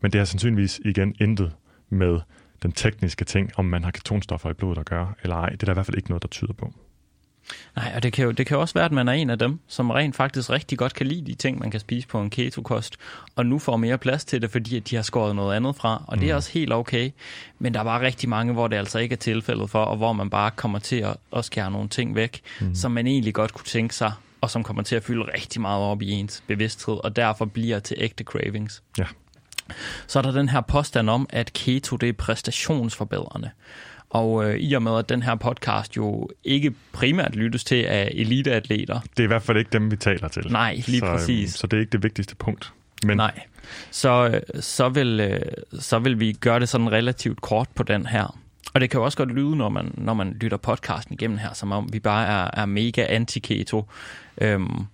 Men 0.00 0.12
det 0.12 0.18
har 0.18 0.24
sandsynligvis 0.24 0.80
igen 0.84 1.14
intet 1.20 1.52
med 1.90 2.20
den 2.62 2.72
tekniske 2.72 3.24
ting, 3.24 3.50
om 3.56 3.64
man 3.64 3.84
har 3.84 3.90
ketonstoffer 3.90 4.50
i 4.50 4.54
blodet 4.54 4.78
at 4.78 4.86
gøre, 4.86 5.12
eller 5.22 5.36
ej. 5.36 5.48
Det 5.48 5.62
er 5.62 5.66
der 5.66 5.72
i 5.72 5.74
hvert 5.74 5.86
fald 5.86 5.96
ikke 5.96 6.10
noget, 6.10 6.22
der 6.22 6.28
tyder 6.28 6.52
på. 6.52 6.72
Nej, 7.76 7.92
og 7.96 8.02
det 8.02 8.12
kan, 8.12 8.24
jo, 8.24 8.30
det 8.30 8.46
kan 8.46 8.58
også 8.58 8.74
være, 8.74 8.84
at 8.84 8.92
man 8.92 9.08
er 9.08 9.12
en 9.12 9.30
af 9.30 9.38
dem, 9.38 9.58
som 9.66 9.90
rent 9.90 10.16
faktisk 10.16 10.50
rigtig 10.50 10.78
godt 10.78 10.94
kan 10.94 11.06
lide 11.06 11.26
de 11.26 11.34
ting, 11.34 11.58
man 11.58 11.70
kan 11.70 11.80
spise 11.80 12.08
på 12.08 12.20
en 12.20 12.30
ketokost, 12.30 12.96
og 13.36 13.46
nu 13.46 13.58
får 13.58 13.76
mere 13.76 13.98
plads 13.98 14.24
til 14.24 14.42
det, 14.42 14.50
fordi 14.50 14.80
de 14.80 14.96
har 14.96 15.02
skåret 15.02 15.36
noget 15.36 15.56
andet 15.56 15.76
fra, 15.76 16.04
og 16.06 16.16
mm. 16.16 16.20
det 16.20 16.30
er 16.30 16.34
mm. 16.34 16.36
også 16.36 16.52
helt 16.52 16.72
okay. 16.72 17.10
Men 17.58 17.74
der 17.74 17.80
er 17.80 17.84
bare 17.84 18.06
rigtig 18.06 18.28
mange, 18.28 18.52
hvor 18.52 18.68
det 18.68 18.76
altså 18.76 18.98
ikke 18.98 19.12
er 19.12 19.16
tilfældet 19.16 19.70
for, 19.70 19.82
og 19.82 19.96
hvor 19.96 20.12
man 20.12 20.30
bare 20.30 20.50
kommer 20.50 20.78
til 20.78 20.96
at, 20.96 21.16
at 21.36 21.44
skære 21.44 21.70
nogle 21.70 21.88
ting 21.88 22.14
væk, 22.14 22.40
mm. 22.60 22.74
som 22.74 22.92
man 22.92 23.06
egentlig 23.06 23.34
godt 23.34 23.54
kunne 23.54 23.66
tænke 23.66 23.94
sig, 23.94 24.12
og 24.40 24.50
som 24.50 24.62
kommer 24.62 24.82
til 24.82 24.96
at 24.96 25.04
fylde 25.04 25.24
rigtig 25.34 25.60
meget 25.60 25.82
op 25.82 26.02
i 26.02 26.10
ens 26.10 26.42
bevidsthed, 26.46 26.94
og 27.04 27.16
derfor 27.16 27.44
bliver 27.44 27.78
til 27.78 27.96
ægte 28.00 28.24
cravings. 28.24 28.82
Ja. 28.98 29.06
Så 30.06 30.18
er 30.18 30.22
der 30.22 30.32
den 30.32 30.48
her 30.48 30.60
påstand 30.60 31.10
om, 31.10 31.26
at 31.30 31.52
keto 31.52 31.96
det 31.96 32.08
er 32.08 32.12
præstationsforbedrende. 32.12 33.50
Og 34.10 34.50
øh, 34.50 34.56
i 34.56 34.72
og 34.72 34.82
med, 34.82 34.98
at 34.98 35.08
den 35.08 35.22
her 35.22 35.34
podcast 35.34 35.96
jo 35.96 36.28
ikke 36.44 36.74
primært 36.92 37.36
lyttes 37.36 37.64
til 37.64 37.82
af 37.82 38.10
eliteatleter. 38.14 39.00
Det 39.00 39.18
er 39.18 39.24
i 39.24 39.26
hvert 39.26 39.42
fald 39.42 39.58
ikke 39.58 39.70
dem, 39.72 39.90
vi 39.90 39.96
taler 39.96 40.28
til. 40.28 40.52
Nej, 40.52 40.74
lige 40.86 40.98
så, 40.98 41.06
præcis. 41.06 41.54
Så 41.54 41.66
det 41.66 41.76
er 41.76 41.80
ikke 41.80 41.92
det 41.92 42.02
vigtigste 42.02 42.36
punkt. 42.36 42.72
Men... 43.04 43.16
Nej, 43.16 43.40
så, 43.90 44.28
øh, 44.28 44.62
så, 44.62 44.88
vil, 44.88 45.20
øh, 45.20 45.40
så 45.80 45.98
vil 45.98 46.20
vi 46.20 46.32
gøre 46.32 46.60
det 46.60 46.68
sådan 46.68 46.92
relativt 46.92 47.40
kort 47.40 47.68
på 47.74 47.82
den 47.82 48.06
her. 48.06 48.38
Og 48.74 48.80
det 48.80 48.90
kan 48.90 48.98
jo 48.98 49.04
også 49.04 49.18
godt 49.18 49.32
lyde, 49.32 49.56
når 49.56 49.68
man, 49.68 49.94
når 49.94 50.14
man 50.14 50.32
lytter 50.40 50.56
podcasten 50.56 51.14
igennem 51.14 51.38
her, 51.38 51.52
som 51.52 51.72
om 51.72 51.88
vi 51.92 52.00
bare 52.00 52.26
er, 52.26 52.60
er 52.62 52.66
mega 52.66 53.06
anti-keto. 53.08 53.90
Øhm, 54.38 54.86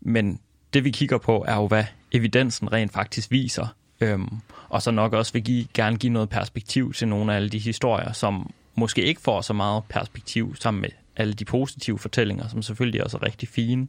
men 0.00 0.40
det 0.74 0.84
vi 0.84 0.90
kigger 0.90 1.18
på 1.18 1.44
er 1.48 1.56
jo, 1.56 1.66
hvad 1.66 1.84
evidensen 2.12 2.72
rent 2.72 2.92
faktisk 2.92 3.30
viser. 3.30 3.74
Øhm, 4.02 4.28
og 4.68 4.82
så 4.82 4.90
nok 4.90 5.12
også 5.12 5.32
vil 5.32 5.44
give, 5.44 5.66
gerne 5.74 5.96
give 5.96 6.12
noget 6.12 6.28
perspektiv 6.28 6.92
til 6.92 7.08
nogle 7.08 7.32
af 7.32 7.36
alle 7.36 7.48
de 7.48 7.58
historier, 7.58 8.12
som 8.12 8.50
måske 8.74 9.02
ikke 9.04 9.20
får 9.20 9.40
så 9.40 9.52
meget 9.52 9.84
perspektiv 9.88 10.56
sammen 10.56 10.80
med 10.80 10.90
alle 11.16 11.32
de 11.32 11.44
positive 11.44 11.98
fortællinger, 11.98 12.48
som 12.48 12.62
selvfølgelig 12.62 13.04
også 13.04 13.16
er 13.16 13.22
rigtig 13.22 13.48
fine. 13.48 13.88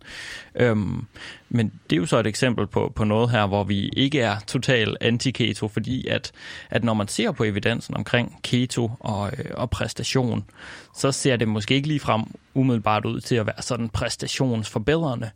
Øhm, 0.56 1.06
men 1.50 1.72
det 1.90 1.96
er 1.96 2.00
jo 2.00 2.06
så 2.06 2.18
et 2.18 2.28
eksempel 2.28 2.68
på, 2.68 2.92
på 2.96 3.04
noget 3.04 3.30
her, 3.32 3.48
hvor 3.48 3.64
vi 3.64 3.90
ikke 3.90 4.22
er 4.22 4.40
total 4.48 4.98
anti-keto, 5.02 5.68
fordi 5.68 6.08
at, 6.08 6.32
at 6.70 6.84
når 6.84 6.94
man 6.94 7.08
ser 7.08 7.32
på 7.32 7.44
evidensen 7.44 7.96
omkring 7.98 8.40
keto 8.44 8.92
og, 9.00 9.32
øh, 9.38 9.46
og 9.54 9.70
præstation, 9.70 10.46
så 10.96 11.12
ser 11.12 11.36
det 11.36 11.48
måske 11.48 11.76
ikke 11.76 11.88
lige 11.88 12.00
frem 12.00 12.24
umiddelbart 12.54 13.06
ud 13.06 13.22
til 13.22 13.36
at 13.36 13.46
være 13.46 13.62
sådan 13.62 13.90
præstationsforbedrende. 13.90 15.30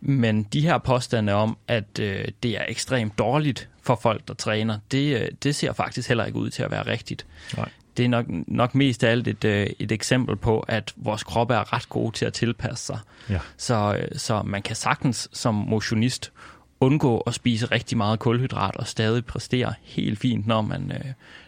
Men 0.00 0.42
de 0.42 0.60
her 0.60 0.78
påstande 0.78 1.32
om, 1.32 1.56
at 1.68 1.98
øh, 2.00 2.24
det 2.42 2.50
er 2.50 2.64
ekstremt 2.68 3.18
dårligt 3.18 3.69
for 3.82 3.98
folk, 4.02 4.28
der 4.28 4.34
træner, 4.34 4.78
det, 4.90 5.20
øh, 5.20 5.28
det 5.42 5.54
ser 5.54 5.72
faktisk 5.72 6.08
heller 6.08 6.24
ikke 6.24 6.38
ud 6.38 6.50
til 6.50 6.62
at 6.62 6.70
være 6.70 6.86
rigtigt. 6.86 7.26
Nej. 7.56 7.68
det 7.96 8.04
er 8.04 8.08
nok, 8.08 8.26
nok 8.46 8.74
mest 8.74 9.04
af 9.04 9.10
alt 9.10 9.28
et, 9.28 9.44
øh, 9.44 9.66
et 9.78 9.92
eksempel 9.92 10.36
på, 10.36 10.60
at 10.60 10.92
vores 10.96 11.22
kroppe 11.22 11.54
er 11.54 11.72
ret 11.72 11.88
gode 11.88 12.16
til 12.16 12.24
at 12.24 12.32
tilpasse 12.32 12.86
sig. 12.86 12.98
Ja. 13.30 13.38
Så, 13.56 13.96
øh, 13.98 14.18
så 14.18 14.42
man 14.42 14.62
kan 14.62 14.76
sagtens 14.76 15.28
som 15.32 15.54
motionist 15.54 16.32
undgå 16.80 17.18
at 17.18 17.34
spise 17.34 17.66
rigtig 17.66 17.98
meget 17.98 18.18
kulhydrat 18.18 18.76
og 18.76 18.86
stadig 18.86 19.24
præstere 19.24 19.74
helt 19.82 20.18
fint, 20.18 20.46
når 20.46 20.62
man, 20.62 20.92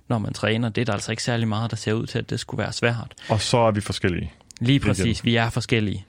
når 0.09 0.18
man 0.18 0.33
træner. 0.33 0.68
Det 0.68 0.80
er 0.80 0.85
der 0.85 0.93
altså 0.93 1.11
ikke 1.11 1.22
særlig 1.22 1.49
meget, 1.49 1.70
der 1.70 1.76
ser 1.76 1.93
ud 1.93 2.07
til, 2.07 2.18
at 2.18 2.30
det 2.30 2.41
skulle 2.41 2.59
være 2.59 2.72
svært. 2.72 3.14
Og 3.28 3.41
så 3.41 3.59
er 3.59 3.70
vi 3.70 3.80
forskellige. 3.80 4.33
Lige 4.61 4.80
præcis, 4.80 5.24
vi 5.24 5.37
er 5.37 5.51
forskellige. 5.51 6.07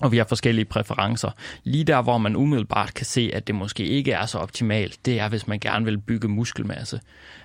Og 0.00 0.12
vi 0.12 0.16
har 0.16 0.24
forskellige 0.24 0.64
præferencer. 0.64 1.30
Lige 1.64 1.84
der, 1.84 2.02
hvor 2.02 2.18
man 2.18 2.36
umiddelbart 2.36 2.94
kan 2.94 3.06
se, 3.06 3.30
at 3.34 3.46
det 3.46 3.54
måske 3.54 3.84
ikke 3.84 4.12
er 4.12 4.26
så 4.26 4.38
optimalt, 4.38 4.98
det 5.06 5.20
er, 5.20 5.28
hvis 5.28 5.46
man 5.48 5.58
gerne 5.58 5.84
vil 5.84 5.98
bygge 5.98 6.28
muskelmasse. 6.28 7.00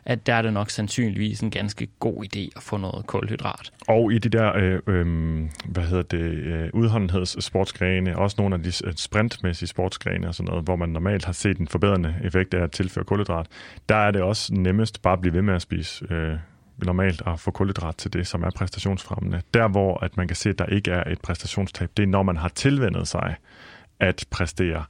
At 0.05 0.27
der 0.27 0.33
er 0.33 0.41
det 0.41 0.53
nok 0.53 0.69
sandsynligvis 0.69 1.39
en 1.39 1.51
ganske 1.51 1.87
god 1.99 2.25
idé 2.25 2.49
at 2.55 2.63
få 2.63 2.77
noget 2.77 3.07
kulhydrat. 3.07 3.71
Og 3.87 4.13
i 4.13 4.17
de 4.17 4.29
der, 4.29 4.55
øh, 4.55 4.79
øh, 4.87 5.05
hvad 5.65 5.83
hedder 5.83 6.03
det, 6.03 6.19
øh, 6.19 6.69
udholdenhedssportsgrene, 6.73 8.17
også 8.17 8.35
nogle 8.39 8.55
af 8.55 8.63
de 8.63 8.71
øh, 8.85 8.93
sprintmæssige 8.95 9.67
sportsgrene 9.67 10.27
og 10.27 10.35
sådan 10.35 10.49
noget, 10.49 10.63
hvor 10.63 10.75
man 10.75 10.89
normalt 10.89 11.25
har 11.25 11.33
set 11.33 11.57
en 11.57 11.67
forbedrende 11.67 12.15
effekt 12.23 12.53
af 12.53 12.63
at 12.63 12.71
tilføre 12.71 13.05
kulhydrat, 13.05 13.47
der 13.89 13.95
er 13.95 14.11
det 14.11 14.21
også 14.21 14.53
nemmest 14.53 15.01
bare 15.01 15.13
at 15.13 15.21
blive 15.21 15.33
ved 15.33 15.41
med 15.41 15.53
at 15.53 15.61
spise 15.61 16.05
øh, 16.13 16.37
normalt 16.77 17.21
at 17.27 17.39
få 17.39 17.51
kulhydrat 17.51 17.95
til 17.95 18.13
det, 18.13 18.27
som 18.27 18.43
er 18.43 18.49
præstationsfremmende. 18.49 19.41
Der, 19.53 19.67
hvor 19.67 20.03
at 20.03 20.17
man 20.17 20.27
kan 20.27 20.35
se, 20.35 20.49
at 20.49 20.59
der 20.59 20.65
ikke 20.65 20.91
er 20.91 21.11
et 21.11 21.21
præstationstab, 21.21 21.89
det 21.97 22.03
er, 22.03 22.07
når 22.07 22.23
man 22.23 22.37
har 22.37 22.49
tilvendet 22.49 23.07
sig 23.07 23.35
at 23.99 24.25
præstere 24.29 24.83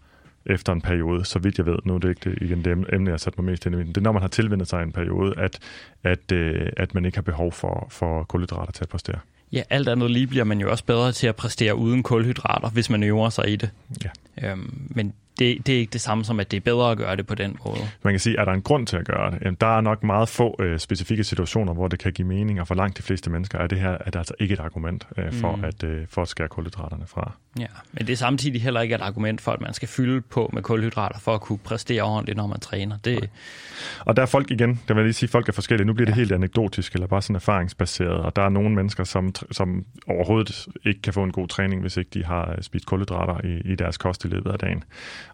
efter 0.45 0.73
en 0.73 0.81
periode, 0.81 1.25
så 1.25 1.39
vidt 1.39 1.57
jeg 1.57 1.65
ved, 1.65 1.77
nu 1.85 1.95
er 1.95 1.99
det 1.99 2.09
ikke 2.09 2.29
det, 2.29 2.41
igen 2.41 2.65
det 2.65 2.71
emne, 2.71 3.07
jeg 3.07 3.13
har 3.13 3.17
sat 3.17 3.37
mig 3.37 3.45
mest 3.45 3.65
ind 3.65 3.75
i, 3.75 3.77
det 3.77 3.97
er, 3.97 4.01
når 4.01 4.11
man 4.11 4.21
har 4.21 4.29
tilvendet 4.29 4.67
sig 4.67 4.83
en 4.83 4.91
periode, 4.91 5.33
at, 5.37 5.59
at, 6.03 6.31
øh, 6.31 6.69
at 6.77 6.93
man 6.93 7.05
ikke 7.05 7.17
har 7.17 7.21
behov 7.21 7.51
for, 7.51 7.87
for 7.91 8.23
kulhydrater 8.23 8.71
til 8.71 8.83
at 8.83 8.89
præstere. 8.89 9.19
Ja, 9.51 9.63
alt 9.69 9.89
andet 9.89 10.11
lige 10.11 10.27
bliver 10.27 10.43
man 10.43 10.59
jo 10.59 10.71
også 10.71 10.85
bedre 10.85 11.11
til 11.11 11.27
at 11.27 11.35
præstere 11.35 11.75
uden 11.75 12.03
kulhydrater, 12.03 12.69
hvis 12.69 12.89
man 12.89 13.03
øver 13.03 13.29
sig 13.29 13.49
i 13.49 13.55
det. 13.55 13.69
Ja. 14.03 14.09
Øhm, 14.51 14.87
men 14.89 15.13
det, 15.39 15.67
det 15.67 15.75
er 15.75 15.79
ikke 15.79 15.93
det 15.93 16.01
samme 16.01 16.23
som, 16.23 16.39
at 16.39 16.51
det 16.51 16.57
er 16.57 16.61
bedre 16.61 16.91
at 16.91 16.97
gøre 16.97 17.15
det 17.15 17.27
på 17.27 17.35
den 17.35 17.57
måde. 17.65 17.79
Man 18.03 18.13
kan 18.13 18.19
sige, 18.19 18.39
er 18.39 18.45
der 18.45 18.51
en 18.51 18.61
grund 18.61 18.87
til 18.87 18.97
at 18.97 19.05
gøre 19.05 19.31
det? 19.31 19.61
Der 19.61 19.77
er 19.77 19.81
nok 19.81 20.03
meget 20.03 20.29
få 20.29 20.55
øh, 20.59 20.79
specifikke 20.79 21.23
situationer, 21.23 21.73
hvor 21.73 21.87
det 21.87 21.99
kan 21.99 22.13
give 22.13 22.27
mening, 22.27 22.61
og 22.61 22.67
for 22.67 22.75
langt 22.75 22.97
de 22.97 23.03
fleste 23.03 23.29
mennesker 23.29 23.59
er 23.59 23.67
det 23.67 23.79
her 23.79 23.91
er 23.91 24.11
det 24.11 24.15
altså 24.15 24.33
ikke 24.39 24.53
et 24.53 24.59
argument 24.59 25.07
øh, 25.17 25.33
for, 25.33 25.55
mm. 25.55 25.63
at, 25.63 25.83
øh, 25.83 26.07
for 26.09 26.21
at 26.21 26.27
skære 26.27 26.47
kulhydraterne 26.47 27.07
fra. 27.07 27.31
Ja, 27.59 27.65
men 27.91 28.07
det 28.07 28.13
er 28.13 28.17
samtidig 28.17 28.61
heller 28.61 28.81
ikke 28.81 28.95
et 28.95 29.01
argument 29.01 29.41
for, 29.41 29.51
at 29.51 29.61
man 29.61 29.73
skal 29.73 29.87
fylde 29.87 30.21
på 30.21 30.49
med 30.53 30.61
kulhydrater 30.61 31.19
for 31.19 31.33
at 31.33 31.41
kunne 31.41 31.57
præstere 31.57 32.01
ordentligt, 32.01 32.37
når 32.37 32.47
man 32.47 32.59
træner. 32.59 32.97
Det... 32.97 33.29
Og 33.99 34.15
der 34.15 34.21
er 34.21 34.25
folk 34.25 34.51
igen, 34.51 34.81
der 34.87 34.93
vil 34.93 35.01
jeg 35.01 35.05
lige 35.05 35.13
sige, 35.13 35.29
folk 35.29 35.49
er 35.49 35.53
forskellige. 35.53 35.87
Nu 35.87 35.93
bliver 35.93 36.05
det 36.05 36.13
ja. 36.13 36.19
helt 36.19 36.31
anekdotisk, 36.31 36.93
eller 36.93 37.07
bare 37.07 37.21
sådan 37.21 37.35
erfaringsbaseret, 37.35 38.19
og 38.19 38.35
der 38.35 38.41
er 38.41 38.49
nogle 38.49 38.75
mennesker, 38.75 39.03
som, 39.03 39.33
som 39.51 39.85
overhovedet 40.07 40.67
ikke 40.85 41.01
kan 41.01 41.13
få 41.13 41.23
en 41.23 41.31
god 41.31 41.47
træning, 41.47 41.81
hvis 41.81 41.97
ikke 41.97 42.09
de 42.13 42.25
har 42.25 42.51
øh, 42.51 42.61
spist 42.61 42.85
kulhydrater 42.85 43.45
i, 43.45 43.71
i 43.71 43.75
deres 43.75 43.97
kost 43.97 44.25
i 44.25 44.27
løbet 44.27 44.51
af 44.51 44.59
dagen. 44.59 44.83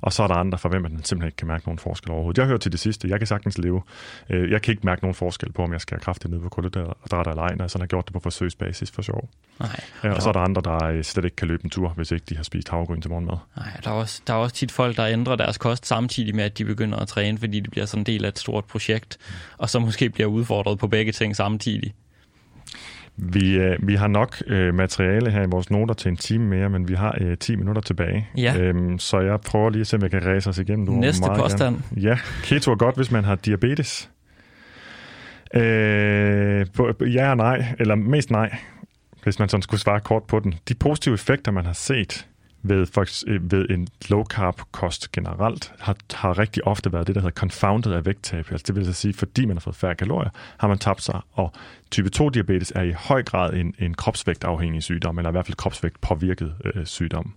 Og 0.02 0.14
så 0.14 0.24
er 0.24 0.28
der 0.28 0.36
andre, 0.36 0.58
for 0.58 0.70
hvem 0.70 0.82
man 0.82 0.92
simpelthen 0.92 1.28
ikke 1.28 1.38
kan 1.38 1.48
mærke 1.48 1.66
nogen 1.66 1.80
forskel 1.80 2.12
overhovedet. 2.12 2.38
Jeg 2.38 2.48
hører 2.48 2.58
til 2.58 2.72
det 2.72 2.80
sidste, 2.80 3.08
jeg 3.08 3.20
kan 3.20 3.28
sagtens 3.28 3.58
leve. 3.58 3.82
Øh, 4.30 4.52
jeg 4.52 4.62
kan 4.62 4.72
ikke 4.72 4.86
mærke 4.86 5.02
nogen 5.02 5.16
forskel 5.16 5.52
på, 5.52 5.64
om 5.64 5.74
jeg 5.74 5.82
skal 5.82 5.96
have 5.96 6.04
kraftigt 6.04 6.34
ned 6.34 6.42
på 6.42 6.50
kulhydrater 6.50 7.30
eller 7.30 7.44
ej, 7.44 7.56
når 7.56 7.64
jeg 7.64 7.70
sådan 7.72 7.82
har 7.82 7.88
gjort 7.88 8.06
det 8.06 8.14
på 8.14 8.20
forsøgsbasis 8.20 8.92
for 8.92 9.02
sjov. 9.02 9.30
Nej. 9.60 9.80
Ja, 10.04 10.14
og 10.14 10.22
så 10.22 10.30
er 10.30 10.34
der 10.34 10.39
andre, 10.39 10.62
der 10.62 10.86
øh, 10.86 11.04
slet 11.04 11.26
ikke 11.26 11.36
kan 11.36 11.48
løbe 11.48 11.64
en 11.64 11.70
tur, 11.70 11.89
hvis 11.89 12.12
ikke 12.12 12.26
de 12.30 12.36
har 12.36 12.44
spist 12.44 12.70
havregryn 12.70 13.02
til 13.02 13.12
morgenmad. 13.12 13.38
Nej, 13.58 13.68
der 13.84 13.89
er, 13.89 13.94
også, 13.94 14.22
der 14.28 14.34
er 14.34 14.38
også 14.38 14.56
tit 14.56 14.72
folk, 14.72 14.98
der 14.98 15.06
ændrer 15.08 15.36
deres 15.36 15.58
kost 15.58 15.86
samtidig 15.86 16.36
med, 16.36 16.44
at 16.44 16.58
de 16.58 16.66
begynder 16.66 16.98
at 16.98 17.08
træne, 17.08 17.38
fordi 17.38 17.60
det 17.60 17.72
bliver 17.72 17.86
sådan 17.86 18.02
en 18.02 18.06
del 18.06 18.26
af 18.26 18.30
et 18.30 18.39
stort 18.39 18.66
projekt, 18.66 19.18
og 19.58 19.70
så 19.70 19.80
måske 19.80 20.10
bliver 20.10 20.28
udfordret 20.28 20.80
på 20.80 20.88
begge 20.88 21.12
ting 21.12 21.36
samtidig. 21.36 21.94
Vi, 23.18 23.57
øh, 23.57 23.88
vi 23.88 23.95
har 23.95 24.07
nok 24.07 24.43
øh, 24.47 24.74
materiale 24.74 25.32
her 25.32 25.43
i 25.43 25.47
vores 25.49 25.72
noter 25.72 25.93
til 25.93 26.09
en 26.09 26.18
time 26.18 26.45
mere, 26.45 26.70
men 26.70 26.88
vi 26.88 26.93
har 26.93 27.18
øh, 27.22 27.38
10 27.38 27.55
minutter 27.55 27.82
tilbage. 27.82 28.28
Ja. 28.38 28.57
Øhm, 28.59 28.99
så 28.99 29.20
jeg 29.20 29.41
prøver 29.41 29.70
lige 29.70 29.82
at 29.82 29.88
se, 29.88 29.95
om 29.95 30.01
jeg 30.01 30.12
kan 30.12 30.26
ræse 30.26 30.49
os 30.49 30.57
igennem. 30.57 30.86
Du 30.86 30.91
Næste 30.91 31.30
påstand. 31.38 31.76
Gerne. 31.76 32.07
Ja, 32.09 32.18
keto 32.43 32.72
er 32.72 32.76
godt, 32.76 32.95
hvis 32.95 33.12
man 33.12 33.24
har 33.24 33.36
diabetes. 33.36 34.09
Øh, 35.55 36.66
ja 37.14 37.30
og 37.30 37.38
nej, 37.38 37.76
eller 37.80 37.95
mest 37.95 38.32
nej, 38.32 38.55
hvis 39.24 39.39
man 39.39 39.49
sådan 39.49 39.62
skulle 39.62 39.82
svare 39.82 39.99
kort 39.99 40.24
på 40.24 40.39
den. 40.39 40.53
De 40.70 40.74
positive 40.74 41.14
effekter, 41.14 41.51
man 41.51 41.66
har 41.66 41.74
set 41.74 42.28
ved, 42.64 42.86
for, 42.86 43.05
øh, 43.28 43.51
ved 43.51 43.70
en 43.70 43.88
low 44.09 44.24
carb 44.24 44.62
kost 44.72 45.12
generelt, 45.12 45.74
har, 45.80 45.95
har 46.14 46.39
rigtig 46.39 46.68
ofte 46.68 46.93
været 46.93 47.07
det, 47.07 47.16
der 47.16 47.22
hedder 47.22 47.34
confounded 47.34 47.93
af 47.93 48.05
vægttab. 48.05 48.51
Altså 48.51 48.64
det 48.68 48.76
vil 48.76 48.86
så 48.86 48.93
sige, 48.93 49.14
fordi 49.14 49.45
man 49.45 49.55
har 49.55 49.62
fået 49.62 49.76
færre 49.76 49.95
kalorier, 49.95 50.30
har 50.57 50.68
man 50.68 50.78
tabt 50.78 51.01
sig. 51.01 51.22
Og 51.32 51.53
type 51.91 52.09
2 52.09 52.30
diabetes 52.30 52.72
er 52.76 52.82
i 52.82 52.91
høj 52.91 53.24
grad 53.24 53.53
en, 53.53 53.76
en 53.80 53.93
kropsvægtafhængig 53.93 54.84
sygdom, 54.84 55.18
eller 55.18 55.30
i 55.30 55.32
hvert 55.32 55.45
fald 55.45 55.57
kropsvægt 55.57 56.01
påvirket 56.01 56.53
øh, 56.66 56.86
sygdom. 56.86 57.34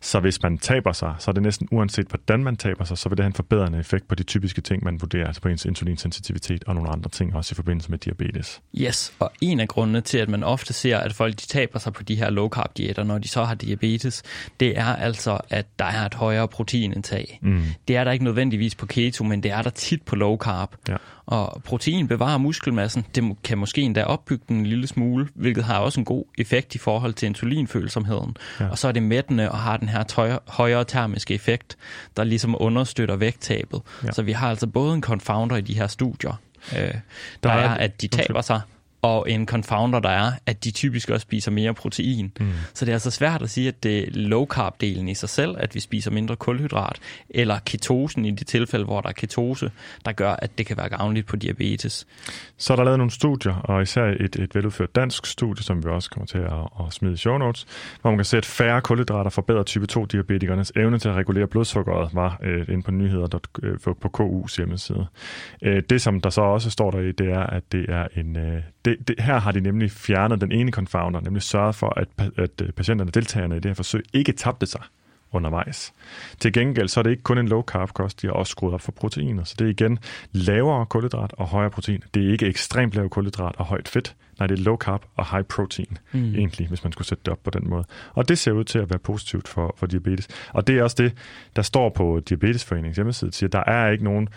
Så 0.00 0.20
hvis 0.20 0.42
man 0.42 0.58
taber 0.58 0.92
sig, 0.92 1.14
så 1.18 1.30
er 1.30 1.32
det 1.32 1.42
næsten 1.42 1.68
uanset, 1.70 2.06
hvordan 2.06 2.44
man 2.44 2.56
taber 2.56 2.84
sig, 2.84 2.98
så 2.98 3.08
vil 3.08 3.18
det 3.18 3.24
have 3.24 3.26
en 3.26 3.34
forbedrende 3.34 3.78
effekt 3.78 4.08
på 4.08 4.14
de 4.14 4.22
typiske 4.22 4.60
ting, 4.60 4.84
man 4.84 5.00
vurderer, 5.00 5.26
altså 5.26 5.42
på 5.42 5.48
ens 5.48 5.64
insulinsensitivitet 5.64 6.64
og 6.66 6.74
nogle 6.74 6.90
andre 6.90 7.10
ting, 7.10 7.36
også 7.36 7.52
i 7.52 7.56
forbindelse 7.56 7.90
med 7.90 7.98
diabetes. 7.98 8.60
Yes, 8.78 9.12
og 9.18 9.32
en 9.40 9.60
af 9.60 9.68
grundene 9.68 10.00
til, 10.00 10.18
at 10.18 10.28
man 10.28 10.42
ofte 10.42 10.72
ser, 10.72 10.98
at 10.98 11.12
folk 11.12 11.34
de 11.40 11.46
taber 11.46 11.78
sig 11.78 11.92
på 11.92 12.02
de 12.02 12.16
her 12.16 12.30
low 12.30 12.48
carb 12.48 12.76
diæter, 12.76 13.04
når 13.04 13.18
de 13.18 13.28
så 13.28 13.44
har 13.44 13.54
diabetes, 13.54 14.22
det 14.60 14.78
er 14.78 14.96
altså, 14.96 15.38
at 15.50 15.66
der 15.78 15.84
er 15.84 16.06
et 16.06 16.14
højere 16.14 16.48
proteinindtag. 16.48 17.38
Mm. 17.42 17.62
Det 17.88 17.96
er 17.96 18.04
der 18.04 18.12
ikke 18.12 18.24
nødvendigvis 18.24 18.74
på 18.74 18.86
keto, 18.86 19.24
men 19.24 19.42
det 19.42 19.50
er 19.50 19.62
der 19.62 19.70
tit 19.70 20.02
på 20.02 20.16
low 20.16 20.36
carb. 20.36 20.76
Ja. 20.88 20.96
Og 21.30 21.62
protein 21.64 22.08
bevarer 22.08 22.38
muskelmassen. 22.38 23.06
Det 23.14 23.36
kan 23.44 23.58
måske 23.58 23.80
endda 23.80 24.04
opbygge 24.04 24.44
den 24.48 24.56
en 24.56 24.66
lille 24.66 24.86
smule, 24.86 25.28
hvilket 25.34 25.64
har 25.64 25.78
også 25.78 26.00
en 26.00 26.04
god 26.04 26.24
effekt 26.38 26.74
i 26.74 26.78
forhold 26.78 27.14
til 27.14 27.26
insulinfølsomheden. 27.26 28.36
Ja. 28.60 28.68
Og 28.68 28.78
så 28.78 28.88
er 28.88 28.92
det 28.92 29.02
mættende 29.02 29.50
og 29.50 29.58
har 29.58 29.76
den 29.76 29.88
her 29.88 30.02
tøj, 30.02 30.38
højere 30.48 30.84
termiske 30.84 31.34
effekt, 31.34 31.76
der 32.16 32.24
ligesom 32.24 32.56
understøtter 32.58 33.16
vægttabet. 33.16 33.82
Ja. 34.04 34.12
Så 34.12 34.22
vi 34.22 34.32
har 34.32 34.50
altså 34.50 34.66
både 34.66 34.94
en 34.94 35.02
confounder 35.02 35.56
i 35.56 35.60
de 35.60 35.74
her 35.74 35.86
studier, 35.86 36.40
øh, 36.72 36.78
der, 36.78 36.94
der 37.42 37.50
er, 37.50 37.74
at 37.74 38.02
de 38.02 38.08
taber 38.08 38.40
sig, 38.40 38.60
og 39.02 39.30
en 39.30 39.46
confounder, 39.46 40.00
der 40.00 40.08
er, 40.08 40.32
at 40.46 40.64
de 40.64 40.70
typisk 40.70 41.10
også 41.10 41.22
spiser 41.22 41.50
mere 41.50 41.74
protein. 41.74 42.32
Mm. 42.40 42.46
Så 42.74 42.84
det 42.84 42.92
er 42.92 42.94
altså 42.94 43.10
svært 43.10 43.42
at 43.42 43.50
sige, 43.50 43.68
at 43.68 43.82
det 43.82 43.98
er 43.98 44.10
low 44.10 44.46
carb-delen 44.46 45.08
i 45.08 45.14
sig 45.14 45.28
selv, 45.28 45.56
at 45.58 45.74
vi 45.74 45.80
spiser 45.80 46.10
mindre 46.10 46.36
kulhydrat, 46.36 47.00
eller 47.30 47.58
ketosen 47.66 48.24
i 48.24 48.30
de 48.30 48.44
tilfælde, 48.44 48.84
hvor 48.84 49.00
der 49.00 49.08
er 49.08 49.12
ketose, 49.12 49.70
der 50.04 50.12
gør, 50.12 50.32
at 50.32 50.58
det 50.58 50.66
kan 50.66 50.76
være 50.76 50.88
gavnligt 50.88 51.26
på 51.26 51.36
diabetes. 51.36 52.06
Så 52.56 52.72
er 52.72 52.76
der 52.76 52.84
lavet 52.84 52.98
nogle 52.98 53.10
studier, 53.10 53.54
og 53.54 53.82
især 53.82 54.04
et, 54.04 54.36
et 54.36 54.54
veludført 54.54 54.94
dansk 54.94 55.26
studie, 55.26 55.64
som 55.64 55.84
vi 55.84 55.88
også 55.88 56.10
kommer 56.10 56.26
til 56.26 56.38
at, 56.38 56.86
at 56.86 56.92
smide 56.92 57.14
i 57.14 57.16
show 57.16 57.38
notes, 57.38 57.66
hvor 58.00 58.10
man 58.10 58.18
kan 58.18 58.24
se, 58.24 58.36
at 58.36 58.46
færre 58.46 58.80
kulhydrater 58.80 59.30
forbedrer 59.30 59.62
type 59.62 59.86
2-diabetikernes 59.92 60.72
evne 60.76 60.98
til 60.98 61.08
at 61.08 61.14
regulere 61.14 61.46
blodsukkeret, 61.46 62.14
var 62.14 62.38
øh, 62.42 62.66
inde 62.68 62.82
på 62.82 62.90
nyheder 62.90 63.38
øh, 63.62 63.78
på 63.78 64.10
KU's 64.18 64.56
hjemmeside. 64.56 65.06
Øh, 65.62 65.82
det, 65.90 66.02
som 66.02 66.20
der 66.20 66.30
så 66.30 66.40
også 66.40 66.70
står 66.70 66.90
der 66.90 66.98
i, 67.00 67.12
det 67.12 67.30
er, 67.30 67.46
at 67.46 67.62
det 67.72 67.86
er 67.88 68.06
en... 68.16 68.36
Øh, 68.36 68.62
det, 68.84 68.89
det, 69.08 69.20
her 69.20 69.40
har 69.40 69.52
de 69.52 69.60
nemlig 69.60 69.90
fjernet 69.90 70.40
den 70.40 70.52
ene 70.52 70.70
confounder, 70.70 71.20
nemlig 71.20 71.42
sørget 71.42 71.74
for, 71.74 71.98
at, 71.98 72.08
at 72.36 72.62
øh, 72.62 72.72
patienterne, 72.72 73.10
deltagerne 73.10 73.56
i 73.56 73.60
det 73.60 73.68
her 73.68 73.74
forsøg, 73.74 74.04
ikke 74.12 74.32
tabte 74.32 74.66
sig 74.66 74.82
undervejs. 75.32 75.92
Til 76.38 76.52
gengæld 76.52 76.88
så 76.88 77.00
er 77.00 77.02
det 77.02 77.10
ikke 77.10 77.22
kun 77.22 77.38
en 77.38 77.48
low 77.48 77.62
carb 77.62 77.92
kost, 77.92 78.22
de 78.22 78.26
har 78.26 78.34
også 78.34 78.50
skruet 78.50 78.74
op 78.74 78.80
for 78.80 78.92
proteiner. 78.92 79.44
Så 79.44 79.54
det 79.58 79.64
er 79.64 79.70
igen 79.70 79.98
lavere 80.32 80.86
kulhydrat 80.86 81.32
og 81.38 81.46
højere 81.46 81.70
protein. 81.70 82.02
Det 82.14 82.26
er 82.26 82.32
ikke 82.32 82.46
ekstremt 82.46 82.94
lav 82.94 83.08
kulhydrat 83.08 83.54
og 83.58 83.64
højt 83.64 83.88
fedt. 83.88 84.16
Nej, 84.38 84.46
det 84.46 84.58
er 84.58 84.62
low 84.62 84.76
carb 84.76 85.04
og 85.16 85.30
high 85.30 85.44
protein, 85.44 85.98
mm. 86.12 86.34
egentlig, 86.34 86.68
hvis 86.68 86.84
man 86.84 86.92
skulle 86.92 87.08
sætte 87.08 87.22
det 87.24 87.32
op 87.32 87.42
på 87.44 87.50
den 87.50 87.70
måde. 87.70 87.84
Og 88.14 88.28
det 88.28 88.38
ser 88.38 88.52
ud 88.52 88.64
til 88.64 88.78
at 88.78 88.90
være 88.90 88.98
positivt 88.98 89.48
for, 89.48 89.74
for 89.78 89.86
diabetes. 89.86 90.28
Og 90.52 90.66
det 90.66 90.78
er 90.78 90.82
også 90.82 90.96
det, 90.98 91.12
der 91.56 91.62
står 91.62 91.88
på 91.88 92.20
Diabetesforeningens 92.28 92.96
hjemmeside, 92.96 93.32
siger, 93.32 93.50
der 93.50 93.64
er 93.66 93.90
ikke 93.90 94.04
nogen 94.04 94.28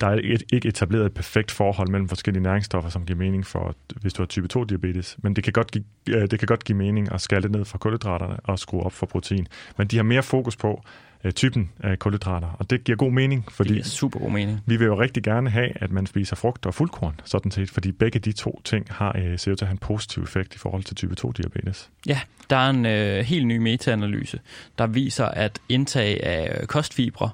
der 0.00 0.06
er 0.06 0.20
et, 0.22 0.42
ikke 0.52 0.68
etableret 0.68 1.06
et 1.06 1.14
perfekt 1.14 1.50
forhold 1.50 1.88
mellem 1.88 2.08
forskellige 2.08 2.42
næringsstoffer, 2.42 2.90
som 2.90 3.06
giver 3.06 3.18
mening 3.18 3.46
for, 3.46 3.74
hvis 4.00 4.12
du 4.12 4.22
har 4.22 4.26
type 4.26 4.48
2 4.48 4.64
diabetes. 4.64 5.16
Men 5.22 5.36
det 5.36 5.44
kan 5.44 5.52
godt 5.52 5.70
give, 5.70 5.84
øh, 6.08 6.30
det 6.30 6.38
kan 6.38 6.46
godt 6.46 6.64
give 6.64 6.78
mening 6.78 7.12
at 7.12 7.20
skalle 7.20 7.48
ned 7.48 7.64
fra 7.64 7.78
kulhydraterne 7.78 8.36
og 8.44 8.58
skrue 8.58 8.82
op 8.82 8.92
for 8.92 9.06
protein. 9.06 9.48
Men 9.78 9.86
de 9.86 9.96
har 9.96 10.02
mere 10.02 10.22
fokus 10.22 10.56
på 10.56 10.82
uh, 11.24 11.30
typen 11.30 11.70
af 11.80 11.98
kulhydrater, 11.98 12.48
og 12.58 12.70
det 12.70 12.84
giver 12.84 12.96
god 12.96 13.12
mening, 13.12 13.44
fordi 13.52 13.68
det 13.68 13.74
giver 13.74 13.84
super 13.84 14.18
god 14.20 14.30
mening. 14.30 14.60
vi 14.66 14.76
vil 14.76 14.84
jo 14.84 15.00
rigtig 15.00 15.22
gerne 15.22 15.50
have, 15.50 15.70
at 15.74 15.90
man 15.90 16.06
spiser 16.06 16.36
frugt 16.36 16.66
og 16.66 16.74
fuldkorn, 16.74 17.20
sådan 17.24 17.50
set, 17.50 17.70
fordi 17.70 17.92
begge 17.92 18.18
de 18.18 18.32
to 18.32 18.60
ting 18.64 18.86
har 18.90 19.16
uh, 19.18 19.38
ser 19.38 19.50
ud 19.50 19.56
til 19.56 19.64
at 19.64 19.68
have 19.68 19.74
en 19.74 19.78
positiv 19.78 20.22
effekt 20.22 20.54
i 20.54 20.58
forhold 20.58 20.82
til 20.82 20.96
type 20.96 21.14
2 21.14 21.32
diabetes. 21.32 21.90
Ja, 22.06 22.20
der 22.50 22.56
er 22.56 22.70
en 22.70 22.86
uh, 22.86 23.26
helt 23.26 23.46
ny 23.46 23.56
metaanalyse, 23.56 24.40
der 24.78 24.86
viser, 24.86 25.26
at 25.26 25.58
indtag 25.68 26.22
af 26.22 26.68
kostfibre 26.68 27.30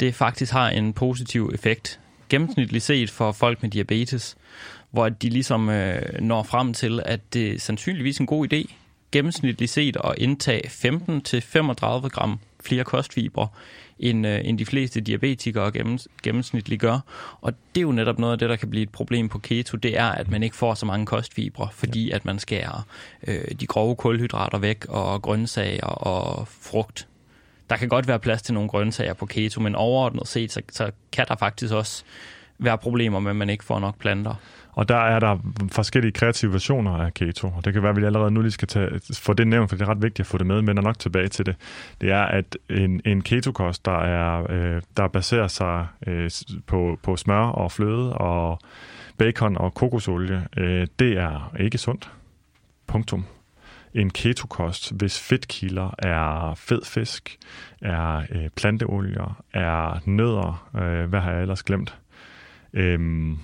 det 0.00 0.14
faktisk 0.14 0.52
har 0.52 0.68
en 0.68 0.92
positiv 0.92 1.50
effekt 1.54 2.00
gennemsnitligt 2.28 2.84
set 2.84 3.10
for 3.10 3.32
folk 3.32 3.62
med 3.62 3.70
diabetes, 3.70 4.36
hvor 4.90 5.08
de 5.08 5.28
ligesom 5.28 5.68
øh, 5.68 6.20
når 6.20 6.42
frem 6.42 6.74
til, 6.74 7.00
at 7.04 7.20
det 7.34 7.54
er 7.54 7.58
sandsynligvis 7.58 8.18
en 8.18 8.26
god 8.26 8.52
idé 8.52 8.74
gennemsnitligt 9.12 9.70
set 9.70 9.96
at 10.04 10.14
indtage 10.18 10.66
15-35 10.66 12.08
gram 12.08 12.38
flere 12.64 12.84
kostfibre, 12.84 13.48
end, 13.98 14.26
øh, 14.26 14.40
end 14.44 14.58
de 14.58 14.66
fleste 14.66 15.00
diabetikere 15.00 15.72
gennems, 15.72 16.08
gennemsnitligt 16.22 16.80
gør. 16.80 16.98
Og 17.40 17.52
det 17.74 17.80
er 17.80 17.82
jo 17.82 17.92
netop 17.92 18.18
noget 18.18 18.32
af 18.32 18.38
det, 18.38 18.48
der 18.48 18.56
kan 18.56 18.70
blive 18.70 18.82
et 18.82 18.90
problem 18.90 19.28
på 19.28 19.38
keto, 19.38 19.76
det 19.76 19.98
er, 19.98 20.06
at 20.08 20.30
man 20.30 20.42
ikke 20.42 20.56
får 20.56 20.74
så 20.74 20.86
mange 20.86 21.06
kostfibre, 21.06 21.68
fordi 21.72 22.08
ja. 22.08 22.14
at 22.14 22.24
man 22.24 22.38
skærer 22.38 22.86
øh, 23.26 23.44
de 23.60 23.66
grove 23.66 23.96
kulhydrater 23.96 24.58
væk, 24.58 24.84
og 24.88 25.22
grøntsager 25.22 25.86
og 25.86 26.48
frugt. 26.48 27.08
Der 27.70 27.76
kan 27.76 27.88
godt 27.88 28.08
være 28.08 28.18
plads 28.18 28.42
til 28.42 28.54
nogle 28.54 28.68
grøntsager 28.68 29.14
på 29.14 29.26
keto, 29.26 29.60
men 29.60 29.74
overordnet 29.74 30.28
set, 30.28 30.52
så, 30.52 30.62
så 30.70 30.90
kan 31.12 31.26
der 31.28 31.36
faktisk 31.36 31.72
også 31.72 32.04
være 32.58 32.78
problemer 32.78 33.20
med, 33.20 33.30
at 33.30 33.36
man 33.36 33.50
ikke 33.50 33.64
får 33.64 33.78
nok 33.78 33.98
planter. 33.98 34.34
Og 34.72 34.88
der 34.88 34.96
er 34.96 35.20
der 35.20 35.38
forskellige 35.72 36.12
kreative 36.12 36.52
versioner 36.52 36.92
af 36.92 37.14
keto, 37.14 37.52
og 37.56 37.64
det 37.64 37.72
kan 37.72 37.82
være, 37.82 37.90
at 37.90 37.96
vi 37.96 38.04
allerede 38.04 38.30
nu 38.30 38.40
lige 38.40 38.50
skal 38.50 38.68
tage, 38.68 39.00
få 39.14 39.32
det 39.32 39.48
nævnt, 39.48 39.70
for 39.70 39.76
det 39.76 39.84
er 39.84 39.88
ret 39.88 40.02
vigtigt 40.02 40.20
at 40.20 40.26
få 40.26 40.38
det 40.38 40.46
med, 40.46 40.62
men 40.62 40.78
er 40.78 40.82
nok 40.82 40.98
tilbage 40.98 41.28
til 41.28 41.46
det. 41.46 41.56
Det 42.00 42.10
er, 42.10 42.22
at 42.22 42.56
en, 42.70 43.00
en 43.04 43.22
ketokost, 43.22 43.84
der, 43.84 43.98
er, 43.98 44.46
øh, 44.50 44.82
der 44.96 45.08
baserer 45.08 45.48
sig 45.48 45.86
øh, 46.06 46.30
på, 46.66 46.98
på 47.02 47.16
smør 47.16 47.44
og 47.44 47.72
fløde 47.72 48.14
og 48.14 48.58
bacon 49.18 49.56
og 49.56 49.74
kokosolie, 49.74 50.46
øh, 50.56 50.86
det 50.98 51.18
er 51.18 51.54
ikke 51.58 51.78
sundt. 51.78 52.10
Punktum 52.86 53.24
en 53.94 54.10
ketokost, 54.10 54.92
hvis 54.92 55.20
fedtkilder 55.20 55.94
er 55.98 56.54
fed 56.54 56.84
fisk, 56.84 57.38
er 57.80 58.22
øh, 58.30 58.48
planteolier, 58.56 59.42
er 59.52 60.00
nødder, 60.04 60.70
øh, 60.74 61.08
hvad 61.08 61.20
har 61.20 61.32
jeg 61.32 61.42
ellers 61.42 61.62
glemt? 61.62 61.98
Øhm, 62.72 63.38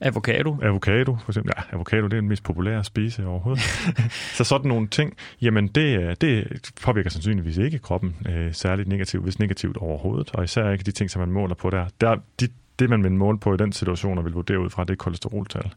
Avocado. 0.00 0.56
Avocado, 0.62 1.16
for 1.16 1.30
eksempel. 1.30 1.52
Ja, 1.56 1.62
avocado, 1.72 2.04
det 2.04 2.12
er 2.12 2.20
den 2.20 2.28
mest 2.28 2.42
populære 2.42 2.78
at 2.78 2.86
spise 2.86 3.26
overhovedet. 3.26 3.62
så 4.36 4.44
sådan 4.44 4.68
nogle 4.68 4.88
ting, 4.88 5.16
jamen 5.42 5.68
det, 5.68 6.20
det 6.20 6.60
påvirker 6.82 7.10
sandsynligvis 7.10 7.56
ikke 7.56 7.78
kroppen 7.78 8.16
øh, 8.28 8.54
særligt 8.54 8.88
negativt, 8.88 9.22
hvis 9.22 9.38
negativt 9.38 9.76
overhovedet, 9.76 10.30
og 10.34 10.44
især 10.44 10.70
ikke 10.70 10.84
de 10.84 10.92
ting, 10.92 11.10
som 11.10 11.20
man 11.20 11.30
måler 11.30 11.54
på 11.54 11.70
der. 11.70 11.86
der 12.00 12.16
de, 12.40 12.48
det, 12.78 12.90
man 12.90 13.02
vil 13.02 13.12
måle 13.12 13.38
på 13.38 13.54
i 13.54 13.56
den 13.56 13.72
situation 13.72 14.18
og 14.18 14.24
vil 14.24 14.32
vurdere 14.32 14.60
ud 14.60 14.70
fra, 14.70 14.84
det 14.84 14.90
er 14.90 14.96
kolesteroltal. 14.96 15.72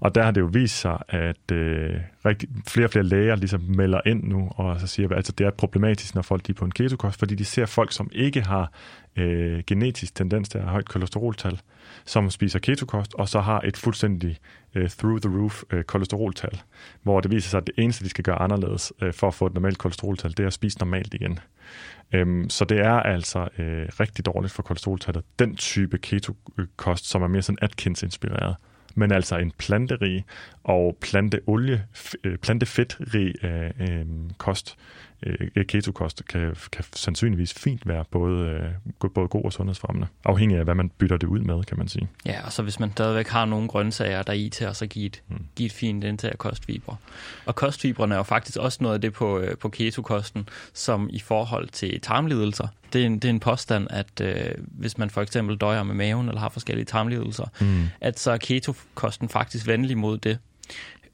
Og 0.00 0.14
der 0.14 0.22
har 0.22 0.30
det 0.30 0.40
jo 0.40 0.48
vist 0.52 0.80
sig, 0.80 0.98
at 1.08 1.52
øh, 1.52 1.94
rigtig, 2.26 2.48
flere 2.68 2.86
og 2.86 2.90
flere 2.90 3.04
læger 3.04 3.36
ligesom 3.36 3.60
melder 3.60 4.00
ind 4.06 4.24
nu, 4.24 4.48
og 4.56 4.80
så 4.80 4.86
siger, 4.86 5.08
at 5.08 5.16
altså, 5.16 5.32
det 5.32 5.46
er 5.46 5.50
problematisk, 5.50 6.14
når 6.14 6.22
folk 6.22 6.50
er 6.50 6.54
på 6.54 6.64
en 6.64 6.70
ketokost, 6.70 7.18
fordi 7.18 7.34
de 7.34 7.44
ser 7.44 7.66
folk, 7.66 7.92
som 7.92 8.10
ikke 8.12 8.42
har 8.42 8.72
øh, 9.16 9.62
genetisk 9.66 10.14
tendens 10.14 10.48
til 10.48 10.58
at 10.58 10.64
have 10.64 10.70
højt 10.70 10.88
kolesteroltal, 10.88 11.60
som 12.04 12.30
spiser 12.30 12.58
ketokost, 12.58 13.14
og 13.14 13.28
så 13.28 13.40
har 13.40 13.60
et 13.60 13.76
fuldstændig 13.76 14.38
øh, 14.74 14.90
through 14.90 15.20
the 15.20 15.38
roof 15.38 15.62
øh, 15.70 15.84
kolesteroltal, 15.84 16.60
hvor 17.02 17.20
det 17.20 17.30
viser 17.30 17.50
sig, 17.50 17.58
at 17.58 17.66
det 17.66 17.74
eneste, 17.78 18.04
de 18.04 18.08
skal 18.10 18.24
gøre 18.24 18.42
anderledes 18.42 18.92
øh, 19.02 19.12
for 19.12 19.28
at 19.28 19.34
få 19.34 19.46
et 19.46 19.54
normalt 19.54 19.78
kolesteroltal, 19.78 20.30
det 20.30 20.40
er 20.40 20.46
at 20.46 20.52
spise 20.52 20.78
normalt 20.78 21.14
igen. 21.14 21.38
Um, 22.16 22.50
så 22.50 22.64
det 22.64 22.78
er 22.80 23.00
altså 23.00 23.48
øh, 23.58 23.88
rigtig 24.00 24.26
dårligt 24.26 24.52
for 24.52 24.62
kolesteroltallet. 24.62 25.24
Den 25.38 25.56
type 25.56 25.98
ketokost, 25.98 27.06
som 27.06 27.22
er 27.22 27.28
mere 27.28 27.42
sådan 27.42 27.58
Atkins-inspireret, 27.62 28.56
men 28.94 29.12
altså 29.12 29.36
en 29.36 29.52
planterig 29.58 30.24
og 30.64 30.96
planteolie, 31.00 31.86
øh, 32.24 32.38
plantefedtrig 32.38 33.44
øh, 33.44 33.70
øh, 33.80 34.06
kost, 34.38 34.76
øh, 35.22 35.66
ketokost 35.66 36.22
kan, 36.28 36.56
kan 36.72 36.84
sandsynligvis 36.92 37.54
fint 37.54 37.88
være 37.88 38.04
både, 38.10 38.48
øh, 39.02 39.10
både 39.14 39.28
god 39.28 39.44
og 39.44 39.52
sundhedsfremmende, 39.52 40.06
afhængig 40.24 40.58
af, 40.58 40.64
hvad 40.64 40.74
man 40.74 40.88
bytter 40.88 41.16
det 41.16 41.26
ud 41.26 41.40
med, 41.40 41.64
kan 41.64 41.78
man 41.78 41.88
sige. 41.88 42.08
Ja, 42.26 42.44
og 42.44 42.52
så 42.52 42.62
hvis 42.62 42.80
man 42.80 42.90
stadigvæk 42.90 43.28
har 43.28 43.44
nogle 43.44 43.68
grøntsager, 43.68 44.22
der 44.22 44.32
er 44.32 44.36
i 44.36 44.48
til 44.48 44.64
at 44.64 44.76
så 44.76 44.86
give 44.86 45.06
et, 45.06 45.22
mm. 45.28 45.36
give 45.56 45.66
et 45.66 45.72
fint 45.72 46.04
indtag 46.04 46.32
af 46.32 46.38
kostfibre. 46.38 46.96
Og 47.46 47.54
kostfibrene 47.54 48.14
er 48.14 48.18
jo 48.18 48.22
faktisk 48.22 48.58
også 48.58 48.78
noget 48.80 48.94
af 48.94 49.00
det 49.00 49.12
på, 49.12 49.38
øh, 49.38 49.56
på 49.56 49.68
ketokosten, 49.68 50.48
som 50.74 51.08
i 51.12 51.20
forhold 51.20 51.68
til 51.68 52.00
tarmlidelser, 52.00 52.68
det 52.92 53.02
er 53.02 53.06
en, 53.06 53.14
det 53.14 53.24
er 53.24 53.30
en 53.30 53.40
påstand, 53.40 53.86
at 53.90 54.20
øh, 54.20 54.54
hvis 54.58 54.98
man 54.98 55.10
for 55.10 55.22
eksempel 55.22 55.56
døjer 55.56 55.82
med 55.82 55.94
maven 55.94 56.28
eller 56.28 56.40
har 56.40 56.48
forskellige 56.48 56.84
tarmlidelser, 56.84 57.44
mm. 57.60 57.88
at 58.00 58.18
så 58.18 58.30
er 58.30 58.36
ketokosten 58.36 59.28
faktisk 59.28 59.66
venlig 59.66 59.98
mod 59.98 60.18
det. 60.18 60.38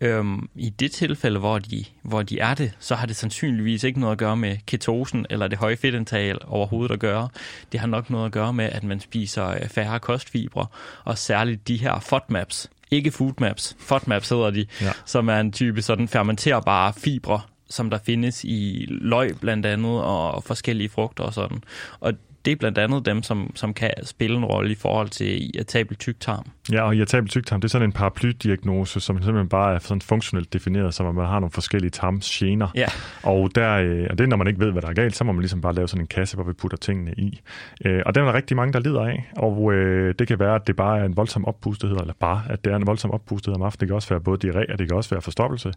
Øhm, 0.00 0.48
I 0.54 0.70
det 0.70 0.92
tilfælde, 0.92 1.38
hvor 1.38 1.58
de, 1.58 1.84
hvor 2.02 2.22
de 2.22 2.38
er 2.38 2.54
det, 2.54 2.72
så 2.78 2.94
har 2.94 3.06
det 3.06 3.16
sandsynligvis 3.16 3.84
ikke 3.84 4.00
noget 4.00 4.12
at 4.12 4.18
gøre 4.18 4.36
med 4.36 4.56
ketosen 4.66 5.26
eller 5.30 5.48
det 5.48 5.58
høje 5.58 5.76
fedtindtag 5.76 6.48
overhovedet 6.48 6.94
at 6.94 7.00
gøre. 7.00 7.28
Det 7.72 7.80
har 7.80 7.86
nok 7.86 8.10
noget 8.10 8.26
at 8.26 8.32
gøre 8.32 8.52
med, 8.52 8.64
at 8.64 8.84
man 8.84 9.00
spiser 9.00 9.48
øh, 9.48 9.68
færre 9.68 10.00
kostfibre, 10.00 10.66
og 11.04 11.18
særligt 11.18 11.68
de 11.68 11.76
her 11.76 12.00
FODMAPs, 12.00 12.70
ikke 12.90 13.10
foodmaps, 13.10 13.76
FODMAPs 13.78 14.28
hedder 14.28 14.50
de, 14.50 14.66
ja. 14.80 14.92
som 15.04 15.28
er 15.28 15.40
en 15.40 15.52
type 15.52 15.82
sådan 15.82 16.08
fermenterbare 16.08 16.92
fibre, 16.92 17.40
som 17.70 17.90
der 17.90 17.98
findes 17.98 18.44
i 18.44 18.86
løg 18.88 19.36
blandt 19.40 19.66
andet, 19.66 20.02
og 20.02 20.44
forskellige 20.44 20.88
frugter 20.88 21.24
og 21.24 21.34
sådan. 21.34 21.62
Og 22.00 22.12
det 22.44 22.52
er 22.52 22.56
blandt 22.56 22.78
andet 22.78 23.06
dem, 23.06 23.22
som, 23.22 23.52
som 23.54 23.74
kan 23.74 23.92
spille 24.02 24.36
en 24.36 24.44
rolle 24.44 24.72
i 24.72 24.74
forhold 24.74 25.08
til 25.08 25.56
irritabel 25.56 25.96
tyktarm. 25.96 26.50
Ja, 26.72 26.82
og 26.82 26.96
irritabel 26.96 27.30
tyktarm, 27.30 27.60
det 27.60 27.68
er 27.68 27.70
sådan 27.70 27.88
en 27.88 27.92
paraplydiagnose, 27.92 29.00
som 29.00 29.16
simpelthen 29.16 29.48
bare 29.48 29.74
er 29.74 29.78
sådan 29.78 30.00
funktionelt 30.00 30.52
defineret, 30.52 30.94
som 30.94 31.06
at 31.06 31.14
man 31.14 31.26
har 31.26 31.40
nogle 31.40 31.50
forskellige 31.50 31.90
tarmsgener. 31.90 32.68
Ja. 32.74 32.86
Og, 33.22 33.54
der, 33.54 33.72
øh, 33.72 34.06
og 34.10 34.18
det 34.18 34.24
er, 34.24 34.28
når 34.28 34.36
man 34.36 34.46
ikke 34.46 34.60
ved, 34.60 34.72
hvad 34.72 34.82
der 34.82 34.88
er 34.88 34.92
galt, 34.92 35.16
så 35.16 35.24
må 35.24 35.32
man 35.32 35.40
ligesom 35.40 35.60
bare 35.60 35.74
lave 35.74 35.88
sådan 35.88 36.02
en 36.02 36.06
kasse, 36.06 36.36
hvor 36.36 36.44
vi 36.44 36.52
putter 36.52 36.78
tingene 36.78 37.12
i. 37.12 37.40
Øh, 37.84 38.02
og 38.06 38.14
den 38.14 38.22
er 38.22 38.26
der 38.26 38.34
rigtig 38.34 38.56
mange, 38.56 38.72
der 38.72 38.80
lider 38.80 39.00
af, 39.00 39.30
og 39.36 39.72
øh, 39.72 40.14
det 40.18 40.28
kan 40.28 40.38
være, 40.38 40.54
at 40.54 40.66
det 40.66 40.76
bare 40.76 40.98
er 40.98 41.04
en 41.04 41.16
voldsom 41.16 41.44
oppustethed, 41.44 41.96
eller 41.96 42.14
bare, 42.20 42.42
at 42.48 42.64
det 42.64 42.72
er 42.72 42.76
en 42.76 42.86
voldsom 42.86 43.10
oppustethed 43.10 43.56
om 43.56 43.62
aftenen. 43.62 43.80
Det 43.80 43.88
kan 43.88 43.94
også 43.94 44.08
være 44.08 44.20
både 44.20 44.48
diarré, 44.48 44.72
og 44.72 44.78
det 44.78 44.88
kan 44.88 44.96
også 44.96 45.10
være 45.10 45.22
forstoppelse. 45.22 45.72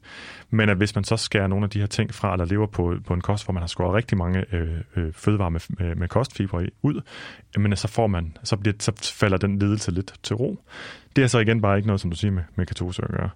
Men 0.50 0.70
at 0.70 0.78
hvis 0.78 0.96
man 0.96 1.04
så 1.04 1.18
skærer 1.18 1.48
nogle 1.48 1.64
af 1.64 1.70
de 1.70 1.80
her 1.80 1.88
ting 1.88 2.14
fra, 2.14 2.34
eller 2.34 2.46
lever 2.46 2.68
på, 2.68 2.96
på 3.08 3.14
en 3.14 3.22
kost, 3.22 3.46
hvor 3.46 3.54
man 3.54 3.64
har 3.64 3.68
skåret 3.68 3.96
rigtig 3.96 4.18
mange 4.18 4.46
øh, 4.52 4.70
øh, 4.96 5.14
fødevarer 5.14 5.50
med, 5.50 5.62
med, 5.70 5.96
med 5.96 6.08
kostfibre 6.08 6.66
ud, 6.82 7.02
men 7.58 7.76
så, 7.76 7.88
får 7.88 8.08
man, 8.08 8.38
så, 8.44 8.58
bliver, 8.58 8.76
så 8.80 9.14
falder 9.20 9.38
den 9.38 9.60
lidelse 9.60 9.92
lidt 9.92 10.14
til 10.24 10.36
ro. 10.36 10.60
Det 11.16 11.24
er 11.24 11.28
så 11.28 11.40
igen 11.40 11.62
bare 11.62 11.78
ikke 11.78 11.88
noget, 11.88 12.02
som 12.02 12.10
du 12.10 12.16
siger, 12.16 12.32
med, 12.32 12.44
med 12.56 12.66
katose 12.66 13.04
at 13.04 13.10
gøre. 13.10 13.30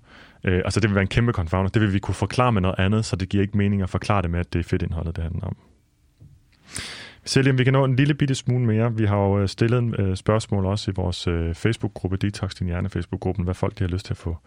Øh, 0.44 0.62
altså 0.66 0.80
det 0.80 0.90
vil 0.90 0.96
være 0.96 1.02
en 1.02 1.08
kæmpe 1.08 1.32
confounder. 1.32 1.70
Det 1.70 1.82
vil 1.82 1.94
vi 1.94 2.00
kunne 2.00 2.16
forklare 2.16 2.52
med 2.52 2.62
noget 2.62 2.76
andet, 2.78 3.06
så 3.06 3.16
det 3.16 3.30
giver 3.30 3.42
ikke 3.42 3.58
mening 3.58 3.82
at 3.82 3.90
forklare 3.90 4.22
det 4.22 4.30
med, 4.30 4.40
at 4.40 4.54
det 4.54 4.60
er 4.60 4.64
fedtindholdet, 4.64 5.16
det 5.16 5.24
handler 5.24 5.46
om. 5.46 5.56
Selv 7.26 7.50
om 7.50 7.58
vi 7.58 7.64
kan 7.64 7.74
nå 7.74 7.86
en 7.86 7.96
lille 7.96 8.14
bitte 8.14 8.36
smule 8.36 8.66
mere. 8.66 8.96
Vi 8.96 9.06
har 9.06 9.18
jo 9.18 9.40
øh, 9.40 9.48
stillet 9.48 9.80
en 9.80 9.96
øh, 10.00 10.16
spørgsmål 10.16 10.66
også 10.66 10.92
i 10.92 10.94
vores 10.98 11.28
øh, 11.28 11.56
Facebook-gruppe, 11.56 12.18
Detox 12.18 12.56
Din 12.56 12.68
Hjerne 12.68 12.90
Facebook-gruppen, 12.90 13.44
hvad 13.44 13.54
folk 13.54 13.80
de 13.80 13.84
har 13.84 13.90
lyst 13.90 14.06
til 14.06 14.14
at 14.14 14.18
få 14.18 14.38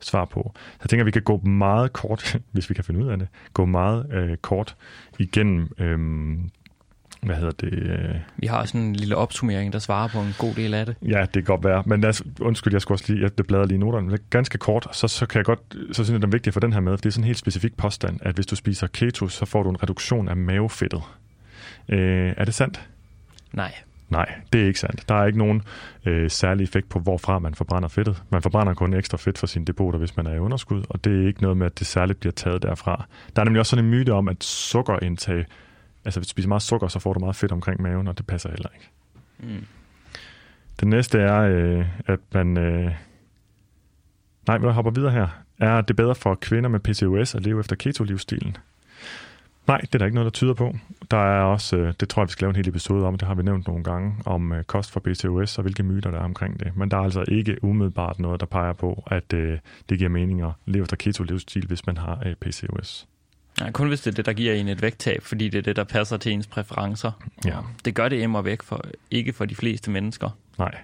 svar 0.00 0.24
på. 0.24 0.52
Så 0.54 0.78
jeg 0.82 0.90
tænker, 0.90 1.02
at 1.02 1.06
vi 1.06 1.10
kan 1.10 1.22
gå 1.22 1.36
meget 1.36 1.92
kort, 1.92 2.36
hvis 2.52 2.70
vi 2.70 2.74
kan 2.74 2.84
finde 2.84 3.04
ud 3.04 3.10
af 3.10 3.18
det, 3.18 3.28
gå 3.52 3.64
meget 3.64 4.12
øh, 4.12 4.36
kort 4.36 4.76
igennem 5.18 5.68
øh, 5.78 5.98
hvad 7.26 7.36
hedder 7.36 7.50
det? 7.50 7.72
Øh... 7.72 8.14
Vi 8.36 8.46
har 8.46 8.64
sådan 8.64 8.80
en 8.80 8.96
lille 8.96 9.16
opsummering, 9.16 9.72
der 9.72 9.78
svarer 9.78 10.08
på 10.08 10.18
en 10.20 10.34
god 10.38 10.54
del 10.54 10.74
af 10.74 10.86
det. 10.86 10.96
Ja, 11.02 11.20
det 11.20 11.32
kan 11.32 11.44
godt 11.44 11.64
være. 11.64 11.82
Men 11.86 12.04
altså, 12.04 12.24
undskyld, 12.40 12.72
jeg 12.72 12.82
skulle 12.82 12.96
også 12.96 13.12
lige, 13.12 13.30
jeg 13.36 13.46
bladrer 13.46 13.66
lige 13.66 13.78
noterne. 13.78 14.18
Ganske 14.30 14.58
kort, 14.58 14.86
så, 14.92 15.08
så 15.08 15.26
kan 15.26 15.38
jeg 15.38 15.44
godt, 15.44 15.60
så 15.92 16.04
synes 16.04 16.10
jeg, 16.10 16.20
det 16.22 16.26
er 16.26 16.30
vigtigt 16.30 16.52
for 16.52 16.60
den 16.60 16.72
her 16.72 16.80
med, 16.80 16.92
for 16.92 16.96
det 16.96 17.06
er 17.06 17.10
sådan 17.10 17.24
en 17.24 17.26
helt 17.26 17.38
specifik 17.38 17.76
påstand, 17.76 18.18
at 18.22 18.34
hvis 18.34 18.46
du 18.46 18.56
spiser 18.56 18.86
keto, 18.86 19.28
så 19.28 19.44
får 19.44 19.62
du 19.62 19.70
en 19.70 19.82
reduktion 19.82 20.28
af 20.28 20.36
mavefedtet. 20.36 21.02
Øh, 21.88 22.34
er 22.36 22.44
det 22.44 22.54
sandt? 22.54 22.88
Nej. 23.52 23.72
Nej, 24.08 24.34
det 24.52 24.62
er 24.62 24.66
ikke 24.66 24.80
sandt. 24.80 25.08
Der 25.08 25.14
er 25.14 25.26
ikke 25.26 25.38
nogen 25.38 25.62
øh, 26.06 26.30
særlig 26.30 26.64
effekt 26.64 26.88
på, 26.88 26.98
hvorfra 26.98 27.38
man 27.38 27.54
forbrænder 27.54 27.88
fedtet. 27.88 28.22
Man 28.30 28.42
forbrænder 28.42 28.74
kun 28.74 28.94
ekstra 28.94 29.16
fedt 29.16 29.38
for 29.38 29.46
sine 29.46 29.64
depoter, 29.64 29.98
hvis 29.98 30.16
man 30.16 30.26
er 30.26 30.34
i 30.34 30.38
underskud, 30.38 30.84
og 30.88 31.04
det 31.04 31.22
er 31.22 31.26
ikke 31.26 31.42
noget 31.42 31.56
med, 31.56 31.66
at 31.66 31.78
det 31.78 31.86
særligt 31.86 32.20
bliver 32.20 32.32
taget 32.32 32.62
derfra. 32.62 33.06
Der 33.36 33.42
er 33.42 33.44
nemlig 33.44 33.60
også 33.60 33.70
sådan 33.70 33.84
en 33.84 33.90
myte 33.90 34.12
om, 34.12 34.28
at 34.28 34.44
sukkerindtag 34.44 35.44
Altså 36.04 36.20
hvis 36.20 36.26
du 36.26 36.30
spiser 36.30 36.48
meget 36.48 36.62
sukker, 36.62 36.88
så 36.88 36.98
får 36.98 37.12
du 37.12 37.20
meget 37.20 37.36
fedt 37.36 37.52
omkring 37.52 37.82
maven, 37.82 38.08
og 38.08 38.18
det 38.18 38.26
passer 38.26 38.48
heller 38.50 38.68
ikke. 38.74 38.90
Mm. 39.38 39.66
Det 40.80 40.88
næste 40.88 41.18
er, 41.18 41.40
øh, 41.40 41.86
at 42.06 42.20
man... 42.32 42.56
Øh, 42.58 42.94
nej, 44.46 44.58
vi 44.58 44.66
hopper 44.66 44.90
videre 44.90 45.12
her. 45.12 45.28
Er 45.58 45.80
det 45.80 45.96
bedre 45.96 46.14
for 46.14 46.34
kvinder 46.34 46.70
med 46.70 46.80
PCOS 46.80 47.34
at 47.34 47.42
leve 47.42 47.60
efter 47.60 47.76
keto-livsstilen? 47.76 48.56
Nej, 49.66 49.78
det 49.78 49.94
er 49.94 49.98
der 49.98 50.04
ikke 50.04 50.14
noget, 50.14 50.24
der 50.24 50.30
tyder 50.30 50.54
på. 50.54 50.76
Der 51.10 51.16
er 51.16 51.42
også, 51.42 51.76
øh, 51.76 51.94
det 52.00 52.08
tror 52.08 52.22
jeg, 52.22 52.28
vi 52.28 52.32
skal 52.32 52.44
lave 52.44 52.50
en 52.50 52.56
hel 52.56 52.68
episode 52.68 53.06
om, 53.06 53.18
det 53.18 53.28
har 53.28 53.34
vi 53.34 53.42
nævnt 53.42 53.66
nogle 53.66 53.84
gange, 53.84 54.14
om 54.26 54.52
øh, 54.52 54.64
kost 54.64 54.90
for 54.90 55.00
PCOS 55.00 55.58
og 55.58 55.62
hvilke 55.62 55.82
myter 55.82 56.10
der 56.10 56.18
er 56.18 56.24
omkring 56.24 56.60
det. 56.60 56.76
Men 56.76 56.90
der 56.90 56.96
er 56.96 57.00
altså 57.00 57.24
ikke 57.28 57.64
umiddelbart 57.64 58.18
noget, 58.18 58.40
der 58.40 58.46
peger 58.46 58.72
på, 58.72 59.02
at 59.06 59.32
øh, 59.32 59.58
det 59.88 59.98
giver 59.98 60.10
mening 60.10 60.42
at 60.42 60.50
leve 60.66 60.82
efter 60.82 60.96
keto-livsstil, 60.96 61.66
hvis 61.66 61.86
man 61.86 61.96
har 61.96 62.34
PCOS. 62.40 63.08
Nej, 63.60 63.72
kun 63.72 63.88
hvis 63.88 64.00
det 64.00 64.10
er 64.10 64.14
det, 64.14 64.26
der 64.26 64.32
giver 64.32 64.54
en 64.54 64.68
et 64.68 64.82
vægttab, 64.82 65.22
fordi 65.22 65.48
det 65.48 65.58
er 65.58 65.62
det, 65.62 65.76
der 65.76 65.84
passer 65.84 66.16
til 66.16 66.32
ens 66.32 66.46
præferencer. 66.46 67.12
Ja. 67.44 67.58
Det 67.84 67.94
gør 67.94 68.08
det 68.08 68.22
emmer 68.22 68.42
væk 68.42 68.62
for, 68.62 68.84
ikke 69.10 69.32
for 69.32 69.44
de 69.44 69.54
fleste 69.54 69.90
mennesker. 69.90 70.30
Nej, 70.58 70.74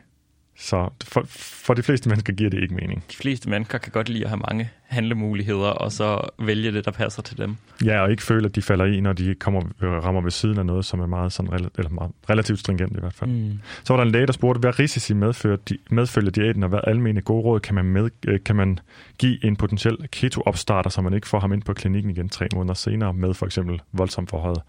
så 0.61 0.88
for, 1.04 1.24
for 1.28 1.74
de 1.74 1.82
fleste 1.82 2.08
mennesker 2.08 2.32
giver 2.32 2.50
det 2.50 2.62
ikke 2.62 2.74
mening. 2.74 3.04
De 3.11 3.16
fleste 3.16 3.50
mennesker 3.50 3.78
kan 3.78 3.92
godt 3.92 4.08
lide 4.08 4.24
at 4.24 4.30
have 4.30 4.40
mange 4.48 4.70
handlemuligheder, 4.86 5.68
og 5.68 5.92
så 5.92 6.20
vælge 6.38 6.72
det, 6.72 6.84
der 6.84 6.90
passer 6.90 7.22
til 7.22 7.38
dem. 7.38 7.56
Ja, 7.84 8.00
og 8.00 8.11
ikke 8.11 8.22
føle, 8.22 8.46
at 8.46 8.54
de 8.54 8.62
falder 8.62 8.84
i, 8.84 9.00
når 9.00 9.12
de 9.12 9.34
kommer, 9.34 9.62
øh, 9.82 9.90
rammer 9.90 10.20
ved 10.20 10.30
siden 10.30 10.58
af 10.58 10.66
noget, 10.66 10.84
som 10.84 11.00
er 11.00 11.06
meget, 11.06 11.32
sådan, 11.32 11.70
eller 11.78 11.90
meget, 11.90 12.12
relativt 12.30 12.58
stringent 12.58 12.96
i 12.96 13.00
hvert 13.00 13.12
fald. 13.12 13.30
Mm. 13.30 13.58
Så 13.84 13.92
var 13.92 13.96
der 13.96 14.06
en 14.06 14.12
læge, 14.12 14.26
der 14.26 14.32
spurgte, 14.32 14.58
hvad 14.58 14.78
risici 14.78 15.14
medfører, 15.14 15.56
de, 15.56 15.78
medfølger 15.90 16.30
diæten, 16.30 16.62
og 16.62 16.68
hvad 16.68 16.80
almene 16.84 17.20
gode 17.20 17.42
råd 17.42 17.61
kan 17.61 17.74
man, 17.74 17.84
med, 17.84 18.11
øh, 18.26 18.40
kan 18.44 18.56
man 18.56 18.78
give 19.18 19.44
en 19.44 19.56
potentiel 19.56 19.96
keto-opstarter, 20.12 20.90
så 20.90 21.02
man 21.02 21.14
ikke 21.14 21.28
får 21.28 21.40
ham 21.40 21.52
ind 21.52 21.62
på 21.62 21.72
klinikken 21.72 22.11
igen 22.11 22.28
tre 22.28 22.46
måneder 22.54 22.74
senere 22.74 23.14
med 23.14 23.34
for 23.34 23.46
eksempel 23.46 23.80
voldsomt 23.92 24.30
forhøjet 24.30 24.62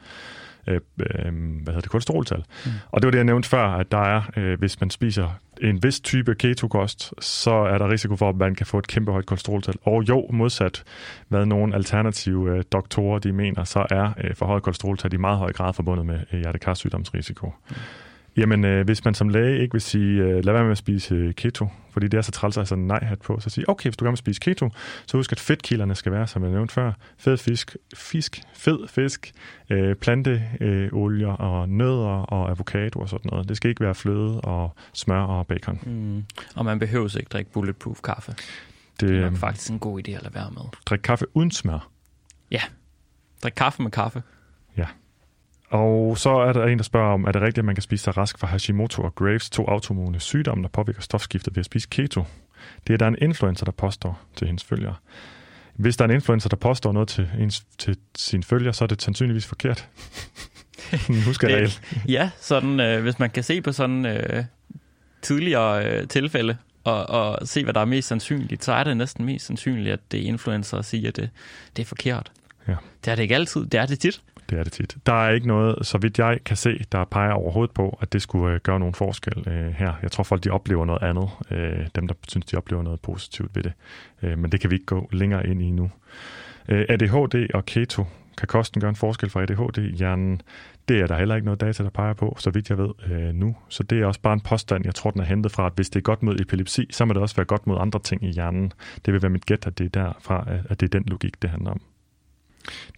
øh, 0.68 0.80
øh, 1.00 1.34
hvad 1.64 1.74
hedder 1.74 1.82
det, 1.82 1.90
kolesteroltal. 1.90 2.44
Mm. 2.66 2.72
Og 2.92 3.02
det 3.02 3.08
var 3.08 3.12
det, 3.12 3.18
jeg 3.18 3.26
nævnte 3.26 3.50
før, 3.50 3.64
at 3.64 3.92
der 3.92 3.98
er, 3.98 4.22
øh, 4.38 4.60
hvis 4.60 4.80
man 4.80 4.90
spiser 4.90 5.40
en 5.62 5.84
vis 5.84 6.00
type 6.00 6.36
ketokost, 6.36 7.14
så 7.20 7.52
er 7.52 7.78
der 7.78 7.90
risiko 7.90 8.16
for, 8.16 8.30
at 8.30 8.36
man 8.36 8.56
kan 8.56 8.66
få 8.66 8.78
et 8.78 8.88
kæmpe 8.88 9.12
højt 9.12 9.26
kolesteroltal. 9.26 9.76
Og 9.82 10.04
jo, 10.10 10.28
modsat 10.34 10.84
hvad 11.28 11.46
nogle 11.46 11.76
alternative 11.76 12.58
øh, 12.58 12.64
doktorer 12.72 13.20
de 13.20 13.32
mener, 13.32 13.64
så 13.64 13.86
er 13.92 14.12
øh, 14.24 14.36
forhøjet 14.36 14.64
kolesteroltal 14.64 15.14
i 15.14 15.18
meget 15.18 15.38
høj 15.38 15.54
grad 15.54 15.74
forbundet 15.74 16.06
med 16.06 16.20
øh, 16.34 16.40
hjertekarsygdomsrisiko. 16.40 17.54
Mm. 17.70 17.76
Jamen, 18.38 18.66
øh, 18.66 18.86
hvis 18.86 19.06
man 19.06 19.14
som 19.14 19.30
læge 19.30 19.62
ikke 19.62 19.72
vil 19.72 19.82
sige, 19.82 20.22
øh, 20.22 20.46
lad 20.46 20.54
være 20.54 20.64
med 20.64 20.72
at 20.72 20.78
spise 20.78 21.16
øh, 21.16 21.34
keto, 21.34 21.68
fordi 21.92 22.08
det 22.08 22.18
er 22.18 22.22
så 22.22 22.32
træls 22.32 22.58
at 22.58 22.70
have 22.70 22.80
nej-hat 22.80 23.20
på, 23.22 23.40
så 23.40 23.50
sige, 23.50 23.70
okay, 23.70 23.90
hvis 23.90 23.98
du 23.98 24.06
gerne 24.06 24.12
vil 24.12 24.18
spise 24.18 24.40
keto, 24.40 24.70
så 25.06 25.18
husk, 25.18 25.32
at 25.32 25.40
fedtkilderne 25.40 25.96
skal 25.96 26.12
være, 26.12 26.28
som 26.28 26.44
jeg 26.44 26.52
nævnte 26.52 26.74
før, 26.74 26.92
fed 27.18 27.38
fisk, 27.38 27.76
fisk 27.96 28.42
fed 28.54 28.88
fisk, 28.88 29.32
øh, 29.70 29.96
planteolier 29.96 31.32
øh, 31.32 31.40
og 31.40 31.70
nødder 31.70 32.08
og 32.08 32.50
avocado 32.50 33.00
og 33.00 33.10
sådan 33.10 33.30
noget. 33.32 33.50
Det 33.50 33.58
skal 33.58 33.70
ikke 33.70 33.84
være 33.84 33.96
fløde 33.96 34.42
og 34.42 34.76
smør 34.94 35.22
og 35.22 35.48
bacon. 35.48 35.80
Mm. 35.86 36.24
Og 36.56 36.66
man 36.66 36.80
behøver 36.80 37.18
ikke 37.18 37.30
drikke 37.30 37.52
bulletproof 37.52 38.02
kaffe. 38.02 38.32
Det, 39.00 39.10
det 39.10 39.18
er 39.18 39.22
nok 39.22 39.38
faktisk 39.38 39.72
en 39.72 39.80
god 39.80 40.00
idé 40.00 40.12
at 40.12 40.24
lade 40.24 40.36
være 40.36 40.52
med. 40.52 40.62
Drik 40.86 41.00
kaffe 41.00 41.26
uden 41.34 41.52
smør. 41.52 41.90
Ja, 42.52 42.62
drik 43.44 43.54
kaffe 43.56 43.82
med 43.82 43.92
kaffe. 43.92 44.24
Og 45.72 46.18
så 46.18 46.30
er 46.30 46.54
der 46.54 46.66
en, 46.66 46.78
der 46.78 46.84
spørger 46.84 47.14
om, 47.14 47.24
er 47.24 47.32
det 47.32 47.42
rigtigt, 47.42 47.58
at 47.58 47.66
man 47.66 47.76
kan 47.76 47.82
spise 47.82 48.04
sig 48.04 48.18
rask 48.18 48.40
fra 48.40 48.48
Hashimoto 48.48 49.02
og 49.02 49.16
Graves, 49.16 49.50
to 49.50 49.66
autoimmune 49.68 50.20
sygdomme, 50.20 50.64
der 50.64 50.70
påvirker 50.70 51.02
stofskiftet 51.02 51.56
ved 51.56 51.60
at 51.60 51.66
spise 51.66 51.88
keto? 51.92 52.24
Det 52.88 52.94
er 52.94 52.98
der 52.98 53.08
en 53.08 53.18
influencer, 53.22 53.66
der 53.66 53.72
påstår 53.72 54.22
til 54.36 54.48
hendes 54.48 54.64
følgere. 54.64 54.96
Hvis 55.74 55.98
der 55.98 56.06
er 56.06 56.10
en 56.10 56.16
influencer, 56.16 56.50
der 56.50 56.58
påstår 56.58 56.92
noget 56.92 57.08
til, 57.10 57.30
ens, 57.40 57.66
til 57.78 57.98
sine 58.16 58.44
følgere, 58.44 58.74
så 58.74 58.84
er 58.84 58.88
det 58.88 59.02
sandsynligvis 59.02 59.46
forkert. 59.46 59.88
Husk 61.26 61.44
regel. 61.44 61.74
Ja, 62.08 62.30
sådan, 62.40 62.80
øh, 62.80 63.02
hvis 63.02 63.20
man 63.20 63.30
kan 63.30 63.44
se 63.44 63.62
på 63.62 63.72
sådan 63.72 64.06
øh, 64.06 64.44
tidligere 65.22 65.86
øh, 65.86 66.08
tilfælde, 66.08 66.58
og, 66.84 67.10
og 67.10 67.48
se, 67.48 67.64
hvad 67.64 67.74
der 67.74 67.82
er 67.82 67.86
mest 67.86 68.08
sandsynligt, 68.08 68.64
så 68.64 68.74
er 68.74 68.84
det 68.84 68.98
næsten 68.98 69.26
mest 69.26 69.46
sandsynligt, 69.46 69.94
at 69.94 70.00
det 70.12 70.20
er 70.20 70.24
influencer 70.24 70.78
at 70.78 70.86
sige, 70.86 71.08
at 71.08 71.16
det, 71.16 71.30
det 71.76 71.82
er 71.82 71.86
forkert. 71.86 72.32
Ja. 72.68 72.76
Det 73.06 73.12
er 73.12 73.16
det 73.16 73.24
ikke 73.24 73.36
altid, 73.36 73.66
det 73.66 73.80
er 73.80 73.86
det 73.86 74.00
tit 74.00 74.22
det 74.52 74.60
er 74.60 74.64
det 74.64 74.74
tit. 74.74 74.98
Der 75.06 75.14
er 75.14 75.30
ikke 75.30 75.48
noget, 75.48 75.86
så 75.86 75.98
vidt 75.98 76.20
jeg 76.20 76.40
kan 76.46 76.58
se, 76.58 76.84
der 76.92 77.06
peger 77.06 77.32
overhovedet 77.32 77.74
på, 77.74 77.98
at 78.02 78.14
det 78.14 78.22
skulle 78.22 78.54
øh, 78.54 78.60
gøre 78.60 78.80
nogen 78.80 78.94
forskel 78.94 79.44
øh, 79.48 79.72
her. 79.72 79.94
Jeg 80.02 80.12
tror 80.12 80.24
folk, 80.24 80.44
de 80.44 80.50
oplever 80.50 80.86
noget 80.86 81.04
andet. 81.04 81.30
Øh, 81.52 81.88
dem, 81.96 82.08
der 82.08 82.16
synes, 82.28 82.46
de 82.46 82.58
oplever 82.58 82.84
noget 82.84 83.00
positivt 83.00 83.56
ved 83.56 83.64
det. 83.64 83.74
Øh, 84.24 84.38
men 84.38 84.52
det 84.52 84.60
kan 84.60 84.70
vi 84.70 84.76
ikke 84.76 84.86
gå 84.86 85.10
længere 85.12 85.48
ind 85.48 85.62
i 85.62 85.72
nu. 85.72 85.92
Øh, 86.70 86.86
ADHD 86.90 87.54
og 87.54 87.66
keto, 87.66 88.06
kan 88.38 88.48
kosten 88.48 88.82
gøre 88.82 88.90
en 88.90 88.96
forskel 88.96 89.30
for 89.30 89.40
ADHD 89.42 89.78
i 89.78 89.96
hjernen? 89.96 90.42
Det 90.88 91.00
er 91.00 91.08
der 91.08 91.18
heller 91.18 91.36
ikke 91.36 91.46
noget 91.46 91.62
data, 91.62 91.84
der 91.84 91.90
peger 91.90 92.14
på, 92.14 92.36
så 92.40 92.50
vidt 92.50 92.70
jeg 92.70 92.78
ved 92.78 92.90
øh, 93.12 93.34
nu. 93.34 93.56
Så 93.70 93.84
det 93.84 94.02
er 94.02 94.06
også 94.06 94.22
bare 94.22 94.34
en 94.34 94.42
påstand, 94.42 94.86
jeg 94.86 94.96
tror, 94.96 95.12
den 95.12 95.22
er 95.22 95.26
hentet 95.26 95.52
fra, 95.52 95.66
at 95.66 95.74
hvis 95.76 95.90
det 95.90 96.00
er 96.00 96.04
godt 96.04 96.24
mod 96.24 96.40
epilepsi, 96.40 96.88
så 96.92 97.06
må 97.06 97.14
det 97.14 97.22
også 97.22 97.36
være 97.36 97.46
godt 97.46 97.68
mod 97.68 97.78
andre 97.80 98.00
ting 98.00 98.24
i 98.24 98.32
hjernen. 98.32 98.74
Det 99.06 99.14
vil 99.14 99.22
være 99.22 99.30
mit 99.30 99.46
gæt, 99.46 99.68
at 99.68 99.78
det 99.78 99.86
er 99.86 100.04
derfra, 100.04 100.48
at 100.70 100.80
det 100.80 100.96
er 100.96 101.00
den 101.00 101.08
logik, 101.08 101.42
det 101.42 101.50
handler 101.50 101.72
om. 101.72 101.82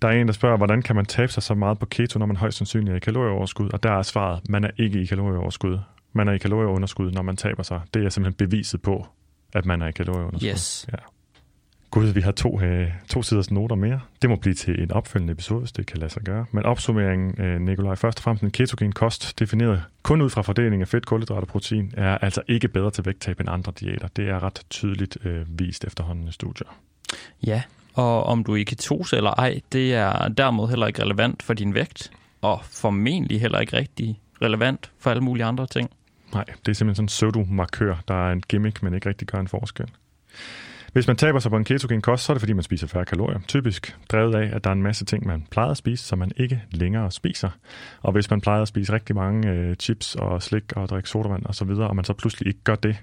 Der 0.04 0.10
er 0.10 0.14
en, 0.14 0.28
der 0.28 0.34
spørger, 0.34 0.58
hvordan 0.58 0.82
kan 0.82 0.96
man 0.96 1.06
tabe 1.06 1.32
sig 1.32 1.44
så 1.44 1.54
meget 1.54 1.80
på 1.80 1.86
keto, 1.86 2.20
når 2.20 2.26
man 2.26 2.36
højst 2.36 2.58
sandsynligt 2.58 2.92
er 2.92 2.96
i 2.96 3.00
kalorieoverskud? 3.00 3.70
Og 3.74 3.84
der 3.84 3.92
er 3.92 4.02
svaret, 4.02 4.50
man 4.50 4.64
er 4.64 4.70
ikke 4.78 5.02
i 5.02 5.06
kalorieoverskud. 5.06 5.80
Man 6.14 6.28
er 6.28 6.32
i 6.32 6.38
kalorieunderskud, 6.38 7.12
når 7.12 7.22
man 7.22 7.36
taber 7.36 7.64
sig. 7.64 7.82
Det 7.94 8.06
er 8.06 8.10
simpelthen 8.10 8.50
beviset 8.50 8.82
på, 8.82 9.08
at 9.54 9.66
man 9.66 9.82
er 9.82 9.88
i 9.88 9.92
kalorieunderskud. 9.92 10.50
Yes. 10.50 10.88
Ja. 10.92 10.98
Gud, 11.92 12.06
vi 12.06 12.22
har 12.22 12.32
to, 12.32 12.62
øh, 12.62 12.92
to 13.10 13.22
siders 13.22 13.52
noter 13.52 13.76
mere. 13.76 14.00
Det 14.22 14.30
må 14.30 14.36
blive 14.36 14.54
til 14.54 14.82
en 14.82 14.92
opfølgende 14.92 15.34
episode, 15.34 15.60
hvis 15.60 15.72
det 15.72 15.86
kan 15.86 15.98
lade 15.98 16.12
sig 16.12 16.22
gøre. 16.24 16.46
Men 16.52 16.66
opsummeringen, 16.66 17.42
øh, 17.42 17.62
Nikolaj, 17.62 17.96
først 17.96 18.20
og 18.20 18.24
fremmest 18.24 18.44
en 18.44 18.52
ketogen 18.52 18.92
kost, 18.92 19.40
defineret 19.40 19.84
kun 20.02 20.22
ud 20.22 20.30
fra 20.30 20.42
fordeling 20.42 20.82
af 20.82 20.88
fedt, 20.88 21.06
kulhydrat 21.06 21.42
og 21.42 21.48
protein, 21.48 21.94
er 21.98 22.18
altså 22.18 22.42
ikke 22.48 22.68
bedre 22.68 22.92
til 22.92 23.06
vægttab 23.06 23.40
end 23.40 23.50
andre 23.50 23.74
diæter. 23.80 24.08
Det 24.08 24.30
er 24.30 24.44
ret 24.44 24.62
tydeligt 24.70 25.18
øh, 25.26 25.60
vist 25.60 25.86
efterhånden 25.86 26.28
i 26.28 26.32
studier. 26.32 26.68
Ja, 27.46 27.62
og 27.94 28.24
om 28.24 28.44
du 28.44 28.54
er 28.54 28.58
i 28.58 28.64
ketose 28.64 29.18
eller 29.18 29.32
ej, 29.32 29.60
det 29.72 29.94
er 29.94 30.28
dermed 30.28 30.68
heller 30.68 30.88
ikke 30.88 31.02
relevant 31.02 31.44
for 31.44 31.54
din 31.54 31.74
vægt, 31.74 32.12
og 32.42 32.60
formentlig 32.64 33.42
heller 33.42 33.60
ikke 33.60 33.78
rigtig 33.78 34.20
relevant 34.42 34.92
for 35.00 35.10
alle 35.10 35.24
mulige 35.24 35.46
andre 35.46 35.68
ting. 35.68 35.90
Nej, 36.34 36.44
det 36.44 36.72
er 36.72 36.74
simpelthen 36.74 36.96
sådan 36.96 37.04
en 37.04 37.08
pseudo-markør, 37.08 37.96
der 38.08 38.28
er 38.28 38.32
en 38.32 38.42
gimmick, 38.42 38.84
men 38.84 38.94
ikke 38.94 39.10
rigtig 39.10 39.28
gør 39.28 39.40
en 39.40 39.48
forskel. 39.48 39.88
Hvis 40.94 41.08
man 41.08 41.16
taber 41.16 41.40
sig 41.40 41.52
på 41.52 41.58
en 41.58 41.64
ketogen 41.64 42.02
kost, 42.02 42.24
så 42.24 42.32
er 42.32 42.34
det 42.34 42.42
fordi, 42.42 42.54
man 42.54 42.64
spiser 42.64 42.88
færre 42.88 43.06
kalorier. 43.06 43.40
Typisk 43.48 43.98
drevet 44.12 44.36
af, 44.36 44.56
at 44.56 44.64
der 44.64 44.70
er 44.70 44.74
en 44.74 44.84
masse 44.84 45.06
ting, 45.06 45.28
man 45.28 45.48
plejede 45.52 45.72
at 45.72 45.78
spise, 45.78 46.04
som 46.04 46.20
man 46.20 46.32
ikke 46.38 46.64
længere 46.72 47.12
spiser. 47.12 47.50
Og 48.02 48.12
hvis 48.12 48.30
man 48.30 48.42
plejede 48.42 48.62
at 48.62 48.68
spise 48.68 48.94
rigtig 48.94 49.16
mange 49.16 49.50
øh, 49.50 49.76
chips 49.76 50.16
og 50.16 50.44
slik 50.44 50.64
og 50.76 50.90
drikke 50.90 51.10
sodavand 51.10 51.46
osv., 51.46 51.70
og, 51.70 51.88
og 51.88 51.96
man 51.96 52.06
så 52.06 52.14
pludselig 52.14 52.48
ikke 52.48 52.60
gør 52.64 52.76
det, 52.76 52.96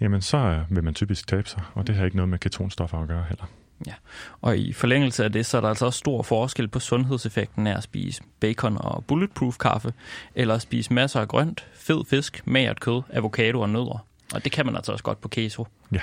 jamen 0.00 0.20
så 0.20 0.36
øh, 0.36 0.76
vil 0.76 0.84
man 0.84 0.94
typisk 0.94 1.26
tabe 1.26 1.48
sig, 1.48 1.62
og 1.74 1.86
det 1.86 1.94
har 1.94 2.04
ikke 2.04 2.16
noget 2.16 2.28
med 2.28 2.38
ketonstoffer 2.38 2.98
at 2.98 3.08
gøre 3.08 3.24
heller. 3.28 3.44
Ja, 3.86 3.92
og 4.40 4.58
i 4.58 4.72
forlængelse 4.72 5.24
af 5.24 5.32
det, 5.32 5.46
så 5.46 5.56
er 5.56 5.60
der 5.60 5.68
altså 5.68 5.86
også 5.86 5.98
stor 5.98 6.22
forskel 6.22 6.68
på 6.68 6.80
sundhedseffekten 6.80 7.66
af 7.66 7.76
at 7.76 7.82
spise 7.82 8.22
bacon 8.40 8.76
og 8.80 9.04
bulletproof 9.04 9.58
kaffe, 9.58 9.92
eller 10.34 10.54
at 10.54 10.62
spise 10.62 10.92
masser 10.92 11.20
af 11.20 11.28
grønt, 11.28 11.66
fed 11.74 12.04
fisk, 12.10 12.42
magert 12.44 12.80
kød, 12.80 13.02
avocado 13.12 13.60
og 13.60 13.70
nødder. 13.70 14.06
Og 14.34 14.44
det 14.44 14.52
kan 14.52 14.66
man 14.66 14.76
altså 14.76 14.92
også 14.92 15.04
godt 15.04 15.20
på 15.20 15.28
keto. 15.28 15.66
Ja. 15.92 16.00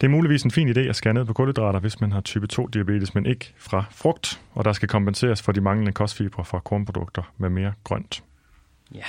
Det 0.00 0.06
er 0.06 0.08
muligvis 0.08 0.42
en 0.42 0.50
fin 0.50 0.68
idé 0.68 0.80
at 0.80 0.96
skære 0.96 1.14
ned 1.14 1.24
på 1.24 1.32
kulhydrater, 1.32 1.80
hvis 1.80 2.00
man 2.00 2.12
har 2.12 2.20
type 2.20 2.48
2-diabetes, 2.52 3.14
men 3.14 3.26
ikke 3.26 3.52
fra 3.56 3.84
frugt, 3.90 4.40
og 4.54 4.64
der 4.64 4.72
skal 4.72 4.88
kompenseres 4.88 5.42
for 5.42 5.52
de 5.52 5.60
manglende 5.60 5.92
kostfibre 5.92 6.44
fra 6.44 6.58
kornprodukter 6.58 7.32
med 7.38 7.50
mere 7.50 7.72
grønt. 7.84 8.22
Ja, 8.94 9.04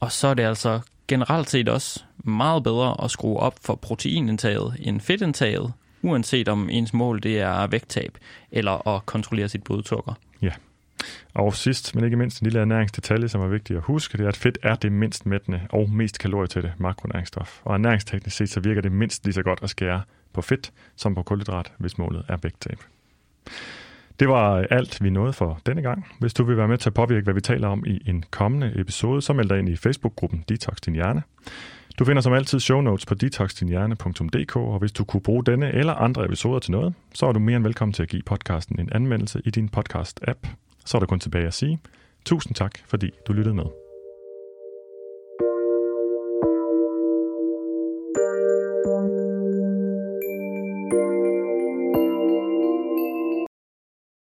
og 0.00 0.12
så 0.12 0.28
er 0.28 0.34
det 0.34 0.42
altså 0.42 0.80
generelt 1.08 1.50
set 1.50 1.68
også 1.68 2.04
meget 2.16 2.62
bedre 2.62 3.04
at 3.04 3.10
skrue 3.10 3.40
op 3.40 3.54
for 3.62 3.74
proteinindtaget 3.74 4.76
end 4.80 5.00
fedtindtaget, 5.00 5.72
uanset 6.04 6.48
om 6.48 6.68
ens 6.70 6.92
mål 6.92 7.22
det 7.22 7.40
er 7.40 7.66
vægttab 7.66 8.18
eller 8.52 8.88
at 8.88 9.06
kontrollere 9.06 9.48
sit 9.48 9.64
blodsukker. 9.64 10.12
Ja. 10.42 10.50
Og 11.34 11.54
sidst, 11.54 11.94
men 11.94 12.04
ikke 12.04 12.16
mindst, 12.16 12.40
en 12.40 12.46
lille 12.46 12.60
ernæringsdetalje, 12.60 13.28
som 13.28 13.40
er 13.40 13.48
vigtig 13.48 13.76
at 13.76 13.82
huske, 13.82 14.18
det 14.18 14.24
er, 14.24 14.28
at 14.28 14.36
fedt 14.36 14.58
er 14.62 14.74
det 14.74 14.92
mindst 14.92 15.26
mættende 15.26 15.60
og 15.70 15.90
mest 15.90 16.18
kalorietætte 16.18 16.72
makronæringsstof. 16.78 17.60
Og 17.64 17.74
ernæringsteknisk 17.74 18.36
set, 18.36 18.48
så 18.48 18.60
virker 18.60 18.82
det 18.82 18.92
mindst 18.92 19.24
lige 19.24 19.34
så 19.34 19.42
godt 19.42 19.58
at 19.62 19.70
skære 19.70 20.02
på 20.32 20.42
fedt 20.42 20.72
som 20.96 21.14
på 21.14 21.22
kulhydrat, 21.22 21.72
hvis 21.78 21.98
målet 21.98 22.24
er 22.28 22.36
vægttab. 22.42 22.78
Det 24.20 24.28
var 24.28 24.66
alt, 24.70 25.02
vi 25.02 25.10
nåede 25.10 25.32
for 25.32 25.60
denne 25.66 25.82
gang. 25.82 26.06
Hvis 26.20 26.34
du 26.34 26.44
vil 26.44 26.56
være 26.56 26.68
med 26.68 26.78
til 26.78 26.88
at 26.88 26.94
påvirke, 26.94 27.24
hvad 27.24 27.34
vi 27.34 27.40
taler 27.40 27.68
om 27.68 27.84
i 27.86 28.02
en 28.06 28.24
kommende 28.30 28.72
episode, 28.76 29.22
så 29.22 29.32
meld 29.32 29.48
dig 29.48 29.58
ind 29.58 29.68
i 29.68 29.76
Facebook-gruppen 29.76 30.44
Detox 30.48 30.76
Din 30.76 30.94
Hjerne. 30.94 31.22
Du 31.98 32.04
finder 32.04 32.22
som 32.22 32.32
altid 32.32 32.60
show 32.60 32.80
notes 32.80 33.06
på 33.06 33.14
detoxdinhjerne.dk, 33.14 34.56
og 34.56 34.78
hvis 34.78 34.92
du 34.92 35.04
kunne 35.04 35.20
bruge 35.20 35.44
denne 35.44 35.72
eller 35.72 35.94
andre 35.94 36.24
episoder 36.24 36.58
til 36.58 36.72
noget, 36.72 36.94
så 37.14 37.26
er 37.26 37.32
du 37.32 37.38
mere 37.38 37.56
end 37.56 37.64
velkommen 37.64 37.92
til 37.92 38.02
at 38.02 38.08
give 38.08 38.22
podcasten 38.22 38.80
en 38.80 38.88
anmeldelse 38.92 39.42
i 39.44 39.50
din 39.50 39.70
podcast-app. 39.76 40.48
Så 40.84 40.96
er 40.96 40.98
der 40.98 41.06
kun 41.06 41.20
tilbage 41.20 41.46
at 41.46 41.54
sige, 41.54 41.78
tusind 42.24 42.54
tak, 42.54 42.72
fordi 42.86 43.10
du 43.26 43.32
lyttede 43.32 43.54
med. 43.54 43.83